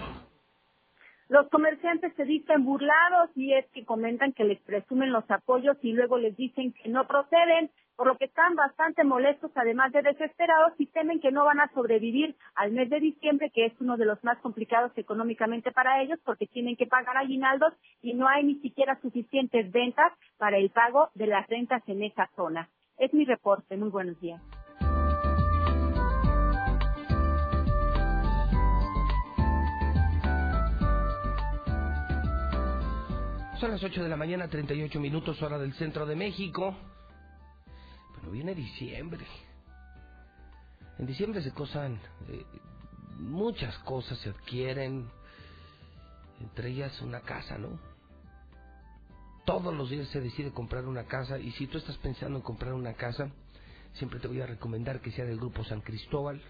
Los 1.28 1.48
comerciantes 1.48 2.12
se 2.16 2.24
dicen 2.24 2.64
burlados 2.64 3.30
y 3.36 3.54
es 3.54 3.64
que 3.70 3.84
comentan 3.84 4.32
que 4.32 4.42
les 4.42 4.60
presumen 4.62 5.12
los 5.12 5.30
apoyos 5.30 5.76
y 5.80 5.92
luego 5.92 6.18
les 6.18 6.36
dicen 6.36 6.72
que 6.72 6.88
no 6.88 7.06
proceden, 7.06 7.70
por 8.00 8.06
lo 8.06 8.16
que 8.16 8.24
están 8.24 8.54
bastante 8.54 9.04
molestos, 9.04 9.50
además 9.54 9.92
de 9.92 10.00
desesperados, 10.00 10.72
y 10.78 10.86
temen 10.86 11.20
que 11.20 11.30
no 11.30 11.44
van 11.44 11.60
a 11.60 11.70
sobrevivir 11.74 12.34
al 12.54 12.72
mes 12.72 12.88
de 12.88 12.98
diciembre, 12.98 13.50
que 13.50 13.66
es 13.66 13.74
uno 13.78 13.98
de 13.98 14.06
los 14.06 14.24
más 14.24 14.38
complicados 14.38 14.90
económicamente 14.96 15.70
para 15.70 16.00
ellos, 16.00 16.18
porque 16.24 16.46
tienen 16.46 16.76
que 16.76 16.86
pagar 16.86 17.18
aguinaldos 17.18 17.74
y 18.00 18.14
no 18.14 18.26
hay 18.26 18.44
ni 18.44 18.54
siquiera 18.60 18.98
suficientes 19.02 19.70
ventas 19.70 20.14
para 20.38 20.56
el 20.56 20.70
pago 20.70 21.10
de 21.14 21.26
las 21.26 21.46
rentas 21.46 21.82
en 21.88 22.02
esa 22.02 22.30
zona. 22.36 22.70
Es 22.96 23.12
mi 23.12 23.26
reporte. 23.26 23.76
Muy 23.76 23.90
buenos 23.90 24.18
días. 24.18 24.40
Son 33.60 33.70
las 33.70 33.84
8 33.84 34.02
de 34.02 34.08
la 34.08 34.16
mañana, 34.16 34.48
38 34.48 34.98
minutos, 34.98 35.42
hora 35.42 35.58
del 35.58 35.74
centro 35.74 36.06
de 36.06 36.16
México. 36.16 36.74
Viene 38.30 38.54
diciembre. 38.54 39.26
En 40.98 41.06
diciembre 41.06 41.42
se 41.42 41.52
cosan. 41.52 41.98
Eh, 42.28 42.44
muchas 43.18 43.76
cosas 43.78 44.18
se 44.18 44.30
adquieren. 44.30 45.10
Entre 46.40 46.70
ellas 46.70 47.00
una 47.02 47.20
casa, 47.20 47.58
¿no? 47.58 47.78
Todos 49.44 49.74
los 49.74 49.90
días 49.90 50.08
se 50.08 50.20
decide 50.20 50.52
comprar 50.52 50.86
una 50.86 51.04
casa. 51.04 51.38
Y 51.38 51.50
si 51.52 51.66
tú 51.66 51.78
estás 51.78 51.96
pensando 51.98 52.38
en 52.38 52.42
comprar 52.42 52.72
una 52.72 52.94
casa, 52.94 53.30
siempre 53.94 54.20
te 54.20 54.28
voy 54.28 54.40
a 54.40 54.46
recomendar 54.46 55.00
que 55.00 55.10
sea 55.10 55.24
del 55.24 55.38
grupo 55.38 55.64
San 55.64 55.80
Cristóbal. 55.80 56.40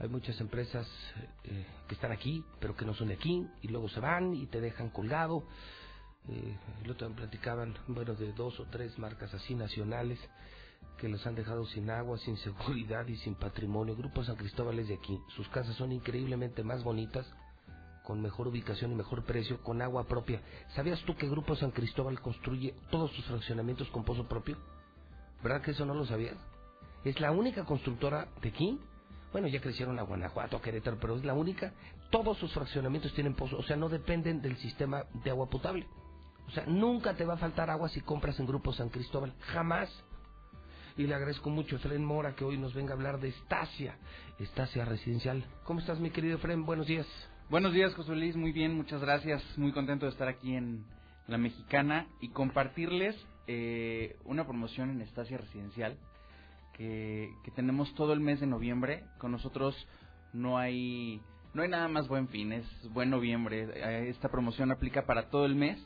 Hay 0.00 0.08
muchas 0.08 0.40
empresas 0.40 0.88
eh, 1.44 1.66
que 1.88 1.94
están 1.94 2.12
aquí, 2.12 2.44
pero 2.60 2.76
que 2.76 2.84
no 2.84 2.94
son 2.94 3.08
de 3.08 3.14
aquí, 3.14 3.46
y 3.62 3.68
luego 3.68 3.88
se 3.88 4.00
van 4.00 4.34
y 4.34 4.46
te 4.46 4.60
dejan 4.60 4.90
colgado 4.90 5.44
Eh, 6.28 6.56
el 6.84 6.90
otro 6.90 7.08
me 7.08 7.16
platicaban, 7.16 7.74
bueno, 7.86 8.14
de 8.14 8.32
dos 8.32 8.60
o 8.60 8.64
tres 8.64 8.98
marcas 8.98 9.32
así 9.32 9.54
nacionales 9.54 10.18
que 10.98 11.08
los 11.08 11.26
han 11.26 11.34
dejado 11.34 11.64
sin 11.66 11.90
agua, 11.90 12.18
sin 12.18 12.36
seguridad 12.36 13.06
y 13.06 13.16
sin 13.16 13.34
patrimonio. 13.34 13.96
Grupo 13.96 14.22
San 14.24 14.36
Cristóbal 14.36 14.78
es 14.78 14.88
de 14.88 14.94
aquí. 14.94 15.18
Sus 15.34 15.48
casas 15.48 15.74
son 15.76 15.92
increíblemente 15.92 16.62
más 16.62 16.84
bonitas, 16.84 17.26
con 18.04 18.20
mejor 18.20 18.48
ubicación 18.48 18.92
y 18.92 18.94
mejor 18.94 19.24
precio, 19.24 19.62
con 19.62 19.80
agua 19.80 20.06
propia. 20.06 20.42
¿Sabías 20.74 21.00
tú 21.02 21.16
que 21.16 21.28
Grupo 21.28 21.56
San 21.56 21.70
Cristóbal 21.70 22.20
construye 22.20 22.74
todos 22.90 23.10
sus 23.12 23.24
fraccionamientos 23.26 23.88
con 23.88 24.04
pozo 24.04 24.28
propio? 24.28 24.56
¿Verdad 25.42 25.62
que 25.62 25.70
eso 25.70 25.86
no 25.86 25.94
lo 25.94 26.04
sabías? 26.04 26.36
Es 27.04 27.20
la 27.20 27.30
única 27.30 27.64
constructora 27.64 28.28
de 28.42 28.48
aquí. 28.48 28.80
Bueno, 29.32 29.46
ya 29.46 29.60
crecieron 29.60 29.98
a 29.98 30.02
Guanajuato, 30.02 30.56
a 30.56 30.62
Querétaro, 30.62 30.98
pero 31.00 31.16
es 31.16 31.24
la 31.24 31.34
única. 31.34 31.72
Todos 32.10 32.38
sus 32.38 32.52
fraccionamientos 32.52 33.12
tienen 33.14 33.34
pozo, 33.34 33.56
o 33.56 33.62
sea, 33.62 33.76
no 33.76 33.88
dependen 33.88 34.40
del 34.40 34.56
sistema 34.56 35.04
de 35.22 35.30
agua 35.30 35.48
potable. 35.48 35.86
O 36.46 36.50
sea, 36.50 36.64
nunca 36.66 37.14
te 37.14 37.26
va 37.26 37.34
a 37.34 37.38
faltar 37.38 37.68
agua 37.68 37.90
si 37.90 38.00
compras 38.00 38.40
en 38.40 38.46
Grupo 38.46 38.72
San 38.72 38.88
Cristóbal. 38.88 39.34
Jamás. 39.52 39.90
Y 40.98 41.06
le 41.06 41.14
agradezco 41.14 41.48
mucho 41.48 41.76
a 41.76 41.78
Efren 41.78 42.04
Mora 42.04 42.34
que 42.34 42.44
hoy 42.44 42.58
nos 42.58 42.74
venga 42.74 42.90
a 42.90 42.96
hablar 42.96 43.20
de 43.20 43.28
Estasia, 43.28 43.96
Estasia 44.40 44.84
Residencial. 44.84 45.44
¿Cómo 45.62 45.78
estás, 45.78 46.00
mi 46.00 46.10
querido 46.10 46.38
Efren? 46.38 46.66
Buenos 46.66 46.88
días. 46.88 47.06
Buenos 47.48 47.72
días, 47.72 47.94
José 47.94 48.16
Luis. 48.16 48.34
Muy 48.34 48.50
bien, 48.50 48.74
muchas 48.74 49.00
gracias. 49.00 49.40
Muy 49.56 49.70
contento 49.70 50.06
de 50.06 50.10
estar 50.12 50.26
aquí 50.26 50.56
en 50.56 50.84
La 51.28 51.38
Mexicana 51.38 52.08
y 52.20 52.30
compartirles 52.30 53.14
eh, 53.46 54.16
una 54.24 54.44
promoción 54.44 54.90
en 54.90 55.00
Estasia 55.00 55.38
Residencial 55.38 55.96
que, 56.74 57.30
que 57.44 57.52
tenemos 57.52 57.94
todo 57.94 58.12
el 58.12 58.18
mes 58.18 58.40
de 58.40 58.48
noviembre. 58.48 59.04
Con 59.18 59.30
nosotros 59.30 59.76
no 60.32 60.58
hay 60.58 61.22
no 61.54 61.62
hay 61.62 61.68
nada 61.68 61.86
más 61.86 62.08
buen 62.08 62.26
fin, 62.26 62.52
es 62.52 62.66
buen 62.92 63.08
noviembre. 63.08 63.68
Eh, 63.72 64.08
Esta 64.08 64.30
promoción 64.30 64.72
aplica 64.72 65.06
para 65.06 65.30
todo 65.30 65.46
el 65.46 65.54
mes 65.54 65.78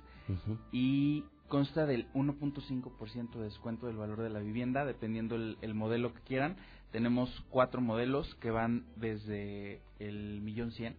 y 0.73 1.25
consta 1.53 1.85
del 1.85 2.11
1.5% 2.15 3.33
de 3.37 3.45
descuento 3.45 3.87
del 3.87 3.97
valor 3.99 4.23
de 4.23 4.31
la 4.31 4.39
vivienda, 4.41 4.87
dependiendo 4.87 5.35
el, 5.37 5.59
el 5.61 5.75
modelo 5.75 6.15
que 6.15 6.23
quieran. 6.23 6.57
Tenemos 6.93 7.29
cuatro 7.51 7.83
modelos 7.83 8.35
que 8.37 8.51
van 8.51 8.87
desde 8.97 9.83
el 9.99 10.41
millón 10.41 10.73
cien. 10.73 10.97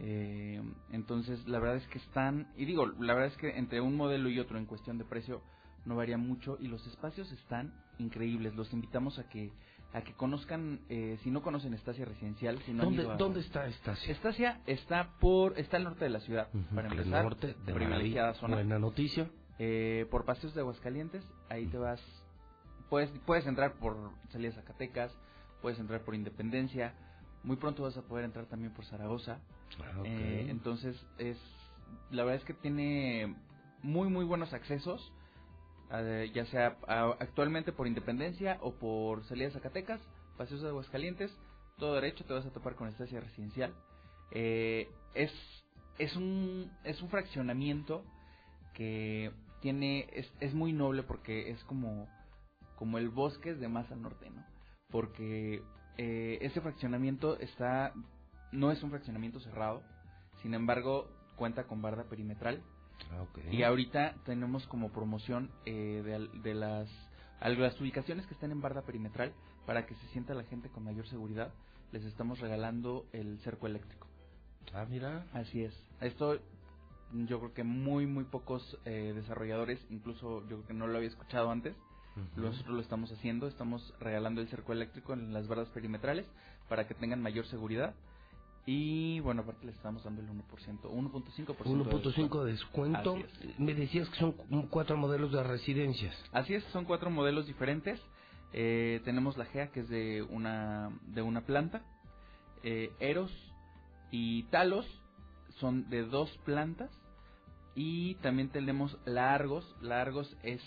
Eh, 0.00 0.62
entonces, 0.90 1.48
la 1.48 1.58
verdad 1.58 1.76
es 1.76 1.86
que 1.88 1.96
están, 1.98 2.52
y 2.54 2.66
digo, 2.66 2.84
la 2.86 3.14
verdad 3.14 3.30
es 3.32 3.36
que 3.38 3.56
entre 3.56 3.80
un 3.80 3.96
modelo 3.96 4.28
y 4.28 4.38
otro 4.38 4.58
en 4.58 4.66
cuestión 4.66 4.98
de 4.98 5.04
precio 5.04 5.40
no 5.86 5.96
varía 5.96 6.18
mucho 6.18 6.58
y 6.60 6.68
los 6.68 6.86
espacios 6.86 7.32
están 7.32 7.72
increíbles. 7.98 8.54
Los 8.54 8.74
invitamos 8.74 9.18
a 9.18 9.28
que 9.30 9.52
a 9.94 10.02
que 10.02 10.12
conozcan, 10.14 10.80
eh, 10.90 11.18
si 11.22 11.30
no 11.30 11.42
conocen 11.42 11.72
Estasia 11.74 12.04
Residencial, 12.06 12.58
si 12.62 12.72
no 12.72 12.82
han 12.82 12.88
¿Dónde, 12.88 13.02
ido 13.04 13.12
a- 13.12 13.16
¿Dónde 13.16 13.40
está 13.40 13.66
Estasia? 13.66 14.12
Estasia 14.12 14.60
está 14.66 15.18
por 15.18 15.58
está 15.58 15.76
al 15.78 15.84
norte 15.84 16.04
de 16.04 16.10
la 16.10 16.20
ciudad, 16.20 16.48
para 16.74 16.88
empezar, 16.88 17.22
norte 17.24 17.54
de 17.66 17.72
privilegiada 17.74 18.34
zona. 18.34 18.54
Buena 18.56 18.78
noticia. 18.78 19.28
Eh, 19.58 20.06
por 20.10 20.24
Paseos 20.24 20.54
de 20.54 20.60
Aguascalientes, 20.60 21.22
ahí 21.48 21.66
te 21.66 21.78
vas, 21.78 22.00
puedes 22.88 23.10
puedes 23.26 23.46
entrar 23.46 23.74
por 23.74 23.96
Salida 24.30 24.52
Zacatecas, 24.52 25.12
puedes 25.60 25.78
entrar 25.78 26.02
por 26.02 26.14
Independencia, 26.14 26.94
muy 27.42 27.56
pronto 27.56 27.82
vas 27.82 27.96
a 27.96 28.02
poder 28.02 28.24
entrar 28.24 28.46
también 28.46 28.72
por 28.72 28.84
Zaragoza. 28.86 29.38
Ah. 29.80 30.02
Eh, 30.04 30.46
entonces 30.48 30.96
es 31.18 31.38
la 32.10 32.24
verdad 32.24 32.40
es 32.40 32.46
que 32.46 32.54
tiene 32.54 33.34
muy 33.82 34.08
muy 34.08 34.24
buenos 34.24 34.52
accesos 34.52 35.12
eh, 35.92 36.30
ya 36.34 36.46
sea 36.46 36.78
a- 36.86 37.16
actualmente 37.20 37.72
por 37.72 37.86
Independencia 37.86 38.58
o 38.62 38.72
por 38.74 39.24
Salida 39.24 39.48
de 39.48 39.54
Zacatecas, 39.54 40.00
Paseos 40.38 40.62
de 40.62 40.68
Aguascalientes, 40.68 41.30
todo 41.76 41.94
derecho 41.94 42.24
te 42.24 42.32
vas 42.32 42.46
a 42.46 42.50
topar 42.50 42.74
con 42.76 42.88
estancia 42.88 43.20
residencial. 43.20 43.74
Eh, 44.30 44.88
es 45.14 45.30
es 45.98 46.16
un 46.16 46.70
es 46.84 47.02
un 47.02 47.10
fraccionamiento 47.10 48.02
que 48.74 49.32
tiene 49.60 50.08
es, 50.12 50.32
es 50.40 50.54
muy 50.54 50.72
noble 50.72 51.02
porque 51.02 51.50
es 51.50 51.62
como 51.64 52.08
como 52.76 52.98
el 52.98 53.10
bosque 53.10 53.54
de 53.54 53.68
más 53.68 53.90
al 53.92 54.02
norte, 54.02 54.28
¿no? 54.30 54.44
Porque 54.90 55.62
eh, 55.98 56.38
ese 56.40 56.60
fraccionamiento 56.60 57.38
está 57.38 57.92
no 58.50 58.70
es 58.70 58.82
un 58.82 58.90
fraccionamiento 58.90 59.40
cerrado, 59.40 59.82
sin 60.42 60.54
embargo 60.54 61.08
cuenta 61.36 61.64
con 61.64 61.80
barda 61.80 62.04
perimetral 62.04 62.62
Ah, 63.10 63.26
y 63.50 63.62
ahorita 63.62 64.14
tenemos 64.24 64.66
como 64.66 64.92
promoción 64.92 65.50
eh, 65.66 66.02
de, 66.04 66.40
de 66.40 66.54
las, 66.54 66.88
las 67.40 67.80
ubicaciones 67.80 68.26
que 68.26 68.34
estén 68.34 68.52
en 68.52 68.60
barda 68.60 68.82
perimetral 68.82 69.32
para 69.66 69.86
que 69.86 69.94
se 69.94 70.06
sienta 70.08 70.34
la 70.34 70.44
gente 70.44 70.68
con 70.68 70.84
mayor 70.84 71.06
seguridad. 71.08 71.52
Les 71.92 72.04
estamos 72.04 72.40
regalando 72.40 73.06
el 73.12 73.38
cerco 73.40 73.66
eléctrico. 73.66 74.06
Ah, 74.72 74.86
mira. 74.88 75.26
Así 75.32 75.62
es. 75.62 75.74
Esto 76.00 76.40
yo 77.12 77.38
creo 77.40 77.54
que 77.54 77.64
muy, 77.64 78.06
muy 78.06 78.24
pocos 78.24 78.78
eh, 78.84 79.12
desarrolladores, 79.14 79.78
incluso 79.90 80.40
yo 80.48 80.56
creo 80.56 80.66
que 80.66 80.74
no 80.74 80.86
lo 80.86 80.96
había 80.96 81.08
escuchado 81.08 81.50
antes. 81.50 81.74
Nosotros 82.36 82.74
lo 82.76 82.80
estamos 82.82 83.10
haciendo, 83.10 83.46
estamos 83.46 83.94
regalando 83.98 84.40
el 84.42 84.48
cerco 84.48 84.72
eléctrico 84.72 85.14
en 85.14 85.32
las 85.32 85.48
bardas 85.48 85.68
perimetrales 85.70 86.26
para 86.68 86.86
que 86.86 86.94
tengan 86.94 87.22
mayor 87.22 87.46
seguridad. 87.46 87.94
Y 88.64 89.18
bueno, 89.20 89.42
aparte 89.42 89.66
les 89.66 89.74
estamos 89.74 90.04
dando 90.04 90.20
el 90.22 90.28
1%, 90.28 90.82
1.5%. 90.82 91.46
de 91.46 91.54
1.5 92.28 92.44
de 92.44 92.52
descuento. 92.52 93.14
Me 93.58 93.74
decías 93.74 94.08
que 94.10 94.16
son 94.18 94.32
cu- 94.32 94.68
cuatro 94.70 94.96
modelos 94.96 95.32
de 95.32 95.42
residencias. 95.42 96.14
Así 96.32 96.54
es, 96.54 96.62
son 96.64 96.84
cuatro 96.84 97.10
modelos 97.10 97.46
diferentes. 97.46 98.00
Eh, 98.52 99.00
tenemos 99.04 99.36
la 99.38 99.46
GEA, 99.46 99.72
que 99.72 99.80
es 99.80 99.88
de 99.88 100.22
una, 100.22 100.90
de 101.06 101.22
una 101.22 101.40
planta. 101.46 101.82
Eh, 102.62 102.92
Eros 103.00 103.32
y 104.10 104.44
Talos 104.44 104.86
son 105.58 105.88
de 105.90 106.02
dos 106.04 106.30
plantas. 106.44 106.90
Y 107.74 108.16
también 108.16 108.50
tenemos 108.50 108.98
la 109.04 109.34
Argos. 109.34 109.76
La 109.80 110.00
Argos 110.00 110.36
es, 110.42 110.62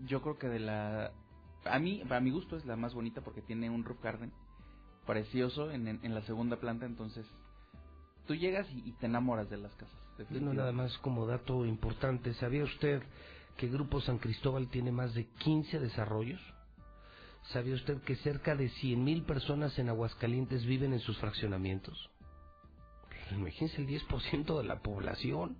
yo 0.00 0.22
creo 0.22 0.38
que 0.38 0.48
de 0.48 0.60
la... 0.60 1.12
A 1.64 1.78
mí, 1.78 2.02
a 2.08 2.20
mi 2.20 2.30
gusto, 2.30 2.56
es 2.56 2.64
la 2.64 2.76
más 2.76 2.94
bonita 2.94 3.22
porque 3.22 3.42
tiene 3.42 3.68
un 3.70 3.84
roof 3.84 4.00
garden 4.02 4.32
precioso 5.06 5.70
en, 5.70 5.88
en, 5.88 6.00
en 6.02 6.14
la 6.14 6.22
segunda 6.22 6.56
planta. 6.56 6.86
Entonces, 6.86 7.26
tú 8.26 8.34
llegas 8.34 8.66
y, 8.70 8.88
y 8.88 8.92
te 8.92 9.06
enamoras 9.06 9.50
de 9.50 9.58
las 9.58 9.74
casas. 9.74 10.06
No 10.30 10.54
nada 10.54 10.72
más 10.72 10.96
como 10.98 11.26
dato 11.26 11.66
importante, 11.66 12.32
¿sabía 12.34 12.64
usted 12.64 13.02
que 13.56 13.68
Grupo 13.68 14.00
San 14.00 14.18
Cristóbal 14.18 14.68
tiene 14.68 14.92
más 14.92 15.14
de 15.14 15.26
15 15.26 15.78
desarrollos? 15.78 16.40
¿Sabía 17.52 17.74
usted 17.74 18.00
que 18.02 18.16
cerca 18.16 18.56
de 18.56 18.70
100.000 18.70 19.24
personas 19.24 19.78
en 19.78 19.88
Aguascalientes 19.88 20.64
viven 20.64 20.92
en 20.92 21.00
sus 21.00 21.18
fraccionamientos? 21.18 22.10
Pues 23.08 23.32
imagínense 23.32 23.80
el 23.80 23.86
10% 23.86 24.58
de 24.58 24.64
la 24.64 24.80
población. 24.80 25.58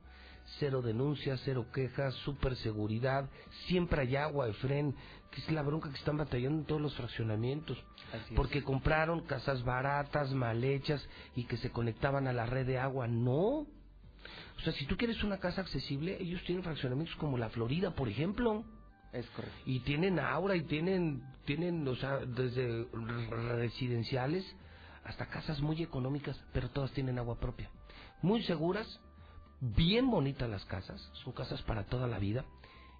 Cero 0.59 0.81
denuncias, 0.81 1.41
cero 1.45 1.67
quejas, 1.73 2.15
super 2.25 2.55
seguridad, 2.57 3.29
siempre 3.67 4.03
hay 4.03 4.17
agua, 4.17 4.49
Efren, 4.49 4.95
que 5.31 5.41
es 5.41 5.51
la 5.51 5.63
bronca 5.63 5.91
que 5.91 5.97
están 5.97 6.17
batallando 6.17 6.61
en 6.61 6.65
todos 6.65 6.81
los 6.81 6.95
fraccionamientos. 6.95 7.77
Así 8.13 8.33
es. 8.33 8.37
Porque 8.37 8.63
compraron 8.63 9.27
casas 9.27 9.65
baratas, 9.65 10.33
mal 10.33 10.63
hechas 10.63 11.07
y 11.35 11.45
que 11.45 11.57
se 11.57 11.71
conectaban 11.71 12.29
a 12.29 12.33
la 12.33 12.47
red 12.47 12.67
de 12.67 12.79
agua. 12.79 13.09
No, 13.09 13.67
o 14.57 14.61
sea, 14.61 14.73
si 14.73 14.87
tú 14.87 14.97
quieres 14.97 15.23
una 15.23 15.39
casa 15.39 15.61
accesible, 15.61 16.17
ellos 16.21 16.43
tienen 16.45 16.65
fraccionamientos 16.65 17.17
como 17.17 17.39
la 17.39 17.51
Florida, 17.51 17.95
por 17.95 18.09
ejemplo. 18.09 18.65
Es 19.13 19.27
correcto. 19.31 19.57
Y 19.67 19.81
tienen 19.81 20.19
aura 20.19 20.57
y 20.57 20.63
tienen, 20.63 21.23
tienen, 21.45 21.87
o 21.87 21.97
sea, 21.97 22.19
desde 22.19 22.87
residenciales 23.57 24.45
hasta 25.05 25.27
casas 25.27 25.61
muy 25.61 25.83
económicas, 25.83 26.41
pero 26.53 26.71
todas 26.71 26.91
tienen 26.93 27.19
agua 27.19 27.39
propia. 27.39 27.71
Muy 28.23 28.43
seguras, 28.43 29.01
bien 29.61 30.11
bonitas 30.11 30.49
las 30.49 30.65
casas, 30.65 31.01
son 31.25 31.33
casas 31.33 31.63
para 31.63 31.85
toda 31.85 32.07
la 32.07 32.19
vida 32.19 32.45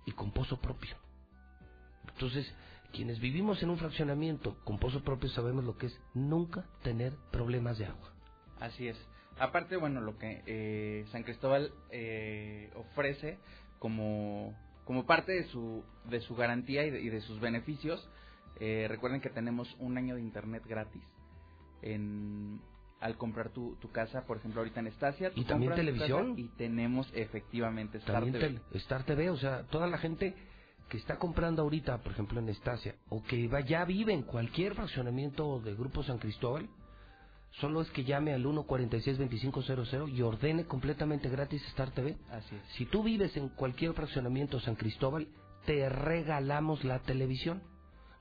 y 0.05 0.13
con 0.13 0.33
pozo 0.33 0.61
propio. 0.61 0.97
Entonces, 2.09 2.53
quienes 2.93 3.21
vivimos 3.21 3.63
en 3.63 3.71
un 3.71 3.79
fraccionamiento 3.79 4.57
con 4.65 4.79
pozo 4.79 5.03
propio 5.03 5.29
sabemos 5.31 5.65
lo 5.65 5.77
que 5.77 5.87
es 5.87 6.01
nunca 6.15 6.65
tener 6.83 7.15
problemas 7.31 7.79
de 7.79 7.87
agua. 7.87 8.13
Así 8.61 8.89
es. 8.89 8.97
Aparte, 9.39 9.77
bueno, 9.77 10.01
lo 10.01 10.17
que 10.17 10.43
eh, 10.47 11.05
San 11.13 11.23
Cristóbal 11.23 11.73
eh, 11.91 12.71
ofrece 12.75 13.39
como, 13.79 14.57
como 14.85 15.05
parte 15.05 15.33
de 15.33 15.45
su, 15.49 15.85
de 16.09 16.21
su 16.21 16.35
garantía 16.35 16.87
y 16.87 16.91
de, 16.91 17.21
sus 17.21 17.39
beneficios, 17.39 18.09
eh, 18.61 18.87
recuerden 18.89 19.21
que 19.21 19.29
tenemos 19.29 19.77
un 19.79 19.99
año 19.99 20.15
de 20.15 20.23
internet 20.23 20.65
gratis 20.67 21.03
en, 21.83 22.61
al 23.07 23.17
comprar 23.17 23.51
tu, 23.51 23.77
tu 23.77 23.91
casa, 23.91 24.25
por 24.27 24.37
ejemplo, 24.37 24.61
ahorita 24.61 24.81
en 24.81 24.89
Estasia. 24.89 25.31
¿Y 25.35 25.45
también 25.45 25.75
televisión? 25.75 26.35
Y 26.37 26.49
tenemos 26.57 27.09
efectivamente 27.15 27.99
Star 27.99 28.17
También 28.17 28.35
TV. 28.35 28.47
tel- 28.49 28.63
Star 28.81 29.05
TV, 29.05 29.31
o 29.31 29.37
sea, 29.37 29.63
toda 29.65 29.87
la 29.87 29.99
gente 29.99 30.35
que 30.89 30.99
está 30.99 31.19
comprando 31.19 31.63
ahorita, 31.63 31.99
por 31.99 32.13
ejemplo, 32.13 32.39
en 32.41 32.49
Estasia, 32.49 32.95
o 33.09 33.23
que 33.23 33.49
va, 33.49 33.61
ya 33.61 33.85
vive 33.85 34.13
en 34.13 34.23
cualquier 34.23 34.75
fraccionamiento 34.75 35.61
de 35.61 35.75
Grupo 35.75 36.03
San 36.05 36.19
Cristóbal, 36.19 36.69
solo 37.61 37.81
es 37.81 37.91
que 37.91 38.05
llame 38.05 38.33
al 38.35 38.45
146-2500 38.45 40.09
y 40.13 40.23
ordene 40.23 40.67
completamente 40.67 41.29
gratis 41.29 41.65
Star 41.69 41.91
TV. 41.93 42.17
Así 42.31 42.55
es. 42.55 42.63
Si 42.77 42.87
tú 42.87 43.03
vives 43.03 43.37
en 43.37 43.49
cualquier 43.51 43.93
fraccionamiento 43.95 44.61
San 44.61 44.75
Cristóbal, 44.77 45.29
te 45.65 45.89
regalamos 45.89 46.85
la 46.85 47.01
televisión. 47.01 47.63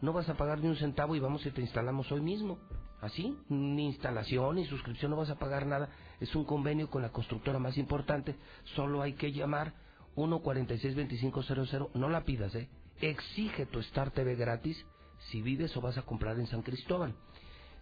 No 0.01 0.13
vas 0.13 0.27
a 0.29 0.35
pagar 0.35 0.59
ni 0.59 0.67
un 0.67 0.75
centavo 0.75 1.15
y 1.15 1.19
vamos 1.19 1.45
y 1.45 1.51
te 1.51 1.61
instalamos 1.61 2.11
hoy 2.11 2.21
mismo. 2.21 2.59
Así, 3.01 3.37
ni 3.49 3.85
instalación 3.87 4.55
ni 4.55 4.65
suscripción, 4.65 5.11
no 5.11 5.17
vas 5.17 5.29
a 5.29 5.37
pagar 5.37 5.65
nada. 5.65 5.89
Es 6.19 6.35
un 6.35 6.45
convenio 6.45 6.89
con 6.89 7.01
la 7.01 7.11
constructora 7.11 7.59
más 7.59 7.77
importante. 7.77 8.35
Solo 8.75 9.01
hay 9.01 9.13
que 9.13 9.31
llamar 9.31 9.73
1462500, 10.15 11.89
no 11.93 12.09
la 12.09 12.23
pidas, 12.23 12.55
¿eh? 12.55 12.69
Exige 13.01 13.65
tu 13.65 13.79
Star 13.79 14.11
TV 14.11 14.35
gratis 14.35 14.85
si 15.29 15.41
vives 15.41 15.75
o 15.75 15.81
vas 15.81 15.97
a 15.97 16.03
comprar 16.03 16.39
en 16.39 16.47
San 16.47 16.61
Cristóbal. 16.61 17.13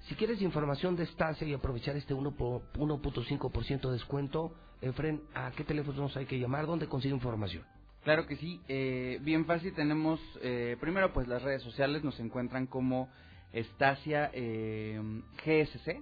Si 0.07 0.15
quieres 0.15 0.41
información 0.41 0.95
de 0.95 1.03
estancia 1.03 1.47
y 1.47 1.53
aprovechar 1.53 1.95
este 1.95 2.13
1.5% 2.13 3.81
de 3.81 3.91
descuento, 3.91 4.53
Efren, 4.81 5.21
¿a 5.33 5.51
qué 5.51 5.63
teléfonos 5.63 6.17
hay 6.17 6.25
que 6.25 6.39
llamar? 6.39 6.65
¿Dónde 6.65 6.87
consigue 6.87 7.13
información? 7.13 7.63
Claro 8.03 8.27
que 8.27 8.35
sí, 8.35 8.59
eh, 8.67 9.19
bien 9.21 9.45
fácil. 9.45 9.73
Tenemos 9.73 10.19
eh, 10.41 10.75
primero 10.81 11.13
pues 11.13 11.27
las 11.29 11.41
redes 11.41 11.61
sociales, 11.61 12.03
nos 12.03 12.19
encuentran 12.19 12.67
como 12.67 13.07
Estacia 13.53 14.31
eh, 14.33 14.99
GSC, 15.45 16.01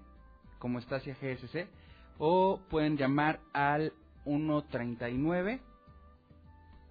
como 0.58 0.80
Estacia 0.80 1.16
GSC, 1.22 1.68
o 2.18 2.60
pueden 2.70 2.98
llamar 2.98 3.40
al 3.54 3.94
139 4.24 5.60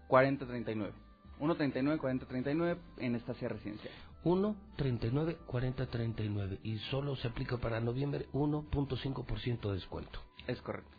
4039. 0.09 0.93
139 1.39 1.99
4039 1.99 2.81
en 2.99 3.15
Estacia 3.15 3.49
Residencial. 3.49 3.95
1 4.23 4.57
39 4.77 5.39
40 5.47 5.87
39 5.87 6.59
y 6.63 6.77
solo 6.91 7.17
se 7.17 7.29
aplica 7.29 7.57
para 7.57 7.81
noviembre 7.81 8.27
1.5% 8.33 9.69
de 9.69 9.75
descuento. 9.75 10.21
Es 10.47 10.61
correcto. 10.61 10.91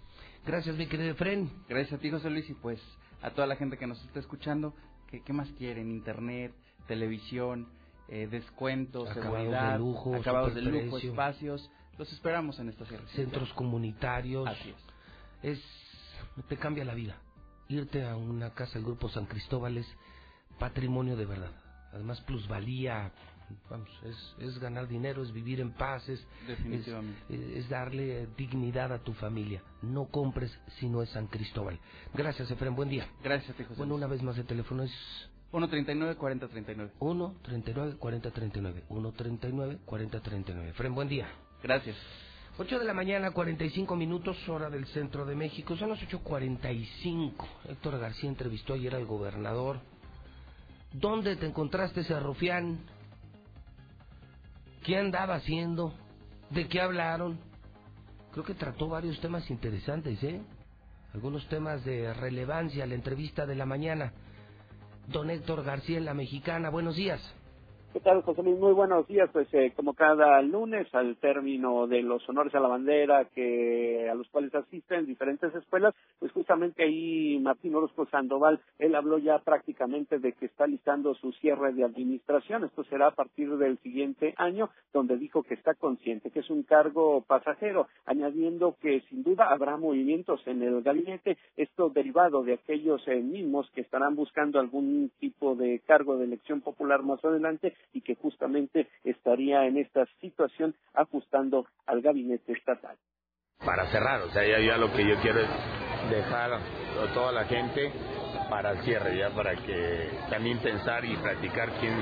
Gracias, 0.46 0.76
mi 0.76 0.88
querido 0.88 1.14
Fren. 1.16 1.52
Gracias 1.70 1.94
a 1.94 2.02
ti, 2.02 2.10
José 2.10 2.32
Luis, 2.32 2.50
y 2.50 2.56
pues 2.56 2.82
a 3.22 3.30
toda 3.30 3.46
la 3.46 3.56
gente 3.56 3.78
que 3.78 3.86
nos 3.86 4.04
está 4.06 4.20
escuchando, 4.20 4.74
¿qué, 5.08 5.22
qué 5.22 5.34
más 5.34 5.48
quieren? 5.52 5.92
Internet, 5.92 6.54
televisión, 6.88 7.68
eh, 8.12 8.28
descuentos, 8.28 9.10
Acabados 9.10 9.38
seguridad, 9.38 9.72
de 9.72 9.80
lujo, 9.80 10.16
acabados 10.16 10.54
de 10.54 10.62
lujo, 10.62 10.98
espacios. 10.98 11.72
Los 11.98 12.12
esperamos 12.12 12.60
en 12.60 12.68
esta 12.68 12.86
sierra. 12.86 13.08
Centros 13.16 13.54
comunitarios. 13.54 14.48
Así 14.48 14.70
es. 15.42 15.58
Es, 15.58 16.44
te 16.50 16.58
cambia 16.58 16.84
la 16.84 16.94
vida. 16.94 17.16
Irte 17.70 18.06
a 18.06 18.18
una 18.18 18.50
casa 18.54 18.74
del 18.74 18.84
Grupo 18.84 19.08
San 19.08 19.28
Cristóbal 19.28 19.78
es 19.78 19.88
patrimonio 20.60 21.16
de 21.16 21.26
verdad. 21.26 21.52
Además, 21.94 22.20
plusvalía, 22.22 23.14
vamos, 23.70 23.90
es, 24.04 24.36
es 24.40 24.60
ganar 24.60 24.90
dinero, 24.90 25.24
es 25.24 25.32
vivir 25.32 25.62
en 25.62 25.72
paz, 25.72 26.08
es, 26.10 26.22
Definitivamente. 26.48 27.18
es, 27.30 27.64
es 27.64 27.70
darle 27.70 28.28
dignidad 28.36 28.92
a 28.92 29.00
tu 29.00 29.14
familia. 29.14 29.64
No 29.82 30.08
compres 30.08 30.52
si 30.80 30.90
no 30.90 31.02
es 31.02 31.10
San 31.12 31.28
Cristóbal. 31.28 31.80
Gracias, 32.14 32.52
Efraín, 32.52 32.76
buen 32.76 32.90
día. 32.90 33.08
Gracias 33.24 33.52
a 33.52 33.54
ti, 33.54 33.64
José 33.64 33.78
Bueno, 33.78 33.96
una 33.96 34.08
vez 34.08 34.22
más 34.22 34.38
el 34.38 34.46
teléfono 34.46 34.84
es 34.84 34.92
139 35.52 36.16
4039. 36.16 36.94
1 37.00 37.36
39 37.42 37.96
40 37.98 38.32
39. 38.32 38.84
1 38.88 39.12
39 39.12 39.80
40 39.86 40.20
39. 40.22 40.70
Efraín, 40.70 40.96
buen 40.96 41.10
día. 41.10 41.28
Gracias. 41.62 41.98
8 42.58 42.80
de 42.80 42.86
la 42.86 42.94
mañana, 42.94 43.32
45 43.32 43.96
minutos, 43.96 44.38
hora 44.48 44.70
del 44.70 44.86
centro 44.88 45.26
de 45.26 45.36
México. 45.36 45.76
Son 45.76 45.90
las 45.90 46.00
8.45. 46.00 47.34
Héctor 47.70 48.00
García 48.00 48.30
entrevistó 48.30 48.74
ayer 48.74 48.96
al 48.96 49.06
gobernador. 49.06 49.80
¿Dónde 50.94 51.36
te 51.36 51.48
encontraste 51.48 52.02
ese 52.02 52.20
rufián? 52.20 52.80
¿Qué 54.84 54.98
andaba 54.98 55.36
haciendo? 55.36 55.94
¿De 56.50 56.68
qué 56.68 56.82
hablaron? 56.82 57.40
Creo 58.32 58.46
que 58.46 58.54
trató 58.54 58.88
varios 58.88 59.20
temas 59.20 59.50
interesantes, 59.50 60.22
¿eh? 60.24 60.42
Algunos 61.14 61.46
temas 61.50 61.84
de 61.84 62.14
relevancia, 62.14 62.86
la 62.86 62.96
entrevista 62.96 63.46
de 63.46 63.56
la 63.56 63.66
mañana. 63.66 64.14
Don 65.08 65.30
Héctor 65.30 65.64
García 65.64 65.98
en 65.98 66.06
La 66.06 66.14
Mexicana, 66.14 66.70
buenos 66.70 66.96
días. 66.96 67.22
¿Qué 67.94 68.00
tal, 68.00 68.22
José 68.22 68.42
Luis? 68.42 68.58
Muy 68.58 68.72
buenos 68.72 69.06
días. 69.06 69.30
Pues 69.34 69.54
eh, 69.54 69.74
como 69.76 69.94
cada 69.94 70.42
lunes, 70.42 70.88
al 70.96 71.18
término 71.18 71.88
de 71.88 72.02
los 72.02 72.28
honores 72.30 72.56
a 72.56 72.62
la 72.62 72.70
bandera 72.70 73.26
que 73.26 74.08
a 74.10 74.16
los 74.16 74.30
cuales 74.30 74.56
asisten 74.56 75.06
diferentes 75.06 75.54
escuelas, 75.54 75.94
pues 76.18 76.32
justamente 76.32 76.84
ahí 76.84 77.38
Martín 77.42 77.76
Orozco 77.76 78.06
Sandoval, 78.06 78.62
él 78.80 78.96
habló 78.96 79.18
ya 79.18 79.40
prácticamente 79.40 80.20
de 80.20 80.32
que 80.32 80.46
está 80.46 80.68
listando 80.68 81.14
su 81.16 81.34
cierre 81.34 81.74
de 81.74 81.84
administración. 81.84 82.64
Esto 82.64 82.86
será 82.86 83.08
a 83.08 83.16
partir 83.16 83.58
del 83.58 83.78
siguiente 83.80 84.36
año, 84.38 84.70
donde 84.94 85.18
dijo 85.18 85.44
que 85.44 85.56
está 85.56 85.74
consciente 85.74 86.32
que 86.32 86.40
es 86.40 86.50
un 86.50 86.64
cargo 86.64 87.26
pasajero, 87.28 87.88
añadiendo 88.06 88.78
que 88.82 89.02
sin 89.10 89.22
duda 89.22 89.52
habrá 89.52 89.76
movimientos 89.76 90.40
en 90.48 90.64
el 90.64 90.82
gabinete, 90.82 91.38
esto 91.58 91.90
derivado 91.90 92.42
de 92.44 92.54
aquellos 92.54 93.06
eh, 93.10 93.20
mismos 93.20 93.70
que 93.72 93.82
estarán 93.82 94.16
buscando 94.16 94.62
algún 94.62 95.12
tipo 95.20 95.56
de 95.56 95.82
cargo 95.86 96.16
de 96.16 96.24
elección 96.24 96.62
popular 96.62 97.04
más 97.04 97.24
adelante 97.26 97.76
y 97.94 98.02
que 98.02 98.16
justamente 98.16 98.88
estaría 99.04 99.66
en 99.66 99.78
esta 99.78 100.06
situación 100.20 100.76
ajustando 100.94 101.68
al 101.86 102.02
gabinete 102.02 102.54
estatal. 102.54 102.98
para 103.66 103.86
cerrar, 103.92 104.22
o 104.24 104.30
sea, 104.32 104.44
ya, 104.44 104.60
ya 104.60 104.78
lo 104.78 104.92
que 104.92 105.08
yo 105.08 105.16
quiero 105.22 105.40
es 105.40 105.50
dejar 106.10 106.52
a 106.54 107.14
toda 107.14 107.32
la 107.32 107.46
gente 107.46 107.92
para 108.50 108.72
el 108.72 108.80
cierre, 108.80 109.18
ya 109.18 109.30
para 109.30 109.56
que 109.56 110.10
también 110.30 110.58
pensar 110.60 111.06
y 111.06 111.16
practicar 111.16 111.70
quién, 111.80 111.94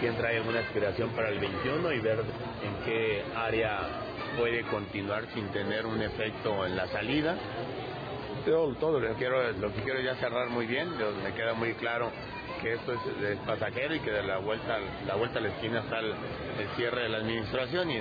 quién 0.00 0.16
trae 0.16 0.38
alguna 0.38 0.60
aspiración 0.60 1.10
para 1.10 1.28
el 1.28 1.38
21 1.38 1.92
y 1.92 2.00
ver 2.00 2.20
en 2.20 2.84
qué 2.84 3.22
área 3.36 3.80
puede 4.38 4.62
continuar 4.62 5.26
sin 5.34 5.48
tener 5.48 5.84
un 5.84 6.00
efecto 6.00 6.64
en 6.64 6.76
la 6.76 6.86
salida. 6.86 7.36
Todo, 8.46 8.74
todo 8.76 9.00
lo 9.00 9.08
que 9.08 9.14
quiero, 9.16 9.52
lo 9.52 9.74
que 9.74 9.82
quiero 9.82 10.00
ya 10.00 10.14
cerrar 10.16 10.48
muy 10.48 10.66
bien, 10.66 10.88
me 10.96 11.34
queda 11.34 11.52
muy 11.52 11.74
claro 11.74 12.10
que 12.58 12.74
esto 12.74 12.92
es, 12.92 13.00
es 13.22 13.38
pasajero 13.40 13.94
y 13.94 14.00
que 14.00 14.10
de 14.10 14.22
la 14.22 14.38
vuelta, 14.38 14.78
la 15.06 15.16
vuelta 15.16 15.38
a 15.38 15.42
la 15.42 15.48
esquina 15.48 15.80
está 15.80 16.00
el, 16.00 16.12
cierre 16.76 17.02
de 17.02 17.08
la 17.08 17.18
administración 17.18 17.90
y 17.90 18.00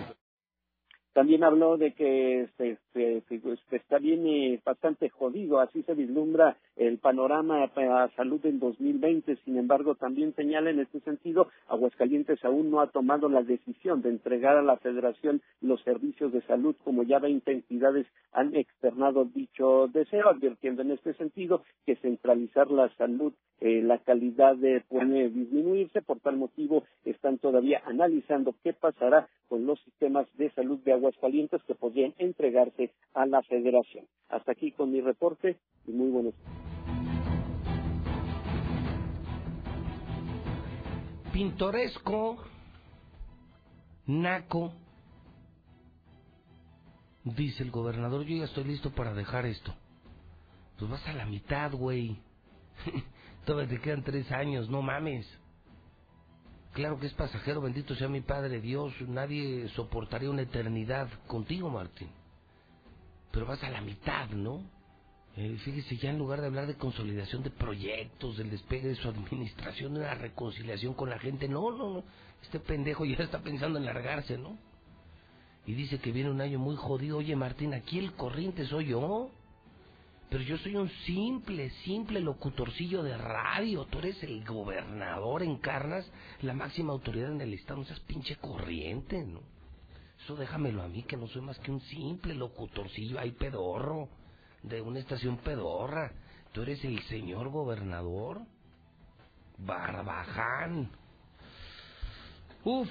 También 1.14 1.44
habló 1.44 1.78
de 1.78 1.94
que 1.94 2.42
este, 2.44 2.78
este, 2.94 3.24
está 3.72 4.00
bien 4.00 4.26
eh, 4.28 4.62
bastante 4.64 5.10
jodido, 5.10 5.60
así 5.60 5.84
se 5.84 5.94
vislumbra 5.94 6.58
el 6.78 7.00
panorama 7.00 7.68
para 7.74 8.10
salud 8.16 8.46
en 8.46 8.60
2020. 8.60 9.38
Sin 9.44 9.58
embargo, 9.58 9.96
también 9.96 10.34
señala 10.36 10.70
en 10.70 10.80
este 10.80 11.00
sentido, 11.02 11.50
Aguascalientes 11.68 12.44
aún 12.46 12.72
no 12.72 12.82
ha 12.82 12.88
tomado 12.88 13.30
la 13.30 13.44
decisión 13.44 14.02
de 14.02 14.10
entregar 14.10 14.58
a 14.58 14.62
la 14.62 14.78
Federación 14.78 15.42
los 15.62 15.82
servicios 15.82 16.32
de 16.32 16.42
salud, 16.44 16.76
como 16.84 17.04
ya 17.04 17.20
20 17.20 17.52
entidades 17.52 18.08
han 18.32 18.56
externado 18.56 19.26
dicho 19.26 19.88
deseo, 19.92 20.30
advirtiendo 20.30 20.84
en 20.84 20.92
este 20.92 21.14
sentido 21.16 21.64
que 21.86 21.96
centralizar 21.96 22.70
la 22.70 22.90
salud, 22.96 23.34
eh, 23.60 23.82
la 23.82 23.98
calidad 24.00 24.56
de, 24.56 24.82
puede 24.88 25.30
disminuirse. 25.30 26.02
Por 26.02 26.20
tal 26.20 26.38
motivo, 26.38 26.84
están 27.06 27.40
todavía 27.40 27.82
analizando 27.86 28.54
qué 28.64 28.74
pasará 28.74 29.28
con 29.48 29.66
los 29.66 29.80
sistemas 29.82 30.28
de 30.38 30.52
salud 30.52 30.80
de 30.80 30.94
Aguascalientes 30.94 31.64
que 31.64 31.76
podrían 31.76 32.14
entregarse 32.18 32.92
a 33.14 33.26
la 33.26 33.42
Federación. 33.44 34.06
Hasta 34.30 34.52
aquí 34.52 34.72
con 34.72 34.92
mi 34.92 35.02
reporte 35.02 35.58
y 35.88 35.92
muy 35.92 36.10
buenos. 36.10 36.36
Pintoresco, 41.38 42.44
naco. 44.08 44.74
Dice 47.24 47.62
el 47.62 47.70
gobernador, 47.70 48.24
yo 48.24 48.38
ya 48.38 48.46
estoy 48.46 48.64
listo 48.64 48.90
para 48.90 49.14
dejar 49.14 49.46
esto. 49.46 49.72
Pues 50.80 50.90
vas 50.90 51.08
a 51.08 51.14
la 51.14 51.28
mitad, 51.28 51.72
güey. 51.74 52.18
Todavía 53.46 53.70
te 53.70 53.80
quedan 53.80 54.04
tres 54.04 54.32
años, 54.32 54.68
no 54.68 54.82
mames. 54.82 55.28
Claro 56.74 57.00
que 57.00 57.06
es 57.06 57.14
pasajero, 57.14 57.62
bendito 57.62 57.94
sea 57.94 58.08
mi 58.08 58.22
Padre 58.22 58.60
Dios. 58.60 58.92
Nadie 59.02 59.70
soportaría 59.76 60.32
una 60.32 60.42
eternidad 60.42 61.08
contigo, 61.28 61.70
Martín. 61.70 62.10
Pero 63.32 63.46
vas 63.46 63.64
a 63.64 63.70
la 63.70 63.82
mitad, 63.82 64.28
¿no? 64.30 64.64
Eh, 65.40 65.56
fíjese, 65.64 65.98
ya 65.98 66.10
en 66.10 66.18
lugar 66.18 66.42
de 66.42 66.48
hablar 66.48 66.66
de 66.66 66.78
consolidación 66.78 67.44
de 67.44 67.52
proyectos, 67.52 68.38
del 68.38 68.50
despegue 68.50 68.88
de 68.88 68.96
su 68.96 69.08
administración, 69.08 69.94
de 69.94 70.00
una 70.00 70.16
reconciliación 70.16 70.96
con 70.96 71.12
la 71.12 71.20
gente, 71.20 71.48
no, 71.48 71.70
no, 71.70 71.94
no. 71.94 72.04
Este 72.42 72.60
pendejo 72.60 73.06
ya 73.06 73.24
está 73.24 73.40
pensando 73.40 73.78
en 73.78 73.86
largarse, 73.86 74.40
¿no? 74.40 74.58
Y 75.68 75.74
dice 75.74 76.00
que 76.00 76.12
viene 76.12 76.32
un 76.32 76.42
año 76.42 76.58
muy 76.58 76.76
jodido. 76.76 77.18
Oye, 77.18 77.36
Martín, 77.36 77.76
aquí 77.76 78.00
el 78.00 78.14
corriente 78.14 78.66
soy 78.66 78.88
yo. 78.88 79.30
Pero 80.30 80.44
yo 80.44 80.58
soy 80.58 80.76
un 80.76 80.90
simple, 81.06 81.70
simple 81.86 82.20
locutorcillo 82.20 83.04
de 83.04 83.16
radio. 83.16 83.86
Tú 83.86 84.00
eres 84.00 84.22
el 84.24 84.44
gobernador, 84.44 85.44
encarnas 85.44 86.10
la 86.42 86.54
máxima 86.54 86.94
autoridad 86.94 87.32
en 87.32 87.42
el 87.42 87.54
estado. 87.54 87.82
No 87.82 87.86
seas 87.86 88.00
pinche 88.02 88.38
corriente, 88.38 89.24
¿no? 89.24 89.42
Eso 90.24 90.36
déjamelo 90.36 90.82
a 90.82 90.88
mí, 90.88 91.04
que 91.04 91.16
no 91.16 91.28
soy 91.28 91.44
más 91.44 91.60
que 91.60 91.72
un 91.72 91.80
simple 91.82 92.34
locutorcillo 92.34 93.20
ahí 93.20 93.32
pedorro, 93.32 94.10
de 94.64 94.82
una 94.82 95.00
estación 95.00 95.38
pedorra. 95.38 96.12
Tú 96.52 96.62
eres 96.64 96.84
el 96.84 97.02
señor 97.04 97.50
gobernador. 97.50 98.42
Barbaján. 99.58 100.90
Uf, 102.64 102.90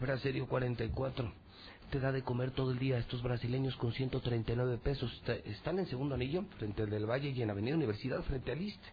Braserio 0.00 0.46
44. 0.46 1.32
Te 1.90 1.98
da 1.98 2.12
de 2.12 2.22
comer 2.22 2.52
todo 2.52 2.70
el 2.70 2.78
día 2.78 2.98
estos 2.98 3.22
brasileños 3.22 3.76
con 3.76 3.92
139 3.92 4.78
pesos. 4.78 5.12
Está- 5.14 5.34
Están 5.34 5.78
en 5.80 5.86
segundo 5.86 6.14
anillo, 6.14 6.44
frente 6.58 6.82
al 6.82 6.90
del 6.90 7.06
Valle 7.10 7.30
y 7.30 7.42
en 7.42 7.50
Avenida 7.50 7.74
Universidad, 7.74 8.22
frente 8.22 8.52
al 8.52 8.62
ISTE. 8.62 8.88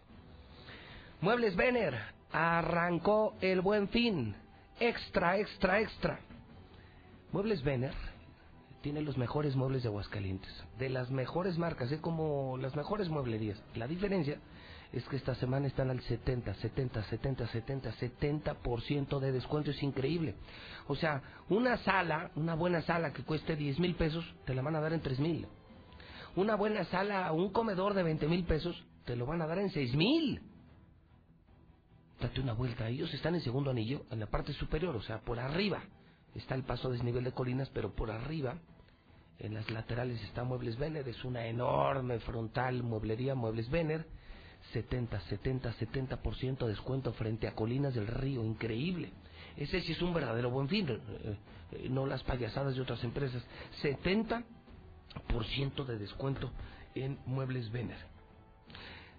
Muebles 1.21 1.55
Vener. 1.55 1.95
Arrancó 2.31 3.35
el 3.41 3.61
buen 3.61 3.87
fin. 3.89 4.35
Extra, 4.79 5.37
extra, 5.37 5.79
extra. 5.79 6.19
Muebles 7.31 7.61
Vener 7.63 7.93
tiene 8.87 9.01
los 9.01 9.17
mejores 9.17 9.53
muebles 9.57 9.83
de 9.83 9.89
Aguascalientes. 9.89 10.49
De 10.79 10.87
las 10.87 11.11
mejores 11.11 11.57
marcas, 11.57 11.91
es 11.91 11.99
como 11.99 12.57
las 12.57 12.73
mejores 12.73 13.09
mueblerías. 13.09 13.61
La 13.75 13.85
diferencia 13.85 14.39
es 14.93 15.05
que 15.09 15.17
esta 15.17 15.35
semana 15.35 15.67
están 15.67 15.89
al 15.89 15.99
70, 15.99 16.53
70, 16.53 17.03
70, 17.03 17.47
70, 17.47 17.91
70% 17.91 19.19
de 19.19 19.31
descuento. 19.33 19.71
Es 19.71 19.83
increíble. 19.83 20.35
O 20.87 20.95
sea, 20.95 21.21
una 21.49 21.75
sala, 21.79 22.31
una 22.37 22.55
buena 22.55 22.81
sala 22.81 23.11
que 23.11 23.23
cueste 23.23 23.57
10 23.57 23.77
mil 23.77 23.93
pesos, 23.95 24.23
te 24.45 24.55
la 24.55 24.61
van 24.61 24.77
a 24.77 24.79
dar 24.79 24.93
en 24.93 25.01
3 25.01 25.19
mil. 25.19 25.45
Una 26.37 26.55
buena 26.55 26.85
sala, 26.85 27.29
un 27.33 27.51
comedor 27.51 27.93
de 27.93 28.03
20 28.03 28.25
mil 28.29 28.45
pesos, 28.45 28.85
te 29.03 29.17
lo 29.17 29.25
van 29.25 29.41
a 29.41 29.47
dar 29.47 29.59
en 29.59 29.69
6 29.69 29.95
mil. 29.95 30.41
Date 32.21 32.39
una 32.39 32.53
vuelta. 32.53 32.87
Ellos 32.87 33.13
están 33.13 33.35
en 33.35 33.41
segundo 33.41 33.69
anillo, 33.69 34.05
en 34.11 34.21
la 34.21 34.27
parte 34.27 34.53
superior, 34.53 34.95
o 34.95 35.01
sea, 35.01 35.19
por 35.19 35.41
arriba. 35.41 35.83
Está 36.35 36.55
el 36.55 36.63
paso 36.63 36.89
desnivel 36.89 37.25
de 37.25 37.33
colinas, 37.33 37.69
pero 37.73 37.93
por 37.93 38.11
arriba, 38.11 38.61
en 39.39 39.53
las 39.53 39.69
laterales 39.69 40.21
está 40.23 40.43
Muebles 40.43 40.77
Vener. 40.77 41.07
Es 41.07 41.23
una 41.23 41.45
enorme 41.45 42.19
frontal 42.19 42.83
mueblería 42.83 43.35
Muebles 43.35 43.69
Vener. 43.69 44.05
70, 44.73 45.19
70, 45.21 45.73
70% 45.73 46.57
de 46.57 46.67
descuento 46.67 47.13
frente 47.13 47.47
a 47.47 47.53
Colinas 47.53 47.93
del 47.93 48.07
Río. 48.07 48.43
Increíble. 48.43 49.11
Ese 49.55 49.81
sí 49.81 49.93
es 49.93 50.01
un 50.01 50.13
verdadero 50.13 50.49
buen 50.49 50.67
fin, 50.67 50.87
eh, 50.89 51.37
eh, 51.71 51.87
no 51.89 52.05
las 52.05 52.23
payasadas 52.23 52.75
de 52.75 52.81
otras 52.81 53.03
empresas. 53.03 53.43
70% 53.81 55.85
de 55.85 55.97
descuento 55.97 56.51
en 56.95 57.19
Muebles 57.25 57.71
Vener. 57.71 57.97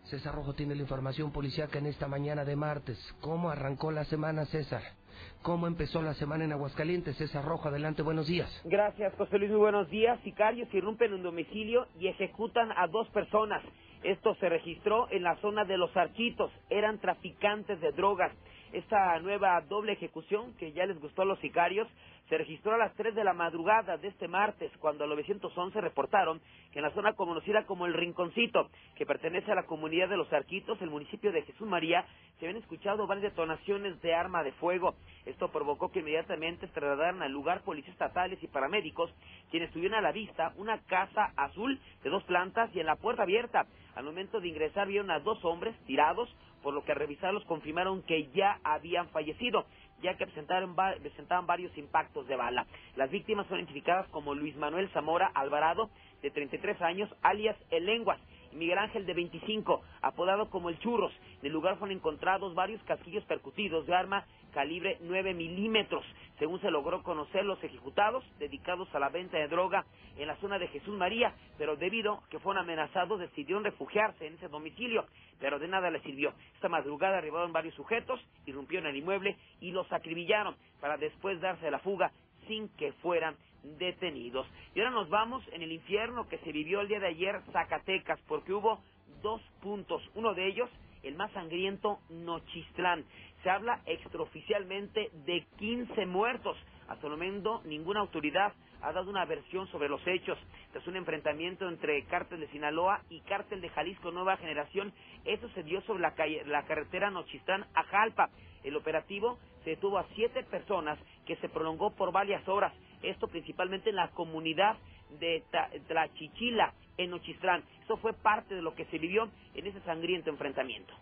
César 0.04 0.34
Rojo 0.34 0.54
tiene 0.54 0.74
la 0.74 0.82
información 0.82 1.32
policíaca 1.32 1.78
en 1.78 1.86
esta 1.86 2.08
mañana 2.08 2.44
de 2.44 2.56
martes. 2.56 2.98
¿Cómo 3.20 3.50
arrancó 3.50 3.90
la 3.90 4.04
semana, 4.04 4.46
César? 4.46 4.97
¿Cómo 5.42 5.66
empezó 5.66 6.02
la 6.02 6.14
semana 6.14 6.44
en 6.44 6.52
Aguascalientes? 6.52 7.16
César 7.16 7.44
Rojo, 7.44 7.68
adelante, 7.68 8.02
buenos 8.02 8.26
días. 8.26 8.50
Gracias, 8.64 9.14
José 9.14 9.38
Luis, 9.38 9.50
muy 9.50 9.60
buenos 9.60 9.88
días. 9.88 10.18
Sicarios 10.24 10.68
irrumpen 10.74 11.14
un 11.14 11.22
domicilio 11.22 11.86
y 11.98 12.08
ejecutan 12.08 12.70
a 12.76 12.86
dos 12.88 13.08
personas. 13.10 13.62
Esto 14.02 14.34
se 14.36 14.48
registró 14.48 15.08
en 15.10 15.22
la 15.22 15.36
zona 15.36 15.64
de 15.64 15.78
Los 15.78 15.96
Architos. 15.96 16.52
Eran 16.70 16.98
traficantes 16.98 17.80
de 17.80 17.92
drogas. 17.92 18.32
Esta 18.72 19.18
nueva 19.20 19.60
doble 19.62 19.92
ejecución 19.92 20.54
que 20.58 20.72
ya 20.72 20.84
les 20.84 21.00
gustó 21.00 21.22
a 21.22 21.24
los 21.24 21.38
sicarios 21.38 21.88
se 22.28 22.36
registró 22.36 22.74
a 22.74 22.78
las 22.78 22.94
3 22.94 23.14
de 23.14 23.24
la 23.24 23.32
madrugada 23.32 23.96
de 23.96 24.08
este 24.08 24.28
martes, 24.28 24.70
cuando 24.80 25.04
al 25.04 25.10
911 25.10 25.80
reportaron 25.80 26.40
que 26.72 26.78
en 26.78 26.84
la 26.84 26.90
zona 26.90 27.14
conocida 27.14 27.64
como 27.64 27.86
El 27.86 27.94
Rinconcito, 27.94 28.68
que 28.96 29.06
pertenece 29.06 29.50
a 29.50 29.54
la 29.54 29.62
comunidad 29.62 30.10
de 30.10 30.18
Los 30.18 30.30
Arquitos, 30.32 30.80
el 30.82 30.90
municipio 30.90 31.32
de 31.32 31.42
Jesús 31.42 31.66
María, 31.66 32.04
se 32.38 32.46
habían 32.46 32.60
escuchado 32.60 33.06
varias 33.06 33.32
detonaciones 33.32 34.00
de 34.02 34.14
arma 34.14 34.42
de 34.42 34.52
fuego. 34.52 34.94
Esto 35.24 35.50
provocó 35.50 35.90
que 35.90 36.00
inmediatamente 36.00 36.66
se 36.66 36.72
trasladaran 36.74 37.22
al 37.22 37.32
lugar 37.32 37.62
policías 37.62 37.94
estatales 37.94 38.42
y 38.42 38.46
paramédicos, 38.46 39.10
quienes 39.50 39.70
tuvieron 39.72 39.98
a 39.98 40.02
la 40.02 40.12
vista 40.12 40.52
una 40.56 40.78
casa 40.82 41.32
azul 41.36 41.80
de 42.02 42.10
dos 42.10 42.22
plantas 42.24 42.70
y 42.74 42.80
en 42.80 42.86
la 42.86 42.96
puerta 42.96 43.22
abierta. 43.22 43.66
Al 43.94 44.04
momento 44.04 44.38
de 44.38 44.48
ingresar 44.48 44.86
vieron 44.86 45.10
a 45.10 45.20
dos 45.20 45.42
hombres 45.44 45.74
tirados, 45.86 46.28
por 46.68 46.74
lo 46.74 46.84
que 46.84 46.92
revisarlos 46.92 47.46
confirmaron 47.46 48.02
que 48.02 48.28
ya 48.34 48.58
habían 48.62 49.08
fallecido 49.08 49.64
ya 50.02 50.18
que 50.18 50.26
presentaron, 50.26 50.76
presentaban 51.00 51.46
varios 51.46 51.74
impactos 51.78 52.28
de 52.28 52.36
bala. 52.36 52.66
Las 52.94 53.10
víctimas 53.10 53.46
son 53.46 53.56
identificadas 53.56 54.06
como 54.08 54.34
Luis 54.34 54.54
Manuel 54.54 54.90
Zamora 54.90 55.30
Alvarado, 55.34 55.88
de 56.20 56.30
33 56.30 56.82
años, 56.82 57.08
alias 57.22 57.56
El 57.70 57.86
Lenguas, 57.86 58.20
y 58.52 58.56
Miguel 58.56 58.76
Ángel, 58.76 59.06
de 59.06 59.14
25, 59.14 59.80
apodado 60.02 60.50
como 60.50 60.68
El 60.68 60.78
Churros. 60.78 61.12
En 61.40 61.46
el 61.46 61.52
lugar 61.54 61.78
fueron 61.78 61.96
encontrados 61.96 62.54
varios 62.54 62.82
casquillos 62.82 63.24
percutidos 63.24 63.86
de 63.86 63.94
arma 63.94 64.26
calibre 64.52 64.98
9 65.00 65.34
milímetros, 65.34 66.04
según 66.38 66.60
se 66.60 66.70
logró 66.70 67.02
conocer 67.02 67.44
los 67.44 67.62
ejecutados 67.62 68.24
dedicados 68.38 68.88
a 68.94 68.98
la 68.98 69.08
venta 69.08 69.38
de 69.38 69.48
droga 69.48 69.84
en 70.16 70.26
la 70.28 70.36
zona 70.36 70.58
de 70.58 70.68
Jesús 70.68 70.96
María, 70.96 71.34
pero 71.56 71.76
debido 71.76 72.14
a 72.14 72.28
que 72.28 72.38
fueron 72.38 72.62
amenazados 72.62 73.20
decidieron 73.20 73.64
refugiarse 73.64 74.26
en 74.26 74.34
ese 74.34 74.48
domicilio, 74.48 75.06
pero 75.40 75.58
de 75.58 75.68
nada 75.68 75.90
les 75.90 76.02
sirvió. 76.02 76.32
Esta 76.54 76.68
madrugada 76.68 77.18
arribaron 77.18 77.52
varios 77.52 77.74
sujetos, 77.74 78.20
irrumpieron 78.46 78.88
el 78.88 78.96
inmueble 78.96 79.36
y 79.60 79.70
los 79.70 79.90
acribillaron 79.92 80.56
para 80.80 80.96
después 80.96 81.40
darse 81.40 81.70
la 81.70 81.78
fuga 81.80 82.12
sin 82.46 82.68
que 82.76 82.92
fueran 82.94 83.36
detenidos. 83.78 84.46
Y 84.74 84.80
ahora 84.80 84.92
nos 84.92 85.08
vamos 85.08 85.44
en 85.52 85.62
el 85.62 85.72
infierno 85.72 86.28
que 86.28 86.38
se 86.38 86.52
vivió 86.52 86.80
el 86.80 86.88
día 86.88 87.00
de 87.00 87.08
ayer 87.08 87.40
Zacatecas, 87.52 88.20
porque 88.28 88.52
hubo 88.52 88.80
dos 89.22 89.42
puntos. 89.60 90.02
Uno 90.14 90.34
de 90.34 90.46
ellos, 90.46 90.70
el 91.02 91.14
más 91.14 91.30
sangriento, 91.32 91.98
Nochistlán. 92.10 93.04
Se 93.42 93.50
habla 93.50 93.80
extraoficialmente 93.86 95.10
de 95.24 95.44
15 95.58 96.06
muertos. 96.06 96.56
Hasta 96.88 97.06
el 97.06 97.12
momento, 97.12 97.60
ninguna 97.64 98.00
autoridad 98.00 98.52
ha 98.80 98.92
dado 98.92 99.10
una 99.10 99.24
versión 99.24 99.66
sobre 99.68 99.88
los 99.88 100.04
hechos. 100.06 100.38
Tras 100.72 100.86
un 100.86 100.96
enfrentamiento 100.96 101.68
entre 101.68 102.04
cártel 102.04 102.40
de 102.40 102.48
Sinaloa 102.48 103.02
y 103.10 103.20
cártel 103.20 103.60
de 103.60 103.68
Jalisco 103.70 104.10
Nueva 104.10 104.36
Generación, 104.36 104.92
eso 105.24 105.48
se 105.50 105.62
dio 105.62 105.80
sobre 105.82 106.02
la, 106.02 106.14
la 106.46 106.64
carretera 106.64 107.10
Nochistlán 107.10 107.66
a 107.74 107.82
Jalpa. 107.84 108.30
El 108.64 108.76
operativo 108.76 109.38
se 109.64 109.70
detuvo 109.70 109.98
a 109.98 110.06
siete 110.14 110.42
personas 110.44 110.98
que 111.26 111.36
se 111.36 111.48
prolongó 111.48 111.94
por 111.94 112.12
varias 112.12 112.46
horas. 112.48 112.72
Esto 113.02 113.28
principalmente 113.28 113.90
en 113.90 113.96
la 113.96 114.10
comunidad 114.10 114.76
de 115.20 115.42
Tlachichila, 115.86 116.72
en 116.98 117.10
Nochistlán. 117.10 117.64
Eso 117.84 117.96
fue 117.96 118.12
parte 118.12 118.54
de 118.54 118.62
lo 118.62 118.74
que 118.74 118.84
se 118.86 118.98
vivió 118.98 119.30
en 119.54 119.66
ese 119.66 119.80
sangriento 119.80 120.28
enfrentamiento. 120.30 120.92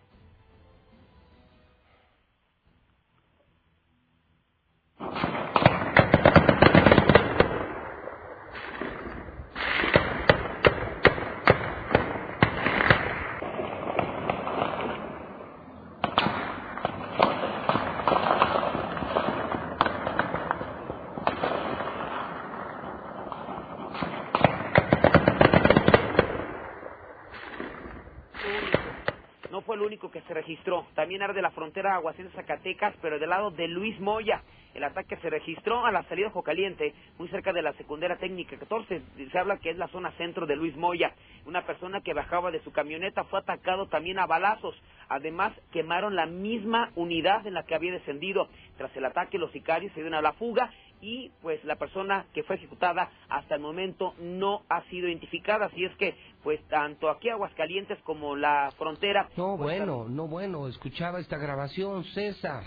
Que 30.11 30.21
se 30.21 30.33
registró. 30.33 30.87
También 30.95 31.21
arde 31.21 31.41
la 31.41 31.51
frontera 31.51 31.95
Aguascalientes 31.95 32.35
Zacatecas, 32.35 32.95
pero 32.99 33.19
del 33.19 33.29
lado 33.29 33.51
de 33.51 33.67
Luis 33.67 33.99
Moya. 33.99 34.41
El 34.73 34.83
ataque 34.83 35.17
se 35.17 35.29
registró 35.29 35.85
a 35.85 35.91
la 35.91 36.03
salida 36.03 36.27
Ojo 36.27 36.43
Caliente, 36.43 36.93
muy 37.17 37.27
cerca 37.29 37.53
de 37.53 37.61
la 37.61 37.73
secundaria 37.73 38.17
técnica 38.17 38.57
14. 38.57 39.01
Se 39.31 39.39
habla 39.39 39.57
que 39.57 39.69
es 39.69 39.77
la 39.77 39.87
zona 39.87 40.11
centro 40.13 40.45
de 40.45 40.55
Luis 40.55 40.75
Moya. 40.75 41.13
Una 41.45 41.65
persona 41.65 42.01
que 42.01 42.13
bajaba 42.13 42.51
de 42.51 42.61
su 42.63 42.71
camioneta 42.71 43.23
fue 43.25 43.39
atacado 43.39 43.87
también 43.87 44.19
a 44.19 44.25
balazos. 44.25 44.75
Además, 45.09 45.53
quemaron 45.71 46.15
la 46.15 46.25
misma 46.25 46.91
unidad 46.95 47.45
en 47.45 47.53
la 47.53 47.63
que 47.63 47.75
había 47.75 47.91
descendido. 47.91 48.49
Tras 48.77 48.95
el 48.97 49.05
ataque, 49.05 49.37
los 49.37 49.51
sicarios 49.51 49.91
se 49.93 50.01
dieron 50.01 50.17
a 50.17 50.21
la 50.21 50.33
fuga 50.33 50.71
y 51.01 51.31
pues 51.41 51.63
la 51.63 51.75
persona 51.75 52.25
que 52.33 52.43
fue 52.43 52.55
ejecutada 52.55 53.09
hasta 53.29 53.55
el 53.55 53.61
momento 53.61 54.13
no 54.19 54.63
ha 54.69 54.83
sido 54.83 55.07
identificada, 55.07 55.67
así 55.67 55.85
es 55.85 55.95
que 55.97 56.15
pues 56.43 56.61
tanto 56.67 57.09
aquí 57.09 57.29
Aguascalientes 57.29 57.99
como 58.03 58.35
la 58.35 58.71
frontera. 58.77 59.29
No, 59.37 59.57
pues, 59.57 59.77
bueno, 59.77 60.07
no, 60.09 60.27
bueno, 60.27 60.67
escuchaba 60.67 61.19
esta 61.19 61.37
grabación, 61.37 62.03
César, 62.05 62.63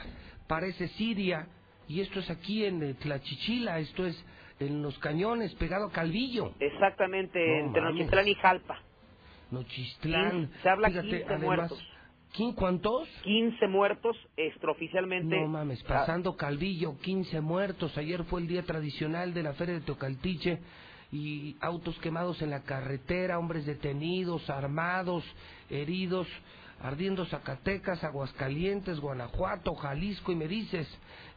parece 0.46 0.88
Siria 0.88 1.46
y 1.88 2.00
esto 2.00 2.20
es 2.20 2.30
aquí 2.30 2.64
en 2.64 2.94
Tlachichila, 2.96 3.78
esto 3.80 4.06
es 4.06 4.24
en 4.60 4.82
los 4.82 4.98
cañones, 4.98 5.54
pegado 5.54 5.86
a 5.86 5.92
Calvillo. 5.92 6.52
Exactamente, 6.60 7.60
entre 7.60 7.82
Nochistlán 7.82 8.28
y 8.28 8.34
Jalpa. 8.34 8.80
Nochistlán. 9.50 10.50
Se 10.62 10.68
habla 10.68 10.88
Fíjate, 10.88 11.24
además, 11.24 11.42
muertos. 11.42 11.89
¿Cuántos? 12.56 13.08
15 13.22 13.66
muertos 13.66 14.16
extraoficialmente. 14.36 15.36
No 15.40 15.48
mames, 15.48 15.82
pasando 15.82 16.36
Calvillo, 16.36 16.96
15 16.98 17.40
muertos. 17.40 17.96
Ayer 17.98 18.24
fue 18.24 18.40
el 18.40 18.46
día 18.46 18.62
tradicional 18.62 19.34
de 19.34 19.42
la 19.42 19.52
Feria 19.54 19.74
de 19.74 19.80
Tocaltiche 19.80 20.60
y 21.12 21.56
autos 21.60 21.98
quemados 21.98 22.40
en 22.40 22.50
la 22.50 22.62
carretera, 22.62 23.38
hombres 23.38 23.66
detenidos, 23.66 24.48
armados, 24.48 25.24
heridos, 25.68 26.28
ardiendo 26.82 27.26
Zacatecas, 27.26 28.02
Aguascalientes, 28.04 29.00
Guanajuato, 29.00 29.74
Jalisco 29.74 30.32
y 30.32 30.36
me 30.36 30.46
dices 30.46 30.88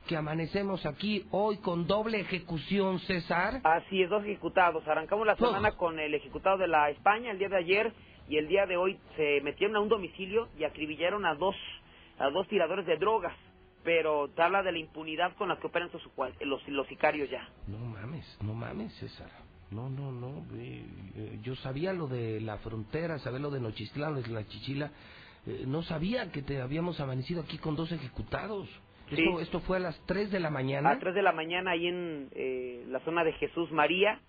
que 0.08 0.16
amanecemos 0.16 0.86
aquí 0.86 1.26
hoy 1.32 1.58
con 1.58 1.88
doble 1.88 2.20
ejecución, 2.20 3.00
César. 3.00 3.62
Así 3.64 4.02
es, 4.02 4.10
dos 4.10 4.24
ejecutados. 4.24 4.88
Arrancamos 4.88 5.26
la 5.26 5.36
semana 5.36 5.72
con 5.72 6.00
el 6.00 6.14
ejecutado 6.14 6.58
de 6.58 6.68
la 6.68 6.90
España 6.90 7.32
el 7.32 7.40
día 7.40 7.50
de 7.50 7.58
ayer 7.58 7.94
y 8.28 8.38
el 8.38 8.48
día 8.48 8.66
de 8.66 8.78
hoy 8.78 9.00
se 9.16 9.42
metieron 9.42 9.76
a 9.76 9.80
un 9.80 9.90
domicilio 9.90 10.50
y 10.58 10.64
acribillaron 10.64 11.26
a 11.26 11.36
dos 11.36 11.56
a 12.20 12.30
dos 12.30 12.48
tiradores 12.48 12.86
de 12.86 12.98
drogas 12.98 13.36
pero 13.84 14.30
te 14.30 14.42
habla 14.42 14.64
de 14.64 14.72
la 14.72 14.78
impunidad 14.78 15.36
con 15.36 15.50
la 15.50 15.58
que 15.58 15.68
operan 15.68 15.90
los, 16.42 16.68
los, 16.68 16.88
sicarios 16.88 17.30
ya. 17.30 17.48
No 17.68 17.78
mames, 17.80 18.38
no 18.42 18.54
mames, 18.54 18.94
César. 18.94 19.30
No, 19.72 19.90
no, 19.90 20.12
no. 20.12 20.46
Eh, 20.56 21.40
yo 21.42 21.56
sabía 21.56 21.94
lo 21.94 22.08
de 22.08 22.40
la 22.42 22.58
frontera, 22.60 23.20
sabía 23.20 23.40
lo 23.40 23.50
de 23.50 23.60
Nochistlán, 23.60 24.22
de 24.22 24.28
la 24.30 24.48
Chichila. 24.48 24.92
Eh, 25.46 25.66
no 25.68 25.84
sabía 25.84 26.32
que 26.32 26.42
te 26.42 26.62
habíamos 26.62 27.00
amanecido 27.00 27.42
aquí 27.42 27.58
con 27.58 27.76
dos 27.76 27.92
ejecutados. 27.92 28.70
Esto, 29.12 29.40
esto 29.42 29.60
fue 29.60 29.78
a 29.78 29.82
las 29.82 30.00
3 30.06 30.32
de 30.32 30.40
la 30.40 30.50
mañana. 30.50 30.90
A 30.90 30.94
las 30.94 31.02
3 31.02 31.14
de 31.14 31.22
la 31.22 31.34
mañana 31.34 31.72
ahí 31.72 31.88
en 31.88 32.30
eh, 32.34 32.86
la 32.88 33.00
zona 33.02 33.24
de 33.24 33.34
Jesús 33.34 33.72
María, 33.72 34.20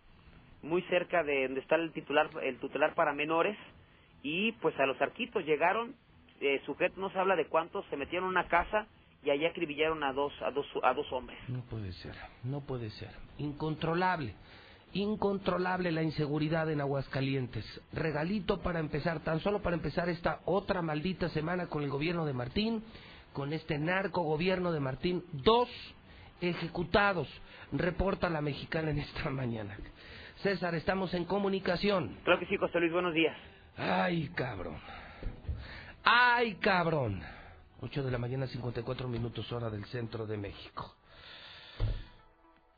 muy 0.62 0.82
cerca 0.82 1.22
de 1.22 1.44
donde 1.44 1.60
está 1.60 1.76
el 1.76 1.92
titular 1.92 2.28
el 2.42 2.58
tutelar 2.58 2.94
para 2.94 3.12
menores 3.12 3.56
y 4.24 4.52
pues 4.52 4.74
a 4.80 4.86
los 4.86 5.00
arquitos 5.00 5.44
llegaron 5.44 5.94
eh, 6.40 6.60
sujetos, 6.66 6.98
no 6.98 7.10
se 7.10 7.18
habla 7.18 7.36
de 7.36 7.46
cuántos, 7.46 7.84
se 7.90 7.96
metieron 7.96 8.24
en 8.24 8.30
una 8.30 8.48
casa 8.48 8.88
y 9.22 9.30
allá 9.30 9.50
acribillaron 9.50 10.02
a 10.02 10.12
dos, 10.12 10.32
a 10.42 10.50
dos, 10.50 10.66
a 10.82 10.92
dos 10.94 11.06
hombres. 11.12 11.38
No 11.48 11.60
puede 11.66 11.92
ser, 11.92 12.14
no 12.42 12.62
puede 12.62 12.90
ser. 12.90 13.10
Incontrolable, 13.38 14.34
incontrolable 14.94 15.92
la 15.92 16.02
inseguridad 16.02 16.70
en 16.70 16.80
Aguascalientes. 16.80 17.64
Regalito 17.92 18.60
para 18.62 18.80
empezar, 18.80 19.20
tan 19.20 19.40
solo 19.40 19.60
para 19.62 19.76
empezar 19.76 20.08
esta 20.08 20.40
otra 20.46 20.80
maldita 20.80 21.28
semana 21.28 21.66
con 21.68 21.82
el 21.82 21.90
gobierno 21.90 22.24
de 22.24 22.32
Martín, 22.32 22.82
con 23.34 23.52
este 23.52 23.78
narco 23.78 24.22
gobierno 24.22 24.72
de 24.72 24.80
Martín. 24.80 25.22
Dos 25.32 25.68
ejecutados, 26.40 27.28
reporta 27.72 28.30
la 28.30 28.40
mexicana 28.40 28.90
en 28.90 29.00
esta 29.00 29.28
mañana. 29.28 29.76
César, 30.36 30.74
estamos 30.74 31.12
en 31.12 31.26
comunicación. 31.26 32.16
Claro 32.24 32.40
que 32.40 32.46
sí, 32.46 32.56
José 32.56 32.80
Luis, 32.80 32.92
buenos 32.92 33.12
días. 33.12 33.36
Ay, 33.76 34.28
cabrón. 34.34 34.78
Ay, 36.04 36.54
cabrón. 36.56 37.22
8 37.80 38.02
de 38.02 38.10
la 38.10 38.18
mañana, 38.18 38.46
54 38.46 39.08
minutos 39.08 39.50
hora 39.52 39.68
del 39.70 39.84
centro 39.86 40.26
de 40.26 40.36
México. 40.36 40.94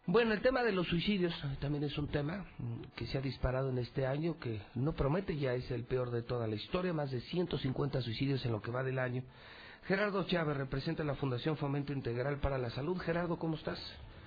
Bueno, 0.08 0.32
el 0.32 0.40
tema 0.40 0.62
de 0.62 0.70
los 0.70 0.86
suicidios 0.86 1.34
también 1.60 1.82
es 1.82 1.98
un 1.98 2.06
tema 2.06 2.46
mm, 2.58 2.82
que 2.94 3.06
se 3.06 3.18
ha 3.18 3.20
disparado 3.20 3.70
en 3.70 3.78
este 3.78 4.06
año, 4.06 4.38
que 4.38 4.62
no 4.76 4.92
promete 4.92 5.36
ya 5.36 5.52
es 5.54 5.68
el 5.72 5.84
peor 5.84 6.12
de 6.12 6.22
toda 6.22 6.46
la 6.46 6.54
historia, 6.54 6.92
más 6.92 7.10
de 7.10 7.20
150 7.20 8.00
suicidios 8.02 8.44
en 8.46 8.52
lo 8.52 8.62
que 8.62 8.70
va 8.70 8.84
del 8.84 9.00
año. 9.00 9.24
Gerardo 9.86 10.24
Chávez 10.24 10.56
representa 10.56 11.02
la 11.02 11.16
Fundación 11.16 11.56
Fomento 11.56 11.92
Integral 11.92 12.38
para 12.38 12.56
la 12.56 12.70
Salud. 12.70 12.98
Gerardo, 12.98 13.36
¿cómo 13.36 13.56
estás? 13.56 13.80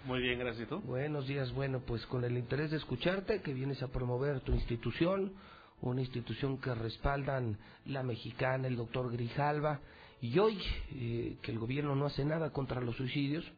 Muy 0.06 0.20
bien, 0.22 0.40
gracias. 0.40 0.68
¿y 0.68 0.70
tú? 0.70 0.80
Buenos 0.82 1.28
días, 1.28 1.52
bueno, 1.54 1.82
pues 1.86 2.06
con 2.06 2.24
el 2.26 2.38
interés 2.38 2.72
de 2.72 2.78
escucharte, 2.78 3.42
que 3.42 3.54
vienes 3.54 3.82
a 3.82 3.88
promover 3.88 4.42
tu 4.42 4.54
institución, 4.54 5.34
una 5.82 6.02
institución 6.02 6.58
que 6.58 6.74
respaldan 6.74 7.58
la 7.86 8.04
mexicana, 8.04 8.68
el 8.68 8.76
doctor 8.76 9.12
Grijalva, 9.12 9.80
y 10.22 10.38
hoy 10.40 10.60
eh, 10.92 11.38
que 11.42 11.52
el 11.52 11.60
gobierno 11.60 11.96
no 11.96 12.06
hace 12.06 12.26
nada 12.26 12.52
contra 12.52 12.82
los 12.82 12.96
suicidios, 12.98 13.50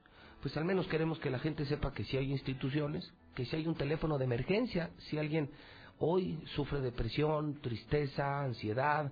pues 0.41 0.55
al 0.57 0.65
menos 0.65 0.87
queremos 0.87 1.19
que 1.19 1.29
la 1.29 1.39
gente 1.39 1.65
sepa 1.65 1.93
que 1.93 2.03
si 2.03 2.17
hay 2.17 2.31
instituciones, 2.31 3.11
que 3.35 3.45
si 3.45 3.55
hay 3.55 3.67
un 3.67 3.75
teléfono 3.75 4.17
de 4.17 4.25
emergencia, 4.25 4.91
si 5.09 5.17
alguien 5.17 5.49
hoy 5.99 6.39
sufre 6.55 6.81
depresión, 6.81 7.61
tristeza, 7.61 8.41
ansiedad, 8.41 9.11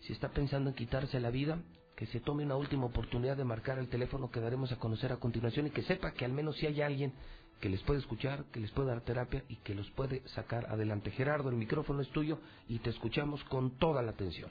si 0.00 0.12
está 0.12 0.28
pensando 0.30 0.70
en 0.70 0.76
quitarse 0.76 1.20
la 1.20 1.30
vida, 1.30 1.60
que 1.96 2.06
se 2.06 2.20
tome 2.20 2.44
una 2.44 2.56
última 2.56 2.86
oportunidad 2.86 3.36
de 3.36 3.44
marcar 3.44 3.78
el 3.78 3.88
teléfono 3.88 4.30
que 4.30 4.40
daremos 4.40 4.72
a 4.72 4.76
conocer 4.76 5.12
a 5.12 5.16
continuación 5.16 5.68
y 5.68 5.70
que 5.70 5.82
sepa 5.82 6.12
que 6.12 6.24
al 6.24 6.32
menos 6.32 6.56
si 6.56 6.66
hay 6.66 6.82
alguien 6.82 7.12
que 7.60 7.68
les 7.68 7.82
puede 7.82 8.00
escuchar, 8.00 8.44
que 8.52 8.60
les 8.60 8.70
puede 8.70 8.88
dar 8.88 9.00
terapia 9.00 9.42
y 9.48 9.56
que 9.56 9.74
los 9.74 9.90
puede 9.92 10.20
sacar 10.28 10.66
adelante. 10.66 11.10
Gerardo, 11.10 11.48
el 11.48 11.56
micrófono 11.56 12.00
es 12.00 12.08
tuyo 12.10 12.38
y 12.68 12.78
te 12.80 12.90
escuchamos 12.90 13.42
con 13.44 13.70
toda 13.78 14.02
la 14.02 14.10
atención. 14.10 14.50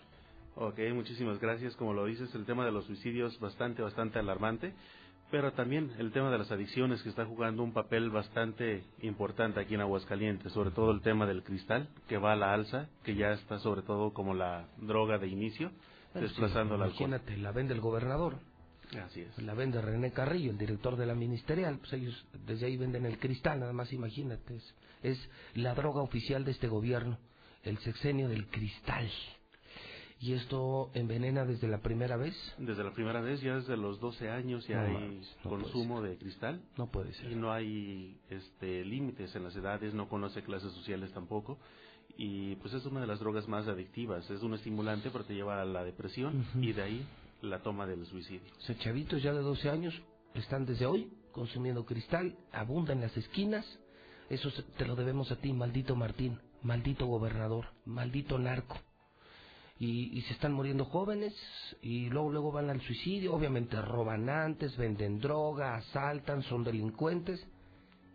Ok, 0.56 0.80
muchísimas 0.94 1.40
gracias. 1.40 1.76
Como 1.76 1.94
lo 1.94 2.06
dices, 2.06 2.34
el 2.36 2.46
tema 2.46 2.66
de 2.66 2.72
los 2.72 2.86
suicidios 2.86 3.40
bastante, 3.40 3.82
bastante 3.82 4.20
alarmante, 4.20 4.74
pero 5.32 5.52
también 5.54 5.92
el 5.98 6.12
tema 6.12 6.30
de 6.30 6.38
las 6.38 6.52
adicciones 6.52 7.02
que 7.02 7.10
está 7.10 7.26
jugando 7.26 7.64
un 7.64 7.74
papel 7.74 8.12
bastante 8.12 8.84
importante 9.02 9.60
aquí 9.60 9.74
en 9.74 9.82
Aguascalientes, 9.82 10.52
sobre 10.52 10.70
todo 10.70 10.92
el 10.92 11.02
tema 11.02 11.26
del 11.26 11.44
cristal, 11.44 11.90
que 12.08 12.18
va 12.20 12.34
a 12.34 12.36
la 12.36 12.54
alza, 12.54 12.88
que 13.04 13.16
ya 13.16 13.32
está 13.32 13.58
sobre 13.60 13.82
todo 13.82 14.14
como 14.14 14.36
la 14.36 14.68
droga 14.78 15.18
de 15.18 15.28
inicio, 15.28 15.72
Bueno, 16.14 16.28
desplazando 16.28 16.76
sí, 16.76 16.80
la. 16.80 16.86
Imagínate, 16.88 17.38
la 17.38 17.52
vende 17.52 17.74
el 17.74 17.82
gobernador, 17.82 18.36
Así 19.00 19.22
es. 19.22 19.38
la 19.42 19.54
vende 19.54 19.82
René 19.82 20.12
Carrillo, 20.12 20.52
el 20.52 20.58
director 20.58 20.96
de 20.96 21.06
la 21.06 21.16
ministerial, 21.16 21.80
pues 21.80 21.94
ellos 21.94 22.26
desde 22.46 22.66
ahí 22.68 22.78
venden 22.78 23.06
el 23.06 23.20
cristal, 23.20 23.60
nada 23.60 23.74
más 23.74 23.92
imagínate, 23.94 24.56
es, 24.56 24.76
es 25.02 25.30
la 25.56 25.74
droga 25.74 26.02
oficial 26.02 26.44
de 26.46 26.52
este 26.52 26.68
gobierno, 26.68 27.18
el 27.64 27.78
sexenio 27.80 28.30
del 28.30 28.48
cristal. 28.48 29.10
Y 30.24 30.32
esto 30.32 30.90
envenena 30.94 31.44
desde 31.44 31.68
la 31.68 31.80
primera 31.80 32.16
vez. 32.16 32.34
Desde 32.58 32.82
la 32.82 32.94
primera 32.94 33.20
vez, 33.20 33.42
ya 33.42 33.56
desde 33.56 33.76
los 33.76 34.00
12 34.00 34.30
años 34.30 34.66
ya 34.68 34.82
No 34.82 34.98
hay 34.98 35.22
no 35.44 35.50
consumo 35.50 36.02
de 36.02 36.18
cristal. 36.18 36.62
No 36.78 36.88
puede 36.88 37.12
ser. 37.14 37.30
Y 37.30 37.36
no 37.36 37.52
hay 37.52 38.18
este, 38.30 38.86
límites 38.86 39.36
en 39.36 39.44
las 39.44 39.54
edades, 39.54 39.94
no 39.94 40.08
conoce 40.08 40.42
clases 40.42 40.72
sociales 40.72 41.12
tampoco. 41.12 41.60
Y 42.16 42.56
pues 42.56 42.74
es 42.74 42.86
una 42.86 43.02
de 43.02 43.08
las 43.08 43.20
drogas 43.20 43.50
más 43.50 43.68
adictivas. 43.68 44.30
Es 44.30 44.42
un 44.44 44.54
estimulante, 44.54 45.10
pero 45.12 45.26
te 45.26 45.34
lleva 45.34 45.62
a 45.62 45.66
la 45.66 45.84
depresión 45.84 46.46
y 46.56 46.72
de 46.72 46.82
ahí 46.82 47.06
la 47.44 47.60
toma 47.60 47.86
del 47.86 48.06
suicidio. 48.06 48.52
O 48.58 48.62
sea, 48.62 48.78
chavitos 48.78 49.22
ya 49.22 49.34
de 49.34 49.42
12 49.42 49.70
años 49.70 50.02
están 50.34 50.66
desde 50.66 50.86
hoy 50.86 51.12
consumiendo 51.32 51.86
cristal, 51.86 52.38
abunda 52.52 52.94
en 52.94 53.02
las 53.02 53.16
esquinas. 53.18 53.66
Eso 54.30 54.50
te 54.78 54.86
lo 54.86 54.96
debemos 54.96 55.32
a 55.32 55.36
ti, 55.36 55.52
maldito 55.52 55.96
Martín, 55.96 56.40
maldito 56.62 57.06
gobernador, 57.06 57.66
maldito 57.86 58.38
narco. 58.40 58.78
Y, 59.80 60.18
y 60.18 60.22
se 60.22 60.34
están 60.34 60.54
muriendo 60.54 60.86
jóvenes 60.86 61.34
y 61.82 62.10
luego 62.10 62.32
luego 62.32 62.52
van 62.52 62.70
al 62.70 62.82
suicidio. 62.82 63.34
Obviamente 63.34 63.82
roban 63.82 64.30
antes, 64.30 64.78
venden 64.78 65.20
droga, 65.20 65.76
asaltan, 65.76 66.44
son 66.44 66.64
delincuentes 66.64 67.46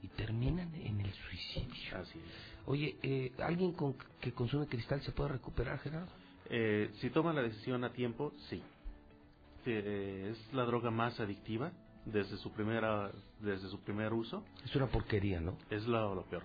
y 0.03 0.09
terminan 0.09 0.75
en 0.77 1.01
el 1.01 1.13
suicidio. 1.13 1.99
Así 1.99 2.19
es. 2.19 2.67
Oye, 2.67 2.97
eh, 3.03 3.33
¿alguien 3.39 3.73
con, 3.73 3.97
que 4.21 4.33
consume 4.33 4.67
cristal 4.67 5.03
se 5.03 5.13
puede 5.13 5.31
recuperar, 5.31 5.79
Gerardo? 5.81 6.13
Eh, 6.51 6.91
si 7.01 7.11
toma 7.11 7.33
la 7.33 7.43
decisión 7.43 7.85
a 7.85 7.93
tiempo, 7.93 8.33
sí. 8.49 8.63
Eh, 9.67 10.31
es 10.33 10.55
la 10.55 10.65
droga 10.65 10.91
más 10.91 11.19
adictiva 11.21 11.73
desde 12.05 12.37
su 12.39 12.53
primera 12.53 13.11
desde 13.41 13.69
su 13.69 13.81
primer 13.81 14.13
uso. 14.13 14.45
Es 14.65 14.75
una 14.77 14.87
porquería, 14.87 15.41
¿no? 15.41 15.59
Es 15.71 15.87
lo, 15.87 16.15
lo 16.15 16.25
peor, 16.27 16.43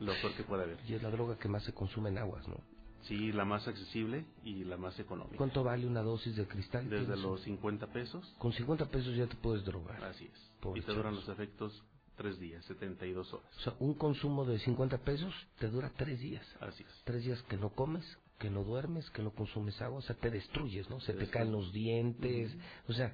lo 0.00 0.12
peor 0.20 0.34
que 0.34 0.42
puede 0.44 0.64
haber. 0.64 0.78
Y 0.86 0.94
es 0.94 1.02
la 1.02 1.10
droga 1.10 1.38
que 1.38 1.48
más 1.48 1.64
se 1.64 1.72
consume 1.72 2.10
en 2.10 2.18
aguas, 2.18 2.46
¿no? 2.48 2.56
Sí, 3.02 3.32
la 3.32 3.44
más 3.44 3.66
accesible 3.68 4.26
y 4.44 4.64
la 4.64 4.76
más 4.76 4.98
económica. 4.98 5.36
¿Cuánto 5.38 5.62
vale 5.64 5.86
una 5.86 6.02
dosis 6.02 6.36
de 6.36 6.46
cristal? 6.46 6.90
Desde 6.90 7.06
¿Tienes 7.06 7.20
los 7.22 7.38
un- 7.40 7.44
50 7.44 7.86
pesos. 7.86 8.34
Con 8.38 8.52
50 8.52 8.86
pesos 8.86 9.14
ya 9.16 9.26
te 9.26 9.36
puedes 9.36 9.64
drogar. 9.64 10.02
Así 10.04 10.24
es. 10.26 10.50
Pobre 10.60 10.80
y 10.80 10.82
te 10.82 10.92
duran 10.92 11.12
chavos. 11.14 11.26
los 11.26 11.34
efectos 11.38 11.84
tres 12.16 12.38
días, 12.40 12.64
72 12.66 13.32
horas. 13.32 13.46
O 13.56 13.60
sea, 13.60 13.74
un 13.78 13.94
consumo 13.94 14.44
de 14.44 14.58
50 14.58 14.98
pesos 14.98 15.32
te 15.58 15.68
dura 15.68 15.90
tres 15.96 16.18
días. 16.18 16.44
Así 16.60 16.82
es. 16.82 17.02
Tres 17.04 17.24
días 17.24 17.40
que 17.44 17.56
no 17.56 17.70
comes, 17.70 18.04
que 18.38 18.50
no 18.50 18.64
duermes, 18.64 19.10
que 19.10 19.22
no 19.22 19.30
consumes 19.30 19.80
agua. 19.82 19.98
O 19.98 20.02
sea, 20.02 20.16
te 20.16 20.30
destruyes, 20.30 20.88
¿no? 20.88 21.00
Se 21.00 21.12
Te 21.12 21.28
caen 21.28 21.52
los 21.52 21.72
dientes. 21.72 22.56
O 22.88 22.92
sea, 22.92 23.12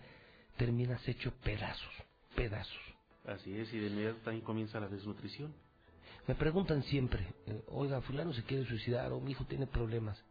terminas 0.57 1.07
hecho 1.09 1.33
pedazos, 1.43 1.93
pedazos. 2.35 2.81
Así 3.27 3.57
es, 3.57 3.73
y 3.73 3.79
de 3.79 3.87
inmediato 3.87 4.19
también 4.19 4.45
comienza 4.45 4.79
la 4.79 4.89
desnutrición. 4.89 5.55
Me 6.27 6.35
preguntan 6.35 6.83
siempre, 6.85 7.27
eh, 7.47 7.63
oiga, 7.69 8.01
fulano 8.03 8.33
se 8.33 8.43
quiere 8.45 8.67
suicidar 8.67 9.13
o 9.13 9.21
mi 9.21 9.33
hijo 9.33 9.45
tiene 9.45 9.67
problemas. 9.67 10.23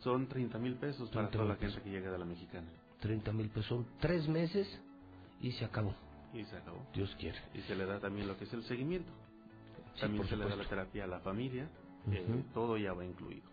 Son 0.00 0.26
30 0.26 0.58
mil 0.58 0.74
pesos 0.74 1.08
para 1.10 1.28
30,000 1.28 1.30
toda 1.30 1.44
la 1.48 1.56
pesos. 1.56 1.74
gente 1.76 1.90
que 1.90 1.96
llega 1.96 2.10
de 2.10 2.18
la 2.18 2.24
mexicana. 2.24 2.68
30 3.00 3.32
mil 3.32 3.48
pesos. 3.50 3.66
Son 3.66 3.86
tres 4.00 4.26
meses 4.28 4.66
y 5.40 5.52
se 5.52 5.64
acabó. 5.64 5.94
Y 6.34 6.44
se 6.44 6.56
acabó. 6.56 6.84
Dios 6.92 7.14
quiere. 7.20 7.38
Y 7.54 7.60
se 7.62 7.76
le 7.76 7.86
da 7.86 8.00
también 8.00 8.26
lo 8.26 8.36
que 8.36 8.44
es 8.44 8.52
el 8.52 8.64
seguimiento. 8.64 9.12
Sí, 9.98 10.02
También 10.02 10.26
se 10.28 10.36
le 10.36 10.44
da 10.48 10.56
la 10.56 10.68
terapia 10.68 11.04
a 11.04 11.06
la 11.06 11.20
familia. 11.20 11.68
eh, 12.10 12.44
todo 12.54 12.76
ya 12.76 12.92
va 12.92 13.04
incluido. 13.04 13.46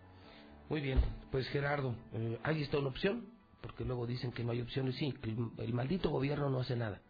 Muy 0.68 0.80
bien, 0.80 1.00
pues 1.30 1.46
Gerardo, 1.48 1.94
eh, 2.12 2.38
ahí 2.42 2.62
está 2.62 2.78
una 2.78 2.88
opción, 2.88 3.28
porque 3.60 3.84
luego 3.84 4.06
dicen 4.06 4.32
que 4.32 4.42
no 4.44 4.52
hay 4.52 4.60
opciones. 4.62 4.96
Sí, 4.96 5.12
que 5.12 5.30
el, 5.30 5.38
el 5.58 5.72
maldito 5.74 6.10
gobierno 6.10 6.48
no 6.50 6.60
hace 6.60 6.76
nada, 6.76 7.00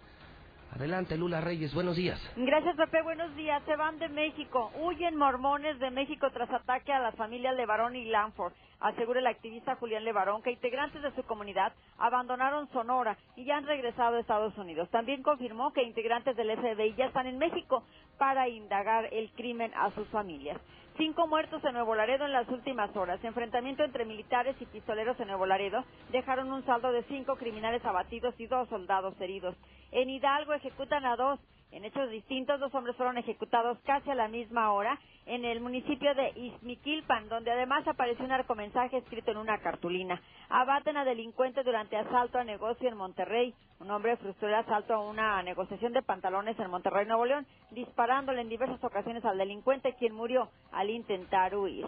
Adelante, 0.73 1.17
Lula 1.17 1.41
Reyes, 1.41 1.73
buenos 1.73 1.97
días. 1.97 2.21
Gracias, 2.37 2.77
Pepe. 2.77 3.03
Buenos 3.03 3.35
días. 3.37 3.63
Se 3.65 3.77
van 3.77 3.99
de 3.99 4.09
México. 4.09 4.73
Huyen 4.81 5.17
mormones 5.17 5.79
de 5.79 5.91
México 5.91 6.29
tras 6.33 6.51
ataque 6.51 6.93
a 6.93 6.99
las 6.99 7.15
familias 7.15 7.55
Levarón 7.55 7.95
y 7.95 8.07
Lanford. 8.07 8.53
Asegura 8.81 9.21
el 9.21 9.27
activista 9.27 9.77
Julián 9.77 10.05
Levarón 10.05 10.43
que 10.43 10.51
integrantes 10.51 11.01
de 11.01 11.15
su 11.15 11.23
comunidad 11.23 11.73
abandonaron 11.99 12.69
Sonora 12.73 13.17
y 13.37 13.45
ya 13.45 13.57
han 13.57 13.67
regresado 13.67 14.17
a 14.17 14.21
Estados 14.21 14.59
Unidos. 14.59 14.91
También 14.91 15.23
confirmó 15.23 15.73
que 15.73 15.83
integrantes 15.83 16.37
del 16.37 16.51
FBI 16.57 16.95
ya 16.95 17.07
están 17.07 17.27
en 17.27 17.39
México 17.39 17.85
para 18.19 18.49
indagar 18.49 19.09
el 19.13 19.31
crimen 19.33 19.73
a 19.75 19.91
sus 19.93 20.09
familias. 20.09 20.61
Cinco 20.97 21.27
muertos 21.27 21.65
en 21.65 21.73
Nuevo 21.73 21.97
Laredo 21.97 22.25
en 22.25 22.33
las 22.33 22.49
últimas 22.49 22.95
horas. 22.95 23.23
Enfrentamiento 23.25 23.83
entre 23.83 24.05
militares 24.05 24.55
y 24.61 24.67
pistoleros 24.67 25.19
en 25.19 25.27
Nuevo 25.27 25.45
Laredo 25.45 25.85
dejaron 26.13 26.53
un 26.53 26.65
saldo 26.65 26.93
de 26.93 27.03
cinco 27.05 27.35
criminales 27.35 27.85
abatidos 27.85 28.33
y 28.39 28.47
dos 28.47 28.69
soldados 28.69 29.21
heridos. 29.21 29.57
En 29.91 30.09
Hidalgo 30.09 30.53
ejecutan 30.53 31.05
a 31.05 31.17
dos. 31.17 31.41
En 31.71 31.85
hechos 31.85 32.09
distintos, 32.11 32.61
dos 32.61 32.75
hombres 32.75 32.97
fueron 32.97 33.19
ejecutados 33.19 33.79
casi 33.85 34.11
a 34.11 34.15
la 34.15 34.29
misma 34.29 34.73
hora 34.73 34.99
en 35.27 35.45
el 35.45 35.61
municipio 35.61 36.15
de 36.15 36.31
Izmiquilpan, 36.37 37.29
donde 37.29 37.51
además 37.51 37.87
apareció 37.89 38.25
un 38.25 38.31
narcomensaje 38.31 38.99
escrito 38.99 39.31
en 39.31 39.39
una 39.39 39.59
cartulina. 39.59 40.21
Abaten 40.49 40.97
a 40.97 41.05
delincuente 41.05 41.63
durante 41.63 41.97
asalto 41.97 42.39
a 42.39 42.45
negocio 42.45 42.89
en 42.89 42.97
Monterrey. 42.97 43.55
Un 43.81 43.91
hombre 43.91 44.17
frustró 44.19 44.49
el 44.49 44.55
asalto 44.55 44.95
a 44.95 45.01
una 45.01 45.43
negociación 45.43 45.93
de 45.93 46.03
pantalones 46.03 46.59
en 46.59 46.71
Monterrey, 46.71 47.07
Nuevo 47.07 47.25
León, 47.25 47.47
disparándole 47.71 48.43
en 48.43 48.49
diversas 48.49 48.83
ocasiones 48.85 49.25
al 49.25 49.39
delincuente, 49.39 49.95
quien 49.99 50.15
murió 50.15 50.51
al 50.73 50.91
intentar 50.91 51.55
huir. 51.57 51.87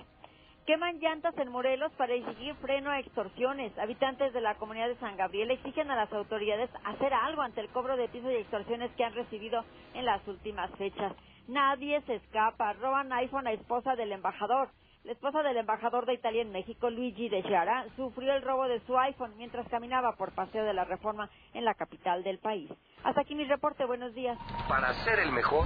Queman 0.66 0.98
llantas 0.98 1.38
en 1.38 1.48
Morelos 1.48 1.92
para 1.92 2.14
exigir 2.14 2.56
freno 2.56 2.90
a 2.90 2.98
extorsiones. 2.98 3.78
Habitantes 3.78 4.32
de 4.32 4.40
la 4.40 4.56
comunidad 4.56 4.88
de 4.88 4.96
San 4.96 5.16
Gabriel 5.16 5.52
exigen 5.52 5.92
a 5.92 5.94
las 5.94 6.12
autoridades 6.12 6.68
hacer 6.84 7.14
algo 7.14 7.42
ante 7.42 7.60
el 7.60 7.68
cobro 7.68 7.96
de 7.96 8.08
pisos 8.08 8.32
y 8.32 8.34
extorsiones 8.34 8.90
que 8.96 9.04
han 9.04 9.14
recibido 9.14 9.64
en 9.94 10.04
las 10.04 10.26
últimas 10.26 10.68
fechas. 10.72 11.12
Nadie 11.46 12.00
se 12.02 12.16
escapa. 12.16 12.72
Roban 12.72 13.12
iPhone 13.12 13.46
a 13.46 13.52
esposa 13.52 13.94
del 13.94 14.10
embajador. 14.10 14.68
La 15.04 15.12
esposa 15.12 15.44
del 15.44 15.56
embajador 15.56 16.04
de 16.04 16.14
Italia 16.14 16.42
en 16.42 16.50
México, 16.50 16.90
Luigi 16.90 17.28
de 17.28 17.44
Chiara, 17.44 17.86
sufrió 17.94 18.34
el 18.34 18.42
robo 18.42 18.66
de 18.66 18.80
su 18.86 18.98
iPhone 18.98 19.36
mientras 19.36 19.68
caminaba 19.68 20.16
por 20.16 20.32
Paseo 20.32 20.64
de 20.64 20.74
la 20.74 20.84
Reforma 20.84 21.30
en 21.54 21.64
la 21.64 21.74
capital 21.74 22.24
del 22.24 22.40
país. 22.40 22.68
Hasta 23.04 23.20
aquí 23.20 23.36
mi 23.36 23.44
reporte. 23.44 23.84
Buenos 23.84 24.12
días. 24.14 24.36
Para 24.68 24.92
ser 25.04 25.20
el 25.20 25.30
mejor. 25.30 25.64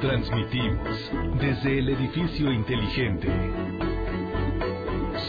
Transmitimos 0.00 1.12
desde 1.38 1.78
el 1.78 1.90
edificio 1.90 2.50
inteligente. 2.50 3.28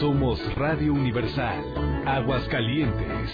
Somos 0.00 0.40
Radio 0.54 0.94
Universal, 0.94 1.62
Aguascalientes. 2.06 3.30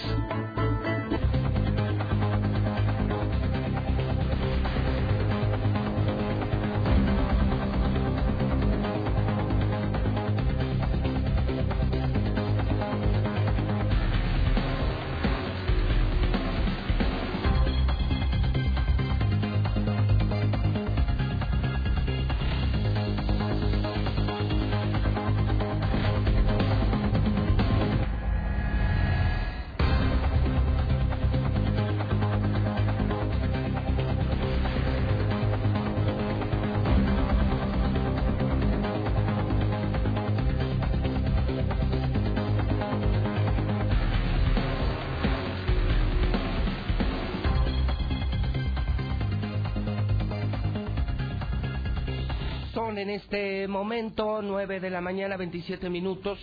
Momento 53.79 54.41
9 54.41 54.81
de 54.81 54.89
la 54.89 54.99
mañana 54.99 55.37
27 55.37 55.89
minutos, 55.89 56.37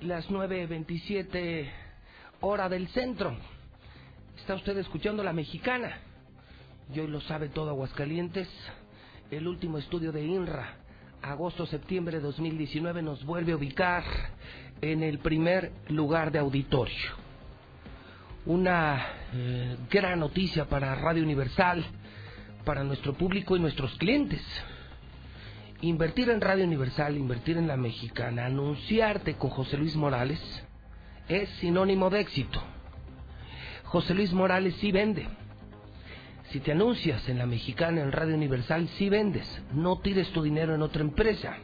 las 0.00 0.26
9.27 0.30 1.70
hora 2.40 2.66
del 2.66 2.88
centro. 2.88 3.36
Está 4.38 4.54
usted 4.54 4.78
escuchando 4.78 5.22
la 5.22 5.34
mexicana. 5.34 5.98
Y 6.94 6.98
hoy 6.98 7.08
lo 7.08 7.20
sabe 7.20 7.50
todo 7.50 7.68
Aguascalientes. 7.68 8.48
El 9.30 9.46
último 9.46 9.76
estudio 9.76 10.12
de 10.12 10.24
INRA 10.24 10.78
agosto-septiembre 11.20 12.16
de 12.16 12.22
2019 12.22 13.02
nos 13.02 13.22
vuelve 13.22 13.52
a 13.52 13.56
ubicar 13.56 14.02
en 14.80 15.02
el 15.02 15.18
primer 15.18 15.72
lugar 15.88 16.32
de 16.32 16.38
auditorio. 16.38 17.10
Una 18.46 19.08
eh, 19.34 19.76
gran 19.90 20.20
noticia 20.20 20.64
para 20.64 20.94
Radio 20.94 21.22
Universal, 21.22 21.84
para 22.64 22.82
nuestro 22.82 23.12
público 23.12 23.58
y 23.58 23.60
nuestros 23.60 23.94
clientes. 23.98 24.40
Invertir 25.82 26.28
en 26.28 26.42
Radio 26.42 26.66
Universal, 26.66 27.16
invertir 27.16 27.56
en 27.56 27.66
la 27.66 27.78
mexicana, 27.78 28.44
anunciarte 28.44 29.36
con 29.36 29.48
José 29.48 29.78
Luis 29.78 29.96
Morales 29.96 30.38
es 31.26 31.48
sinónimo 31.60 32.10
de 32.10 32.20
éxito. 32.20 32.62
José 33.84 34.12
Luis 34.12 34.32
Morales 34.34 34.74
sí 34.74 34.92
vende. 34.92 35.26
Si 36.50 36.60
te 36.60 36.72
anuncias 36.72 37.26
en 37.30 37.38
la 37.38 37.46
mexicana, 37.46 38.02
en 38.02 38.12
Radio 38.12 38.34
Universal, 38.34 38.88
sí 38.98 39.08
vendes. 39.08 39.62
No 39.72 40.00
tires 40.00 40.28
tu 40.32 40.42
dinero 40.42 40.74
en 40.74 40.82
otra 40.82 41.00
empresa. 41.00 41.56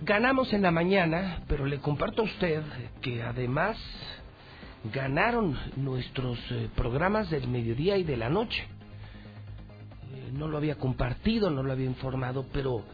Ganamos 0.00 0.52
en 0.54 0.62
la 0.62 0.70
mañana, 0.70 1.42
pero 1.48 1.66
le 1.66 1.78
comparto 1.80 2.22
a 2.22 2.24
usted 2.24 2.62
que 3.02 3.22
además 3.22 3.76
ganaron 4.94 5.58
nuestros 5.76 6.38
eh, 6.52 6.70
programas 6.74 7.28
del 7.28 7.48
mediodía 7.48 7.98
y 7.98 8.04
de 8.04 8.16
la 8.16 8.30
noche. 8.30 8.66
No 10.36 10.48
lo 10.48 10.58
había 10.58 10.76
compartido, 10.76 11.50
no 11.50 11.62
lo 11.62 11.72
había 11.72 11.86
informado, 11.86 12.46
pero 12.52 12.84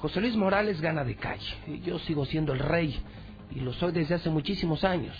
José 0.00 0.20
Luis 0.20 0.36
Morales 0.36 0.80
gana 0.80 1.04
de 1.04 1.16
calle. 1.16 1.80
Yo 1.84 1.98
sigo 1.98 2.24
siendo 2.24 2.52
el 2.52 2.58
rey 2.58 2.98
y 3.50 3.60
lo 3.60 3.72
soy 3.72 3.92
desde 3.92 4.14
hace 4.14 4.30
muchísimos 4.30 4.84
años. 4.84 5.16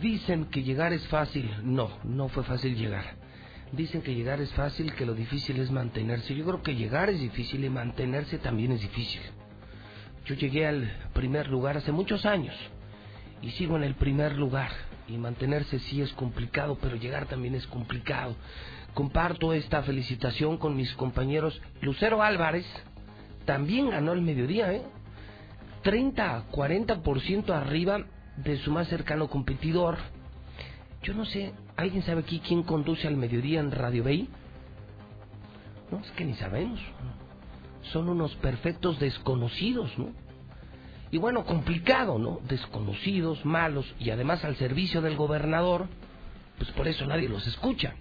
Dicen 0.00 0.46
que 0.46 0.62
llegar 0.62 0.92
es 0.92 1.06
fácil. 1.08 1.50
No, 1.62 1.90
no 2.04 2.28
fue 2.28 2.44
fácil 2.44 2.76
llegar. 2.76 3.16
Dicen 3.72 4.02
que 4.02 4.14
llegar 4.14 4.40
es 4.40 4.52
fácil, 4.52 4.94
que 4.94 5.04
lo 5.04 5.14
difícil 5.14 5.58
es 5.60 5.70
mantenerse. 5.70 6.34
Yo 6.34 6.44
creo 6.44 6.62
que 6.62 6.74
llegar 6.74 7.10
es 7.10 7.20
difícil 7.20 7.64
y 7.64 7.70
mantenerse 7.70 8.38
también 8.38 8.72
es 8.72 8.80
difícil. 8.80 9.20
Yo 10.24 10.34
llegué 10.34 10.66
al 10.66 10.90
primer 11.14 11.48
lugar 11.48 11.76
hace 11.76 11.92
muchos 11.92 12.26
años 12.26 12.54
y 13.40 13.50
sigo 13.52 13.76
en 13.76 13.84
el 13.84 13.94
primer 13.94 14.36
lugar. 14.36 14.70
Y 15.08 15.16
mantenerse 15.16 15.78
sí 15.78 16.02
es 16.02 16.12
complicado, 16.12 16.78
pero 16.80 16.96
llegar 16.96 17.26
también 17.26 17.54
es 17.54 17.66
complicado. 17.66 18.36
Comparto 18.94 19.52
esta 19.52 19.82
felicitación 19.82 20.58
con 20.58 20.76
mis 20.76 20.92
compañeros. 20.94 21.60
Lucero 21.80 22.22
Álvarez 22.22 22.66
también 23.44 23.90
ganó 23.90 24.12
el 24.12 24.20
mediodía, 24.20 24.72
¿eh? 24.72 24.82
30, 25.82 26.50
40% 26.50 27.50
arriba 27.50 28.04
de 28.36 28.58
su 28.58 28.70
más 28.70 28.88
cercano 28.88 29.28
competidor. 29.28 29.96
Yo 31.02 31.14
no 31.14 31.24
sé, 31.24 31.54
¿alguien 31.76 32.02
sabe 32.02 32.20
aquí 32.20 32.40
quién 32.40 32.62
conduce 32.62 33.06
al 33.06 33.16
mediodía 33.16 33.60
en 33.60 33.70
Radio 33.70 34.04
Bay? 34.04 34.28
No, 35.90 36.00
es 36.00 36.10
que 36.12 36.24
ni 36.24 36.34
sabemos. 36.34 36.80
Son 37.92 38.08
unos 38.08 38.34
perfectos 38.36 38.98
desconocidos, 38.98 39.96
¿no? 39.96 40.12
Y 41.10 41.18
bueno, 41.18 41.44
complicado, 41.44 42.18
¿no? 42.18 42.40
Desconocidos, 42.48 43.44
malos 43.44 43.94
y 43.98 44.10
además 44.10 44.44
al 44.44 44.56
servicio 44.56 45.00
del 45.00 45.16
gobernador, 45.16 45.88
pues 46.58 46.70
por 46.72 46.86
eso 46.86 47.06
nadie 47.06 47.28
los 47.28 47.46
escucha. 47.46 47.94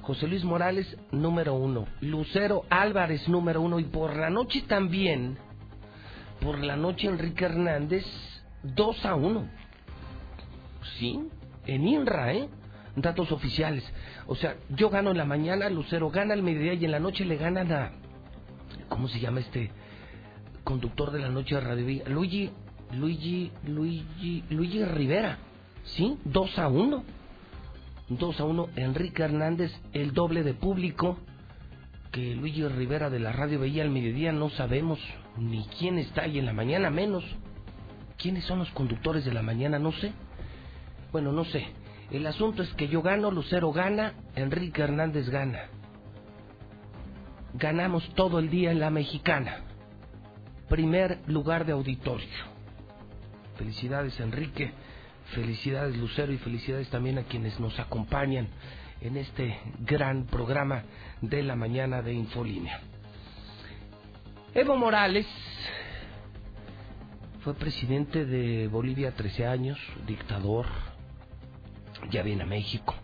José 0.00 0.26
Luis 0.26 0.42
Morales, 0.42 0.96
número 1.12 1.54
uno. 1.54 1.86
Lucero 2.00 2.64
Álvarez, 2.68 3.28
número 3.28 3.60
uno. 3.60 3.78
Y 3.78 3.84
por 3.84 4.16
la 4.16 4.30
noche 4.30 4.62
también, 4.62 5.38
por 6.40 6.58
la 6.58 6.76
noche 6.76 7.06
Enrique 7.06 7.44
Hernández, 7.44 8.04
2 8.64 9.06
a 9.06 9.14
1. 9.14 9.48
Sí, 10.98 11.20
en 11.66 11.86
INRA, 11.86 12.34
¿eh? 12.34 12.48
Datos 12.96 13.30
oficiales. 13.30 13.84
O 14.26 14.34
sea, 14.34 14.56
yo 14.70 14.90
gano 14.90 15.12
en 15.12 15.18
la 15.18 15.24
mañana, 15.24 15.70
Lucero 15.70 16.10
gana 16.10 16.34
al 16.34 16.42
mediodía 16.42 16.74
y 16.74 16.84
en 16.84 16.90
la 16.90 16.98
noche 16.98 17.24
le 17.24 17.36
ganan 17.36 17.70
a. 17.70 17.92
¿Cómo 18.88 19.06
se 19.06 19.20
llama 19.20 19.38
este 19.38 19.70
conductor 20.64 21.10
de 21.10 21.20
la 21.20 21.28
noche 21.28 21.54
de 21.54 21.60
Radio 21.60 21.86
Villa? 21.86 22.04
Luigi, 22.08 22.50
Luigi, 22.92 23.50
Luigi, 23.66 24.44
Luigi 24.50 24.84
Rivera. 24.84 25.38
¿Sí? 25.84 26.18
2 26.24 26.58
a 26.58 26.68
1. 26.68 27.04
2 28.08 28.40
a 28.40 28.44
1. 28.44 28.68
Enrique 28.76 29.22
Hernández, 29.22 29.72
el 29.92 30.12
doble 30.12 30.42
de 30.42 30.54
público 30.54 31.18
que 32.12 32.34
Luigi 32.34 32.66
Rivera 32.68 33.08
de 33.10 33.18
la 33.18 33.32
Radio 33.32 33.60
veía 33.60 33.82
al 33.82 33.90
mediodía. 33.90 34.32
No 34.32 34.50
sabemos 34.50 34.98
ni 35.38 35.64
quién 35.78 35.98
está 35.98 36.22
ahí 36.22 36.38
en 36.38 36.46
la 36.46 36.52
mañana, 36.52 36.90
menos. 36.90 37.24
¿Quiénes 38.18 38.44
son 38.44 38.58
los 38.58 38.70
conductores 38.70 39.24
de 39.24 39.32
la 39.32 39.42
mañana? 39.42 39.78
No 39.78 39.92
sé. 39.92 40.12
Bueno, 41.10 41.32
no 41.32 41.44
sé. 41.44 41.66
El 42.10 42.26
asunto 42.26 42.62
es 42.62 42.72
que 42.74 42.88
yo 42.88 43.00
gano, 43.00 43.30
Lucero 43.30 43.72
gana, 43.72 44.12
Enrique 44.36 44.82
Hernández 44.82 45.30
gana. 45.30 45.70
Ganamos 47.54 48.06
todo 48.14 48.38
el 48.38 48.50
día 48.50 48.70
en 48.70 48.80
la 48.80 48.90
mexicana. 48.90 49.64
Primer 50.68 51.20
lugar 51.26 51.66
de 51.66 51.72
auditorio. 51.72 52.28
Felicidades 53.56 54.18
Enrique, 54.20 54.72
felicidades 55.34 55.96
Lucero 55.96 56.32
y 56.32 56.38
felicidades 56.38 56.88
también 56.88 57.18
a 57.18 57.24
quienes 57.24 57.58
nos 57.60 57.78
acompañan 57.78 58.48
en 59.00 59.16
este 59.16 59.58
gran 59.80 60.26
programa 60.26 60.84
de 61.20 61.42
la 61.42 61.56
mañana 61.56 62.02
de 62.02 62.12
Infolínea. 62.12 62.80
Evo 64.54 64.76
Morales 64.76 65.26
fue 67.42 67.54
presidente 67.54 68.24
de 68.24 68.68
Bolivia 68.68 69.12
13 69.16 69.46
años, 69.46 69.78
dictador, 70.06 70.66
ya 72.10 72.22
viene 72.22 72.44
a 72.44 72.46
México. 72.46 72.94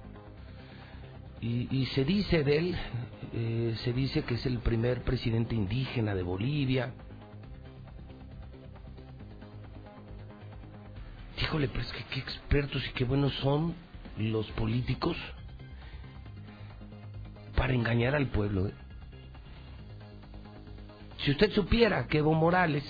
Y, 1.41 1.87
se 1.95 2.05
dice 2.05 2.43
de 2.43 2.59
él, 2.59 2.77
eh, 3.33 3.75
se 3.85 3.93
dice 3.93 4.23
que 4.23 4.35
es 4.35 4.47
el 4.47 4.59
primer 4.59 5.03
presidente 5.03 5.55
indígena 5.55 6.15
de 6.15 6.23
Bolivia. 6.23 6.93
Híjole, 11.41 11.69
pues 11.69 11.91
que 11.93 12.05
qué 12.05 12.21
expertos 12.21 12.85
y 12.87 12.93
qué 12.93 13.05
buenos 13.05 13.33
son 13.35 13.75
los 14.19 14.51
políticos 14.53 15.17
para 17.57 17.73
engañar 17.73 18.15
al 18.15 18.27
pueblo. 18.27 18.69
¿eh? 18.69 18.73
Si 21.19 21.31
usted 21.31 21.53
supiera 21.53 22.07
que 22.07 22.19
Evo 22.19 22.35
Morales, 22.35 22.85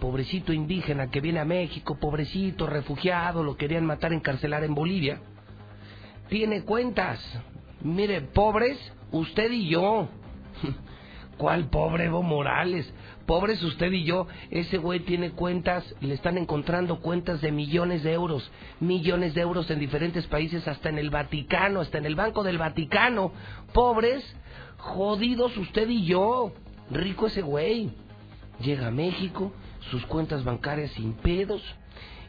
pobrecito 0.00 0.52
indígena 0.52 1.10
que 1.10 1.20
viene 1.20 1.40
a 1.40 1.44
México, 1.44 1.98
pobrecito 2.00 2.66
refugiado, 2.66 3.42
lo 3.44 3.56
querían 3.56 3.86
matar, 3.86 4.12
encarcelar 4.12 4.64
en 4.64 4.74
Bolivia, 4.74 5.20
tiene 6.28 6.62
cuentas. 6.62 7.20
Mire, 7.82 8.20
pobres, 8.20 8.78
usted 9.12 9.50
y 9.52 9.68
yo. 9.68 10.08
¿Cuál 11.40 11.70
pobre 11.70 12.04
Evo 12.04 12.22
Morales? 12.22 12.92
Pobres 13.24 13.62
usted 13.62 13.90
y 13.92 14.04
yo. 14.04 14.26
Ese 14.50 14.76
güey 14.76 15.00
tiene 15.00 15.30
cuentas, 15.30 15.82
le 16.02 16.12
están 16.12 16.36
encontrando 16.36 17.00
cuentas 17.00 17.40
de 17.40 17.50
millones 17.50 18.02
de 18.02 18.12
euros. 18.12 18.52
Millones 18.78 19.32
de 19.32 19.40
euros 19.40 19.70
en 19.70 19.78
diferentes 19.78 20.26
países, 20.26 20.68
hasta 20.68 20.90
en 20.90 20.98
el 20.98 21.08
Vaticano, 21.08 21.80
hasta 21.80 21.96
en 21.96 22.04
el 22.04 22.14
Banco 22.14 22.42
del 22.42 22.58
Vaticano. 22.58 23.32
Pobres, 23.72 24.22
jodidos 24.76 25.56
usted 25.56 25.88
y 25.88 26.04
yo. 26.04 26.52
Rico 26.90 27.28
ese 27.28 27.40
güey. 27.40 27.90
Llega 28.60 28.88
a 28.88 28.90
México, 28.90 29.54
sus 29.90 30.04
cuentas 30.04 30.44
bancarias 30.44 30.90
sin 30.90 31.14
pedos. 31.14 31.62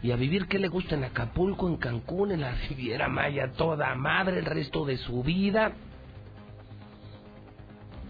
Y 0.02 0.12
a 0.12 0.16
vivir 0.16 0.48
que 0.48 0.58
le 0.58 0.70
gusta 0.70 0.96
en 0.96 1.04
Acapulco, 1.04 1.68
en 1.68 1.76
Cancún, 1.76 2.32
en 2.32 2.40
la 2.40 2.52
Riviera 2.70 3.10
Maya, 3.10 3.52
toda 3.58 3.94
madre 3.94 4.40
el 4.40 4.46
resto 4.46 4.86
de 4.86 4.96
su 4.96 5.22
vida. 5.22 5.74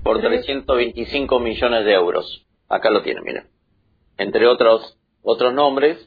Por 0.03 0.21
325 0.21 1.39
millones 1.39 1.85
de 1.85 1.93
euros. 1.93 2.45
Acá 2.69 2.89
lo 2.89 3.01
tienen, 3.01 3.23
miren. 3.23 3.47
Entre 4.19 4.45
otros 4.45 4.99
otros 5.23 5.53
nombres. 5.53 5.97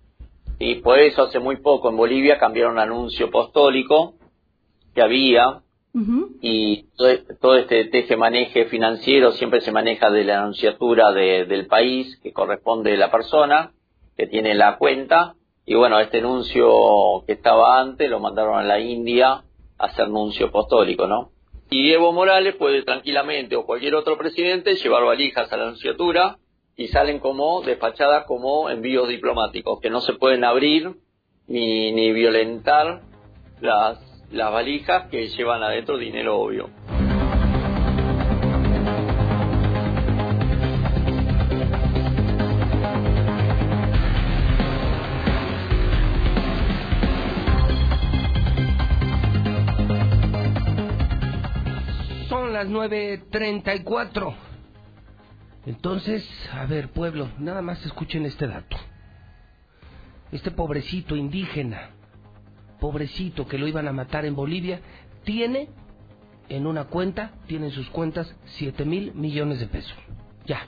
Y 0.58 0.80
por 0.80 0.98
eso 0.98 1.22
hace 1.22 1.38
muy 1.38 1.58
poco 1.58 1.88
en 1.88 1.96
Bolivia 1.96 2.40
cambiaron 2.40 2.80
anuncio 2.80 3.26
apostólico 3.26 4.14
que 4.96 5.00
había 5.00 5.62
y 6.40 6.86
todo, 7.40 7.54
este 7.54 7.84
teje-maneje 7.84 8.64
financiero 8.64 9.30
siempre 9.32 9.60
se 9.60 9.70
maneja 9.70 10.10
de 10.10 10.24
la 10.24 10.40
anunciatura 10.40 11.12
del 11.12 11.66
país 11.68 12.18
que 12.20 12.32
corresponde 12.32 12.94
a 12.94 12.96
la 12.96 13.12
persona 13.12 13.74
que 14.16 14.26
tiene 14.26 14.56
la 14.56 14.76
cuenta 14.78 15.36
y 15.64 15.74
bueno, 15.74 16.00
este 16.00 16.18
anuncio 16.18 17.22
que 17.28 17.34
estaba 17.34 17.80
antes 17.80 18.10
lo 18.10 18.18
mandaron 18.18 18.58
a 18.58 18.64
la 18.64 18.80
India 18.80 19.44
a 19.78 19.84
hacer 19.84 20.06
anuncio 20.06 20.46
apostólico, 20.46 21.06
¿no? 21.06 21.30
Y 21.70 21.92
Evo 21.92 22.12
Morales 22.12 22.56
puede 22.56 22.82
tranquilamente 22.82 23.56
o 23.56 23.66
cualquier 23.66 23.94
otro 23.94 24.16
presidente 24.16 24.74
llevar 24.74 25.04
valijas 25.04 25.52
a 25.52 25.56
la 25.56 25.64
anunciatura 25.64 26.38
y 26.76 26.88
salen 26.88 27.18
como 27.18 27.62
despachadas 27.62 28.24
como 28.24 28.70
envíos 28.70 29.08
diplomáticos, 29.08 29.80
que 29.80 29.90
no 29.90 30.00
se 30.00 30.14
pueden 30.14 30.44
abrir 30.44 30.94
ni, 31.46 31.92
ni 31.92 32.12
violentar 32.12 33.02
las, 33.60 33.98
las 34.30 34.52
valijas 34.52 35.08
que 35.10 35.28
llevan 35.28 35.62
adentro 35.62 35.98
dinero 35.98 36.38
obvio. 36.38 36.70
9.34. 52.88 54.34
Entonces, 55.66 56.26
a 56.52 56.64
ver, 56.66 56.90
pueblo, 56.90 57.28
nada 57.38 57.62
más 57.62 57.84
escuchen 57.84 58.24
este 58.24 58.46
dato. 58.46 58.76
Este 60.32 60.50
pobrecito 60.50 61.16
indígena, 61.16 61.90
pobrecito 62.80 63.46
que 63.46 63.58
lo 63.58 63.66
iban 63.66 63.88
a 63.88 63.92
matar 63.92 64.24
en 64.24 64.34
Bolivia, 64.34 64.80
tiene 65.24 65.68
en 66.48 66.66
una 66.66 66.84
cuenta, 66.84 67.32
tiene 67.46 67.66
en 67.66 67.72
sus 67.72 67.88
cuentas 67.90 68.34
7 68.56 68.84
mil 68.84 69.12
millones 69.14 69.60
de 69.60 69.66
pesos. 69.66 69.96
Ya. 70.46 70.66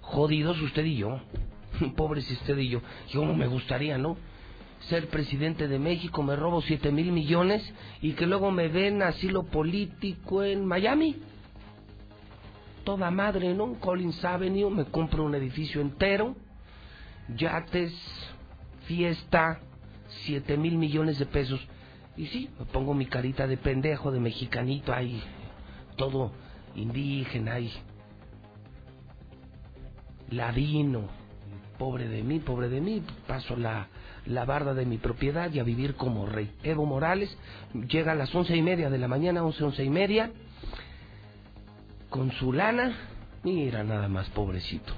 Jodidos 0.00 0.60
usted 0.60 0.84
y 0.84 0.96
yo. 0.96 1.20
Pobres 1.96 2.30
usted 2.30 2.56
y 2.58 2.68
yo. 2.68 2.80
Yo 3.10 3.24
no 3.24 3.34
me 3.34 3.46
gustaría, 3.46 3.98
¿no? 3.98 4.16
Ser 4.88 5.08
presidente 5.08 5.68
de 5.68 5.78
México, 5.78 6.22
me 6.22 6.36
robo 6.36 6.60
7 6.62 6.90
mil 6.90 7.12
millones 7.12 7.62
y 8.00 8.12
que 8.12 8.26
luego 8.26 8.50
me 8.50 8.68
den 8.68 9.02
asilo 9.02 9.44
político 9.44 10.42
en 10.42 10.66
Miami 10.66 11.16
toda 12.84 13.10
madre, 13.10 13.54
¿no? 13.54 13.74
Collins 13.74 14.24
Avenue, 14.24 14.70
me 14.70 14.84
compro 14.84 15.24
un 15.24 15.34
edificio 15.34 15.80
entero, 15.80 16.34
yates, 17.36 17.92
fiesta, 18.86 19.60
siete 20.24 20.56
mil 20.56 20.76
millones 20.76 21.18
de 21.18 21.26
pesos. 21.26 21.60
Y 22.16 22.26
sí, 22.26 22.50
me 22.58 22.66
pongo 22.66 22.94
mi 22.94 23.06
carita 23.06 23.46
de 23.46 23.56
pendejo, 23.56 24.10
de 24.10 24.20
mexicanito, 24.20 24.92
ahí, 24.92 25.22
todo 25.96 26.32
indígena, 26.74 27.54
ahí, 27.54 27.72
ladino, 30.30 31.08
pobre 31.78 32.08
de 32.08 32.22
mí, 32.22 32.40
pobre 32.40 32.68
de 32.68 32.80
mí, 32.80 33.02
paso 33.26 33.56
la, 33.56 33.88
la 34.26 34.44
barda 34.44 34.74
de 34.74 34.86
mi 34.86 34.98
propiedad 34.98 35.52
y 35.52 35.58
a 35.58 35.64
vivir 35.64 35.94
como 35.94 36.26
rey. 36.26 36.50
Evo 36.62 36.86
Morales 36.86 37.36
llega 37.88 38.12
a 38.12 38.14
las 38.14 38.34
once 38.34 38.56
y 38.56 38.62
media 38.62 38.90
de 38.90 38.98
la 38.98 39.08
mañana, 39.08 39.42
once, 39.42 39.62
once 39.64 39.82
y 39.82 39.90
media, 39.90 40.30
con 42.08 42.30
su 42.32 42.52
lana, 42.52 42.94
mira 43.42 43.82
nada 43.84 44.08
más, 44.08 44.28
pobrecito. 44.30 44.92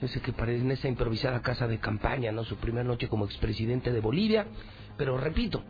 Ese 0.00 0.20
que 0.20 0.32
parece 0.32 0.62
en 0.62 0.70
esa 0.72 0.88
improvisada 0.88 1.42
casa 1.42 1.68
de 1.68 1.78
campaña, 1.78 2.32
¿no? 2.32 2.44
Su 2.44 2.56
primera 2.56 2.84
noche 2.84 3.08
como 3.08 3.24
expresidente 3.24 3.92
de 3.92 4.00
Bolivia. 4.00 4.46
Pero 4.96 5.16
repito, 5.16 5.62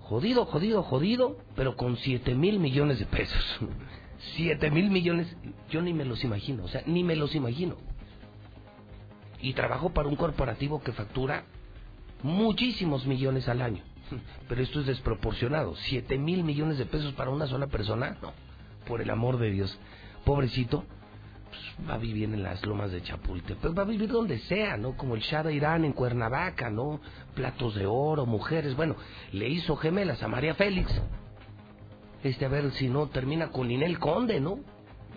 jodido, 0.00 0.46
jodido, 0.46 0.82
jodido, 0.82 1.36
pero 1.54 1.76
con 1.76 1.96
siete 1.98 2.34
mil 2.34 2.58
millones 2.58 2.98
de 2.98 3.06
pesos. 3.06 3.60
Siete 4.36 4.70
mil 4.70 4.90
millones, 4.90 5.34
yo 5.70 5.80
ni 5.80 5.94
me 5.94 6.04
los 6.04 6.22
imagino, 6.24 6.64
o 6.64 6.68
sea, 6.68 6.82
ni 6.84 7.02
me 7.02 7.16
los 7.16 7.34
imagino. 7.34 7.76
Y 9.40 9.54
trabajo 9.54 9.94
para 9.94 10.10
un 10.10 10.16
corporativo 10.16 10.82
que 10.82 10.92
factura 10.92 11.44
muchísimos 12.22 13.06
millones 13.06 13.48
al 13.48 13.62
año. 13.62 13.82
Pero 14.48 14.62
esto 14.62 14.80
es 14.80 14.86
desproporcionado. 14.86 15.74
Siete 15.76 16.18
mil 16.18 16.44
millones 16.44 16.78
de 16.78 16.86
pesos 16.86 17.12
para 17.14 17.30
una 17.30 17.46
sola 17.46 17.66
persona, 17.66 18.16
no 18.22 18.32
por 18.86 19.00
el 19.00 19.10
amor 19.10 19.38
de 19.38 19.50
Dios. 19.50 19.78
Pobrecito, 20.24 20.84
pues, 21.48 21.88
va 21.88 21.94
a 21.94 21.98
vivir 21.98 22.24
en 22.24 22.42
las 22.42 22.64
lomas 22.66 22.90
de 22.90 23.02
Chapultepec, 23.02 23.76
va 23.76 23.82
a 23.82 23.86
vivir 23.86 24.10
donde 24.10 24.38
sea, 24.40 24.76
¿no? 24.76 24.96
Como 24.96 25.14
el 25.14 25.22
Shah 25.22 25.44
de 25.44 25.54
Irán 25.54 25.84
en 25.84 25.92
Cuernavaca, 25.92 26.70
¿no? 26.70 27.00
Platos 27.34 27.74
de 27.74 27.86
oro, 27.86 28.26
mujeres, 28.26 28.76
bueno, 28.76 28.96
le 29.32 29.48
hizo 29.48 29.76
gemelas 29.76 30.22
a 30.22 30.28
María 30.28 30.54
Félix. 30.54 30.92
Este, 32.22 32.44
a 32.44 32.48
ver 32.48 32.70
si 32.72 32.88
no 32.88 33.06
termina 33.08 33.50
con 33.50 33.68
Ninel 33.68 33.98
Conde, 33.98 34.40
¿no? 34.40 34.58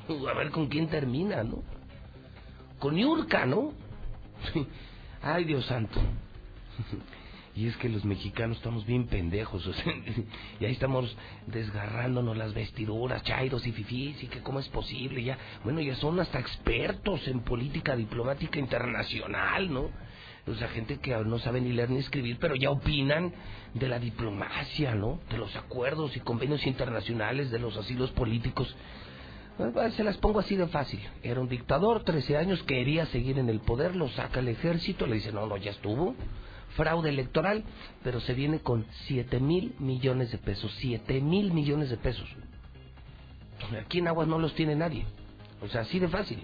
A 0.29 0.33
ver 0.37 0.51
con 0.51 0.67
quién 0.67 0.87
termina, 0.87 1.43
¿no? 1.43 1.63
Con 2.79 2.95
Yurka, 2.95 3.45
¿no? 3.45 3.73
Ay, 5.21 5.45
Dios 5.45 5.65
santo. 5.65 5.99
Y 7.55 7.67
es 7.67 7.77
que 7.77 7.87
los 7.87 8.03
mexicanos 8.03 8.57
estamos 8.57 8.83
bien 8.85 9.05
pendejos, 9.05 9.69
y 10.59 10.65
ahí 10.65 10.71
estamos 10.71 11.15
desgarrándonos 11.45 12.35
las 12.35 12.53
vestiduras, 12.53 13.21
chairos 13.23 13.67
y 13.67 13.71
fifís, 13.71 14.23
y 14.23 14.27
que 14.27 14.39
cómo 14.39 14.59
es 14.59 14.67
posible, 14.69 15.23
ya, 15.23 15.37
bueno, 15.63 15.79
ya 15.79 15.95
son 15.95 16.19
hasta 16.19 16.39
expertos 16.39 17.27
en 17.27 17.41
política 17.41 17.95
diplomática 17.95 18.57
internacional, 18.57 19.71
¿no? 19.71 19.91
O 20.47 20.55
sea, 20.55 20.67
gente 20.69 20.97
que 20.97 21.15
no 21.23 21.37
sabe 21.39 21.61
ni 21.61 21.71
leer 21.71 21.91
ni 21.91 21.99
escribir, 21.99 22.37
pero 22.39 22.55
ya 22.55 22.71
opinan 22.71 23.31
de 23.75 23.87
la 23.87 23.99
diplomacia, 23.99 24.95
¿no? 24.95 25.19
De 25.29 25.37
los 25.37 25.55
acuerdos 25.55 26.17
y 26.17 26.21
convenios 26.21 26.65
internacionales, 26.65 27.51
de 27.51 27.59
los 27.59 27.77
asilos 27.77 28.11
políticos. 28.11 28.75
Se 29.95 30.03
las 30.03 30.17
pongo 30.17 30.39
así 30.39 30.55
de 30.55 30.67
fácil. 30.67 30.99
Era 31.21 31.39
un 31.39 31.47
dictador, 31.47 32.03
13 32.03 32.35
años, 32.35 32.63
quería 32.63 33.05
seguir 33.05 33.37
en 33.37 33.47
el 33.47 33.61
poder, 33.61 33.95
lo 33.95 34.09
saca 34.09 34.39
el 34.39 34.49
ejército, 34.49 35.05
le 35.05 35.15
dice, 35.15 35.31
no, 35.31 35.45
no, 35.45 35.55
ya 35.55 35.71
estuvo 35.71 36.15
fraude 36.75 37.09
electoral, 37.09 37.63
pero 38.03 38.19
se 38.19 38.33
viene 38.33 38.59
con 38.59 38.85
7 39.07 39.39
mil 39.39 39.75
millones 39.79 40.31
de 40.31 40.37
pesos. 40.37 40.73
7 40.79 41.21
mil 41.21 41.51
millones 41.53 41.89
de 41.89 41.97
pesos. 41.97 42.27
Aquí 43.79 43.99
en 43.99 44.07
Aguas 44.07 44.27
no 44.27 44.39
los 44.39 44.53
tiene 44.55 44.75
nadie. 44.75 45.05
O 45.61 45.67
sea, 45.67 45.81
así 45.81 45.99
de 45.99 46.07
fácil. 46.07 46.39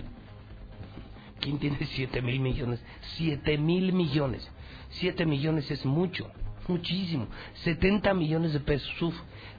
¿Quién 1.40 1.58
tiene 1.60 1.78
7 1.80 2.22
mil 2.22 2.40
millones? 2.40 2.82
7 3.18 3.58
mil 3.58 3.94
millones. 3.94 4.50
7 4.90 5.26
millones 5.26 5.70
es 5.72 5.86
mucho, 5.86 6.30
muchísimo. 6.68 7.28
70 7.64 8.14
millones 8.14 8.54
de 8.54 8.60
pesos. 8.60 9.02
Uf. 9.02 9.16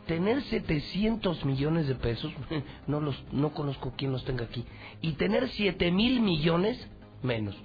Tener 0.06 0.42
700 0.42 1.44
millones 1.44 1.86
de 1.86 1.94
pesos, 1.94 2.32
no, 2.88 3.00
los, 3.00 3.22
no 3.30 3.50
conozco 3.50 3.92
quién 3.96 4.10
los 4.10 4.24
tenga 4.24 4.44
aquí. 4.44 4.64
Y 5.00 5.12
tener 5.12 5.48
7 5.48 5.90
mil 5.92 6.20
millones, 6.20 6.84
menos 7.22 7.56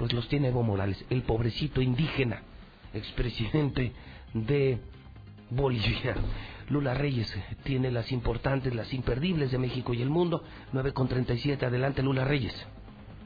pues 0.00 0.14
los 0.14 0.26
tiene 0.28 0.48
Evo 0.48 0.62
Morales, 0.62 1.04
el 1.10 1.24
pobrecito 1.24 1.82
indígena, 1.82 2.40
expresidente 2.94 3.92
de 4.32 4.78
Bolivia. 5.50 6.14
Lula 6.70 6.94
Reyes 6.94 7.30
tiene 7.64 7.90
las 7.90 8.10
importantes, 8.10 8.74
las 8.74 8.94
imperdibles 8.94 9.50
de 9.50 9.58
México 9.58 9.92
y 9.92 10.00
el 10.00 10.08
mundo. 10.08 10.42
9 10.72 10.94
con 10.94 11.06
37. 11.06 11.66
Adelante, 11.66 12.02
Lula 12.02 12.24
Reyes. 12.24 12.66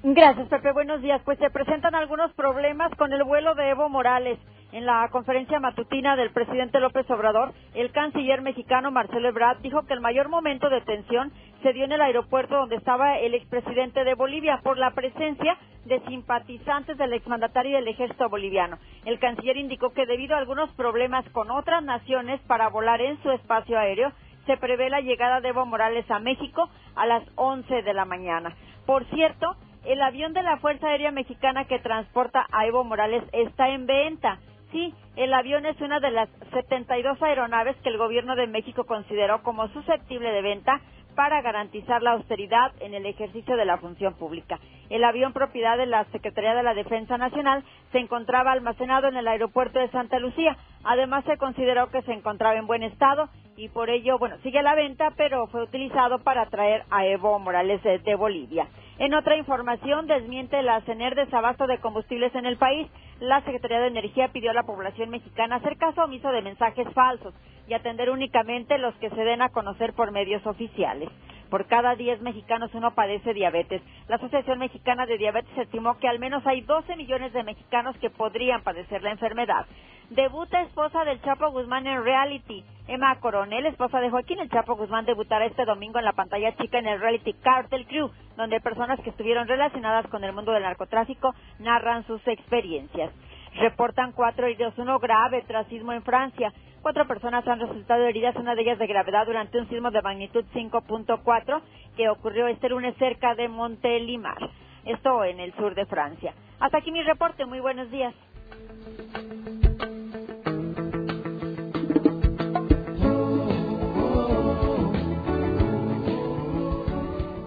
Gracias, 0.02 0.48
Pepe. 0.48 0.72
Buenos 0.72 1.00
días. 1.00 1.22
Pues 1.24 1.38
se 1.38 1.48
presentan 1.48 1.94
algunos 1.94 2.32
problemas 2.32 2.90
con 2.96 3.12
el 3.12 3.22
vuelo 3.22 3.54
de 3.54 3.70
Evo 3.70 3.88
Morales. 3.88 4.40
En 4.74 4.86
la 4.86 5.08
conferencia 5.12 5.60
matutina 5.60 6.16
del 6.16 6.32
presidente 6.32 6.80
López 6.80 7.08
Obrador, 7.08 7.52
el 7.74 7.92
canciller 7.92 8.42
mexicano 8.42 8.90
Marcelo 8.90 9.28
Ebrard 9.28 9.60
dijo 9.60 9.86
que 9.86 9.92
el 9.92 10.00
mayor 10.00 10.28
momento 10.28 10.68
de 10.68 10.80
tensión 10.80 11.32
se 11.62 11.72
dio 11.72 11.84
en 11.84 11.92
el 11.92 12.00
aeropuerto 12.00 12.56
donde 12.56 12.74
estaba 12.74 13.18
el 13.18 13.34
expresidente 13.34 14.02
de 14.02 14.14
Bolivia 14.14 14.58
por 14.64 14.76
la 14.76 14.90
presencia 14.90 15.56
de 15.84 16.00
simpatizantes 16.08 16.98
del 16.98 17.12
exmandatario 17.12 17.76
del 17.76 17.86
ejército 17.86 18.28
boliviano. 18.28 18.78
El 19.04 19.20
canciller 19.20 19.58
indicó 19.58 19.92
que 19.92 20.06
debido 20.06 20.34
a 20.34 20.38
algunos 20.38 20.68
problemas 20.70 21.24
con 21.30 21.52
otras 21.52 21.84
naciones 21.84 22.40
para 22.48 22.68
volar 22.68 23.00
en 23.00 23.22
su 23.22 23.30
espacio 23.30 23.78
aéreo, 23.78 24.10
se 24.46 24.56
prevé 24.56 24.90
la 24.90 25.02
llegada 25.02 25.40
de 25.40 25.50
Evo 25.50 25.64
Morales 25.66 26.10
a 26.10 26.18
México 26.18 26.68
a 26.96 27.06
las 27.06 27.22
11 27.36 27.82
de 27.82 27.94
la 27.94 28.06
mañana. 28.06 28.56
Por 28.86 29.04
cierto, 29.04 29.54
el 29.84 30.02
avión 30.02 30.32
de 30.32 30.42
la 30.42 30.56
Fuerza 30.56 30.88
Aérea 30.88 31.12
Mexicana 31.12 31.66
que 31.66 31.78
transporta 31.78 32.44
a 32.50 32.66
Evo 32.66 32.82
Morales 32.82 33.22
está 33.32 33.68
en 33.68 33.86
venta. 33.86 34.40
Sí, 34.74 34.92
el 35.14 35.32
avión 35.32 35.66
es 35.66 35.80
una 35.80 36.00
de 36.00 36.10
las 36.10 36.28
72 36.52 37.22
aeronaves 37.22 37.76
que 37.76 37.90
el 37.90 37.96
gobierno 37.96 38.34
de 38.34 38.48
México 38.48 38.82
consideró 38.82 39.40
como 39.44 39.68
susceptible 39.68 40.32
de 40.32 40.42
venta 40.42 40.80
para 41.14 41.42
garantizar 41.42 42.02
la 42.02 42.14
austeridad 42.14 42.72
en 42.80 42.92
el 42.92 43.06
ejercicio 43.06 43.56
de 43.56 43.66
la 43.66 43.78
función 43.78 44.14
pública. 44.14 44.58
El 44.90 45.04
avión 45.04 45.32
propiedad 45.32 45.78
de 45.78 45.86
la 45.86 46.06
Secretaría 46.06 46.56
de 46.56 46.64
la 46.64 46.74
Defensa 46.74 47.16
Nacional 47.16 47.62
se 47.92 48.00
encontraba 48.00 48.50
almacenado 48.50 49.06
en 49.06 49.16
el 49.16 49.28
aeropuerto 49.28 49.78
de 49.78 49.90
Santa 49.90 50.18
Lucía. 50.18 50.56
Además, 50.82 51.24
se 51.24 51.38
consideró 51.38 51.92
que 51.92 52.02
se 52.02 52.12
encontraba 52.12 52.56
en 52.56 52.66
buen 52.66 52.82
estado 52.82 53.28
y 53.56 53.68
por 53.68 53.90
ello, 53.90 54.18
bueno, 54.18 54.38
sigue 54.42 54.60
la 54.60 54.74
venta, 54.74 55.12
pero 55.16 55.46
fue 55.46 55.62
utilizado 55.62 56.18
para 56.18 56.46
traer 56.46 56.82
a 56.90 57.06
Evo 57.06 57.38
Morales 57.38 57.80
de, 57.84 58.00
de 58.00 58.16
Bolivia. 58.16 58.66
En 58.98 59.12
otra 59.12 59.36
información, 59.36 60.06
desmiente 60.06 60.62
la 60.62 60.80
CENER 60.82 61.16
desabasto 61.16 61.66
de 61.66 61.78
combustibles 61.78 62.32
en 62.36 62.46
el 62.46 62.56
país. 62.56 62.86
La 63.18 63.40
Secretaría 63.40 63.80
de 63.80 63.88
Energía 63.88 64.28
pidió 64.28 64.52
a 64.52 64.54
la 64.54 64.62
población 64.62 65.10
mexicana 65.10 65.56
hacer 65.56 65.76
caso 65.76 66.04
omiso 66.04 66.30
de 66.30 66.42
mensajes 66.42 66.86
falsos 66.94 67.34
y 67.66 67.74
atender 67.74 68.10
únicamente 68.10 68.78
los 68.78 68.94
que 68.96 69.10
se 69.10 69.24
den 69.24 69.42
a 69.42 69.48
conocer 69.48 69.94
por 69.94 70.12
medios 70.12 70.46
oficiales. 70.46 71.08
Por 71.54 71.68
cada 71.68 71.94
10 71.94 72.20
mexicanos 72.20 72.74
uno 72.74 72.96
padece 72.96 73.32
diabetes. 73.32 73.80
La 74.08 74.16
Asociación 74.16 74.58
Mexicana 74.58 75.06
de 75.06 75.18
Diabetes 75.18 75.56
estimó 75.56 75.96
que 75.98 76.08
al 76.08 76.18
menos 76.18 76.44
hay 76.48 76.62
12 76.62 76.96
millones 76.96 77.32
de 77.32 77.44
mexicanos 77.44 77.96
que 77.98 78.10
podrían 78.10 78.64
padecer 78.64 79.04
la 79.04 79.12
enfermedad. 79.12 79.64
Debuta 80.10 80.62
esposa 80.62 81.04
del 81.04 81.22
Chapo 81.22 81.52
Guzmán 81.52 81.86
en 81.86 82.02
reality. 82.02 82.64
Emma 82.88 83.20
Coronel, 83.20 83.66
esposa 83.66 84.00
de 84.00 84.10
Joaquín 84.10 84.40
El 84.40 84.50
Chapo 84.50 84.74
Guzmán, 84.74 85.06
debutará 85.06 85.46
este 85.46 85.64
domingo 85.64 86.00
en 86.00 86.06
la 86.06 86.14
pantalla 86.14 86.56
chica 86.56 86.80
en 86.80 86.88
el 86.88 87.00
reality 87.00 87.34
Cartel 87.34 87.86
Crew, 87.86 88.10
donde 88.36 88.60
personas 88.60 88.98
que 88.98 89.10
estuvieron 89.10 89.46
relacionadas 89.46 90.08
con 90.08 90.24
el 90.24 90.32
mundo 90.32 90.50
del 90.50 90.64
narcotráfico 90.64 91.36
narran 91.60 92.04
sus 92.08 92.26
experiencias. 92.26 93.12
Reportan 93.54 94.10
cuatro 94.10 94.46
heridos, 94.46 94.74
uno 94.78 94.98
grave 94.98 95.44
tras 95.46 95.68
sismo 95.68 95.92
en 95.92 96.02
Francia. 96.02 96.52
Cuatro 96.84 97.06
personas 97.06 97.48
han 97.48 97.60
resultado 97.60 98.04
heridas, 98.04 98.36
una 98.36 98.54
de 98.54 98.60
ellas 98.60 98.78
de 98.78 98.86
gravedad, 98.86 99.24
durante 99.24 99.58
un 99.58 99.66
sismo 99.70 99.90
de 99.90 100.02
magnitud 100.02 100.44
5.4 100.52 101.62
que 101.96 102.10
ocurrió 102.10 102.46
este 102.46 102.68
lunes 102.68 102.94
cerca 102.98 103.34
de 103.34 103.48
Montelimar. 103.48 104.50
Esto 104.84 105.24
en 105.24 105.40
el 105.40 105.54
sur 105.54 105.74
de 105.74 105.86
Francia. 105.86 106.34
Hasta 106.60 106.76
aquí 106.76 106.92
mi 106.92 107.02
reporte. 107.02 107.46
Muy 107.46 107.60
buenos 107.60 107.90
días. 107.90 108.12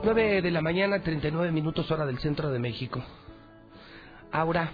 9 0.04 0.42
de 0.42 0.50
la 0.50 0.64
mañana, 0.64 1.04
39 1.04 1.52
minutos 1.52 1.92
hora 1.92 2.08
del 2.08 2.18
centro 2.18 2.50
de 2.50 2.58
México. 2.58 3.04
Ahora, 4.32 4.72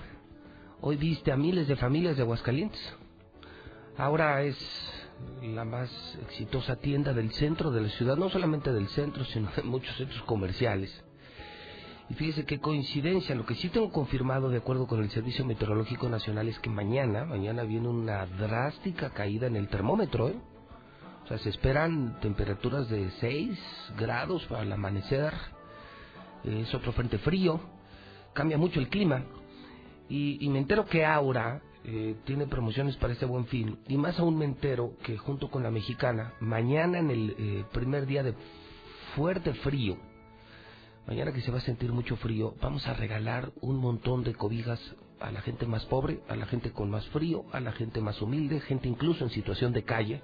hoy 0.80 0.95
viste 0.95 1.34
a 1.34 1.35
miles 1.35 1.68
de 1.68 1.76
familias 1.76 2.15
de 2.15 2.22
Aguascalientes. 2.22 3.02
Ahora 3.97 4.41
es 4.41 4.57
la 5.41 5.65
más 5.65 5.89
exitosa 6.23 6.75
tienda 6.77 7.13
del 7.13 7.31
centro 7.31 7.71
de 7.71 7.81
la 7.81 7.89
ciudad, 7.89 8.17
no 8.17 8.29
solamente 8.29 8.73
del 8.73 8.87
centro, 8.89 9.23
sino 9.25 9.49
de 9.55 9.63
muchos 9.63 9.95
centros 9.97 10.21
comerciales. 10.23 11.03
Y 12.09 12.15
fíjese 12.15 12.45
qué 12.45 12.59
coincidencia, 12.59 13.35
lo 13.35 13.45
que 13.45 13.55
sí 13.55 13.69
tengo 13.69 13.91
confirmado 13.91 14.49
de 14.49 14.57
acuerdo 14.57 14.87
con 14.87 15.01
el 15.01 15.09
Servicio 15.09 15.45
Meteorológico 15.45 16.09
Nacional 16.09 16.47
es 16.47 16.59
que 16.59 16.69
mañana, 16.69 17.23
mañana 17.25 17.63
viene 17.63 17.87
una 17.87 18.25
drástica 18.25 19.11
caída 19.11 19.47
en 19.47 19.55
el 19.55 19.67
termómetro, 19.69 20.29
¿eh? 20.29 20.35
O 21.23 21.27
sea, 21.27 21.37
se 21.37 21.49
esperan 21.49 22.19
temperaturas 22.19 22.89
de 22.89 23.09
6 23.21 23.57
grados 23.97 24.45
para 24.47 24.63
el 24.63 24.71
amanecer. 24.71 25.33
Es 26.43 26.73
otro 26.73 26.91
frente 26.91 27.17
frío. 27.17 27.61
Cambia 28.33 28.57
mucho 28.57 28.79
el 28.79 28.89
clima. 28.89 29.23
Y, 30.09 30.47
me 30.49 30.59
entero 30.59 30.85
que 30.85 31.05
Aura 31.05 31.61
eh, 31.85 32.15
tiene 32.26 32.47
promociones 32.47 32.95
para 32.97 33.14
este 33.14 33.26
buen 33.26 33.45
fin. 33.47 33.77
Y 33.88 33.97
más 33.97 34.19
aún 34.19 34.38
me 34.38 34.45
entero 34.45 34.93
que 35.03 35.18
junto 35.18 35.49
con 35.49 35.64
la 35.64 35.72
mexicana, 35.72 36.34
mañana 36.39 36.99
en 36.99 37.11
el 37.11 37.35
eh, 37.38 37.65
primer 37.73 38.05
día 38.05 38.23
de 38.23 38.34
fuerte 39.15 39.53
frío, 39.55 39.97
mañana 41.05 41.34
que 41.34 41.41
se 41.41 41.51
va 41.51 41.57
a 41.57 41.61
sentir 41.61 41.91
mucho 41.91 42.15
frío, 42.15 42.55
vamos 42.61 42.88
a 42.88 42.93
regalar 42.93 43.51
un 43.61 43.77
montón 43.77 44.23
de 44.23 44.34
cobijas 44.34 44.80
a 45.19 45.31
la 45.31 45.41
gente 45.41 45.65
más 45.65 45.85
pobre, 45.85 46.22
a 46.27 46.35
la 46.35 46.45
gente 46.45 46.72
con 46.72 46.89
más 46.89 47.05
frío, 47.10 47.45
a 47.51 47.60
la 47.60 47.72
gente 47.72 48.01
más 48.01 48.22
humilde, 48.22 48.60
gente 48.61 48.88
incluso 48.88 49.23
en 49.23 49.30
situación 49.30 49.73
de 49.73 49.84
calle. 49.84 50.22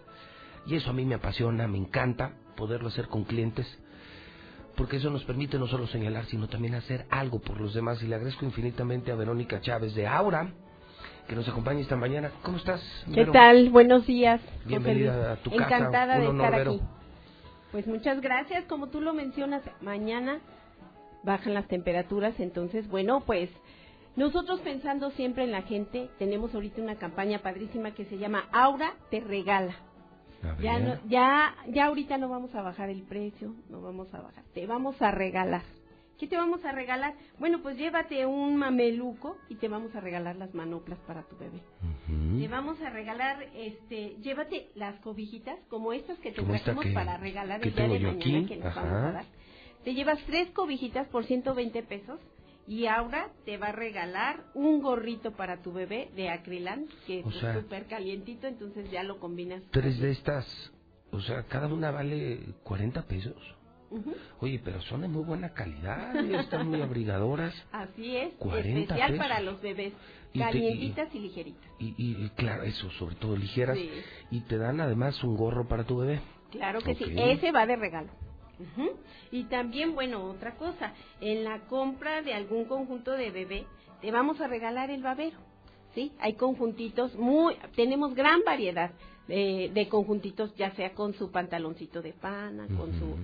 Y 0.65 0.76
eso 0.76 0.90
a 0.90 0.94
mí 0.94 1.06
me 1.06 1.15
apasiona, 1.15 1.68
me 1.68 1.77
encanta 1.77 2.34
poderlo 2.56 2.90
hacer 2.90 3.07
con 3.07 3.23
clientes, 3.23 3.65
porque 4.76 4.98
eso 4.98 5.10
nos 5.10 5.23
permite 5.23 5.57
no 5.57 5.68
solo 5.68 5.88
señalar, 5.88 6.26
sino 6.26 6.48
también 6.48 6.76
hacer 6.76 7.06
algo 7.10 7.40
por 7.40 7.60
los 7.60 7.73
demás. 7.73 8.02
Y 8.02 8.07
le 8.07 8.15
agradezco 8.15 8.45
infinitamente 8.45 9.11
a 9.11 9.15
Verónica 9.15 9.61
Chávez 9.61 9.95
de 9.95 10.07
Aura, 10.07 10.53
que 11.30 11.35
nos 11.35 11.47
acompaña 11.47 11.80
esta 11.80 11.95
mañana. 11.95 12.31
¿Cómo 12.41 12.57
estás? 12.57 12.81
¿Qué 13.14 13.23
tal? 13.26 13.69
Buenos 13.69 14.07
días. 14.07 14.41
Bienvenida 14.65 15.34
a 15.34 15.35
tu 15.35 15.51
casa. 15.51 15.77
Encantada 15.77 16.18
de 16.18 16.26
estar 16.26 16.56
aquí. 16.56 16.81
Pues 17.72 17.85
muchas 17.85 18.19
gracias. 18.19 18.65
Como 18.65 18.88
tú 18.88 18.99
lo 18.99 19.14
mencionas, 19.14 19.61
mañana 19.80 20.39
bajan 21.23 21.53
las 21.53 21.68
temperaturas, 21.68 22.34
entonces, 22.39 22.88
bueno, 22.88 23.22
pues 23.27 23.51
nosotros 24.15 24.60
pensando 24.61 25.11
siempre 25.11 25.43
en 25.43 25.51
la 25.51 25.61
gente, 25.61 26.10
tenemos 26.18 26.56
ahorita 26.56 26.81
una 26.81 26.95
campaña 26.95 27.39
padrísima 27.39 27.91
que 27.91 28.06
se 28.06 28.18
llama 28.18 28.45
Aura 28.51 28.93
te 29.11 29.19
regala. 29.19 29.76
Ya, 30.61 30.80
no, 30.80 30.95
ya, 31.06 31.53
ya 31.68 31.85
ahorita 31.85 32.18
no 32.18 32.30
vamos 32.30 32.56
a 32.56 32.61
bajar 32.61 32.89
el 32.89 33.03
precio, 33.03 33.53
no 33.69 33.81
vamos 33.81 34.11
a 34.15 34.22
bajar, 34.22 34.43
te 34.53 34.65
vamos 34.65 34.99
a 35.01 35.11
regalar. 35.11 35.61
¿Qué 36.19 36.27
te 36.27 36.35
vamos 36.35 36.63
a 36.65 36.73
regalar? 36.73 37.13
Bueno, 37.39 37.61
pues 37.61 37.77
llévate 37.77 38.25
un 38.25 38.57
mameluco 38.57 39.37
y 39.47 39.55
te 39.55 39.69
vamos 39.69 39.95
a 39.95 40.01
regalar 40.01 40.35
las 40.35 40.53
manoplas 40.53 40.99
para 41.07 41.23
tu 41.23 41.37
bebé. 41.37 41.61
Te 42.37 42.47
vamos 42.49 42.81
a 42.81 42.89
regalar, 42.89 43.41
este, 43.55 44.17
llévate 44.21 44.67
las 44.75 44.99
cobijitas 44.99 45.57
como 45.69 45.93
estas 45.93 46.19
que 46.19 46.33
te 46.33 46.43
trajimos 46.43 46.85
para 46.93 47.17
regalar 47.17 47.65
el 47.65 47.73
día 47.73 47.87
de 47.87 47.99
mañana 47.99 48.47
que 48.47 48.57
nos 48.57 48.75
vamos 48.75 48.91
a 48.91 49.11
dar. 49.11 49.25
Te 49.85 49.93
llevas 49.93 50.19
tres 50.25 50.49
cobijitas 50.51 51.07
por 51.07 51.23
120 51.23 51.83
pesos 51.83 52.19
y 52.67 52.87
Aura 52.87 53.29
te 53.45 53.57
va 53.57 53.67
a 53.67 53.71
regalar 53.71 54.43
un 54.53 54.81
gorrito 54.81 55.31
para 55.31 55.61
tu 55.61 55.71
bebé 55.71 56.11
de 56.17 56.29
acrilán, 56.29 56.87
que 57.07 57.21
es 57.21 57.25
súper 57.25 57.85
calientito, 57.85 58.45
entonces 58.45 58.91
ya 58.91 59.03
lo 59.03 59.19
combinas. 59.19 59.63
Tres 59.71 59.97
de 59.99 60.11
estas, 60.11 60.45
o 61.11 61.21
sea, 61.21 61.43
cada 61.43 61.67
una 61.67 61.91
vale 61.91 62.41
40 62.63 63.03
pesos. 63.03 63.59
Oye, 64.40 64.61
pero 64.64 64.82
son 64.84 65.02
de 65.02 65.07
muy 65.07 65.24
buena 65.24 65.49
calidad, 65.53 66.16
están 66.16 66.68
muy 66.70 66.82
abrigadoras. 66.82 67.53
Así 67.72 68.16
es, 68.16 68.34
especial 68.34 69.18
para 69.18 69.40
los 69.41 69.61
bebés, 69.61 69.94
calientitas 70.38 71.14
y, 71.14 71.20
ligeritas. 71.20 71.72
Y, 71.80 72.30
claro, 72.36 72.64
eso, 72.64 72.90
sobre 72.91 73.16
todo 73.16 73.36
ligeras. 73.36 73.78
Y 74.32 74.41
te 74.41 74.57
dan 74.57 74.80
además 74.80 75.24
un 75.24 75.36
gorro 75.36 75.68
para 75.68 75.84
tu 75.84 75.98
bebé. 75.98 76.22
Claro 76.52 76.82
que 76.82 76.95
sí, 76.95 77.06
ese 77.16 77.52
va 77.52 77.66
de 77.66 77.76
regalo. 77.76 78.10
Y 79.32 79.45
también, 79.45 79.95
bueno, 79.95 80.26
otra 80.26 80.56
cosa, 80.56 80.94
en 81.22 81.44
la 81.44 81.60
compra 81.68 82.22
de 82.22 82.34
algún 82.34 82.66
conjunto 82.66 83.11
de 83.11 83.32
bebé, 83.32 83.66
te 84.02 84.11
vamos 84.11 84.41
a 84.41 84.48
regalar 84.48 84.90
el 84.90 85.02
babero. 85.02 85.38
¿Sí? 85.95 86.11
Hay 86.20 86.36
conjuntitos 86.36 87.16
muy, 87.16 87.56
tenemos 87.76 88.14
gran 88.14 88.41
variedad 88.45 88.91
de, 89.28 89.88
conjuntitos, 89.90 90.56
ya 90.56 90.72
sea 90.76 90.94
con 90.94 91.14
su 91.14 91.32
pantaloncito 91.32 92.02
de 92.02 92.14
pana, 92.14 92.68
con 92.68 92.91
su 92.94 93.16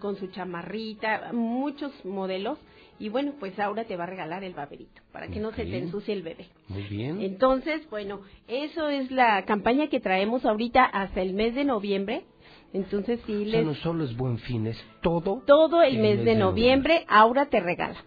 con 0.00 0.16
su 0.16 0.28
chamarrita, 0.28 1.32
muchos 1.32 1.92
modelos. 2.04 2.58
Y 3.00 3.10
bueno, 3.10 3.34
pues 3.38 3.56
ahora 3.60 3.84
te 3.84 3.96
va 3.96 4.04
a 4.04 4.08
regalar 4.08 4.42
el 4.42 4.54
baberito, 4.54 5.00
para 5.12 5.28
que 5.28 5.38
no 5.38 5.52
se 5.52 5.64
te 5.64 5.78
ensucie 5.78 6.12
el 6.14 6.22
bebé. 6.22 6.48
Muy 6.66 6.82
bien. 6.82 7.20
Entonces, 7.20 7.88
bueno, 7.90 8.22
eso 8.48 8.88
es 8.88 9.10
la 9.12 9.44
campaña 9.44 9.86
que 9.86 10.00
traemos 10.00 10.44
ahorita 10.44 10.84
hasta 10.84 11.22
el 11.22 11.32
mes 11.32 11.54
de 11.54 11.64
noviembre. 11.64 12.24
Entonces 12.72 13.20
sí 13.24 13.44
les... 13.44 13.64
no 13.64 13.74
solo 13.76 14.04
es 14.04 14.16
buen 14.16 14.38
fin, 14.38 14.66
es 14.66 14.76
todo... 15.00 15.42
Todo 15.46 15.82
el, 15.82 15.98
mes, 15.98 16.24
de, 16.24 16.34
noviembre, 16.34 17.04
Aura 17.08 17.46
te 17.46 17.60
regala. 17.60 18.04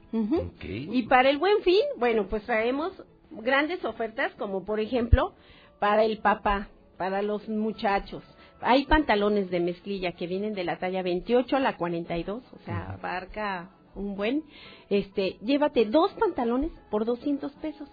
Y 0.62 1.04
para 1.04 1.30
el 1.30 1.38
buen 1.38 1.62
fin, 1.64 1.82
bueno, 1.98 2.28
pues 2.28 2.44
traemos 2.44 2.92
grandes 3.32 3.84
ofertas 3.86 4.34
como 4.36 4.66
por 4.66 4.80
ejemplo 4.80 5.34
para 5.80 6.04
el 6.04 6.20
papá, 6.20 6.68
para 6.98 7.22
los 7.22 7.48
muchachos. 7.50 8.24
Hay 8.62 8.86
pantalones 8.86 9.50
de 9.50 9.60
mezclilla 9.60 10.14
que 10.14 10.28
vienen 10.28 10.54
de 10.54 10.64
la 10.64 10.78
talla 10.78 11.02
28 11.02 11.58
a 11.58 11.60
la 11.60 11.78
42, 11.78 12.44
o 12.54 12.60
sea, 12.66 12.94
abarca 12.94 13.70
un 13.96 14.16
buen. 14.16 14.44
Este, 14.90 15.38
llévate 15.42 15.86
dos 15.86 16.12
pantalones 16.14 16.72
por 16.90 17.06
200 17.06 17.52
pesos. 17.54 17.90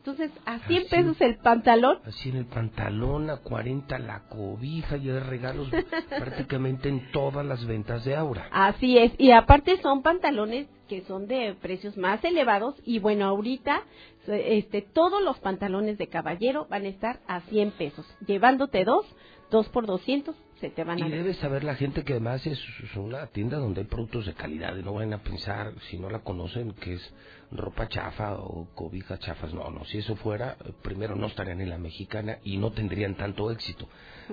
Entonces, 0.00 0.30
a 0.46 0.60
100 0.60 0.88
pesos 0.88 1.20
el 1.20 1.36
pantalón. 1.36 1.98
Así 2.06 2.30
en 2.30 2.36
el 2.36 2.46
pantalón, 2.46 3.28
a 3.28 3.36
40 3.36 3.98
la 3.98 4.20
cobija 4.30 4.96
y 4.96 5.10
hay 5.10 5.18
regalos 5.18 5.68
prácticamente 6.08 6.88
en 6.88 7.12
todas 7.12 7.44
las 7.44 7.66
ventas 7.66 8.02
de 8.06 8.16
Aura. 8.16 8.48
Así 8.50 8.96
es, 8.96 9.12
y 9.18 9.32
aparte 9.32 9.76
son 9.82 10.00
pantalones 10.02 10.68
que 10.88 11.02
son 11.02 11.28
de 11.28 11.54
precios 11.60 11.98
más 11.98 12.24
elevados 12.24 12.74
y 12.84 12.98
bueno, 12.98 13.26
ahorita 13.26 13.82
este 14.26 14.80
todos 14.80 15.22
los 15.22 15.38
pantalones 15.38 15.98
de 15.98 16.08
caballero 16.08 16.66
van 16.70 16.86
a 16.86 16.88
estar 16.88 17.20
a 17.26 17.42
100 17.42 17.72
pesos. 17.72 18.06
Llevándote 18.26 18.84
dos, 18.84 19.04
dos 19.50 19.68
por 19.68 19.86
200, 19.86 20.34
se 20.60 20.70
te 20.70 20.84
van 20.84 21.02
a 21.02 21.08
Y 21.08 21.10
debe 21.10 21.34
saber 21.34 21.64
la 21.64 21.74
gente 21.74 22.04
que 22.04 22.12
además 22.12 22.46
es, 22.46 22.60
una 22.96 23.26
tienda 23.28 23.58
donde 23.58 23.80
hay 23.80 23.86
productos 23.86 24.26
de 24.26 24.34
calidad 24.34 24.76
y 24.76 24.82
no 24.82 24.92
van 24.92 25.12
a 25.12 25.22
pensar, 25.22 25.72
si 25.88 25.98
no 25.98 26.10
la 26.10 26.20
conocen, 26.20 26.72
que 26.72 26.94
es 26.94 27.14
ropa 27.50 27.88
chafa 27.88 28.34
o 28.34 28.68
cobijas 28.74 29.18
chafas. 29.20 29.52
No, 29.54 29.70
no, 29.70 29.84
si 29.86 29.98
eso 29.98 30.16
fuera, 30.16 30.56
primero 30.82 31.16
no 31.16 31.26
estarían 31.26 31.60
en 31.60 31.70
la 31.70 31.78
mexicana 31.78 32.38
y 32.44 32.58
no 32.58 32.72
tendrían 32.72 33.14
tanto 33.16 33.50
éxito. 33.50 33.88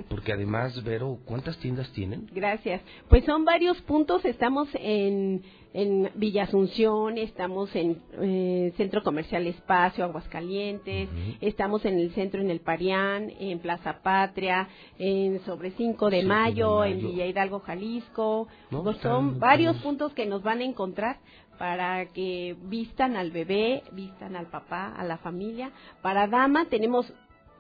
Porque 0.10 0.34
además, 0.34 0.84
Vero, 0.84 1.18
¿cuántas 1.26 1.58
tiendas 1.58 1.92
tienen? 1.94 2.30
Gracias. 2.32 2.82
Pues 3.10 3.26
son 3.26 3.46
varios 3.46 3.82
puntos. 3.82 4.24
Estamos 4.26 4.68
en, 4.74 5.44
en 5.78 6.10
Villa 6.16 6.46
Asunción, 6.46 7.20
estamos 7.20 7.70
en 7.76 8.02
eh, 8.20 8.74
Centro 8.78 9.04
Comercial 9.04 9.46
Espacio, 9.46 10.06
Aguascalientes, 10.06 11.08
estamos 11.40 11.86
en 11.86 12.00
el 12.00 12.12
centro 12.16 12.42
en 12.42 12.50
el 12.50 12.62
Parián, 12.62 13.32
en 13.40 13.60
Plaza 13.60 14.02
Patria, 14.02 14.68
en 14.98 15.40
sobre 15.46 15.70
5 15.70 16.10
de, 16.10 16.24
mayo, 16.24 16.84
en 16.84 16.98
Villa 16.98 17.28
Hidalgo, 17.28 17.60
Jalisco. 17.60 18.48
Pues 18.72 18.98
son 18.98 19.40
varios 19.40 19.78
puntos 19.78 20.14
que 20.14 20.26
nos 20.26 20.42
van 20.42 20.62
a 20.62 20.64
encontrar 20.64 21.20
para 21.60 22.08
que 22.08 22.56
vistan 22.64 23.16
al 23.16 23.30
bebé, 23.30 23.84
vistan 23.92 24.36
al 24.36 24.48
papá, 24.48 24.96
a 24.98 25.04
la 25.04 25.18
familia. 25.18 25.70
Para 26.02 26.26
dama 26.26 26.66
tenemos 26.70 27.14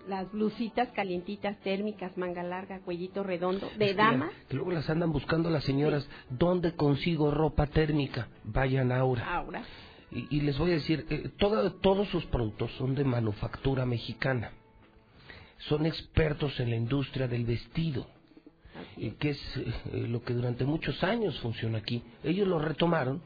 las 0.07 0.31
blusitas 0.31 0.89
calientitas 0.89 1.57
térmicas, 1.61 2.17
manga 2.17 2.43
larga, 2.43 2.79
cuellito 2.79 3.23
redondo, 3.23 3.69
de 3.77 3.93
dama. 3.93 4.29
Que 4.49 4.55
luego 4.55 4.71
las 4.71 4.89
andan 4.89 5.11
buscando 5.11 5.49
las 5.49 5.63
señoras, 5.63 6.07
¿dónde 6.29 6.73
consigo 6.73 7.31
ropa 7.31 7.67
térmica? 7.67 8.27
Vayan 8.43 8.91
ahora. 8.91 9.35
Ahora. 9.35 9.63
Y, 10.09 10.39
les 10.39 10.57
voy 10.57 10.71
a 10.71 10.75
decir, 10.75 11.05
eh, 11.09 11.29
todos 11.37 12.07
sus 12.07 12.25
productos 12.27 12.71
son 12.77 12.95
de 12.95 13.03
manufactura 13.03 13.85
mexicana. 13.85 14.51
Son 15.67 15.85
expertos 15.85 16.57
en 16.61 16.69
la 16.69 16.77
industria 16.77 17.27
del 17.27 17.45
vestido, 17.45 18.07
y 18.95 19.11
que 19.11 19.31
es 19.31 19.57
eh, 19.57 20.07
lo 20.07 20.23
que 20.23 20.33
durante 20.33 20.63
muchos 20.63 21.03
años 21.03 21.37
funciona 21.39 21.79
aquí. 21.79 22.03
Ellos 22.23 22.47
lo 22.47 22.59
retomaron 22.59 23.21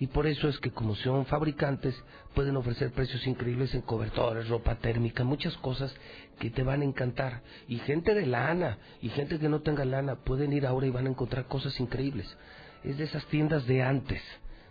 y 0.00 0.06
por 0.06 0.26
eso 0.26 0.48
es 0.48 0.58
que 0.58 0.70
como 0.70 0.94
son 0.96 1.26
fabricantes 1.26 1.94
pueden 2.34 2.56
ofrecer 2.56 2.90
precios 2.90 3.26
increíbles 3.26 3.74
en 3.74 3.82
cobertores, 3.82 4.48
ropa 4.48 4.76
térmica, 4.76 5.24
muchas 5.24 5.54
cosas 5.58 5.94
que 6.38 6.48
te 6.48 6.62
van 6.62 6.80
a 6.80 6.86
encantar. 6.86 7.42
Y 7.68 7.76
gente 7.80 8.14
de 8.14 8.24
lana 8.24 8.78
y 9.02 9.10
gente 9.10 9.38
que 9.38 9.50
no 9.50 9.60
tenga 9.60 9.84
lana 9.84 10.16
pueden 10.16 10.54
ir 10.54 10.66
ahora 10.66 10.86
y 10.86 10.90
van 10.90 11.06
a 11.06 11.10
encontrar 11.10 11.48
cosas 11.48 11.78
increíbles. 11.80 12.34
Es 12.82 12.96
de 12.96 13.04
esas 13.04 13.26
tiendas 13.26 13.66
de 13.66 13.82
antes, 13.82 14.22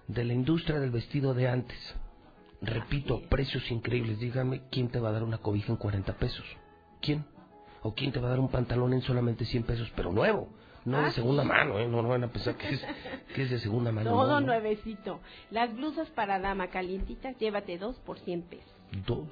de 0.08 0.26
la 0.26 0.34
industria 0.34 0.80
del 0.80 0.90
vestido 0.90 1.36
de 1.36 1.48
antes. 1.48 1.78
Repito, 2.64 3.22
precios 3.30 3.70
increíbles. 3.70 4.18
Dígame, 4.18 4.64
¿quién 4.72 4.90
te 4.90 5.00
va 5.00 5.10
a 5.10 5.14
dar 5.14 5.24
una 5.24 5.38
cobija 5.38 5.72
en 5.72 5.78
40 5.78 6.12
pesos? 6.14 6.46
¿Quién? 7.02 7.24
¿O 7.84 7.94
quién 7.94 8.12
te 8.12 8.20
va 8.20 8.30
a 8.30 8.32
dar 8.32 8.40
un 8.40 8.50
pantalón 8.50 8.94
en 8.94 9.04
solamente 9.04 9.46
100 9.46 9.62
pesos, 9.62 9.94
pero 9.96 10.12
nuevo? 10.12 10.50
No 10.90 11.02
de 11.02 11.08
ah, 11.08 11.12
segunda 11.12 11.44
mano, 11.44 11.80
¿eh? 11.80 11.88
No, 11.88 12.02
no 12.02 12.10
van 12.10 12.24
a 12.24 12.28
pensar 12.28 12.56
que 12.56 12.70
es, 12.70 12.86
que 13.36 13.44
es 13.44 13.50
de 13.50 13.60
segunda 13.60 13.92
mano. 13.92 14.10
Todo 14.12 14.42
nuevecito. 14.42 15.20
Las 15.52 15.74
blusas 15.76 16.10
para 16.10 16.40
dama 16.40 16.68
calientitas, 16.68 17.38
llévate 17.38 17.78
dos 17.78 17.98
por 18.00 18.20
100 18.20 18.42
pesos. 18.44 18.72
Dos. 19.06 19.28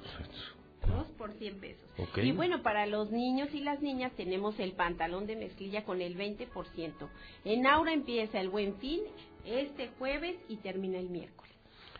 Dos 0.86 1.06
por 1.18 1.32
100 1.32 1.60
pesos. 1.60 1.84
Y 2.16 2.32
bueno, 2.32 2.62
para 2.62 2.86
los 2.86 3.10
niños 3.10 3.52
y 3.52 3.60
las 3.60 3.80
niñas 3.80 4.12
tenemos 4.16 4.58
el 4.60 4.72
pantalón 4.72 5.26
de 5.26 5.36
mezclilla 5.36 5.84
con 5.84 6.00
el 6.00 6.16
20%. 6.16 6.46
En 7.44 7.66
Aura 7.66 7.92
empieza 7.92 8.40
el 8.40 8.48
buen 8.48 8.76
fin 8.76 9.00
este 9.44 9.90
jueves 9.98 10.36
y 10.48 10.56
termina 10.56 10.98
el 10.98 11.08
miércoles 11.10 11.47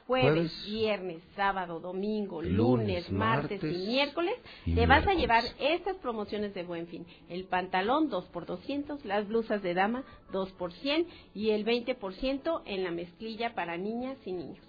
jueves, 0.09 0.65
viernes, 0.65 1.23
sábado, 1.37 1.81
domingo, 1.81 2.41
lunes, 2.41 3.13
martes, 3.13 3.63
y 3.63 3.67
miércoles, 3.67 4.35
te 4.65 4.87
vas 4.87 5.07
a 5.07 5.13
llevar 5.13 5.45
estas 5.61 5.97
promociones 5.97 6.55
de 6.55 6.65
Buen 6.65 6.87
Fin. 6.87 7.05
El 7.29 7.45
pantalón 7.45 8.09
2 8.09 8.25
por 8.29 8.47
200, 8.47 9.05
las 9.05 9.29
blusas 9.29 9.63
de 9.63 9.75
dama 9.75 10.05
2 10.33 10.53
por 10.53 10.73
100 10.73 11.07
y 11.35 11.51
el 11.51 11.67
20% 11.67 12.63
en 12.65 12.85
la 12.85 12.91
mezclilla 12.91 13.55
para 13.55 13.77
niñas 13.77 14.17
y 14.25 14.33
niños. 14.33 14.65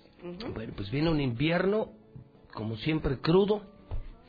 Bueno, 0.54 0.74
pues 0.76 0.92
viene 0.92 1.10
un 1.10 1.22
invierno, 1.22 1.88
como 2.54 2.76
siempre, 2.76 3.18
crudo. 3.20 3.62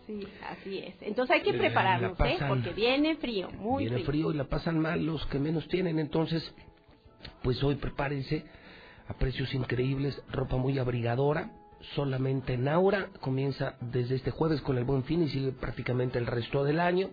Sí, 0.07 0.25
así 0.49 0.79
es. 0.79 0.95
Entonces 1.01 1.35
hay 1.35 1.43
que 1.43 1.55
prepararnos, 1.55 2.19
¿eh? 2.21 2.39
Porque 2.47 2.71
viene 2.71 3.17
frío, 3.17 3.51
muy 3.51 3.89
viene 3.89 4.05
frío 4.05 4.31
y 4.31 4.37
la 4.37 4.45
pasan 4.45 4.79
mal 4.79 5.05
los 5.05 5.27
que 5.27 5.41
menos 5.41 5.67
tienen. 5.67 5.99
Entonces, 5.99 6.55
pues 7.43 7.61
hoy 7.65 7.75
prepárense 7.75 8.45
a 9.11 9.15
precios 9.15 9.53
increíbles, 9.55 10.23
ropa 10.31 10.57
muy 10.57 10.79
abrigadora, 10.79 11.51
solamente 11.97 12.55
en 12.55 12.69
Aura, 12.69 13.09
comienza 13.21 13.75
desde 13.81 14.15
este 14.15 14.31
jueves 14.31 14.61
con 14.61 14.79
el 14.79 14.85
Buen 14.85 15.03
Fin 15.03 15.25
y 15.25 15.29
sigue 15.29 15.51
prácticamente 15.51 16.17
el 16.19 16.27
resto 16.27 16.63
del 16.63 16.79
año. 16.79 17.11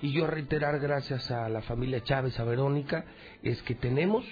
Y 0.00 0.12
yo 0.12 0.26
reiterar 0.26 0.80
gracias 0.80 1.30
a 1.30 1.50
la 1.50 1.60
familia 1.60 2.02
Chávez, 2.02 2.40
a 2.40 2.44
Verónica, 2.44 3.04
es 3.42 3.60
que 3.62 3.74
tenemos 3.74 4.24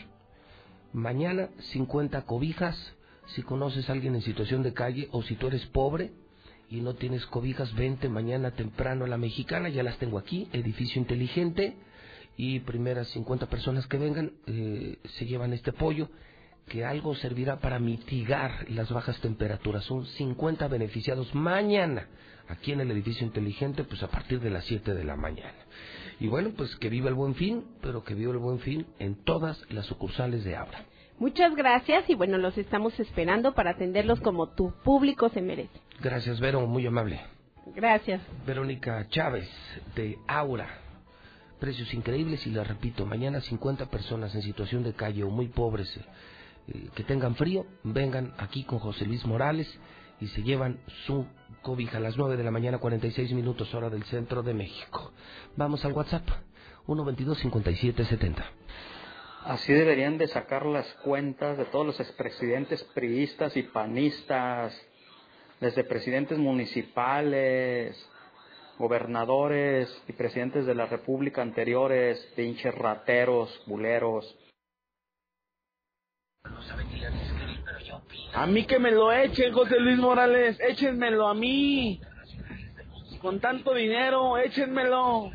mañana 0.94 1.51
50 1.59 2.22
cobijas, 2.22 2.94
si 3.26 3.43
conoces 3.43 3.90
a 3.90 3.93
alguien 3.93 4.14
en 4.14 4.22
situación 4.22 4.62
de 4.62 4.72
calle 4.72 5.09
o 5.12 5.22
si 5.22 5.36
tú 5.36 5.48
eres 5.48 5.66
pobre 5.66 6.12
y 6.70 6.80
no 6.80 6.94
tienes 6.94 7.26
cobijas, 7.26 7.74
vente 7.74 8.09
mañana 8.09 8.52
temprano 8.52 9.05
a 9.05 9.09
la 9.09 9.18
mexicana, 9.18 9.68
ya 9.68 9.82
las 9.82 9.98
tengo 9.98 10.16
aquí, 10.16 10.48
edificio 10.55 10.98
inteligente 10.98 11.76
y 12.39 12.60
primeras 12.60 13.09
50 13.09 13.51
personas 13.51 13.86
que 13.86 13.98
vengan 13.98 14.32
eh, 14.47 14.97
se 15.05 15.26
llevan 15.26 15.52
este 15.52 15.72
pollo 15.72 16.09
que 16.68 16.84
algo 16.84 17.14
servirá 17.14 17.59
para 17.59 17.78
mitigar 17.78 18.70
las 18.70 18.90
bajas 18.90 19.20
temperaturas. 19.20 19.84
Son 19.84 20.06
50 20.06 20.68
beneficiados 20.68 21.34
mañana 21.34 22.09
aquí 22.48 22.72
en 22.72 22.80
el 22.80 22.90
edificio 22.90 23.26
inteligente, 23.26 23.84
pues 23.84 24.02
a 24.02 24.09
partir 24.09 24.40
de 24.40 24.51
las 24.51 24.64
7 24.64 24.94
de 24.94 25.05
la 25.05 25.16
mañana. 25.16 25.55
Y 26.20 26.28
bueno, 26.28 26.51
pues 26.56 26.76
que 26.76 26.89
viva 26.89 27.09
el 27.09 27.14
buen 27.14 27.34
fin, 27.34 27.64
pero 27.80 28.05
que 28.05 28.14
viva 28.14 28.32
el 28.32 28.39
buen 28.39 28.60
fin 28.60 28.86
en 28.98 29.16
todas 29.16 29.62
las 29.70 29.86
sucursales 29.86 30.44
de 30.44 30.56
Abra. 30.56 30.84
Muchas 31.18 31.55
gracias 31.55 32.09
y 32.09 32.14
bueno, 32.14 32.39
los 32.39 32.56
estamos 32.59 32.98
esperando 32.98 33.55
para 33.55 33.70
atenderlos 33.70 34.20
como 34.20 34.48
tu 34.48 34.72
público 34.82 35.28
se 35.28 35.40
merece. 35.40 35.80
Gracias, 36.01 36.40
Vero, 36.40 36.66
muy 36.66 36.86
amable. 36.86 37.20
Gracias. 37.74 38.20
Verónica 38.47 39.06
Chávez, 39.09 39.48
de 39.94 40.18
Aura. 40.26 40.68
Precios 41.60 41.94
increíbles 41.94 42.44
y 42.47 42.51
les 42.51 42.66
repito, 42.66 43.06
mañana 43.06 43.40
50 43.40 43.86
personas 43.86 44.34
en 44.34 44.43
situación 44.43 44.82
de 44.82 44.94
calle 44.94 45.22
o 45.22 45.30
muy 45.30 45.47
pobres 45.47 45.97
eh, 46.68 46.89
que 46.94 47.05
tengan 47.05 47.34
frío, 47.34 47.66
vengan 47.82 48.34
aquí 48.39 48.64
con 48.64 48.78
José 48.78 49.06
Luis 49.06 49.24
Morales 49.26 49.68
y 50.20 50.28
se 50.28 50.43
llevan 50.43 50.78
su 51.06 51.26
cobija 51.62 51.98
a 51.98 52.01
las 52.01 52.16
9 52.16 52.36
de 52.36 52.44
la 52.44 52.51
mañana, 52.51 52.78
46 52.78 53.32
minutos 53.32 53.74
hora 53.74 53.90
del 53.90 54.05
centro 54.05 54.43
de 54.43 54.55
México. 54.55 55.12
Vamos 55.56 55.84
al 55.84 55.93
WhatsApp, 55.93 56.26
122-5770. 56.86 58.44
Así 59.44 59.72
deberían 59.72 60.18
de 60.18 60.28
sacar 60.28 60.66
las 60.66 60.86
cuentas 61.05 61.59
de 61.59 61.64
todos 61.64 61.84
los 61.84 61.98
expresidentes 61.98 62.84
priistas 62.94 63.56
y 63.56 63.64
panistas, 63.64 64.72
desde 65.60 65.82
presidentes 65.82 66.39
municipales, 66.39 67.97
gobernadores 68.78 69.89
y 70.09 70.12
presidentes 70.12 70.66
de 70.66 70.74
la 70.74 70.86
República 70.86 71.43
anteriores, 71.43 72.18
pinches 72.36 72.74
rateros, 72.74 73.62
buleros. 73.66 74.36
A 78.35 78.47
mí 78.47 78.66
que 78.66 78.78
me 78.78 78.90
lo 78.90 79.12
echen, 79.12 79.52
José 79.52 79.78
Luis 79.78 79.98
Morales, 79.98 80.59
échenmelo 80.60 81.28
a 81.28 81.35
mí. 81.35 82.01
Con 83.20 83.40
tanto 83.40 83.74
dinero, 83.74 84.39
échenmelo. 84.39 85.31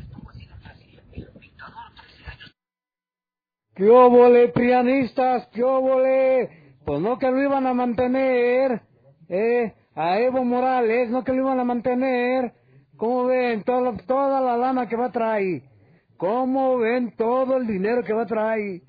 ¿Qué 3.74 3.88
óvole, 3.88 4.48
prianistas? 4.48 5.46
¿Qué 5.52 5.62
óvole? 5.62 6.76
Pues 6.84 7.00
no 7.00 7.18
que 7.18 7.30
lo 7.30 7.40
iban 7.40 7.66
a 7.66 7.72
mantener, 7.72 8.82
¿eh? 9.28 9.74
A 9.94 10.18
Evo 10.18 10.44
Morales, 10.44 11.08
no 11.10 11.22
que 11.22 11.32
lo 11.32 11.42
iban 11.42 11.60
a 11.60 11.64
mantener. 11.64 12.52
¿Cómo 12.96 13.26
ven 13.26 13.62
toda, 13.62 13.96
toda 14.06 14.40
la 14.40 14.56
lana 14.56 14.88
que 14.88 14.96
va 14.96 15.06
a 15.06 15.12
traer? 15.12 15.62
¿Cómo 16.16 16.78
ven 16.78 17.14
todo 17.16 17.56
el 17.58 17.66
dinero 17.68 18.02
que 18.02 18.12
va 18.12 18.22
a 18.22 18.26
traer? 18.26 18.82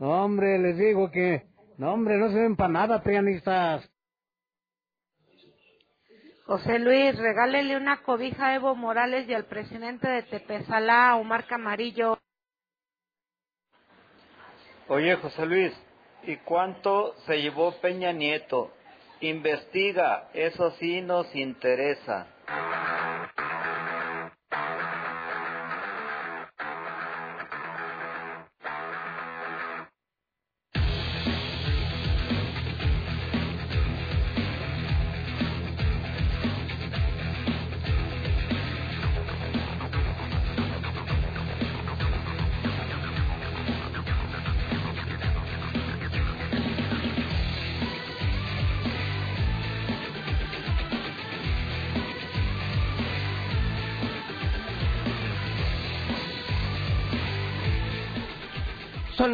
Hombre, 0.00 0.58
les 0.58 0.76
digo 0.76 1.10
que 1.12 1.53
no, 1.78 1.92
hombre, 1.92 2.16
no 2.16 2.28
se 2.28 2.40
ven 2.40 2.56
para 2.56 2.72
nada, 2.72 3.02
pianistas. 3.02 3.88
José 6.46 6.78
Luis, 6.78 7.16
regálele 7.18 7.76
una 7.76 8.02
cobija 8.02 8.48
a 8.48 8.54
Evo 8.54 8.74
Morales 8.74 9.26
y 9.28 9.34
al 9.34 9.46
presidente 9.46 10.08
de 10.08 10.22
Tepezalá, 10.24 11.16
Omar 11.16 11.46
Camarillo. 11.46 12.18
Oye, 14.88 15.16
José 15.16 15.46
Luis, 15.46 15.72
¿y 16.24 16.36
cuánto 16.36 17.14
se 17.26 17.40
llevó 17.40 17.72
Peña 17.80 18.12
Nieto? 18.12 18.70
Investiga, 19.20 20.28
eso 20.34 20.72
sí 20.72 21.00
nos 21.00 21.34
interesa. 21.34 22.26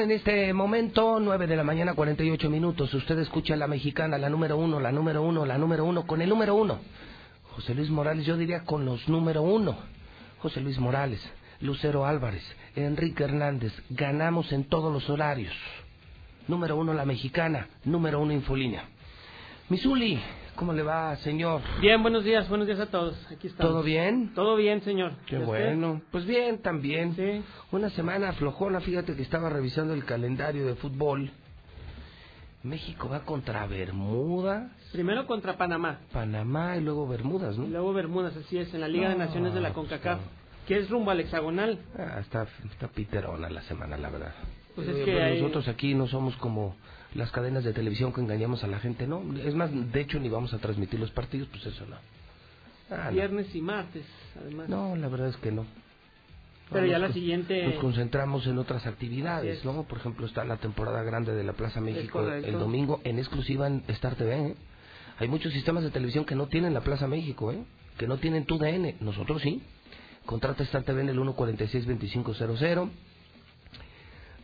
En 0.01 0.11
este 0.11 0.51
momento 0.55 1.21
9 1.21 1.47
de 1.47 1.57
la 1.57 1.63
mañana 1.63 1.93
48 1.93 2.49
minutos. 2.49 2.95
Usted 2.95 3.19
escucha 3.19 3.55
la 3.55 3.67
mexicana, 3.67 4.17
la 4.17 4.31
número 4.31 4.57
uno, 4.57 4.81
la 4.81 4.91
número 4.91 5.21
uno, 5.21 5.45
la 5.45 5.59
número 5.59 5.85
uno, 5.85 6.07
con 6.07 6.23
el 6.23 6.31
número 6.31 6.55
uno. 6.55 6.79
José 7.51 7.75
Luis 7.75 7.91
Morales, 7.91 8.25
yo 8.25 8.39
diría 8.39 8.65
con 8.65 8.87
los 8.87 9.07
número 9.11 9.43
uno. 9.43 9.77
José 10.39 10.63
Luis 10.63 10.79
Morales, 10.79 11.21
Lucero 11.61 12.07
Álvarez, 12.07 12.43
Enrique 12.77 13.25
Hernández, 13.25 13.75
ganamos 13.91 14.51
en 14.53 14.65
todos 14.65 14.91
los 14.91 15.11
horarios. 15.11 15.53
Número 16.49 16.79
uno 16.79 16.95
la 16.95 17.05
mexicana, 17.05 17.69
número 17.85 18.21
uno 18.21 18.33
Infolínea. 18.33 18.85
Misuli, 19.69 20.19
¿cómo 20.61 20.75
le 20.75 20.83
va, 20.83 21.17
señor? 21.17 21.63
Bien, 21.81 22.03
buenos 22.03 22.23
días, 22.23 22.47
buenos 22.51 22.67
días 22.67 22.79
a 22.81 22.87
todos. 22.91 23.17
Aquí 23.33 23.47
estamos. 23.47 23.73
¿Todo 23.73 23.83
bien? 23.83 24.33
Todo 24.35 24.57
bien, 24.57 24.83
señor. 24.83 25.13
Qué 25.27 25.39
bueno. 25.39 26.03
Pues 26.13 26.27
bien, 26.27 26.59
también. 26.61 27.17
Sí. 27.17 27.43
Una 27.73 27.89
semana 27.89 28.35
flojona, 28.35 28.81
fíjate 28.81 29.17
que 29.17 29.23
estaba 29.23 29.49
revisando 29.49 29.95
el 29.95 30.05
calendario 30.05 30.67
de 30.67 30.75
fútbol. 30.75 31.31
México 32.63 33.09
va 33.09 33.21
contra 33.21 33.67
Bermuda, 33.67 34.71
Primero 34.93 35.27
contra 35.27 35.57
Panamá, 35.57 36.01
Panamá 36.13 36.77
y 36.77 36.83
luego 36.83 37.09
Bermudas, 37.09 37.57
¿no? 37.57 37.65
y 37.65 37.71
luego 37.71 37.95
Bermudas, 37.95 38.37
así 38.37 38.59
es, 38.59 38.75
en 38.75 38.83
la 38.83 38.89
Liga 38.89 39.09
de 39.09 39.15
Naciones 39.17 39.55
de 39.55 39.61
la 39.63 39.73
CONCACAF, 39.73 40.21
que 40.69 40.77
es 40.77 40.91
rumbo 40.91 41.11
al 41.11 41.21
hexagonal. 41.21 41.79
Ah, 41.99 42.19
está, 42.21 42.47
está 42.71 42.89
piterona 42.89 43.49
la 43.49 43.63
semana, 43.63 43.97
la 43.97 44.11
verdad. 44.11 44.35
Pues 44.77 44.89
Eh, 44.89 44.99
es 44.99 45.05
que 45.07 45.23
hay- 45.23 45.41
nosotros 45.41 45.69
aquí 45.69 45.95
no 45.95 46.07
somos 46.07 46.37
como 46.37 46.77
las 47.15 47.31
cadenas 47.33 47.65
de 47.65 47.73
televisión 47.73 48.13
que 48.13 48.21
engañamos 48.21 48.63
a 48.65 48.67
la 48.67 48.79
gente, 48.79 49.07
¿no? 49.07 49.23
Es 49.39 49.55
más, 49.55 49.71
de 49.73 50.01
hecho, 50.01 50.19
ni 50.21 50.29
vamos 50.29 50.55
a 50.55 50.59
transmitir 50.59 51.01
los 51.01 51.11
partidos, 51.11 51.49
pues 51.51 51.67
eso 51.67 51.85
no. 51.87 51.97
Ah, 52.91 53.07
no. 53.07 53.13
Viernes 53.13 53.55
y 53.55 53.61
martes, 53.61 54.05
además. 54.41 54.69
No, 54.69 54.97
la 54.97 55.09
verdad 55.09 55.29
es 55.29 55.37
que 55.37 55.51
no. 55.53 55.65
Pero 56.71 56.83
No, 56.83 56.87
ya 56.87 56.93
nos 56.95 57.01
la 57.03 57.07
con- 57.09 57.15
siguiente- 57.15 57.67
Nos 57.67 57.75
concentramos 57.81 58.47
en 58.47 58.59
otras 58.59 58.87
actividades, 58.87 59.59
es. 59.59 59.65
¿no? 59.65 59.83
Por 59.85 59.99
ejemplo, 59.99 60.25
está 60.27 60.45
la 60.45 60.57
temporada 60.59 61.03
grande 61.03 61.35
de 61.35 61.43
la 61.43 61.53
Plaza 61.53 61.81
México 61.81 62.21
el 62.31 62.53
domingo 62.53 63.01
en 63.05 63.19
exclusiva 63.19 63.67
en 63.67 63.83
Star 63.89 64.15
TV. 64.15 64.35
¿eh? 64.51 64.55
Hay 65.19 65.27
muchos 65.29 65.53
sistemas 65.53 65.83
de 65.83 65.91
televisión 65.91 66.25
que 66.25 66.37
no 66.37 66.47
tienen 66.47 66.73
la 66.73 66.81
Plaza 66.83 67.09
México, 67.09 67.51
¿eh? 67.53 67.65
Que 67.99 68.07
no 68.07 68.19
tienen 68.19 68.45
tu 68.45 68.57
DN. 68.59 68.97
Nosotros 69.01 69.43
sí. 69.43 69.63
Contrata 70.27 70.63
Star 70.63 70.85
TV 70.85 71.01
en 71.03 71.09
el 71.09 71.19
146-2500. 71.19 72.89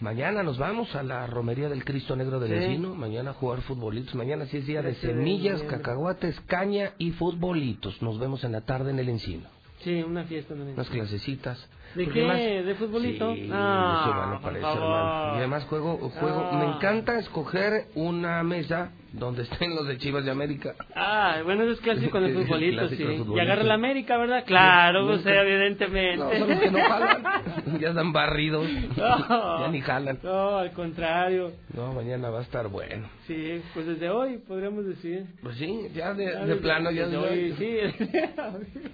Mañana 0.00 0.42
nos 0.42 0.58
vamos 0.58 0.94
a 0.94 1.02
la 1.02 1.26
romería 1.26 1.68
del 1.68 1.84
Cristo 1.84 2.16
Negro 2.16 2.38
del 2.38 2.50
Sí. 2.58 2.64
Encino. 2.64 2.94
Mañana 2.94 3.30
a 3.30 3.34
jugar 3.34 3.62
futbolitos. 3.62 4.14
Mañana 4.14 4.46
sí 4.46 4.58
es 4.58 4.66
día 4.66 4.82
de 4.82 4.92
13 4.92 5.06
de 5.06 5.12
semillas, 5.14 5.62
cacahuates, 5.62 6.38
caña 6.46 6.92
y 6.98 7.12
futbolitos. 7.12 8.02
Nos 8.02 8.18
vemos 8.18 8.44
en 8.44 8.52
la 8.52 8.60
tarde 8.60 8.90
en 8.90 8.98
el 8.98 9.08
Encino. 9.08 9.48
Sí, 9.82 10.02
una 10.02 10.24
fiesta. 10.24 10.54
Unas 10.54 10.88
clasecitas. 10.90 11.68
¿De 11.96 12.08
qué? 12.08 12.20
además- 12.20 12.66
¿De 12.66 12.74
futbolito? 12.74 13.34
Sí, 13.34 13.50
Ah, 13.52 14.02
soy 14.04 14.14
bueno 14.14 14.40
para 14.42 14.58
eso, 14.58 14.72
hermano. 14.72 15.34
Y 15.34 15.38
además 15.38 15.64
juego, 15.64 15.96
juego, 16.10 16.48
Ah. 16.52 16.58
me 16.58 16.76
encanta 16.76 17.18
escoger 17.18 17.86
una 17.94 18.42
mesa 18.42 18.92
donde 19.12 19.44
estén 19.44 19.74
los 19.74 19.86
de 19.86 19.96
Chivas 19.96 20.24
de 20.26 20.30
América. 20.30 20.74
Ah, 20.94 21.38
bueno, 21.42 21.62
eso 21.62 21.72
es 21.72 21.80
clásico 21.80 22.18
Es 22.26 22.34
futbolito, 22.34 22.88
sí. 22.88 22.96
del 22.96 23.12
Y 23.14 23.16
futbolito. 23.18 23.42
agarra 23.42 23.62
la 23.62 23.74
América, 23.74 24.18
¿verdad? 24.18 24.44
Claro, 24.46 25.18
sea, 25.20 25.42
evidentemente. 25.42 26.16
No, 26.18 26.30
son 26.38 26.50
los 26.50 26.60
que 26.60 26.70
no 26.70 26.78
jalan. 26.82 27.22
ya 27.80 27.88
están 27.88 28.12
barridos. 28.12 28.66
No. 28.96 29.60
ya 29.60 29.68
ni 29.68 29.80
jalan. 29.80 30.18
No, 30.22 30.58
al 30.58 30.72
contrario. 30.72 31.52
No, 31.74 31.92
mañana 31.94 32.28
va 32.28 32.40
a 32.40 32.42
estar 32.42 32.68
bueno. 32.68 33.08
Sí, 33.26 33.62
pues 33.72 33.86
desde 33.86 34.10
hoy 34.10 34.36
podríamos 34.46 34.84
decir. 34.84 35.24
Pues 35.42 35.56
sí, 35.56 35.88
ya 35.94 36.12
de, 36.12 36.24
Ya 36.26 36.40
de 36.40 36.46
desde- 36.46 36.60
plano, 36.60 36.90
ya 36.90 37.06
desde 37.06 37.18
de 37.18 37.26
hoy, 37.26 37.54
sí. 37.58 38.06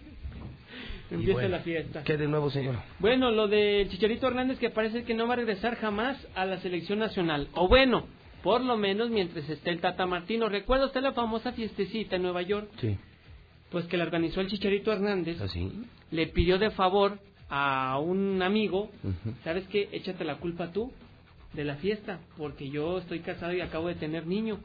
Empieza 1.13 1.33
bueno, 1.35 1.49
la 1.49 1.61
fiesta. 1.61 2.03
¿Qué 2.05 2.17
de 2.17 2.27
nuevo, 2.27 2.51
señor? 2.51 2.77
Bueno, 2.99 3.31
lo 3.31 3.49
de 3.49 3.87
Chicharito 3.91 4.27
Hernández 4.27 4.59
que 4.59 4.71
parece 4.71 5.05
que 5.05 5.15
no 5.15 5.27
va 5.27 5.35
a 5.35 5.37
regresar 5.37 5.77
jamás 5.77 6.17
a 6.35 6.47
la 6.47 6.59
selección 6.61 6.99
nacional. 6.99 7.49
O 7.55 7.69
bueno, 7.69 8.07
por 8.43 8.63
lo 8.63 8.77
menos 8.77 9.11
mientras 9.11 9.49
esté 9.49 9.71
el 9.71 9.81
Tata 9.81 10.07
Martino. 10.07 10.49
¿Recuerda 10.49 10.87
usted 10.87 11.03
la 11.03 11.13
famosa 11.13 11.53
fiestecita 11.53 12.17
en 12.17 12.23
Nueva 12.23 12.43
York? 12.43 12.69
Sí. 12.81 12.97
Pues 13.71 13.85
que 13.87 13.97
la 13.97 14.05
organizó 14.05 14.41
el 14.41 14.49
Chicharito 14.49 14.93
Hernández. 14.93 15.41
¿Así? 15.41 15.71
Le 16.11 16.27
pidió 16.29 16.59
de 16.59 16.71
favor 16.71 17.19
a 17.49 17.99
un 17.99 18.43
amigo. 18.43 18.91
¿sabes 19.45 19.67
qué? 19.69 19.89
Échate 19.93 20.25
la 20.25 20.37
culpa 20.37 20.73
tú 20.73 20.93
de 21.53 21.65
la 21.65 21.77
fiesta, 21.77 22.21
porque 22.39 22.71
yo 22.71 22.99
estoy 22.99 23.21
casado 23.21 23.53
y 23.53 23.61
acabo 23.61 23.89
de 23.89 23.95
tener 23.95 24.27
niño. 24.27 24.59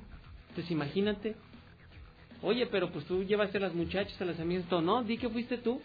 Entonces 0.50 0.72
imagínate. 0.72 1.36
Oye, 2.42 2.68
pero 2.68 2.90
pues 2.92 3.06
tú 3.06 3.24
llevaste 3.24 3.58
a 3.58 3.62
las 3.62 3.74
muchachas, 3.74 4.20
a 4.22 4.26
las 4.26 4.40
amigas, 4.40 4.66
todo. 4.70 4.82
No, 4.82 5.04
di 5.04 5.18
que 5.18 5.30
fuiste 5.30 5.58
tú. 5.58 5.82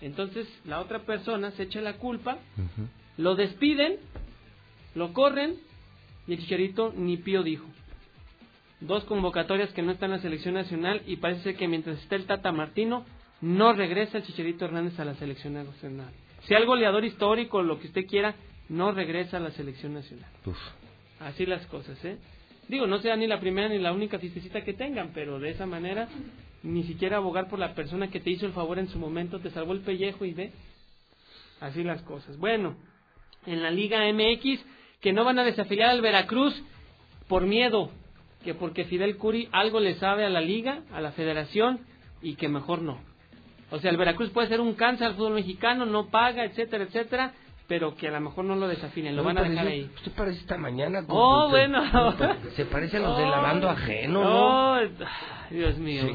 Entonces 0.00 0.48
la 0.64 0.80
otra 0.80 1.00
persona 1.00 1.50
se 1.52 1.64
echa 1.64 1.80
la 1.80 1.98
culpa, 1.98 2.38
lo 3.16 3.34
despiden, 3.34 3.96
lo 4.94 5.12
corren 5.12 5.56
y 6.26 6.34
el 6.34 6.38
Chicharito 6.40 6.92
ni 6.96 7.16
pío 7.16 7.42
dijo. 7.42 7.66
Dos 8.80 9.04
convocatorias 9.04 9.72
que 9.72 9.82
no 9.82 9.92
están 9.92 10.10
en 10.10 10.16
la 10.16 10.22
selección 10.22 10.54
nacional 10.54 11.02
y 11.06 11.16
parece 11.16 11.54
que 11.54 11.68
mientras 11.68 11.98
esté 11.98 12.16
el 12.16 12.26
Tata 12.26 12.50
Martino 12.50 13.04
no 13.42 13.72
regresa 13.72 14.18
el 14.18 14.24
Chicharito 14.24 14.64
Hernández 14.64 14.98
a 14.98 15.04
la 15.04 15.14
selección 15.14 15.54
nacional. 15.54 16.12
Sea 16.46 16.58
el 16.58 16.66
goleador 16.66 17.04
histórico, 17.04 17.62
lo 17.62 17.78
que 17.78 17.88
usted 17.88 18.06
quiera, 18.06 18.34
no 18.68 18.92
regresa 18.92 19.36
a 19.36 19.40
la 19.40 19.50
selección 19.50 19.94
nacional. 19.94 20.30
Uf. 20.46 20.56
Así 21.20 21.44
las 21.44 21.66
cosas, 21.66 22.02
¿eh? 22.04 22.16
Digo, 22.68 22.86
no 22.86 23.00
sea 23.00 23.16
ni 23.16 23.26
la 23.26 23.40
primera 23.40 23.68
ni 23.68 23.78
la 23.78 23.92
única 23.92 24.18
fiestecita 24.18 24.62
que 24.62 24.72
tengan, 24.72 25.10
pero 25.12 25.38
de 25.38 25.50
esa 25.50 25.66
manera 25.66 26.08
ni 26.62 26.82
siquiera 26.84 27.16
abogar 27.18 27.48
por 27.48 27.58
la 27.58 27.74
persona 27.74 28.08
que 28.10 28.20
te 28.20 28.30
hizo 28.30 28.46
el 28.46 28.52
favor 28.52 28.78
en 28.78 28.88
su 28.88 28.98
momento, 28.98 29.40
te 29.40 29.50
salvó 29.50 29.72
el 29.72 29.80
pellejo 29.80 30.24
y 30.24 30.34
ve. 30.34 30.52
Así 31.60 31.82
las 31.84 32.02
cosas. 32.02 32.36
Bueno, 32.38 32.74
en 33.46 33.62
la 33.62 33.70
Liga 33.70 34.00
MX, 34.12 34.60
que 35.00 35.12
no 35.12 35.24
van 35.24 35.38
a 35.38 35.44
desafiliar 35.44 35.90
al 35.90 36.00
Veracruz 36.00 36.62
por 37.28 37.42
miedo, 37.46 37.90
que 38.44 38.54
porque 38.54 38.84
Fidel 38.84 39.16
Curi 39.16 39.48
algo 39.52 39.80
le 39.80 39.94
sabe 39.96 40.24
a 40.24 40.30
la 40.30 40.40
liga, 40.40 40.80
a 40.92 41.00
la 41.00 41.12
federación, 41.12 41.80
y 42.22 42.34
que 42.34 42.48
mejor 42.48 42.82
no. 42.82 42.98
O 43.70 43.78
sea, 43.78 43.90
el 43.90 43.96
Veracruz 43.96 44.30
puede 44.30 44.48
ser 44.48 44.60
un 44.60 44.74
cáncer 44.74 45.06
al 45.08 45.14
fútbol 45.14 45.34
mexicano, 45.34 45.86
no 45.86 46.08
paga, 46.08 46.44
etcétera, 46.44 46.84
etcétera, 46.84 47.32
pero 47.68 47.94
que 47.94 48.08
a 48.08 48.10
lo 48.10 48.20
mejor 48.20 48.44
no 48.46 48.56
lo 48.56 48.66
desafinen, 48.66 49.14
lo 49.14 49.22
van 49.22 49.38
a 49.38 49.42
dejar 49.42 49.66
ahí. 49.68 49.88
Usted 49.94 50.12
parece 50.12 50.40
esta 50.40 50.56
mañana. 50.58 51.06
con- 51.06 51.16
Oh, 51.16 51.48
bueno. 51.50 51.80
Se 52.56 52.64
parece 52.64 52.96
a 52.96 53.00
los 53.00 53.16
de 53.16 53.24
Oh, 53.24 53.30
lavando 53.30 53.68
ajeno, 53.70 54.24
¿no? 54.24 54.72
Oh, 54.72 54.78
Dios 55.50 55.78
mío, 55.78 56.02
Sí. 56.02 56.12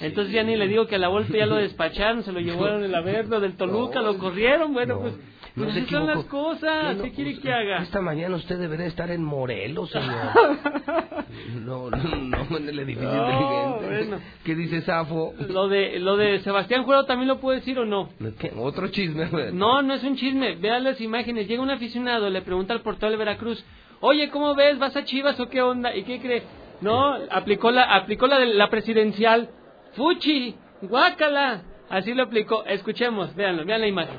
Entonces 0.00 0.32
ya 0.32 0.42
ni 0.44 0.56
le 0.56 0.68
digo 0.68 0.86
que 0.86 0.94
a 0.96 0.98
la 0.98 1.08
Volpe 1.08 1.38
ya 1.38 1.46
lo 1.46 1.56
despacharon, 1.56 2.22
se 2.22 2.32
lo 2.32 2.40
llevaron 2.40 2.84
el 2.84 2.94
Averno 2.94 3.40
del 3.40 3.56
Toluca, 3.56 4.00
lo 4.02 4.16
corrieron, 4.18 4.72
bueno, 4.72 4.94
No, 4.96 5.00
pues, 5.02 5.14
no 5.56 5.64
pues 5.64 5.74
se 5.74 5.80
así 5.82 5.90
son 5.90 6.06
las 6.06 6.24
cosas, 6.26 6.96
¿qué 7.02 7.10
quiere 7.12 7.30
usted- 7.32 7.42
que 7.42 7.52
haga? 7.52 7.78
Esta 7.82 8.00
mañana 8.00 8.36
usted 8.36 8.58
debería 8.58 8.86
estar 8.86 9.10
en 9.10 9.24
Morelos, 9.24 9.90
señor. 9.90 10.08
No, 11.64 11.90
no, 11.90 11.98
no 12.46 12.56
en 12.56 12.68
el 12.68 12.78
edificio 12.78 13.12
inteligente. 13.12 13.86
bueno. 13.86 14.18
¿Qué 14.44 14.54
dice 14.54 14.80
Safo? 14.82 15.34
Lo 15.48 15.68
de, 15.68 15.98
lo 15.98 16.16
de 16.16 16.40
Sebastián 16.40 16.84
Jurado 16.84 17.04
también 17.04 17.28
lo 17.28 17.38
puedo 17.38 17.54
decir 17.56 17.78
o 17.78 17.84
no. 17.84 18.08
¿Qué? 18.38 18.52
Otro 18.56 18.88
chisme. 18.88 19.28
No, 19.52 19.82
no 19.82 19.94
es 19.94 20.02
un 20.04 20.16
chisme. 20.16 20.56
Vean 20.56 20.84
las 20.84 21.00
imágenes. 21.00 21.46
Llega 21.46 21.62
un 21.62 21.70
aficionado, 21.70 22.30
le 22.30 22.40
pregunta 22.42 22.72
al 22.72 22.80
portal 22.80 23.10
de 23.10 23.16
Veracruz, 23.18 23.62
oye, 24.00 24.30
¿cómo 24.30 24.54
ves? 24.54 24.78
¿Vas 24.78 24.96
a 24.96 25.04
Chivas 25.04 25.38
o 25.38 25.48
qué 25.48 25.60
onda? 25.60 25.94
¿Y 25.94 26.04
qué 26.04 26.18
cree? 26.20 26.42
No, 26.80 27.16
aplicó 27.30 27.70
la, 27.70 27.82
aplicó 27.94 28.26
la, 28.26 28.38
de 28.38 28.46
la 28.46 28.70
presidencial. 28.70 29.50
Fuchi, 29.94 30.54
guácala. 30.82 31.62
Así 31.88 32.12
lo 32.14 32.24
aplicó. 32.24 32.64
Escuchemos, 32.64 33.34
véanlo, 33.34 33.64
vean 33.64 33.80
la 33.80 33.86
imagen. 33.86 34.18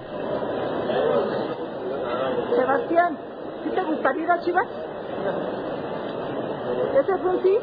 Sebastián, 2.55 3.17
¿sí 3.63 3.69
te 3.73 3.81
gustaría 3.81 4.23
ir 4.23 4.31
a 4.31 4.41
Chivas? 4.41 4.67
¿Ese 6.99 7.17
fue 7.17 7.35
un 7.35 7.43
sí? 7.43 7.57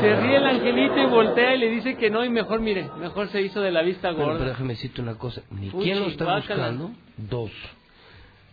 Se 0.00 0.16
ríe 0.16 0.36
el 0.36 0.46
angelito 0.46 0.98
y 0.98 1.06
voltea 1.06 1.54
y 1.54 1.58
le 1.58 1.68
dice 1.68 1.96
que 1.96 2.10
no 2.10 2.24
y 2.24 2.30
mejor, 2.30 2.60
mire, 2.60 2.88
mejor 2.98 3.28
se 3.28 3.42
hizo 3.42 3.60
de 3.60 3.70
la 3.70 3.82
vista 3.82 4.10
gorda. 4.12 4.38
pero 4.38 4.50
déjame 4.50 4.74
decirte 4.74 5.02
una 5.02 5.16
cosa. 5.16 5.42
Ni 5.50 5.70
Fuchi, 5.70 5.84
quién 5.84 6.00
lo 6.00 6.06
está 6.06 6.24
guácala. 6.24 6.70
buscando. 6.70 6.90
Dos. 7.16 7.50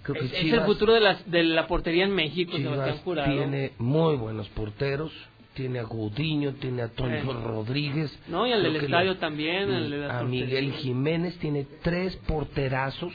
Creo 0.03 0.21
que 0.21 0.25
es, 0.25 0.53
el 0.53 0.61
futuro 0.61 0.93
de 0.93 1.43
la 1.43 1.67
portería 1.67 2.05
en 2.05 2.15
México, 2.15 2.55
Chivas 2.55 2.73
Sebastián 2.73 2.97
Jurado. 3.03 3.31
tiene 3.31 3.73
muy 3.77 4.15
buenos 4.15 4.47
porteros. 4.49 5.11
Tiene 5.57 5.79
a 5.79 5.83
Gudiño, 5.83 6.53
tiene 6.53 6.83
a 6.83 6.85
Eh. 6.85 7.23
Rodríguez. 7.23 8.15
No, 8.27 8.45
y 8.45 8.51
al 8.53 8.61
del 8.61 8.75
estadio 8.75 9.17
también, 9.17 9.67
de 9.67 9.97
la 9.97 10.19
a 10.19 10.23
Miguel. 10.23 10.71
Jiménez 10.73 11.35
tiene 11.39 11.65
tres 11.81 12.15
porterazos. 12.27 13.11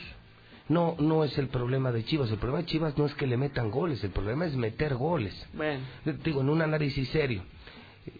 No, 0.68 0.96
no 0.98 1.22
es 1.22 1.38
el 1.38 1.46
problema 1.46 1.92
de 1.92 2.04
Chivas. 2.04 2.30
El 2.32 2.38
problema 2.38 2.62
de 2.62 2.66
Chivas 2.66 2.98
no 2.98 3.06
es 3.06 3.14
que 3.14 3.28
le 3.28 3.36
metan 3.36 3.70
goles. 3.70 4.02
El 4.02 4.10
problema 4.10 4.44
es 4.44 4.56
meter 4.56 4.96
goles. 4.96 5.32
Bueno. 5.54 5.80
Digo, 6.24 6.40
en 6.40 6.48
un 6.48 6.62
análisis 6.62 7.08
serio. 7.10 7.44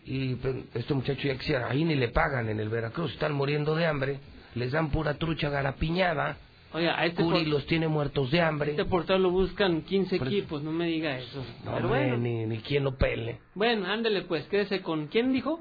Y 0.05 0.37
pues, 0.37 0.55
este 0.75 0.95
muchacho 0.95 1.27
ya 1.27 1.37
quisiera, 1.37 1.69
ahí 1.69 1.85
ni 1.85 1.97
le 1.97 2.09
pagan 2.09 2.49
en 2.49 2.61
el 2.61 2.69
Veracruz, 2.69 3.13
están 3.13 3.33
muriendo 3.33 3.75
de 3.75 3.87
hambre, 3.87 4.21
les 4.55 4.71
dan 4.71 4.91
pura 4.91 5.15
trucha 5.15 5.49
garapiñada, 5.51 6.37
Oiga, 6.75 6.99
a 6.99 7.05
este, 7.07 7.23
Curi 7.23 7.41
por- 7.41 7.47
los 7.49 7.67
tiene 7.67 7.87
muertos 7.89 8.31
de 8.31 8.41
hambre. 8.41 8.71
este 8.71 8.85
portero 8.87 9.19
lo 9.19 9.31
buscan 9.31 9.83
15 9.83 10.19
Por 10.19 10.27
eso- 10.29 10.37
equipos, 10.37 10.63
no 10.63 10.73
me 10.73 10.87
diga 10.87 11.19
eso. 11.19 11.39
No, 11.65 11.75
Pero 11.75 11.87
hombre, 11.87 12.01
bueno, 12.09 12.17
ni, 12.19 12.47
ni 12.47 12.59
quien 12.59 12.85
lo 12.85 12.97
pele. 12.97 13.39
bueno, 13.55 13.87
ándele 13.87 14.23
pues, 14.23 14.45
quédese 14.47 14.81
con... 14.81 15.07
¿Quién 15.09 15.33
dijo? 15.33 15.61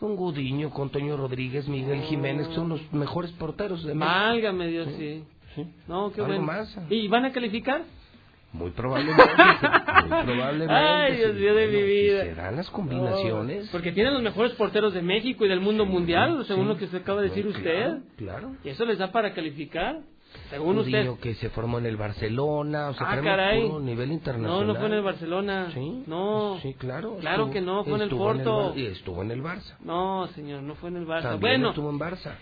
Con 0.00 0.16
Gudiño, 0.16 0.70
con 0.70 0.90
Toño 0.90 1.16
Rodríguez, 1.16 1.68
Miguel 1.68 2.02
Jiménez, 2.02 2.48
que 2.48 2.54
son 2.56 2.68
los 2.70 2.92
mejores 2.92 3.30
porteros 3.32 3.84
de 3.84 3.94
México. 3.94 4.12
Válgame 4.16 4.66
Dios, 4.66 4.88
sí. 4.98 5.22
No, 5.86 6.10
qué 6.12 6.22
bueno. 6.22 6.42
más. 6.42 6.76
¿Y 6.90 7.06
van 7.08 7.24
a 7.26 7.30
calificar? 7.30 7.82
Muy 8.52 8.70
probablemente. 8.70 9.22
muy 10.08 10.22
probablemente. 10.24 10.74
Ay, 10.74 11.16
Dios 11.18 11.32
sí. 11.36 11.40
mío 11.40 11.54
de 11.54 11.66
Bueno, 11.66 11.78
mi 11.78 11.84
vida. 11.92 12.22
se 12.24 12.34
dan 12.34 12.56
las 12.56 12.68
combinaciones. 12.70 13.68
Oh, 13.68 13.72
porque 13.72 13.92
tienen 13.92 14.12
los 14.14 14.22
mejores 14.22 14.52
porteros 14.54 14.92
de 14.92 15.02
México 15.02 15.44
y 15.44 15.48
del 15.48 15.60
mundo 15.60 15.86
mundial, 15.86 16.44
según 16.46 16.64
sí. 16.64 16.68
lo 16.70 16.76
que 16.78 16.86
se 16.88 16.96
acaba 16.96 17.20
de 17.22 17.28
decir 17.28 17.44
Bueno, 17.44 17.58
usted. 17.58 17.82
claro, 18.16 18.40
claro. 18.40 18.56
Y 18.64 18.70
eso 18.70 18.84
les 18.84 18.98
da 18.98 19.12
para 19.12 19.32
calificar. 19.34 20.00
Según 20.50 20.78
usted. 20.78 21.08
que 21.20 21.34
se 21.34 21.48
formó 21.50 21.78
en 21.78 21.86
el 21.86 21.96
Barcelona, 21.96 22.88
o 22.90 22.94
sea, 22.94 23.06
Ah, 23.10 23.20
caray. 23.22 23.68
nivel 23.80 24.12
internacional. 24.12 24.66
No, 24.66 24.72
no 24.72 24.78
fue 24.78 24.86
en 24.88 24.92
el 24.94 25.02
Barcelona. 25.02 25.70
Sí, 25.72 26.02
No. 26.06 26.58
Sí, 26.60 26.74
claro. 26.74 27.16
Claro 27.20 27.44
estuvo- 27.44 27.52
que 27.52 27.60
no, 27.60 27.84
fue 27.84 27.94
en 27.94 28.02
el 28.02 28.08
Porto. 28.10 28.68
Bar- 28.70 28.78
y 28.78 28.86
estuvo 28.86 29.22
en 29.22 29.30
el 29.30 29.42
Barça. 29.42 29.76
No, 29.80 30.26
señor, 30.34 30.62
no 30.62 30.74
fue 30.74 30.90
en 30.90 30.96
el 30.96 31.06
Barça. 31.06 31.22
También 31.22 31.40
bueno, 31.40 31.68
estuvo 31.70 31.90
en 31.90 31.98
Barça. 31.98 32.32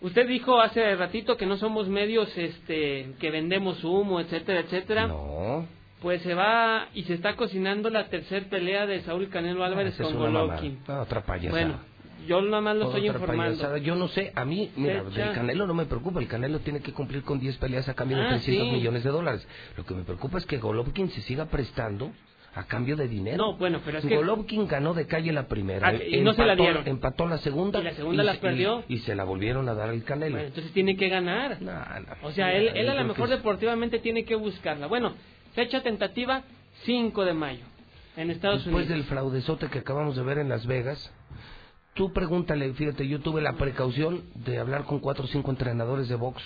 usted 0.00 0.26
dijo 0.26 0.60
hace 0.60 0.96
ratito 0.96 1.36
que 1.36 1.46
no 1.46 1.56
somos 1.58 1.88
medios 1.88 2.36
este 2.38 3.14
que 3.20 3.30
vendemos 3.30 3.84
humo, 3.84 4.20
etcétera, 4.20 4.60
etcétera. 4.60 5.06
No. 5.08 5.66
Pues 6.00 6.20
se 6.22 6.34
va 6.34 6.88
y 6.94 7.04
se 7.04 7.14
está 7.14 7.36
cocinando 7.36 7.88
la 7.88 8.08
tercer 8.08 8.48
pelea 8.48 8.86
de 8.86 9.02
Saúl 9.02 9.28
Canelo 9.28 9.62
Álvarez 9.62 9.94
Esa 9.94 10.02
es 10.02 10.08
con 10.08 10.18
Golovkin. 10.18 10.80
Ah, 10.88 11.02
otra 11.02 11.20
payasada. 11.22 11.52
Bueno, 11.52 11.78
yo 12.26 12.40
nada 12.42 12.60
más 12.60 12.76
lo 12.76 12.86
estoy 12.86 13.06
informando. 13.08 13.76
Yo 13.78 13.94
no 13.94 14.08
sé, 14.08 14.32
a 14.34 14.44
mí, 14.44 14.70
mira, 14.76 15.02
Fecha. 15.04 15.26
del 15.26 15.34
Canelo 15.34 15.66
no 15.66 15.74
me 15.74 15.86
preocupa. 15.86 16.20
El 16.20 16.28
Canelo 16.28 16.60
tiene 16.60 16.80
que 16.80 16.92
cumplir 16.92 17.22
con 17.22 17.38
10 17.40 17.56
peleas 17.58 17.88
a 17.88 17.94
cambio 17.94 18.16
de 18.18 18.24
Ah, 18.24 18.28
300 18.30 18.66
sí. 18.68 18.72
millones 18.72 19.04
de 19.04 19.10
dólares. 19.10 19.46
Lo 19.76 19.84
que 19.84 19.94
me 19.94 20.02
preocupa 20.04 20.38
es 20.38 20.46
que 20.46 20.58
Golovkin 20.58 21.10
se 21.10 21.20
siga 21.22 21.46
prestando 21.46 22.12
a 22.54 22.64
cambio 22.64 22.96
de 22.96 23.08
dinero. 23.08 23.38
No, 23.38 23.56
bueno, 23.56 23.80
pero 23.84 23.98
es 23.98 24.04
que- 24.04 24.14
Golovkin 24.14 24.68
ganó 24.68 24.92
de 24.92 25.06
calle 25.06 25.32
la 25.32 25.48
primera. 25.48 25.88
Ah, 25.88 25.94
y 25.94 26.20
no 26.20 26.34
se 26.34 26.44
la 26.44 26.54
dieron. 26.54 26.86
Empató 26.86 27.26
la 27.26 27.38
segunda. 27.38 27.80
Y 27.80 27.84
la 27.84 27.92
segunda 27.92 28.22
la 28.22 28.32
se- 28.34 28.38
perdió. 28.40 28.84
Y, 28.88 28.98
se 28.98 29.14
la 29.14 29.24
volvieron 29.24 29.68
a 29.70 29.74
dar 29.74 29.88
al 29.88 30.04
Canelo. 30.04 30.32
Bueno, 30.36 30.48
entonces 30.48 30.72
tiene 30.72 30.96
que 30.96 31.08
ganar. 31.08 31.58
O 32.22 32.30
sea, 32.32 32.52
él, 32.54 32.70
él 32.74 32.88
a 32.90 32.94
lo 32.94 33.04
mejor 33.04 33.28
deportivamente 33.30 33.98
tiene 34.00 34.24
que 34.24 34.34
buscarla. 34.34 34.86
Bueno, 34.86 35.14
fecha 35.54 35.82
tentativa 35.82 36.42
5 36.84 37.24
de 37.24 37.32
mayo 37.32 37.64
en 38.18 38.30
Estados 38.30 38.64
Después 38.66 38.84
Unidos. 38.86 38.88
del 38.98 39.04
fraudezote 39.04 39.68
que 39.68 39.78
acabamos 39.78 40.14
de 40.16 40.22
ver 40.22 40.36
en 40.36 40.50
Las 40.50 40.66
Vegas, 40.66 41.10
tú 41.94 42.12
pregúntale, 42.12 42.72
fíjate, 42.74 43.06
yo 43.08 43.20
tuve 43.20 43.42
la 43.42 43.54
precaución 43.54 44.22
de 44.34 44.58
hablar 44.58 44.84
con 44.84 44.98
cuatro 45.00 45.24
o 45.24 45.28
cinco 45.28 45.50
entrenadores 45.50 46.08
de 46.08 46.14
box 46.16 46.42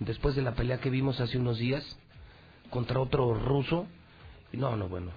después 0.00 0.34
de 0.34 0.42
la 0.42 0.52
pelea 0.54 0.78
que 0.80 0.90
vimos 0.90 1.20
hace 1.20 1.38
unos 1.38 1.58
días 1.58 1.98
contra 2.70 3.00
otro 3.00 3.34
ruso. 3.34 3.86
No, 4.52 4.76
no, 4.76 4.88
bueno, 4.88 5.10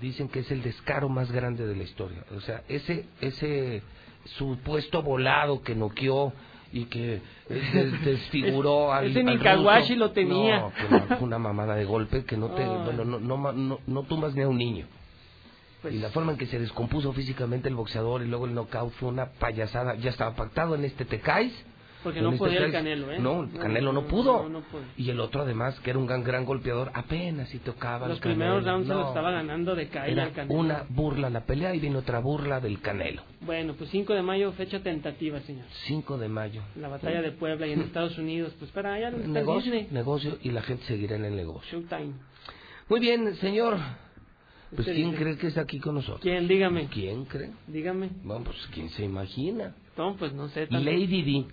dicen 0.00 0.28
que 0.28 0.40
es 0.40 0.50
el 0.50 0.62
descaro 0.62 1.08
más 1.08 1.30
grande 1.32 1.66
de 1.66 1.76
la 1.76 1.82
historia. 1.84 2.24
O 2.36 2.40
sea, 2.40 2.62
ese, 2.68 3.06
ese 3.20 3.82
supuesto 4.24 5.02
volado 5.02 5.62
que 5.62 5.74
noqueó 5.74 6.32
y 6.72 6.86
que 6.86 7.14
eh, 7.14 7.20
des- 7.48 8.04
desfiguró 8.04 8.92
al, 8.92 9.06
ese 9.06 9.20
al 9.20 9.26
ruso. 9.80 9.94
lo 9.96 10.10
tenía. 10.10 10.60
No, 10.60 10.72
que 10.74 11.14
fue 11.16 11.24
una 11.26 11.38
mamada 11.38 11.76
de 11.76 11.84
golpe 11.84 12.24
que 12.24 12.36
no 12.36 12.48
te, 12.50 12.64
bueno, 12.84 13.04
no, 13.04 13.20
no, 13.20 13.52
no, 13.52 13.78
no 13.86 14.02
tumbas 14.02 14.34
ni 14.34 14.42
a 14.42 14.48
un 14.48 14.58
niño. 14.58 14.86
Pues 15.82 15.94
y 15.94 15.98
la 15.98 16.10
forma 16.10 16.32
en 16.32 16.38
que 16.38 16.46
se 16.46 16.58
descompuso 16.58 17.12
físicamente 17.12 17.68
el 17.68 17.74
boxeador 17.74 18.22
y 18.22 18.26
luego 18.26 18.46
el 18.46 18.54
knockout 18.54 18.92
fue 18.94 19.08
una 19.08 19.26
payasada. 19.32 19.94
Ya 19.96 20.10
estaba 20.10 20.34
pactado 20.34 20.74
en 20.74 20.84
este 20.84 21.04
te 21.04 21.20
caes. 21.20 21.52
Porque 22.02 22.22
no 22.22 22.28
este 22.28 22.38
podía 22.38 22.60
el. 22.60 22.70
Canelo, 22.70 23.10
¿eh? 23.10 23.18
No, 23.18 23.42
el 23.42 23.58
Canelo 23.58 23.92
no, 23.92 24.02
no, 24.02 24.06
pudo. 24.06 24.44
no, 24.44 24.48
no 24.48 24.60
pudo. 24.60 24.82
Y 24.96 25.10
el 25.10 25.18
otro 25.18 25.42
además, 25.42 25.78
que 25.80 25.90
era 25.90 25.98
un 25.98 26.06
gran, 26.06 26.22
gran 26.22 26.44
golpeador, 26.44 26.92
apenas 26.94 27.48
si 27.48 27.58
tocaba 27.58 28.06
Los 28.06 28.18
el 28.18 28.22
primeros 28.22 28.64
rounds 28.64 28.86
los 28.86 29.08
estaba 29.08 29.32
ganando 29.32 29.74
de 29.74 29.88
caída 29.88 30.22
al 30.22 30.32
Canelo. 30.32 30.60
una 30.60 30.84
burla 30.88 31.30
la 31.30 31.46
pelea 31.46 31.74
y 31.74 31.80
viene 31.80 31.96
otra 31.96 32.20
burla 32.20 32.60
del 32.60 32.80
Canelo. 32.80 33.22
Bueno, 33.40 33.74
pues 33.76 33.90
5 33.90 34.14
de 34.14 34.22
mayo, 34.22 34.52
fecha 34.52 34.80
tentativa, 34.80 35.40
señor. 35.40 35.64
5 35.86 36.16
de 36.18 36.28
mayo. 36.28 36.62
La 36.76 36.86
batalla 36.86 37.20
de 37.22 37.32
Puebla 37.32 37.66
y 37.66 37.72
en 37.72 37.80
Estados 37.80 38.16
Unidos. 38.18 38.52
Pues 38.58 38.70
para 38.70 38.94
allá 38.94 39.08
el 39.08 39.32
Negocio, 39.32 39.72
Disney. 39.72 39.88
negocio 39.90 40.38
y 40.42 40.50
la 40.50 40.62
gente 40.62 40.84
seguirá 40.84 41.16
en 41.16 41.24
el 41.24 41.34
negocio. 41.34 41.80
Showtime. 41.80 42.12
Muy 42.88 43.00
bien, 43.00 43.34
señor. 43.36 43.78
Pues 44.70 44.80
Usted 44.80 44.94
¿quién 44.94 45.10
dice. 45.12 45.22
cree 45.22 45.36
que 45.38 45.46
está 45.48 45.60
aquí 45.62 45.78
con 45.78 45.94
nosotros? 45.94 46.20
¿Quién? 46.22 46.48
Dígame. 46.48 46.86
¿Quién 46.88 47.24
cree? 47.24 47.50
Dígame. 47.68 48.10
Bueno, 48.24 48.44
pues 48.44 48.56
¿quién 48.74 48.88
se 48.90 49.04
imagina? 49.04 49.74
No, 49.96 50.16
pues 50.16 50.32
no 50.32 50.48
sé. 50.48 50.66
tanto. 50.66 50.84
Lady 50.84 51.22
Di. 51.22 51.46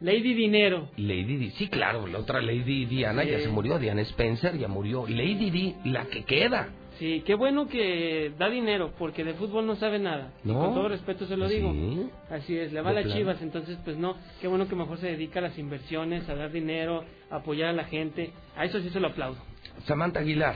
Lady 0.00 0.34
Dinero. 0.34 0.88
Lady 0.96 1.36
Di, 1.36 1.50
sí, 1.52 1.68
claro, 1.68 2.06
la 2.06 2.18
otra 2.18 2.40
Lady 2.42 2.84
Diana 2.84 3.24
ya 3.24 3.38
se 3.40 3.48
murió, 3.48 3.78
Diana 3.78 4.02
Spencer 4.02 4.56
ya 4.58 4.68
murió. 4.68 5.06
Lady 5.08 5.50
Di, 5.50 5.74
la 5.84 6.04
que 6.06 6.24
queda. 6.24 6.68
Sí, 6.98 7.22
qué 7.26 7.34
bueno 7.34 7.66
que 7.66 8.32
da 8.38 8.48
dinero, 8.48 8.92
porque 8.98 9.24
de 9.24 9.34
fútbol 9.34 9.66
no 9.66 9.74
sabe 9.76 9.98
nada. 9.98 10.32
Y 10.44 10.48
No. 10.48 10.60
con 10.60 10.74
todo 10.74 10.88
respeto 10.88 11.26
se 11.26 11.36
lo 11.36 11.48
digo. 11.48 11.72
Sí. 11.72 12.08
Así 12.30 12.56
es, 12.56 12.72
le 12.72 12.82
va 12.82 12.90
a 12.90 12.92
las 12.92 13.12
chivas, 13.12 13.40
entonces 13.42 13.78
pues 13.84 13.96
no, 13.96 14.16
qué 14.40 14.46
bueno 14.46 14.68
que 14.68 14.76
mejor 14.76 14.98
se 14.98 15.08
dedica 15.08 15.40
a 15.40 15.42
las 15.42 15.58
inversiones, 15.58 16.28
a 16.28 16.34
dar 16.36 16.52
dinero, 16.52 17.04
a 17.30 17.36
apoyar 17.36 17.70
a 17.70 17.72
la 17.72 17.84
gente. 17.84 18.30
A 18.56 18.64
eso 18.64 18.80
sí 18.80 18.90
se 18.90 19.00
lo 19.00 19.08
aplaudo. 19.08 19.38
Samantha 19.86 20.20
Aguilar. 20.20 20.54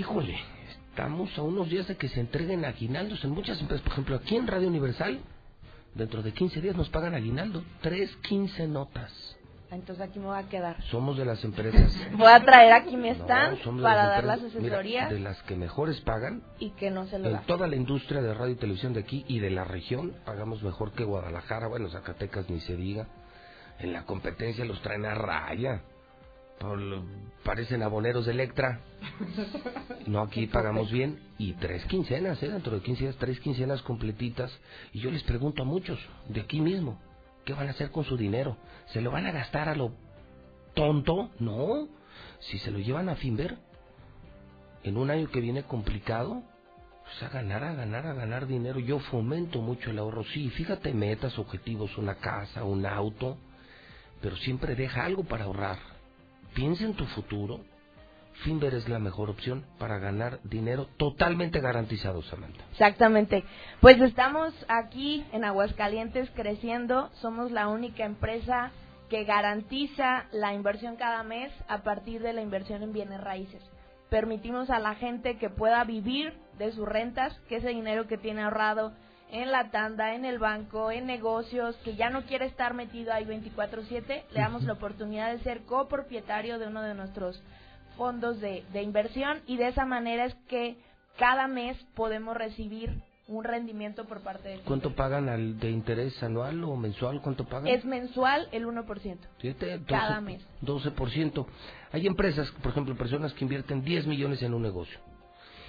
Híjole, 0.00 0.34
estamos 0.88 1.36
a 1.36 1.42
unos 1.42 1.68
días 1.68 1.86
de 1.86 1.94
que 1.98 2.08
se 2.08 2.20
entreguen 2.20 2.64
aguinaldos 2.64 3.22
en 3.22 3.32
muchas 3.32 3.60
empresas. 3.60 3.82
Por 3.84 3.92
ejemplo, 3.92 4.16
aquí 4.16 4.34
en 4.34 4.46
Radio 4.46 4.66
Universal, 4.68 5.20
dentro 5.94 6.22
de 6.22 6.32
15 6.32 6.58
días 6.62 6.74
nos 6.74 6.88
pagan 6.88 7.14
aguinaldo. 7.14 7.62
Tres, 7.82 8.10
15 8.22 8.66
notas. 8.66 9.12
Entonces 9.70 10.02
aquí 10.02 10.18
me 10.18 10.24
voy 10.24 10.38
a 10.38 10.48
quedar. 10.48 10.82
Somos 10.84 11.18
de 11.18 11.26
las 11.26 11.44
empresas. 11.44 11.94
Voy 12.16 12.32
a 12.32 12.40
traer 12.40 12.72
aquí 12.72 12.96
mi 12.96 13.10
stand 13.10 13.58
para 13.82 14.06
dar 14.06 14.24
las 14.24 14.38
empresas, 14.38 14.62
mira, 14.62 14.76
asesorías 14.78 15.10
de 15.10 15.20
las 15.20 15.42
que 15.42 15.54
mejores 15.54 16.00
pagan 16.00 16.42
y 16.58 16.70
que 16.70 16.90
no 16.90 17.06
se 17.06 17.18
lo 17.18 17.26
En 17.26 17.34
da. 17.34 17.40
toda 17.42 17.66
la 17.66 17.76
industria 17.76 18.22
de 18.22 18.32
radio 18.32 18.54
y 18.54 18.56
televisión 18.56 18.94
de 18.94 19.00
aquí 19.00 19.26
y 19.28 19.38
de 19.38 19.50
la 19.50 19.64
región, 19.64 20.14
pagamos 20.24 20.62
mejor 20.62 20.92
que 20.92 21.04
Guadalajara, 21.04 21.68
bueno, 21.68 21.90
Zacatecas 21.90 22.48
ni 22.48 22.58
se 22.60 22.74
diga. 22.74 23.06
En 23.78 23.92
la 23.92 24.04
competencia 24.06 24.64
los 24.64 24.80
traen 24.80 25.04
a 25.04 25.14
raya. 25.14 25.82
Por- 26.60 27.02
parecen 27.42 27.82
aboneros 27.82 28.26
de 28.26 28.32
Electra. 28.32 28.82
No, 30.06 30.20
aquí 30.20 30.46
pagamos 30.52 30.92
bien. 30.92 31.18
Y 31.38 31.54
tres 31.54 31.84
quincenas, 31.86 32.42
¿eh? 32.42 32.50
Dentro 32.50 32.76
de 32.76 32.82
15 32.82 33.04
días, 33.04 33.16
tres 33.18 33.40
quincenas 33.40 33.82
completitas. 33.82 34.52
Y 34.92 35.00
yo 35.00 35.10
les 35.10 35.22
pregunto 35.24 35.62
a 35.62 35.66
muchos, 35.66 35.98
de 36.28 36.42
aquí 36.42 36.60
mismo, 36.60 37.00
¿qué 37.46 37.54
van 37.54 37.68
a 37.68 37.70
hacer 37.70 37.90
con 37.90 38.04
su 38.04 38.16
dinero? 38.16 38.58
¿Se 38.92 39.00
lo 39.00 39.10
van 39.10 39.26
a 39.26 39.32
gastar 39.32 39.70
a 39.70 39.74
lo 39.74 39.92
tonto? 40.74 41.30
No. 41.40 41.88
Si 42.40 42.58
se 42.58 42.70
lo 42.70 42.78
llevan 42.78 43.08
a 43.08 43.16
Finver, 43.16 43.56
en 44.84 44.98
un 44.98 45.10
año 45.10 45.30
que 45.30 45.40
viene 45.40 45.62
complicado, 45.62 46.42
pues 47.04 47.22
a 47.22 47.30
ganar, 47.30 47.64
a 47.64 47.74
ganar, 47.74 48.06
a 48.06 48.12
ganar 48.12 48.46
dinero. 48.46 48.78
Yo 48.80 48.98
fomento 49.00 49.62
mucho 49.62 49.90
el 49.90 49.98
ahorro. 49.98 50.24
Sí, 50.24 50.50
fíjate, 50.50 50.92
metas, 50.92 51.38
objetivos, 51.38 51.96
una 51.96 52.16
casa, 52.16 52.64
un 52.64 52.84
auto, 52.84 53.38
pero 54.20 54.36
siempre 54.36 54.74
deja 54.74 55.04
algo 55.06 55.24
para 55.24 55.44
ahorrar. 55.44 55.89
Piensa 56.54 56.84
en 56.84 56.94
tu 56.94 57.04
futuro. 57.06 57.60
Finver 58.44 58.74
es 58.74 58.88
la 58.88 58.98
mejor 58.98 59.28
opción 59.28 59.66
para 59.78 59.98
ganar 59.98 60.40
dinero 60.44 60.86
totalmente 60.96 61.60
garantizado, 61.60 62.22
Samantha. 62.22 62.64
Exactamente. 62.72 63.44
Pues 63.80 64.00
estamos 64.00 64.54
aquí 64.68 65.24
en 65.32 65.44
Aguascalientes 65.44 66.30
creciendo. 66.34 67.10
Somos 67.20 67.50
la 67.50 67.68
única 67.68 68.04
empresa 68.04 68.70
que 69.10 69.24
garantiza 69.24 70.26
la 70.32 70.54
inversión 70.54 70.96
cada 70.96 71.22
mes 71.22 71.52
a 71.68 71.82
partir 71.82 72.22
de 72.22 72.32
la 72.32 72.40
inversión 72.40 72.82
en 72.82 72.92
bienes 72.92 73.20
raíces. 73.20 73.62
Permitimos 74.08 74.70
a 74.70 74.78
la 74.78 74.94
gente 74.94 75.36
que 75.36 75.50
pueda 75.50 75.84
vivir 75.84 76.32
de 76.58 76.72
sus 76.72 76.88
rentas, 76.88 77.38
que 77.48 77.56
ese 77.56 77.68
dinero 77.68 78.06
que 78.06 78.18
tiene 78.18 78.42
ahorrado 78.42 78.92
en 79.32 79.50
la 79.50 79.70
tanda, 79.70 80.14
en 80.14 80.24
el 80.24 80.38
banco, 80.38 80.90
en 80.90 81.06
negocios, 81.06 81.76
que 81.84 81.96
ya 81.96 82.10
no 82.10 82.22
quiere 82.22 82.46
estar 82.46 82.74
metido 82.74 83.12
ahí 83.12 83.24
24/7, 83.24 84.24
le 84.30 84.40
damos 84.40 84.64
la 84.64 84.74
oportunidad 84.74 85.32
de 85.32 85.42
ser 85.42 85.62
copropietario 85.62 86.58
de 86.58 86.66
uno 86.66 86.82
de 86.82 86.94
nuestros 86.94 87.42
fondos 87.96 88.40
de, 88.40 88.64
de 88.72 88.82
inversión 88.82 89.40
y 89.46 89.56
de 89.56 89.68
esa 89.68 89.84
manera 89.84 90.24
es 90.24 90.34
que 90.48 90.76
cada 91.18 91.48
mes 91.48 91.76
podemos 91.94 92.36
recibir 92.36 93.02
un 93.30 93.44
rendimiento 93.44 94.06
por 94.06 94.22
parte 94.22 94.48
de 94.48 94.58
¿Cuánto 94.60 94.94
pagan 94.94 95.28
al, 95.28 95.58
de 95.60 95.70
interés 95.70 96.20
anual 96.22 96.64
o 96.64 96.76
mensual? 96.76 97.20
¿Cuánto 97.22 97.44
pagan? 97.44 97.68
Es 97.68 97.84
mensual 97.84 98.48
el 98.50 98.66
1%. 98.66 99.18
Fíjate, 99.38 99.78
12, 99.78 99.84
Cada 99.84 100.20
mes. 100.20 100.42
12%. 100.62 101.46
Hay 101.92 102.06
empresas, 102.06 102.50
por 102.62 102.72
ejemplo, 102.72 102.96
personas 102.96 103.32
que 103.32 103.44
invierten 103.44 103.84
10 103.84 104.06
millones 104.08 104.42
en 104.42 104.52
un 104.52 104.62
negocio. 104.62 104.98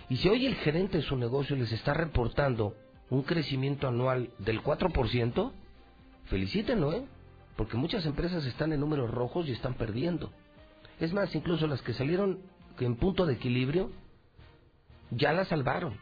Y 0.10 0.18
si 0.18 0.28
hoy 0.28 0.48
el 0.48 0.56
gerente 0.56 0.98
de 0.98 1.04
su 1.04 1.16
negocio 1.16 1.56
les 1.56 1.72
está 1.72 1.94
reportando 1.94 2.76
un 3.12 3.24
crecimiento 3.24 3.88
anual 3.90 4.30
del 4.40 4.64
4%, 4.64 5.52
felicítenlo, 6.26 6.94
¿eh? 6.94 7.06
Porque 7.58 7.76
muchas 7.78 8.06
empresas 8.06 8.46
están 8.46 8.72
en 8.72 8.80
números 8.80 9.12
rojos 9.12 9.48
y 9.48 9.52
están 9.52 9.74
perdiendo. 9.74 10.32
Es 11.00 11.14
más, 11.14 11.36
incluso 11.36 11.68
las 11.68 11.82
que 11.82 11.94
salieron 11.94 12.40
en 12.80 12.96
punto 12.96 13.26
de 13.26 13.34
equilibrio, 13.34 13.92
ya 15.12 15.34
la 15.34 15.44
salvaron. 15.44 15.98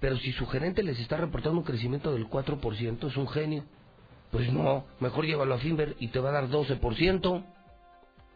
Pero 0.00 0.16
si 0.16 0.32
su 0.32 0.46
gerente 0.46 0.82
les 0.82 0.98
está 0.98 1.18
reportando 1.18 1.58
un 1.58 1.64
crecimiento 1.64 2.12
del 2.12 2.28
4%, 2.28 3.06
es 3.06 3.16
un 3.16 3.28
genio. 3.28 3.64
Pues 4.30 4.50
no, 4.50 4.86
mejor 5.00 5.26
llévalo 5.26 5.54
a 5.54 5.58
Finver 5.58 5.96
y 6.00 6.08
te 6.08 6.18
va 6.18 6.30
a 6.30 6.32
dar 6.32 6.48
12%. 6.48 7.44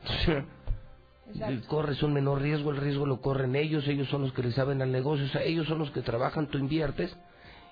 Corres 1.67 2.03
un 2.03 2.13
menor 2.13 2.43
riesgo, 2.43 2.73
el 2.73 2.77
riesgo 2.77 3.07
lo 3.07 3.23
corren 3.23 3.57
ellos, 3.57 3.89
ellos 3.89 4.09
son 4.09 4.21
los 4.21 4.35
que 4.35 4.43
le 4.43 4.53
saben 4.53 4.83
al 4.83 4.93
negocio, 4.93 5.25
o 5.25 5.29
sea, 5.29 5.43
ellos 5.43 5.67
son 5.67 5.79
los 5.79 5.91
que 5.93 6.03
trabajan, 6.03 6.49
tú 6.49 6.59
inviertes 6.59 7.17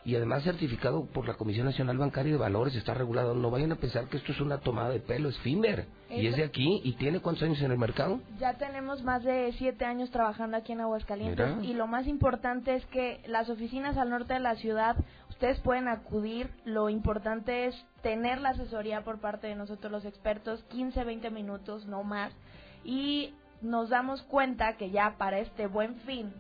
y 0.05 0.17
además 0.17 0.43
certificado 0.45 1.05
por 1.07 1.29
la 1.29 1.35
Comisión 1.35 1.67
Nacional 1.67 1.99
Bancaria 1.99 2.33
de 2.33 2.39
Valores, 2.39 2.75
está 2.75 2.95
regulado. 2.95 3.35
No 3.35 3.51
vayan 3.51 3.73
a 3.73 3.77
pensar 3.77 4.09
que 4.09 4.17
esto 4.17 4.33
es 4.33 4.41
una 4.41 4.59
tomada 4.59 4.91
de 4.91 5.01
pelo, 5.01 5.29
es 5.29 5.39
Finver. 5.39 5.87
Y 6.09 6.27
es 6.27 6.37
de 6.37 6.45
aquí, 6.45 6.81
y 6.83 6.95
tiene 6.95 7.21
cuántos 7.21 7.45
años 7.45 7.61
en 7.63 7.71
el 7.71 7.79
mercado? 7.79 8.21
Ya 8.39 8.55
tenemos 8.55 9.03
más 9.03 9.23
de 9.23 9.53
siete 9.59 9.85
años 9.85 10.11
trabajando 10.11 10.57
aquí 10.57 10.73
en 10.73 10.81
Aguascalientes 10.81 11.63
y 11.63 11.75
lo 11.75 11.87
más 11.87 12.07
importante 12.07 12.75
es 12.75 12.85
que 12.87 13.21
las 13.27 13.49
oficinas 13.49 13.97
al 13.97 14.11
norte 14.11 14.35
de 14.35 14.41
la 14.41 14.57
ciudad, 14.57 14.97
ustedes 15.29 15.61
pueden 15.61 15.87
acudir, 15.87 16.51
lo 16.65 16.89
importante 16.89 17.67
es 17.67 17.87
tener 18.03 18.41
la 18.41 18.51
asesoría 18.51 19.03
por 19.05 19.21
parte 19.21 19.47
de 19.47 19.55
nosotros 19.55 19.93
los 19.93 20.05
expertos, 20.05 20.65
15, 20.65 21.05
20 21.05 21.31
minutos, 21.31 21.87
no 21.87 22.03
más, 22.03 22.33
y 22.85 23.35
nos 23.63 23.91
damos 23.91 24.23
cuenta 24.23 24.77
que 24.77 24.91
ya 24.91 25.15
para 25.19 25.39
este 25.39 25.67
buen 25.67 25.95
fin, 26.01 26.33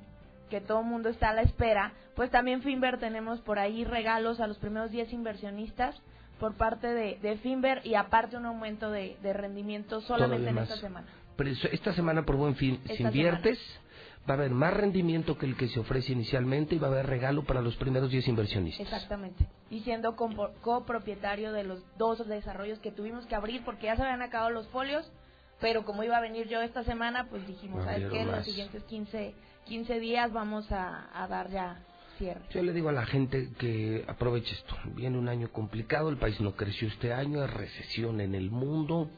que 0.51 0.61
todo 0.61 0.81
el 0.81 0.87
mundo 0.87 1.09
está 1.09 1.31
a 1.31 1.33
la 1.33 1.43
espera, 1.43 1.95
pues 2.15 2.31
también 2.31 2.61
Finver 2.61 2.99
tenemos 2.99 3.41
por 3.41 3.59
ahí 3.59 3.85
regalos 3.85 4.41
a 4.41 4.47
los 4.47 4.59
primeros 4.59 4.91
10 4.91 5.13
inversionistas 5.15 5.99
por 6.39 6.55
parte 6.55 6.89
de, 6.89 7.19
de 7.23 7.37
Finver 7.39 7.81
y 7.87 7.95
aparte 7.95 8.37
un 8.37 8.47
aumento 8.47 8.91
de, 8.91 9.17
rendimiento 9.33 10.01
solamente 10.03 10.51
en 10.51 10.59
esta 10.59 10.77
semana. 10.77 11.07
Pero 11.37 11.51
esta 11.51 11.95
semana 11.95 12.27
por 12.27 12.37
buen 12.37 12.57
fin, 12.57 12.81
si 12.97 13.03
inviertes, 13.03 13.59
va 14.29 14.35
a 14.35 14.37
haber 14.37 14.51
más 14.51 14.75
rendimiento 14.75 15.39
que 15.39 15.47
el 15.47 15.57
que 15.57 15.69
se 15.69 15.81
ofrece 15.81 16.13
inicialmente 16.13 16.75
y 16.75 16.79
va 16.79 16.89
a 16.89 16.91
haber 16.91 17.07
regalo 17.07 17.45
para 17.45 17.63
los 17.63 17.77
primeros 17.77 18.11
10 18.11 18.29
inversionistas. 18.29 18.87
Exactamente. 18.87 19.47
Y 19.71 19.81
siendo 19.81 20.17
copropietario 20.17 21.53
de 21.53 21.65
los 21.65 21.83
dos 21.97 22.27
desarrollos 22.27 22.79
que 22.81 22.93
tuvimos 22.93 23.27
que 23.27 23.35
abrir 23.35 23.65
porque 23.65 23.87
ya 23.87 23.97
se 23.97 24.03
habían 24.03 24.23
acabado 24.23 24.51
los 24.51 24.69
folios, 24.69 25.11
pero 25.61 25.85
como 25.85 26.03
iba 26.03 26.17
a 26.17 26.21
venir 26.21 26.49
yo 26.49 26.61
esta 26.61 26.85
semana, 26.85 27.29
pues 27.29 27.47
dijimos, 27.47 27.85
¿sabes 27.85 28.11
qué? 28.11 28.25
Los 28.25 28.45
siguientes 28.45 28.83
15 28.85 29.35
15 29.71 30.01
días 30.01 30.33
vamos 30.33 30.67
a, 30.73 31.29
dar 31.31 31.49
ya 31.49 31.79
cierre. 32.19 32.41
Yo 32.51 32.61
le 32.61 32.73
digo 32.73 32.89
a 32.89 32.93
la 32.93 33.07
gente 33.07 33.51
que 33.57 34.05
aproveche 34.09 34.53
esto. 34.53 34.75
Viene 34.97 35.17
un 35.17 35.29
año 35.29 35.53
complicado, 35.53 36.09
el 36.09 36.17
país 36.17 36.41
no 36.41 36.57
creció 36.57 36.89
este 36.89 37.13
año, 37.13 37.41
hay 37.41 37.47
recesión 37.47 38.21
en 38.21 38.35
el 38.35 38.51
mundo. 38.51 39.09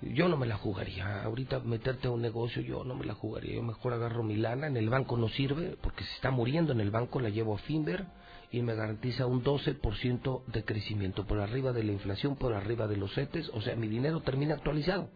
Yo 0.00 0.30
no 0.30 0.38
me 0.38 0.46
la 0.46 0.56
jugaría. 0.56 1.24
Ahorita 1.24 1.60
meterte 1.60 2.08
a 2.08 2.10
un 2.10 2.22
negocio, 2.22 2.62
yo 2.62 2.84
no 2.84 2.94
me 2.94 3.04
la 3.04 3.12
jugaría. 3.12 3.56
Yo 3.56 3.62
mejor 3.62 3.92
agarro 3.92 4.22
mi 4.22 4.36
lana. 4.36 4.66
En 4.66 4.78
el 4.78 4.88
banco 4.88 5.18
no 5.18 5.28
sirve 5.28 5.76
porque 5.82 6.04
se 6.04 6.14
está 6.14 6.30
muriendo 6.30 6.72
en 6.72 6.80
el 6.80 6.90
banco, 6.90 7.20
la 7.20 7.28
llevo 7.28 7.54
a 7.54 7.58
Finver 7.58 8.06
y 8.52 8.62
me 8.62 8.74
garantiza 8.74 9.26
un 9.26 9.44
12% 9.44 10.44
de 10.46 10.64
crecimiento 10.64 11.24
por 11.24 11.40
arriba 11.40 11.72
de 11.72 11.84
la 11.84 11.92
inflación, 11.92 12.36
por 12.36 12.52
arriba 12.52 12.88
de 12.88 12.96
los 12.96 13.14
CETES, 13.14 13.50
o 13.54 13.60
sea, 13.60 13.76
mi 13.76 13.86
dinero 13.86 14.20
termina 14.20 14.54
actualizado. 14.54 15.08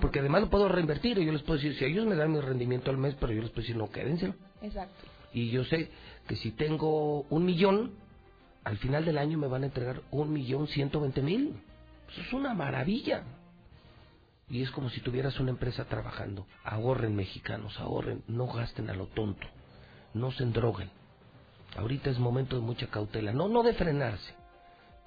Porque 0.00 0.20
además 0.20 0.42
lo 0.42 0.50
puedo 0.50 0.68
reinvertir 0.68 1.18
y 1.18 1.26
yo 1.26 1.32
les 1.32 1.42
puedo 1.42 1.58
decir, 1.58 1.74
si 1.76 1.84
ellos 1.84 2.06
me 2.06 2.14
dan 2.14 2.32
mi 2.32 2.40
rendimiento 2.40 2.90
al 2.90 2.98
mes, 2.98 3.16
pero 3.18 3.32
yo 3.32 3.42
les 3.42 3.50
puedo 3.50 3.62
decir, 3.62 3.76
no, 3.76 3.90
quédenselo. 3.90 4.34
Exacto. 4.62 4.94
Y 5.32 5.50
yo 5.50 5.64
sé 5.64 5.90
que 6.28 6.36
si 6.36 6.52
tengo 6.52 7.22
un 7.22 7.44
millón, 7.44 7.94
al 8.62 8.78
final 8.78 9.04
del 9.04 9.18
año 9.18 9.38
me 9.38 9.48
van 9.48 9.64
a 9.64 9.66
entregar 9.66 10.02
un 10.10 10.32
millón 10.32 10.68
ciento 10.68 11.00
veinte 11.00 11.20
mil. 11.20 11.60
Eso 12.10 12.20
es 12.20 12.32
una 12.32 12.54
maravilla. 12.54 13.24
Y 14.48 14.62
es 14.62 14.70
como 14.70 14.88
si 14.88 15.00
tuvieras 15.00 15.38
una 15.40 15.50
empresa 15.50 15.84
trabajando. 15.84 16.46
Ahorren 16.64 17.14
mexicanos, 17.14 17.78
ahorren, 17.80 18.22
no 18.28 18.46
gasten 18.46 18.88
a 18.88 18.94
lo 18.94 19.06
tonto, 19.08 19.46
no 20.14 20.30
se 20.30 20.44
endroguen. 20.44 20.90
Ahorita 21.78 22.10
es 22.10 22.18
momento 22.18 22.56
de 22.56 22.62
mucha 22.62 22.88
cautela, 22.88 23.32
no, 23.32 23.48
no 23.48 23.62
de 23.62 23.72
frenarse, 23.72 24.34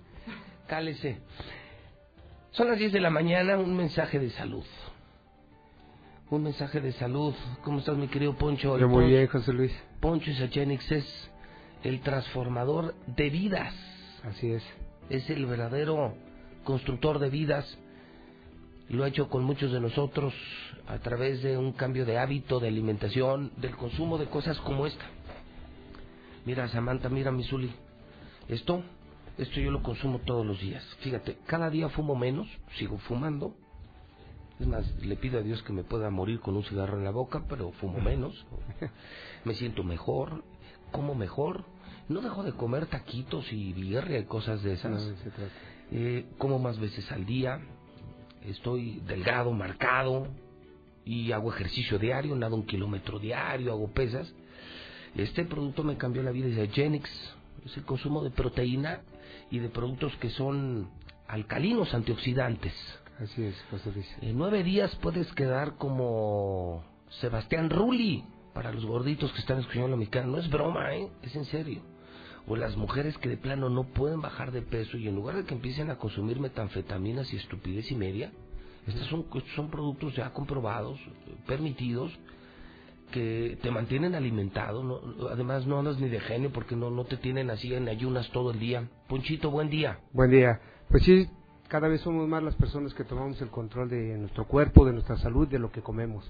Cálese. 0.67 1.19
Son 2.51 2.67
las 2.67 2.77
10 2.77 2.91
de 2.91 2.99
la 2.99 3.09
mañana, 3.09 3.57
un 3.57 3.73
mensaje 3.77 4.19
de 4.19 4.31
salud 4.31 4.65
un 6.31 6.43
mensaje 6.43 6.79
de 6.79 6.93
salud. 6.93 7.33
¿Cómo 7.61 7.79
estás, 7.79 7.97
mi 7.97 8.07
querido 8.07 8.33
Poncho? 8.37 8.77
Yo 8.77 8.87
muy 8.87 9.07
bien, 9.07 9.27
José 9.27 9.51
Luis. 9.51 9.71
Poncho 9.99 10.31
Isachenix 10.31 10.89
es 10.89 11.29
el 11.83 11.99
transformador 11.99 12.95
de 13.05 13.29
vidas. 13.29 13.73
Así 14.23 14.49
es. 14.49 14.63
Es 15.09 15.29
el 15.29 15.45
verdadero 15.45 16.15
constructor 16.63 17.19
de 17.19 17.29
vidas. 17.29 17.77
Lo 18.87 19.03
ha 19.03 19.09
hecho 19.09 19.27
con 19.27 19.43
muchos 19.43 19.73
de 19.73 19.81
nosotros 19.81 20.33
a 20.87 20.99
través 20.99 21.43
de 21.43 21.57
un 21.57 21.73
cambio 21.73 22.05
de 22.05 22.17
hábito, 22.17 22.61
de 22.61 22.69
alimentación, 22.69 23.51
del 23.57 23.75
consumo 23.75 24.17
de 24.17 24.27
cosas 24.27 24.57
como 24.59 24.85
esta. 24.85 25.05
Mira, 26.45 26.69
Samantha, 26.69 27.09
mira, 27.09 27.31
Misuli. 27.31 27.71
Esto, 28.47 28.83
esto 29.37 29.59
yo 29.59 29.69
lo 29.69 29.83
consumo 29.83 30.19
todos 30.19 30.45
los 30.45 30.61
días. 30.61 30.83
Fíjate, 31.01 31.39
cada 31.45 31.69
día 31.69 31.89
fumo 31.89 32.15
menos, 32.15 32.47
sigo 32.77 32.97
fumando, 32.99 33.53
es 34.61 34.67
más, 34.67 34.85
le 35.03 35.15
pido 35.15 35.39
a 35.39 35.41
Dios 35.41 35.61
que 35.63 35.73
me 35.73 35.83
pueda 35.83 36.09
morir 36.09 36.39
con 36.39 36.55
un 36.55 36.63
cigarro 36.63 36.97
en 36.97 37.03
la 37.03 37.11
boca, 37.11 37.43
pero 37.49 37.71
fumo 37.73 37.99
menos. 38.01 38.45
me 39.43 39.53
siento 39.55 39.83
mejor, 39.83 40.43
como 40.91 41.15
mejor. 41.15 41.65
No 42.09 42.21
dejo 42.21 42.43
de 42.43 42.51
comer 42.53 42.87
taquitos 42.87 43.51
y 43.51 43.73
birria 43.73 44.19
y 44.19 44.25
cosas 44.25 44.61
de 44.63 44.73
esas. 44.73 45.01
eh, 45.91 46.25
como 46.37 46.59
más 46.59 46.79
veces 46.79 47.11
al 47.11 47.25
día. 47.25 47.59
Estoy 48.43 49.01
delgado, 49.07 49.51
marcado. 49.51 50.27
Y 51.03 51.31
hago 51.31 51.51
ejercicio 51.51 51.97
diario, 51.97 52.35
nado 52.35 52.55
un 52.55 52.65
kilómetro 52.65 53.17
diario, 53.17 53.71
hago 53.71 53.91
pesas. 53.91 54.31
Este 55.15 55.45
producto 55.45 55.83
me 55.83 55.97
cambió 55.97 56.21
la 56.21 56.31
vida, 56.31 56.47
dice 56.47 56.67
Genix. 56.67 57.09
Es 57.65 57.75
el 57.77 57.83
consumo 57.85 58.23
de 58.23 58.29
proteína 58.29 59.01
y 59.49 59.59
de 59.59 59.69
productos 59.69 60.15
que 60.17 60.29
son 60.29 60.89
alcalinos 61.27 61.93
antioxidantes. 61.93 62.73
Así 63.21 63.43
es, 63.43 63.55
José 63.69 63.91
Luis. 63.91 64.17
En 64.21 64.35
nueve 64.35 64.63
días 64.63 64.95
puedes 64.95 65.31
quedar 65.33 65.75
como 65.75 66.83
Sebastián 67.19 67.69
Rulli 67.69 68.23
para 68.51 68.71
los 68.71 68.83
gorditos 68.83 69.31
que 69.33 69.41
están 69.41 69.59
escuchando 69.59 69.89
la 69.89 69.95
mexicana. 69.95 70.25
No 70.25 70.39
es 70.39 70.49
broma, 70.49 70.95
¿eh? 70.95 71.07
Es 71.21 71.35
en 71.35 71.45
serio. 71.45 71.83
O 72.47 72.55
las 72.55 72.75
mujeres 72.75 73.15
que 73.19 73.29
de 73.29 73.37
plano 73.37 73.69
no 73.69 73.83
pueden 73.83 74.21
bajar 74.21 74.51
de 74.51 74.63
peso 74.63 74.97
y 74.97 75.07
en 75.07 75.13
lugar 75.13 75.35
de 75.35 75.43
que 75.43 75.53
empiecen 75.53 75.91
a 75.91 75.97
consumir 75.97 76.39
metanfetaminas 76.39 77.31
y 77.31 77.35
estupidez 77.35 77.91
y 77.91 77.95
media, 77.95 78.31
estos 78.87 79.05
son, 79.05 79.27
son 79.55 79.69
productos 79.69 80.15
ya 80.15 80.33
comprobados, 80.33 80.99
permitidos, 81.45 82.11
que 83.11 83.59
te 83.61 83.69
mantienen 83.69 84.15
alimentado. 84.15 84.83
No, 84.83 85.27
además, 85.27 85.67
no 85.67 85.77
andas 85.77 85.99
ni 85.99 86.09
de 86.09 86.21
genio 86.21 86.51
porque 86.51 86.75
no, 86.75 86.89
no 86.89 87.05
te 87.05 87.17
tienen 87.17 87.51
así 87.51 87.71
en 87.71 87.87
ayunas 87.87 88.31
todo 88.31 88.49
el 88.49 88.57
día. 88.57 88.89
Ponchito, 89.07 89.51
buen 89.51 89.69
día. 89.69 89.99
Buen 90.11 90.31
día. 90.31 90.59
Pues 90.89 91.03
sí, 91.03 91.27
cada 91.71 91.87
vez 91.87 92.01
somos 92.01 92.27
más 92.27 92.43
las 92.43 92.55
personas 92.55 92.93
que 92.93 93.05
tomamos 93.05 93.41
el 93.41 93.47
control 93.47 93.89
de 93.89 94.17
nuestro 94.17 94.45
cuerpo, 94.45 94.85
de 94.85 94.91
nuestra 94.91 95.15
salud, 95.15 95.47
de 95.47 95.57
lo 95.57 95.71
que 95.71 95.79
comemos. 95.81 96.29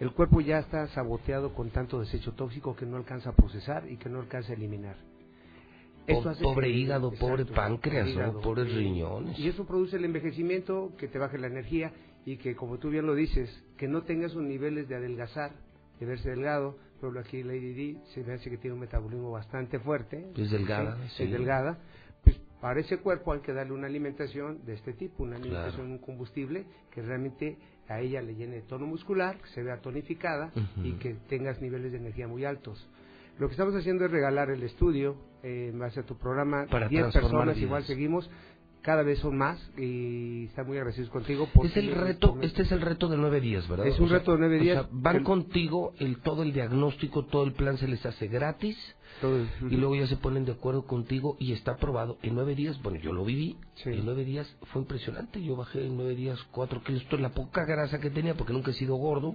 El 0.00 0.10
cuerpo 0.10 0.40
ya 0.40 0.58
está 0.58 0.88
saboteado 0.88 1.54
con 1.54 1.70
tanto 1.70 2.00
desecho 2.00 2.32
tóxico 2.32 2.74
que 2.74 2.84
no 2.84 2.96
alcanza 2.96 3.30
a 3.30 3.36
procesar 3.36 3.88
y 3.88 3.98
que 3.98 4.08
no 4.08 4.18
alcanza 4.18 4.50
a 4.52 4.56
eliminar. 4.56 4.96
Eso 6.08 6.28
hace 6.28 6.42
pobre 6.42 6.66
que- 6.66 6.72
hígado, 6.72 7.12
pobre 7.12 7.44
páncreas, 7.46 8.08
hígado. 8.08 8.32
¿no? 8.32 8.40
pobres 8.40 8.74
riñones. 8.74 9.38
Y 9.38 9.46
eso 9.48 9.64
produce 9.64 9.94
el 9.96 10.04
envejecimiento, 10.06 10.90
que 10.98 11.06
te 11.06 11.20
baje 11.20 11.38
la 11.38 11.46
energía 11.46 11.92
y 12.26 12.36
que, 12.38 12.56
como 12.56 12.78
tú 12.78 12.90
bien 12.90 13.06
lo 13.06 13.14
dices, 13.14 13.48
que 13.78 13.86
no 13.86 14.02
tengas 14.02 14.32
esos 14.32 14.42
niveles 14.42 14.88
de 14.88 14.96
adelgazar, 14.96 15.52
de 16.00 16.06
verse 16.06 16.28
delgado. 16.30 16.76
Por 17.00 17.10
ejemplo, 17.10 17.20
aquí 17.20 17.42
Lady 17.44 17.74
D 17.74 17.96
se 18.12 18.24
me 18.24 18.32
hace 18.32 18.50
que 18.50 18.56
tiene 18.58 18.74
un 18.74 18.80
metabolismo 18.80 19.30
bastante 19.30 19.78
fuerte. 19.78 20.32
Es 20.36 20.50
delgada, 20.50 20.96
Sí, 20.96 21.14
sí. 21.18 21.22
Es 21.24 21.30
delgada. 21.30 21.78
Para 22.64 22.80
ese 22.80 22.96
cuerpo 22.96 23.34
hay 23.34 23.40
que 23.40 23.52
darle 23.52 23.74
una 23.74 23.88
alimentación 23.88 24.64
de 24.64 24.72
este 24.72 24.94
tipo, 24.94 25.22
una 25.22 25.36
alimentación, 25.36 25.90
un 25.90 25.98
combustible 25.98 26.64
que 26.90 27.02
realmente 27.02 27.58
a 27.90 28.00
ella 28.00 28.22
le 28.22 28.36
llene 28.36 28.54
de 28.54 28.62
tono 28.62 28.86
muscular, 28.86 29.36
que 29.36 29.48
se 29.48 29.62
vea 29.62 29.82
tonificada 29.82 30.50
y 30.82 30.92
que 30.92 31.12
tengas 31.28 31.60
niveles 31.60 31.92
de 31.92 31.98
energía 31.98 32.26
muy 32.26 32.46
altos. 32.46 32.88
Lo 33.38 33.48
que 33.48 33.52
estamos 33.52 33.74
haciendo 33.74 34.06
es 34.06 34.10
regalar 34.10 34.48
el 34.48 34.62
estudio 34.62 35.14
eh, 35.42 35.68
en 35.74 35.78
base 35.78 36.00
a 36.00 36.04
tu 36.04 36.16
programa. 36.16 36.64
Para 36.70 36.88
10 36.88 37.02
transformar 37.02 37.30
personas, 37.30 37.56
vidas. 37.56 37.66
igual 37.66 37.84
seguimos. 37.84 38.30
Cada 38.84 39.02
vez 39.02 39.18
son 39.20 39.38
más 39.38 39.58
y 39.78 40.44
están 40.44 40.66
muy 40.66 40.76
agradecidos 40.76 41.08
contigo. 41.08 41.48
Es 41.64 41.74
el 41.78 41.90
reto, 41.94 42.36
este 42.42 42.62
es 42.64 42.70
el 42.70 42.82
reto 42.82 43.08
de 43.08 43.16
nueve 43.16 43.40
días, 43.40 43.66
¿verdad? 43.66 43.86
Es 43.86 43.98
un 43.98 44.10
reto 44.10 44.32
de 44.32 44.38
nueve 44.40 44.58
o 44.58 44.62
días. 44.62 44.74
sea, 44.82 44.88
van 44.92 45.16
El- 45.16 45.22
contigo, 45.24 45.94
el 46.00 46.20
todo 46.20 46.42
el 46.42 46.52
diagnóstico, 46.52 47.24
todo 47.24 47.44
el 47.44 47.54
plan 47.54 47.78
se 47.78 47.88
les 47.88 48.04
hace 48.04 48.28
gratis 48.28 48.76
y 49.70 49.76
luego 49.76 49.94
ya 49.94 50.06
se 50.06 50.18
ponen 50.18 50.44
de 50.44 50.52
acuerdo 50.52 50.84
contigo 50.86 51.38
y 51.40 51.52
está 51.52 51.72
aprobado 51.72 52.18
en 52.22 52.34
nueve 52.34 52.54
días. 52.54 52.78
Bueno, 52.82 52.98
yo 53.00 53.14
lo 53.14 53.24
viví. 53.24 53.56
En 53.86 54.04
nueve 54.04 54.22
días 54.26 54.54
fue 54.64 54.82
impresionante. 54.82 55.42
Yo 55.42 55.56
bajé 55.56 55.86
en 55.86 55.96
nueve 55.96 56.14
días 56.14 56.38
cuatro 56.50 56.82
kilos. 56.82 57.06
Toda 57.08 57.22
la 57.22 57.30
poca 57.30 57.64
grasa 57.64 57.98
que 58.00 58.10
tenía, 58.10 58.34
porque 58.34 58.52
nunca 58.52 58.70
he 58.72 58.74
sido 58.74 58.96
gordo, 58.96 59.34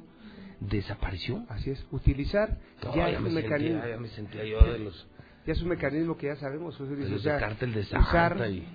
desapareció. 0.60 1.44
Así 1.50 1.72
es. 1.72 1.84
Utilizar 1.92 2.58
No, 2.84 2.96
ya, 2.96 3.10
ya, 3.10 3.16
es 3.18 3.22
me 3.22 3.30
un 3.30 3.36
mecanismo. 3.36 3.82
ya 3.88 3.98
me 3.98 4.10
sentía 4.10 4.44
yo 4.46 4.64
de 4.72 4.78
los, 4.80 5.08
Ya 5.48 5.54
es 5.54 5.62
un 5.64 5.70
mecanismo 5.70 6.18
que 6.18 6.28
ya 6.28 6.36
sabemos. 6.36 6.78
De 6.78 7.16
o 7.16 7.18
sea, 7.20 7.34
de 7.36 7.40
cártel 7.40 7.74
de 7.74 7.82
usar- 7.82 8.06
Santa 8.38 8.48
y... 8.50 8.68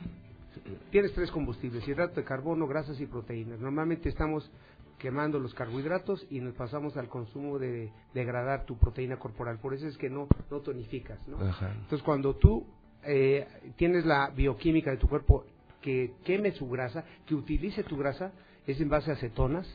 Tienes 0.90 1.12
tres 1.14 1.30
combustibles, 1.30 1.86
hidrato 1.86 2.14
de 2.16 2.24
carbono, 2.24 2.66
grasas 2.66 3.00
y 3.00 3.06
proteínas. 3.06 3.60
Normalmente 3.60 4.08
estamos 4.08 4.50
quemando 4.98 5.38
los 5.38 5.52
carbohidratos 5.54 6.26
y 6.30 6.40
nos 6.40 6.54
pasamos 6.54 6.96
al 6.96 7.08
consumo 7.08 7.58
de 7.58 7.90
degradar 8.14 8.64
tu 8.64 8.78
proteína 8.78 9.18
corporal. 9.18 9.58
Por 9.58 9.74
eso 9.74 9.86
es 9.86 9.96
que 9.98 10.08
no, 10.08 10.28
no 10.50 10.60
tonificas. 10.60 11.18
¿no? 11.28 11.38
Ajá. 11.40 11.72
Entonces, 11.72 12.02
cuando 12.02 12.36
tú 12.36 12.64
eh, 13.04 13.46
tienes 13.76 14.06
la 14.06 14.30
bioquímica 14.30 14.90
de 14.90 14.96
tu 14.96 15.08
cuerpo 15.08 15.44
que 15.82 16.12
queme 16.24 16.52
su 16.52 16.68
grasa, 16.68 17.04
que 17.26 17.34
utilice 17.34 17.82
tu 17.82 17.96
grasa, 17.98 18.32
es 18.66 18.80
en 18.80 18.88
base 18.88 19.10
a 19.10 19.16
cetonas. 19.16 19.66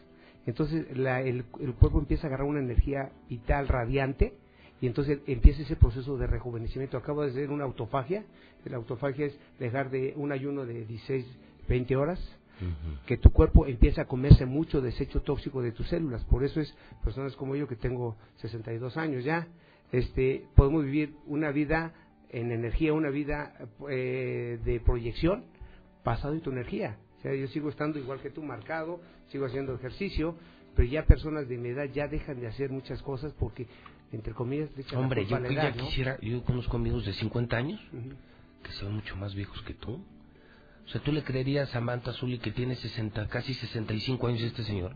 Entonces, 0.45 0.97
la- 0.97 1.21
el, 1.21 1.45
el 1.59 1.73
cuerpo 1.75 1.99
empieza 1.99 2.25
a 2.25 2.27
agarrar 2.29 2.47
una 2.47 2.59
energía 2.61 3.11
vital 3.29 3.67
radiante 3.67 4.33
y 4.81 4.87
entonces 4.87 5.19
empieza 5.27 5.61
ese 5.61 5.75
proceso 5.75 6.17
de 6.17 6.25
rejuvenecimiento. 6.25 6.97
Acabo 6.97 7.23
de 7.23 7.31
hacer 7.31 7.51
una 7.51 7.65
autofagia. 7.65 8.23
La 8.65 8.77
autofagia 8.77 9.27
es 9.27 9.39
dejar 9.59 9.89
de 9.89 10.13
un 10.15 10.31
ayuno 10.31 10.65
de 10.65 10.85
16, 10.85 11.25
20 11.67 11.95
horas 11.95 12.19
que 13.05 13.17
tu 13.17 13.31
cuerpo 13.31 13.65
empieza 13.65 14.01
a 14.01 14.05
comerse 14.05 14.45
mucho 14.45 14.81
desecho 14.81 15.21
tóxico 15.21 15.61
de 15.61 15.71
tus 15.71 15.87
células. 15.87 16.23
Por 16.25 16.43
eso 16.43 16.59
es 16.59 16.75
personas 17.03 17.35
como 17.35 17.55
yo 17.55 17.67
que 17.67 17.75
tengo 17.75 18.17
62 18.37 18.97
años 18.97 19.23
ya, 19.23 19.47
este, 19.91 20.45
podemos 20.55 20.83
vivir 20.83 21.13
una 21.25 21.51
vida 21.51 21.93
en 22.29 22.51
energía, 22.51 22.93
una 22.93 23.09
vida 23.09 23.53
eh, 23.89 24.59
de 24.63 24.79
proyección 24.81 25.45
basado 26.03 26.33
en 26.33 26.41
tu 26.41 26.51
energía. 26.51 26.97
O 27.19 27.21
sea, 27.21 27.33
yo 27.33 27.47
sigo 27.47 27.69
estando 27.69 27.99
igual 27.99 28.19
que 28.21 28.29
tú, 28.29 28.43
marcado, 28.43 28.99
sigo 29.29 29.45
haciendo 29.45 29.73
ejercicio, 29.73 30.35
pero 30.75 30.87
ya 30.87 31.05
personas 31.05 31.47
de 31.47 31.57
mi 31.57 31.69
edad 31.69 31.85
ya 31.85 32.07
dejan 32.07 32.39
de 32.39 32.47
hacer 32.47 32.69
muchas 32.69 33.01
cosas 33.01 33.33
porque, 33.39 33.67
entre 34.11 34.33
comillas, 34.33 34.69
le 34.75 34.83
echan 34.83 34.99
la 34.99 35.05
Hombre, 35.05 35.25
yo 35.25 35.35
a 35.35 35.39
la 35.39 35.49
que 35.49 35.55
ya 35.55 35.61
edad, 35.63 35.75
¿no? 35.75 35.85
quisiera, 35.85 36.19
yo 36.21 36.43
conozco 36.43 36.77
amigos 36.77 37.05
de 37.05 37.13
50 37.13 37.57
años. 37.57 37.81
Que 38.63 38.71
se 38.73 38.85
ven 38.85 38.95
mucho 38.95 39.15
más 39.15 39.33
viejos 39.35 39.61
que 39.63 39.73
tú. 39.73 40.01
O 40.85 40.91
sea, 40.91 41.01
¿tú 41.01 41.11
le 41.11 41.23
creerías 41.23 41.69
a 41.69 41.73
Samantha 41.73 42.13
Zully 42.13 42.39
que 42.39 42.51
tiene 42.51 42.75
60, 42.75 43.27
casi 43.27 43.53
65 43.53 44.27
años 44.27 44.41
este 44.41 44.63
señor? 44.63 44.95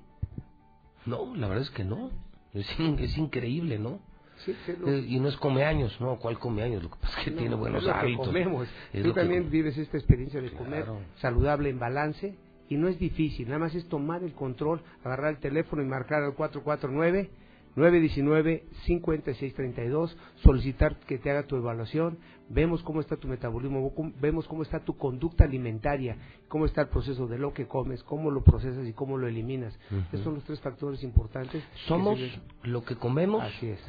No, 1.05 1.35
la 1.35 1.47
verdad 1.47 1.63
es 1.63 1.69
que 1.71 1.83
no. 1.83 2.11
Es, 2.53 2.79
in- 2.79 2.97
es 2.99 3.17
increíble, 3.17 3.77
¿no? 3.79 3.99
Sí, 4.45 4.55
lo- 4.79 4.89
Eh, 4.89 5.05
y 5.07 5.19
no 5.19 5.27
es 5.29 5.37
come 5.37 5.63
años, 5.63 5.95
¿no? 6.01 6.17
¿Cuál 6.17 6.39
come 6.39 6.63
años? 6.63 6.81
Lo 6.83 6.89
que 6.89 6.97
pasa 6.99 7.19
es 7.19 7.25
que 7.25 7.31
No, 7.31 7.37
tiene 7.37 7.55
buenos 7.55 7.81
es 7.81 7.87
lo 7.87 7.93
que 7.93 7.99
hábitos. 7.99 8.27
comemos. 8.27 8.67
Es 8.91 9.01
Tú 9.03 9.09
lo 9.09 9.13
que 9.13 9.19
también 9.21 9.49
vives 9.49 9.77
esta 9.77 9.97
experiencia 9.97 10.41
de 10.41 10.51
comer 10.51 10.85
saludable 11.17 11.69
en 11.69 11.79
balance 11.79 12.35
y 12.69 12.77
no 12.77 12.87
es 12.87 12.97
difícil, 12.97 13.47
nada 13.47 13.59
más 13.59 13.75
es 13.75 13.87
tomar 13.87 14.23
el 14.23 14.33
control, 14.33 14.81
agarrar 15.03 15.33
el 15.35 15.39
teléfono 15.39 15.81
y 15.83 15.85
marcar 15.85 16.23
al 16.23 16.33
449 16.33 17.29
919 17.75 18.63
5632, 18.85 20.17
solicitar 20.43 20.95
que 21.07 21.17
te 21.17 21.31
haga 21.31 21.43
tu 21.47 21.55
evaluación, 21.55 22.17
vemos 22.53 22.83
cómo 22.83 23.01
está 23.01 23.17
tu 23.17 23.27
metabolismo, 23.27 23.91
vemos 24.21 24.47
cómo 24.47 24.63
está 24.63 24.79
tu 24.83 24.95
conducta 24.97 25.43
alimentaria, 25.43 26.17
cómo 26.47 26.65
está 26.65 26.81
el 26.81 26.89
proceso 26.89 27.27
de 27.27 27.37
lo 27.37 27.53
que 27.53 27.67
comes, 27.67 28.03
cómo 28.03 28.31
lo 28.31 28.43
procesas 28.43 28.87
y 28.87 28.93
cómo 28.93 29.17
lo 29.17 29.27
eliminas. 29.27 29.77
Ujú. 29.91 30.01
Esos 30.11 30.23
son 30.23 30.35
los 30.35 30.43
tres 30.43 30.59
factores 30.61 31.03
importantes. 31.03 31.63
que 31.63 31.79
Somos 31.87 32.19
se 32.19 32.67
lo 32.69 32.83
que 32.83 32.95
comemos, 32.95 33.41
Así 33.43 33.67
es. 33.67 33.79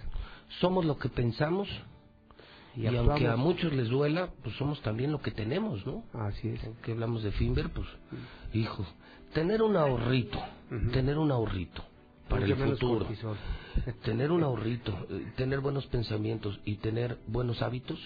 somos 0.60 0.84
lo 0.84 0.96
que 0.98 1.08
pensamos 1.08 1.68
Y 2.76 2.88
y, 2.88 2.96
aunque 2.96 3.28
a 3.28 3.36
muchos 3.36 3.72
les 3.72 3.88
duela, 3.88 4.30
pues 4.42 4.56
somos 4.56 4.80
también 4.82 5.12
lo 5.12 5.20
que 5.20 5.30
tenemos, 5.30 5.86
¿no? 5.86 6.02
Así 6.12 6.48
es. 6.48 6.60
Que 6.82 6.92
hablamos 6.92 7.22
de 7.22 7.30
Finber, 7.32 7.70
pues, 7.70 7.86
hijo, 8.52 8.84
tener 9.32 9.62
un 9.62 9.76
ahorrito, 9.76 10.38
tener 10.92 11.18
un 11.18 11.30
ahorrito 11.30 11.84
para 12.28 12.46
el 12.46 12.56
futuro, 12.56 13.06
tener 14.02 14.32
un 14.32 14.42
ahorrito, 14.48 14.92
eh, 15.10 15.32
tener 15.36 15.60
buenos 15.60 15.86
pensamientos 15.86 16.58
y 16.64 16.76
tener 16.76 17.18
buenos 17.26 17.62
hábitos, 17.62 17.98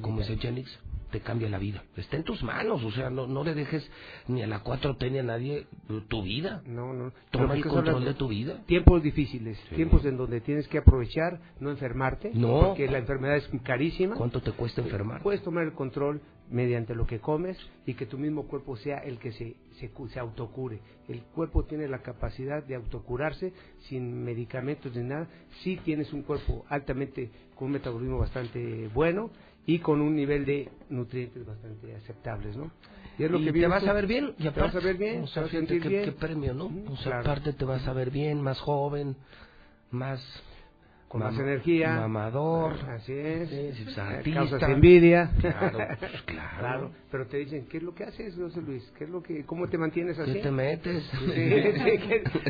como 0.00 0.20
dice 0.20 0.36
Jenix, 0.36 0.78
te 1.10 1.20
cambia 1.20 1.48
la 1.48 1.58
vida. 1.58 1.84
Está 1.96 2.16
en 2.16 2.24
tus 2.24 2.42
manos, 2.42 2.82
o 2.82 2.90
sea, 2.90 3.10
no, 3.10 3.26
no 3.26 3.44
le 3.44 3.54
dejes 3.54 3.88
ni 4.28 4.42
a 4.42 4.46
la 4.46 4.62
4T 4.62 5.10
ni 5.10 5.18
a 5.18 5.22
nadie 5.22 5.66
eh, 5.88 6.00
tu 6.08 6.22
vida. 6.22 6.62
No, 6.66 6.92
no. 6.92 7.12
Toma 7.30 7.54
el 7.54 7.64
control 7.64 8.04
de 8.04 8.14
tu 8.14 8.28
vida. 8.28 8.62
Tiempos 8.66 9.02
difíciles, 9.02 9.56
Sí. 9.68 9.76
tiempos 9.76 10.04
en 10.04 10.16
donde 10.16 10.40
tienes 10.40 10.66
que 10.68 10.78
aprovechar, 10.78 11.40
no 11.60 11.70
enfermarte, 11.70 12.32
No. 12.34 12.60
porque 12.60 12.88
la 12.88 12.98
enfermedad 12.98 13.36
es 13.36 13.48
carísima. 13.62 14.16
¿Cuánto 14.16 14.40
te 14.42 14.52
cuesta 14.52 14.80
enfermar? 14.80 15.22
Puedes 15.22 15.42
tomar 15.42 15.64
el 15.64 15.72
control 15.72 16.20
mediante 16.50 16.94
lo 16.94 17.06
que 17.06 17.18
comes 17.18 17.58
y 17.86 17.94
que 17.94 18.06
tu 18.06 18.18
mismo 18.18 18.46
cuerpo 18.46 18.76
sea 18.76 18.98
el 18.98 19.18
que 19.18 19.32
se, 19.32 19.56
se, 19.78 19.90
se 20.12 20.18
autocure. 20.20 20.80
El 21.08 21.22
cuerpo 21.22 21.64
tiene 21.64 21.88
la 21.88 21.98
capacidad 22.02 22.62
de 22.64 22.74
autocurarse 22.76 23.52
sin 23.88 24.24
medicamentos 24.24 24.94
ni 24.94 25.02
nada. 25.04 25.28
Si 25.62 25.76
tienes 25.76 26.12
un 26.12 26.22
cuerpo 26.22 26.64
altamente, 26.68 27.30
con 27.54 27.66
un 27.66 27.72
metabolismo 27.72 28.18
bastante 28.18 28.88
bueno 28.94 29.30
y 29.66 29.80
con 29.80 30.00
un 30.00 30.14
nivel 30.14 30.44
de 30.44 30.70
nutrientes 30.88 31.44
bastante 31.44 31.94
aceptables, 31.94 32.56
¿no? 32.56 32.70
Y, 33.18 33.24
es 33.24 33.30
lo 33.30 33.40
que 33.40 33.52
te 33.52 33.66
vas 33.66 33.84
a 33.84 33.92
ver 33.92 34.06
bien, 34.06 34.34
y 34.38 34.42
te 34.42 34.48
vas 34.50 34.56
aparte, 34.58 34.78
a 34.78 34.80
ver 34.80 34.96
bien, 34.96 35.22
o 35.22 35.26
te 35.26 35.32
sea, 35.32 35.42
vas 35.42 35.48
a 35.48 35.50
fíjate 35.50 35.66
sentir 35.68 35.82
qué, 35.82 35.88
bien. 35.88 36.04
qué 36.04 36.12
premio, 36.12 36.54
¿no? 36.54 36.66
O 36.92 36.96
sea, 36.96 37.04
claro. 37.04 37.20
aparte 37.20 37.52
te 37.52 37.64
vas 37.64 37.86
a 37.86 37.92
ver 37.92 38.10
bien, 38.10 38.40
más 38.40 38.60
joven, 38.60 39.16
más... 39.90 40.20
Con 41.08 41.20
más 41.20 41.38
energía. 41.38 41.94
Mamador. 42.00 42.72
Así 42.90 43.12
es. 43.12 43.48
Sí, 43.48 43.82
pues, 43.84 43.96
artista. 43.96 44.40
Causas 44.40 44.62
envidia. 44.68 45.30
Claro, 45.40 45.78
pues, 46.00 46.22
claro. 46.22 46.90
Pero 47.12 47.26
te 47.28 47.36
dicen, 47.38 47.66
¿qué 47.70 47.76
es 47.76 47.82
lo 47.84 47.94
que 47.94 48.02
haces, 48.04 48.34
José 48.34 48.60
Luis? 48.60 48.82
¿Qué 48.98 49.04
es 49.04 49.10
lo 49.10 49.22
que, 49.22 49.44
¿Cómo 49.44 49.68
te 49.68 49.78
mantienes 49.78 50.18
así? 50.18 50.32
¿Qué 50.32 50.40
te 50.40 50.50
metes? 50.50 51.04
Sí, 51.04 51.18
sí, 51.28 51.98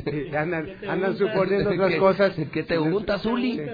que- 0.02 0.36
andan, 0.39 1.17
suponiendo 1.18 1.68
otras 1.70 1.91
¿Qué- 1.93 1.99
cosas. 1.99 2.35
qué 2.51 2.62
te 2.62 2.78
untas, 2.78 3.26
Uli? 3.26 3.59
Sí. 3.59 3.65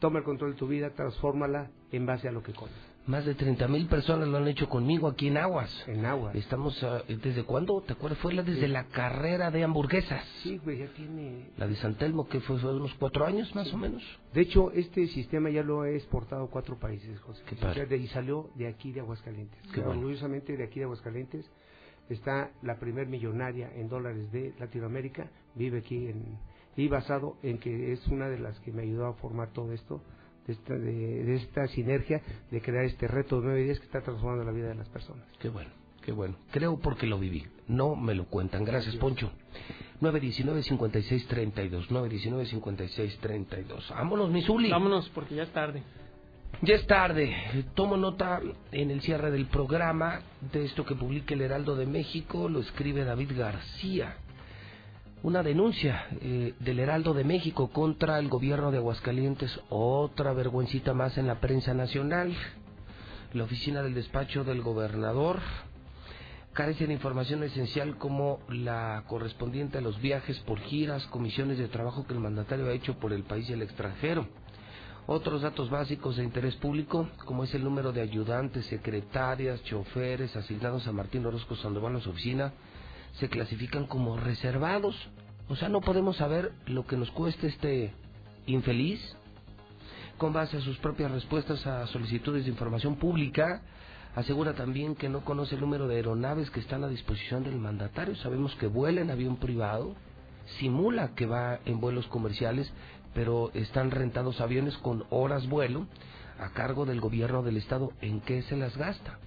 Toma 0.00 0.18
el 0.18 0.24
control 0.24 0.52
de 0.52 0.58
tu 0.58 0.66
vida, 0.66 0.90
transfórmala 0.90 1.70
en 1.92 2.06
base 2.06 2.26
a 2.28 2.32
lo 2.32 2.42
que 2.42 2.52
comes. 2.52 2.74
Más 3.06 3.24
de 3.24 3.34
30 3.34 3.66
mil 3.68 3.86
personas 3.86 4.28
lo 4.28 4.36
han 4.38 4.46
hecho 4.48 4.68
conmigo 4.68 5.08
aquí 5.08 5.28
en 5.28 5.36
Aguas. 5.38 5.84
En 5.88 6.04
Aguas. 6.06 6.34
Estamos, 6.34 6.82
ah, 6.84 7.02
¿desde 7.08 7.44
cuándo? 7.44 7.80
¿Te 7.82 7.94
acuerdas? 7.94 8.18
Fue 8.20 8.32
la, 8.32 8.42
desde 8.42 8.66
Sí. 8.66 8.68
la 8.68 8.84
carrera 8.84 9.50
de 9.50 9.64
hamburguesas. 9.64 10.24
Sí, 10.42 10.58
güey, 10.58 10.78
ya 10.78 10.86
tiene... 10.94 11.50
La 11.56 11.66
de 11.66 11.74
San 11.76 11.96
Telmo, 11.96 12.28
que 12.28 12.40
fue, 12.40 12.58
fue 12.58 12.74
unos 12.76 12.94
cuatro 12.94 13.24
años 13.26 13.54
más 13.54 13.72
o 13.72 13.78
menos. 13.78 14.02
De 14.32 14.42
hecho, 14.42 14.70
este 14.72 15.06
sistema 15.08 15.50
ya 15.50 15.62
lo 15.62 15.84
he 15.84 15.96
exportado 15.96 16.44
a 16.44 16.50
cuatro 16.50 16.78
países, 16.78 17.18
José. 17.20 17.42
Qué 17.46 17.56
padre. 17.56 17.70
O 17.70 17.74
sea, 17.74 17.86
de- 17.86 17.96
y 17.96 18.06
salió 18.08 18.50
de 18.54 18.68
aquí 18.68 18.92
de 18.92 19.00
Aguascalientes. 19.00 19.60
Qué 19.72 19.80
bueno. 19.80 19.98
Orgullosamente 20.00 20.56
de 20.56 20.64
aquí 20.64 20.78
de 20.78 20.84
Aguascalientes 20.84 21.50
está 22.08 22.50
la 22.62 22.78
primer 22.78 23.06
millonaria 23.08 23.70
en 23.74 23.88
dólares 23.88 24.30
de 24.32 24.54
Latinoamérica, 24.58 25.30
vive 25.54 25.78
aquí 25.78 26.06
en, 26.06 26.38
y 26.76 26.88
basado 26.88 27.36
en 27.42 27.58
que 27.58 27.92
es 27.92 28.06
una 28.08 28.28
de 28.28 28.38
las 28.38 28.58
que 28.60 28.72
me 28.72 28.82
ayudó 28.82 29.06
a 29.06 29.14
formar 29.14 29.52
todo 29.52 29.72
esto, 29.72 30.02
de 30.46 30.54
esta, 30.54 30.74
de, 30.74 31.24
de 31.24 31.34
esta 31.36 31.66
sinergia 31.68 32.22
de 32.50 32.62
crear 32.62 32.84
este 32.84 33.06
reto 33.06 33.40
de 33.40 33.46
nueve 33.46 33.64
días 33.64 33.78
que 33.78 33.86
está 33.86 34.00
transformando 34.00 34.44
la 34.44 34.52
vida 34.52 34.68
de 34.68 34.76
las 34.76 34.88
personas. 34.88 35.26
Qué 35.38 35.48
bueno, 35.48 35.70
qué 36.02 36.12
bueno. 36.12 36.36
Creo 36.50 36.78
porque 36.78 37.06
lo 37.06 37.18
viví. 37.18 37.46
No 37.68 37.96
me 37.96 38.14
lo 38.14 38.26
cuentan. 38.26 38.64
Gracias, 38.64 38.96
Poncho. 38.96 39.30
919-5632. 40.00 41.88
919-5632. 41.88 43.90
Vámonos, 43.90 44.30
Misuli. 44.30 44.70
Vámonos, 44.70 45.08
porque 45.10 45.34
ya 45.34 45.42
es 45.42 45.52
tarde. 45.52 45.82
Ya 46.62 46.74
es 46.74 46.86
tarde. 46.86 47.34
Tomo 47.74 47.96
nota 47.96 48.40
en 48.72 48.90
el 48.90 49.00
cierre 49.00 49.30
del 49.30 49.46
programa 49.46 50.20
de 50.52 50.64
esto 50.64 50.84
que 50.84 50.94
publica 50.94 51.34
el 51.34 51.40
Heraldo 51.40 51.76
de 51.76 51.86
México, 51.86 52.48
lo 52.48 52.60
escribe 52.60 53.04
David 53.04 53.32
García. 53.36 54.16
Una 55.22 55.42
denuncia 55.42 56.06
eh, 56.22 56.54
del 56.60 56.78
Heraldo 56.78 57.12
de 57.12 57.24
México 57.24 57.68
contra 57.68 58.18
el 58.18 58.28
gobierno 58.30 58.70
de 58.70 58.78
Aguascalientes, 58.78 59.60
otra 59.68 60.32
vergüencita 60.32 60.94
más 60.94 61.18
en 61.18 61.26
la 61.26 61.40
prensa 61.40 61.74
nacional. 61.74 62.34
La 63.34 63.44
oficina 63.44 63.82
del 63.82 63.92
despacho 63.92 64.44
del 64.44 64.62
gobernador 64.62 65.40
carece 66.54 66.86
de 66.86 66.94
información 66.94 67.42
esencial 67.42 67.98
como 67.98 68.38
la 68.48 69.04
correspondiente 69.08 69.76
a 69.76 69.82
los 69.82 70.00
viajes 70.00 70.38
por 70.38 70.58
giras, 70.60 71.06
comisiones 71.08 71.58
de 71.58 71.68
trabajo 71.68 72.06
que 72.06 72.14
el 72.14 72.20
mandatario 72.20 72.68
ha 72.68 72.72
hecho 72.72 72.98
por 72.98 73.12
el 73.12 73.24
país 73.24 73.46
y 73.50 73.52
el 73.52 73.60
extranjero. 73.60 74.26
Otros 75.06 75.42
datos 75.42 75.68
básicos 75.68 76.16
de 76.16 76.24
interés 76.24 76.56
público, 76.56 77.10
como 77.26 77.44
es 77.44 77.54
el 77.54 77.62
número 77.62 77.92
de 77.92 78.00
ayudantes, 78.00 78.64
secretarias, 78.66 79.62
choferes 79.64 80.34
asignados 80.34 80.86
a 80.86 80.92
Martín 80.92 81.26
Orozco 81.26 81.56
Sandoval 81.56 81.96
en 81.96 82.00
su 82.00 82.08
oficina, 82.08 82.54
se 83.14 83.28
clasifican 83.28 83.86
como 83.86 84.16
reservados. 84.16 84.96
O 85.48 85.56
sea, 85.56 85.68
no 85.68 85.80
podemos 85.80 86.16
saber 86.16 86.52
lo 86.66 86.86
que 86.86 86.96
nos 86.96 87.10
cueste 87.10 87.48
este 87.48 87.92
infeliz 88.46 89.00
con 90.18 90.32
base 90.32 90.58
a 90.58 90.60
sus 90.60 90.78
propias 90.78 91.10
respuestas 91.10 91.66
a 91.66 91.86
solicitudes 91.86 92.44
de 92.44 92.50
información 92.50 92.96
pública 92.96 93.62
Asegura 94.14 94.54
también 94.54 94.96
que 94.96 95.08
no 95.08 95.24
conoce 95.24 95.54
el 95.54 95.60
número 95.60 95.86
de 95.86 95.96
aeronaves 95.96 96.50
que 96.50 96.58
están 96.58 96.82
a 96.82 96.88
disposición 96.88 97.44
del 97.44 97.58
mandatario. 97.58 98.16
Sabemos 98.16 98.54
que 98.56 98.66
vuela 98.66 99.00
en 99.00 99.10
avión 99.10 99.36
privado, 99.36 99.94
simula 100.58 101.14
que 101.14 101.26
va 101.26 101.60
en 101.64 101.80
vuelos 101.80 102.08
comerciales, 102.08 102.72
pero 103.14 103.52
están 103.54 103.92
rentados 103.92 104.40
aviones 104.40 104.76
con 104.78 105.04
horas 105.10 105.48
vuelo 105.48 105.86
a 106.40 106.50
cargo 106.50 106.86
del 106.86 107.00
gobierno 107.00 107.44
del 107.44 107.56
estado. 107.56 107.92
¿En 108.00 108.20
qué 108.20 108.42
se 108.42 108.56
las 108.56 108.76
gasta? 108.76 109.18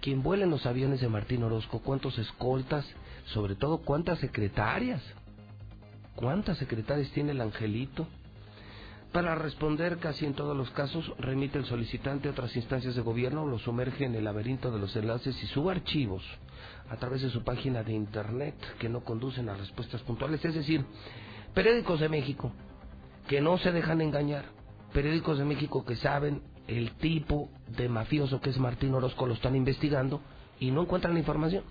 ¿Quién 0.00 0.22
vuela 0.22 0.44
en 0.44 0.50
los 0.50 0.64
aviones 0.64 1.00
de 1.00 1.08
Martín 1.08 1.42
Orozco? 1.42 1.80
¿Cuántos 1.80 2.16
escoltas? 2.16 2.86
Sobre 3.32 3.54
todo, 3.54 3.78
¿cuántas 3.78 4.18
secretarias? 4.18 5.02
¿Cuántas 6.14 6.58
secretarias 6.58 7.10
tiene 7.12 7.32
el 7.32 7.40
angelito? 7.40 8.06
Para 9.12 9.34
responder 9.34 9.98
casi 9.98 10.24
en 10.24 10.34
todos 10.34 10.56
los 10.56 10.70
casos, 10.70 11.12
remite 11.18 11.58
el 11.58 11.64
solicitante 11.64 12.28
a 12.28 12.30
otras 12.30 12.54
instancias 12.54 12.94
de 12.94 13.02
gobierno, 13.02 13.46
lo 13.46 13.58
sumerge 13.58 14.04
en 14.04 14.14
el 14.14 14.24
laberinto 14.24 14.70
de 14.70 14.78
los 14.78 14.94
enlaces 14.94 15.40
y 15.42 15.46
sube 15.46 15.72
archivos 15.72 16.22
a 16.88 16.96
través 16.96 17.22
de 17.22 17.30
su 17.30 17.42
página 17.42 17.82
de 17.82 17.92
internet 17.92 18.54
que 18.78 18.88
no 18.88 19.00
conducen 19.00 19.48
a 19.48 19.54
respuestas 19.54 20.00
puntuales. 20.02 20.44
Es 20.44 20.54
decir, 20.54 20.84
periódicos 21.54 21.98
de 21.98 22.08
México 22.08 22.52
que 23.26 23.40
no 23.40 23.58
se 23.58 23.72
dejan 23.72 24.00
engañar, 24.00 24.44
periódicos 24.92 25.38
de 25.38 25.44
México 25.44 25.84
que 25.84 25.96
saben 25.96 26.42
el 26.68 26.92
tipo 26.92 27.50
de 27.66 27.88
mafioso 27.88 28.40
que 28.40 28.50
es 28.50 28.58
Martín 28.58 28.94
Orozco, 28.94 29.26
lo 29.26 29.34
están 29.34 29.56
investigando 29.56 30.20
y 30.60 30.70
no 30.70 30.82
encuentran 30.82 31.14
la 31.14 31.20
información. 31.20 31.64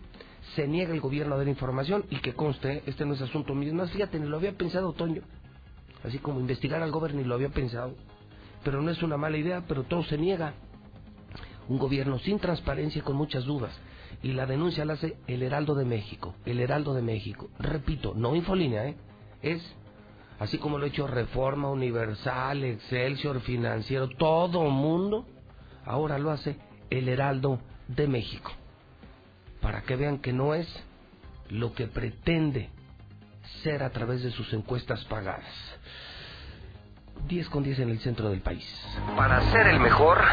Se 0.56 0.68
niega 0.68 0.94
el 0.94 1.02
gobierno 1.02 1.36
a 1.36 1.38
dar 1.38 1.48
información 1.48 2.06
y 2.10 2.18
que 2.18 2.34
conste, 2.34 2.84
este 2.86 3.06
no 3.06 3.14
es 3.14 3.22
asunto 3.22 3.54
mío. 3.54 3.74
Más 3.74 3.92
fíjate, 3.92 4.20
ni 4.20 4.28
lo 4.28 4.38
había 4.38 4.54
pensado 4.54 4.94
Toño 4.94 5.22
así 6.04 6.20
como 6.20 6.40
investigar 6.40 6.82
al 6.82 6.92
gobierno 6.92 7.22
y 7.22 7.26
lo 7.26 7.36
había 7.36 7.50
pensado, 7.50 7.96
pero 8.64 8.82
no 8.82 8.92
es 8.92 9.02
una 9.04 9.18
mala 9.18 9.38
idea, 9.38 9.64
pero 9.68 9.84
todo 9.84 10.04
se 10.04 10.18
niega. 10.18 10.54
Un 11.68 11.78
gobierno 11.78 12.18
sin 12.20 12.40
transparencia 12.40 13.00
y 13.00 13.04
con 13.04 13.16
muchas 13.16 13.46
dudas. 13.46 13.72
Y 14.24 14.34
la 14.34 14.46
denuncia 14.46 14.86
la 14.86 14.94
hace 14.94 15.18
el 15.28 15.44
Heraldo 15.44 15.76
de 15.76 15.86
México, 15.86 16.36
el 16.46 16.60
Heraldo 16.60 16.94
de 16.94 17.02
México. 17.02 17.50
Repito, 17.60 18.14
no 18.16 18.36
Infolínea, 18.36 18.88
¿eh? 18.88 18.96
es 19.42 19.62
así 20.40 20.58
como 20.58 20.78
lo 20.78 20.86
ha 20.86 20.88
hecho 20.88 21.06
Reforma 21.06 21.70
Universal, 21.70 22.64
Excelsior, 22.64 23.42
Financiero, 23.42 24.10
todo 24.10 24.70
mundo, 24.70 25.28
ahora 25.86 26.18
lo 26.18 26.32
hace 26.32 26.58
el 26.90 27.08
Heraldo 27.08 27.60
de 27.88 28.08
México. 28.08 28.52
Para 29.62 29.82
que 29.82 29.96
vean 29.96 30.20
que 30.20 30.34
no 30.34 30.54
es 30.54 30.68
lo 31.50 31.74
que 31.74 31.88
pretende 31.88 32.70
ser 33.64 33.84
a 33.84 33.90
través 33.90 34.24
de 34.24 34.32
sus 34.32 34.54
encuestas 34.54 35.04
pagadas. 35.06 35.46
10 37.28 37.50
con 37.50 37.64
10 37.64 37.80
en 37.80 37.90
el 37.90 38.00
centro 38.00 38.30
del 38.30 38.42
país. 38.42 38.66
Para 39.16 39.42
ser 39.52 39.68
el 39.68 39.80
mejor, 39.80 40.24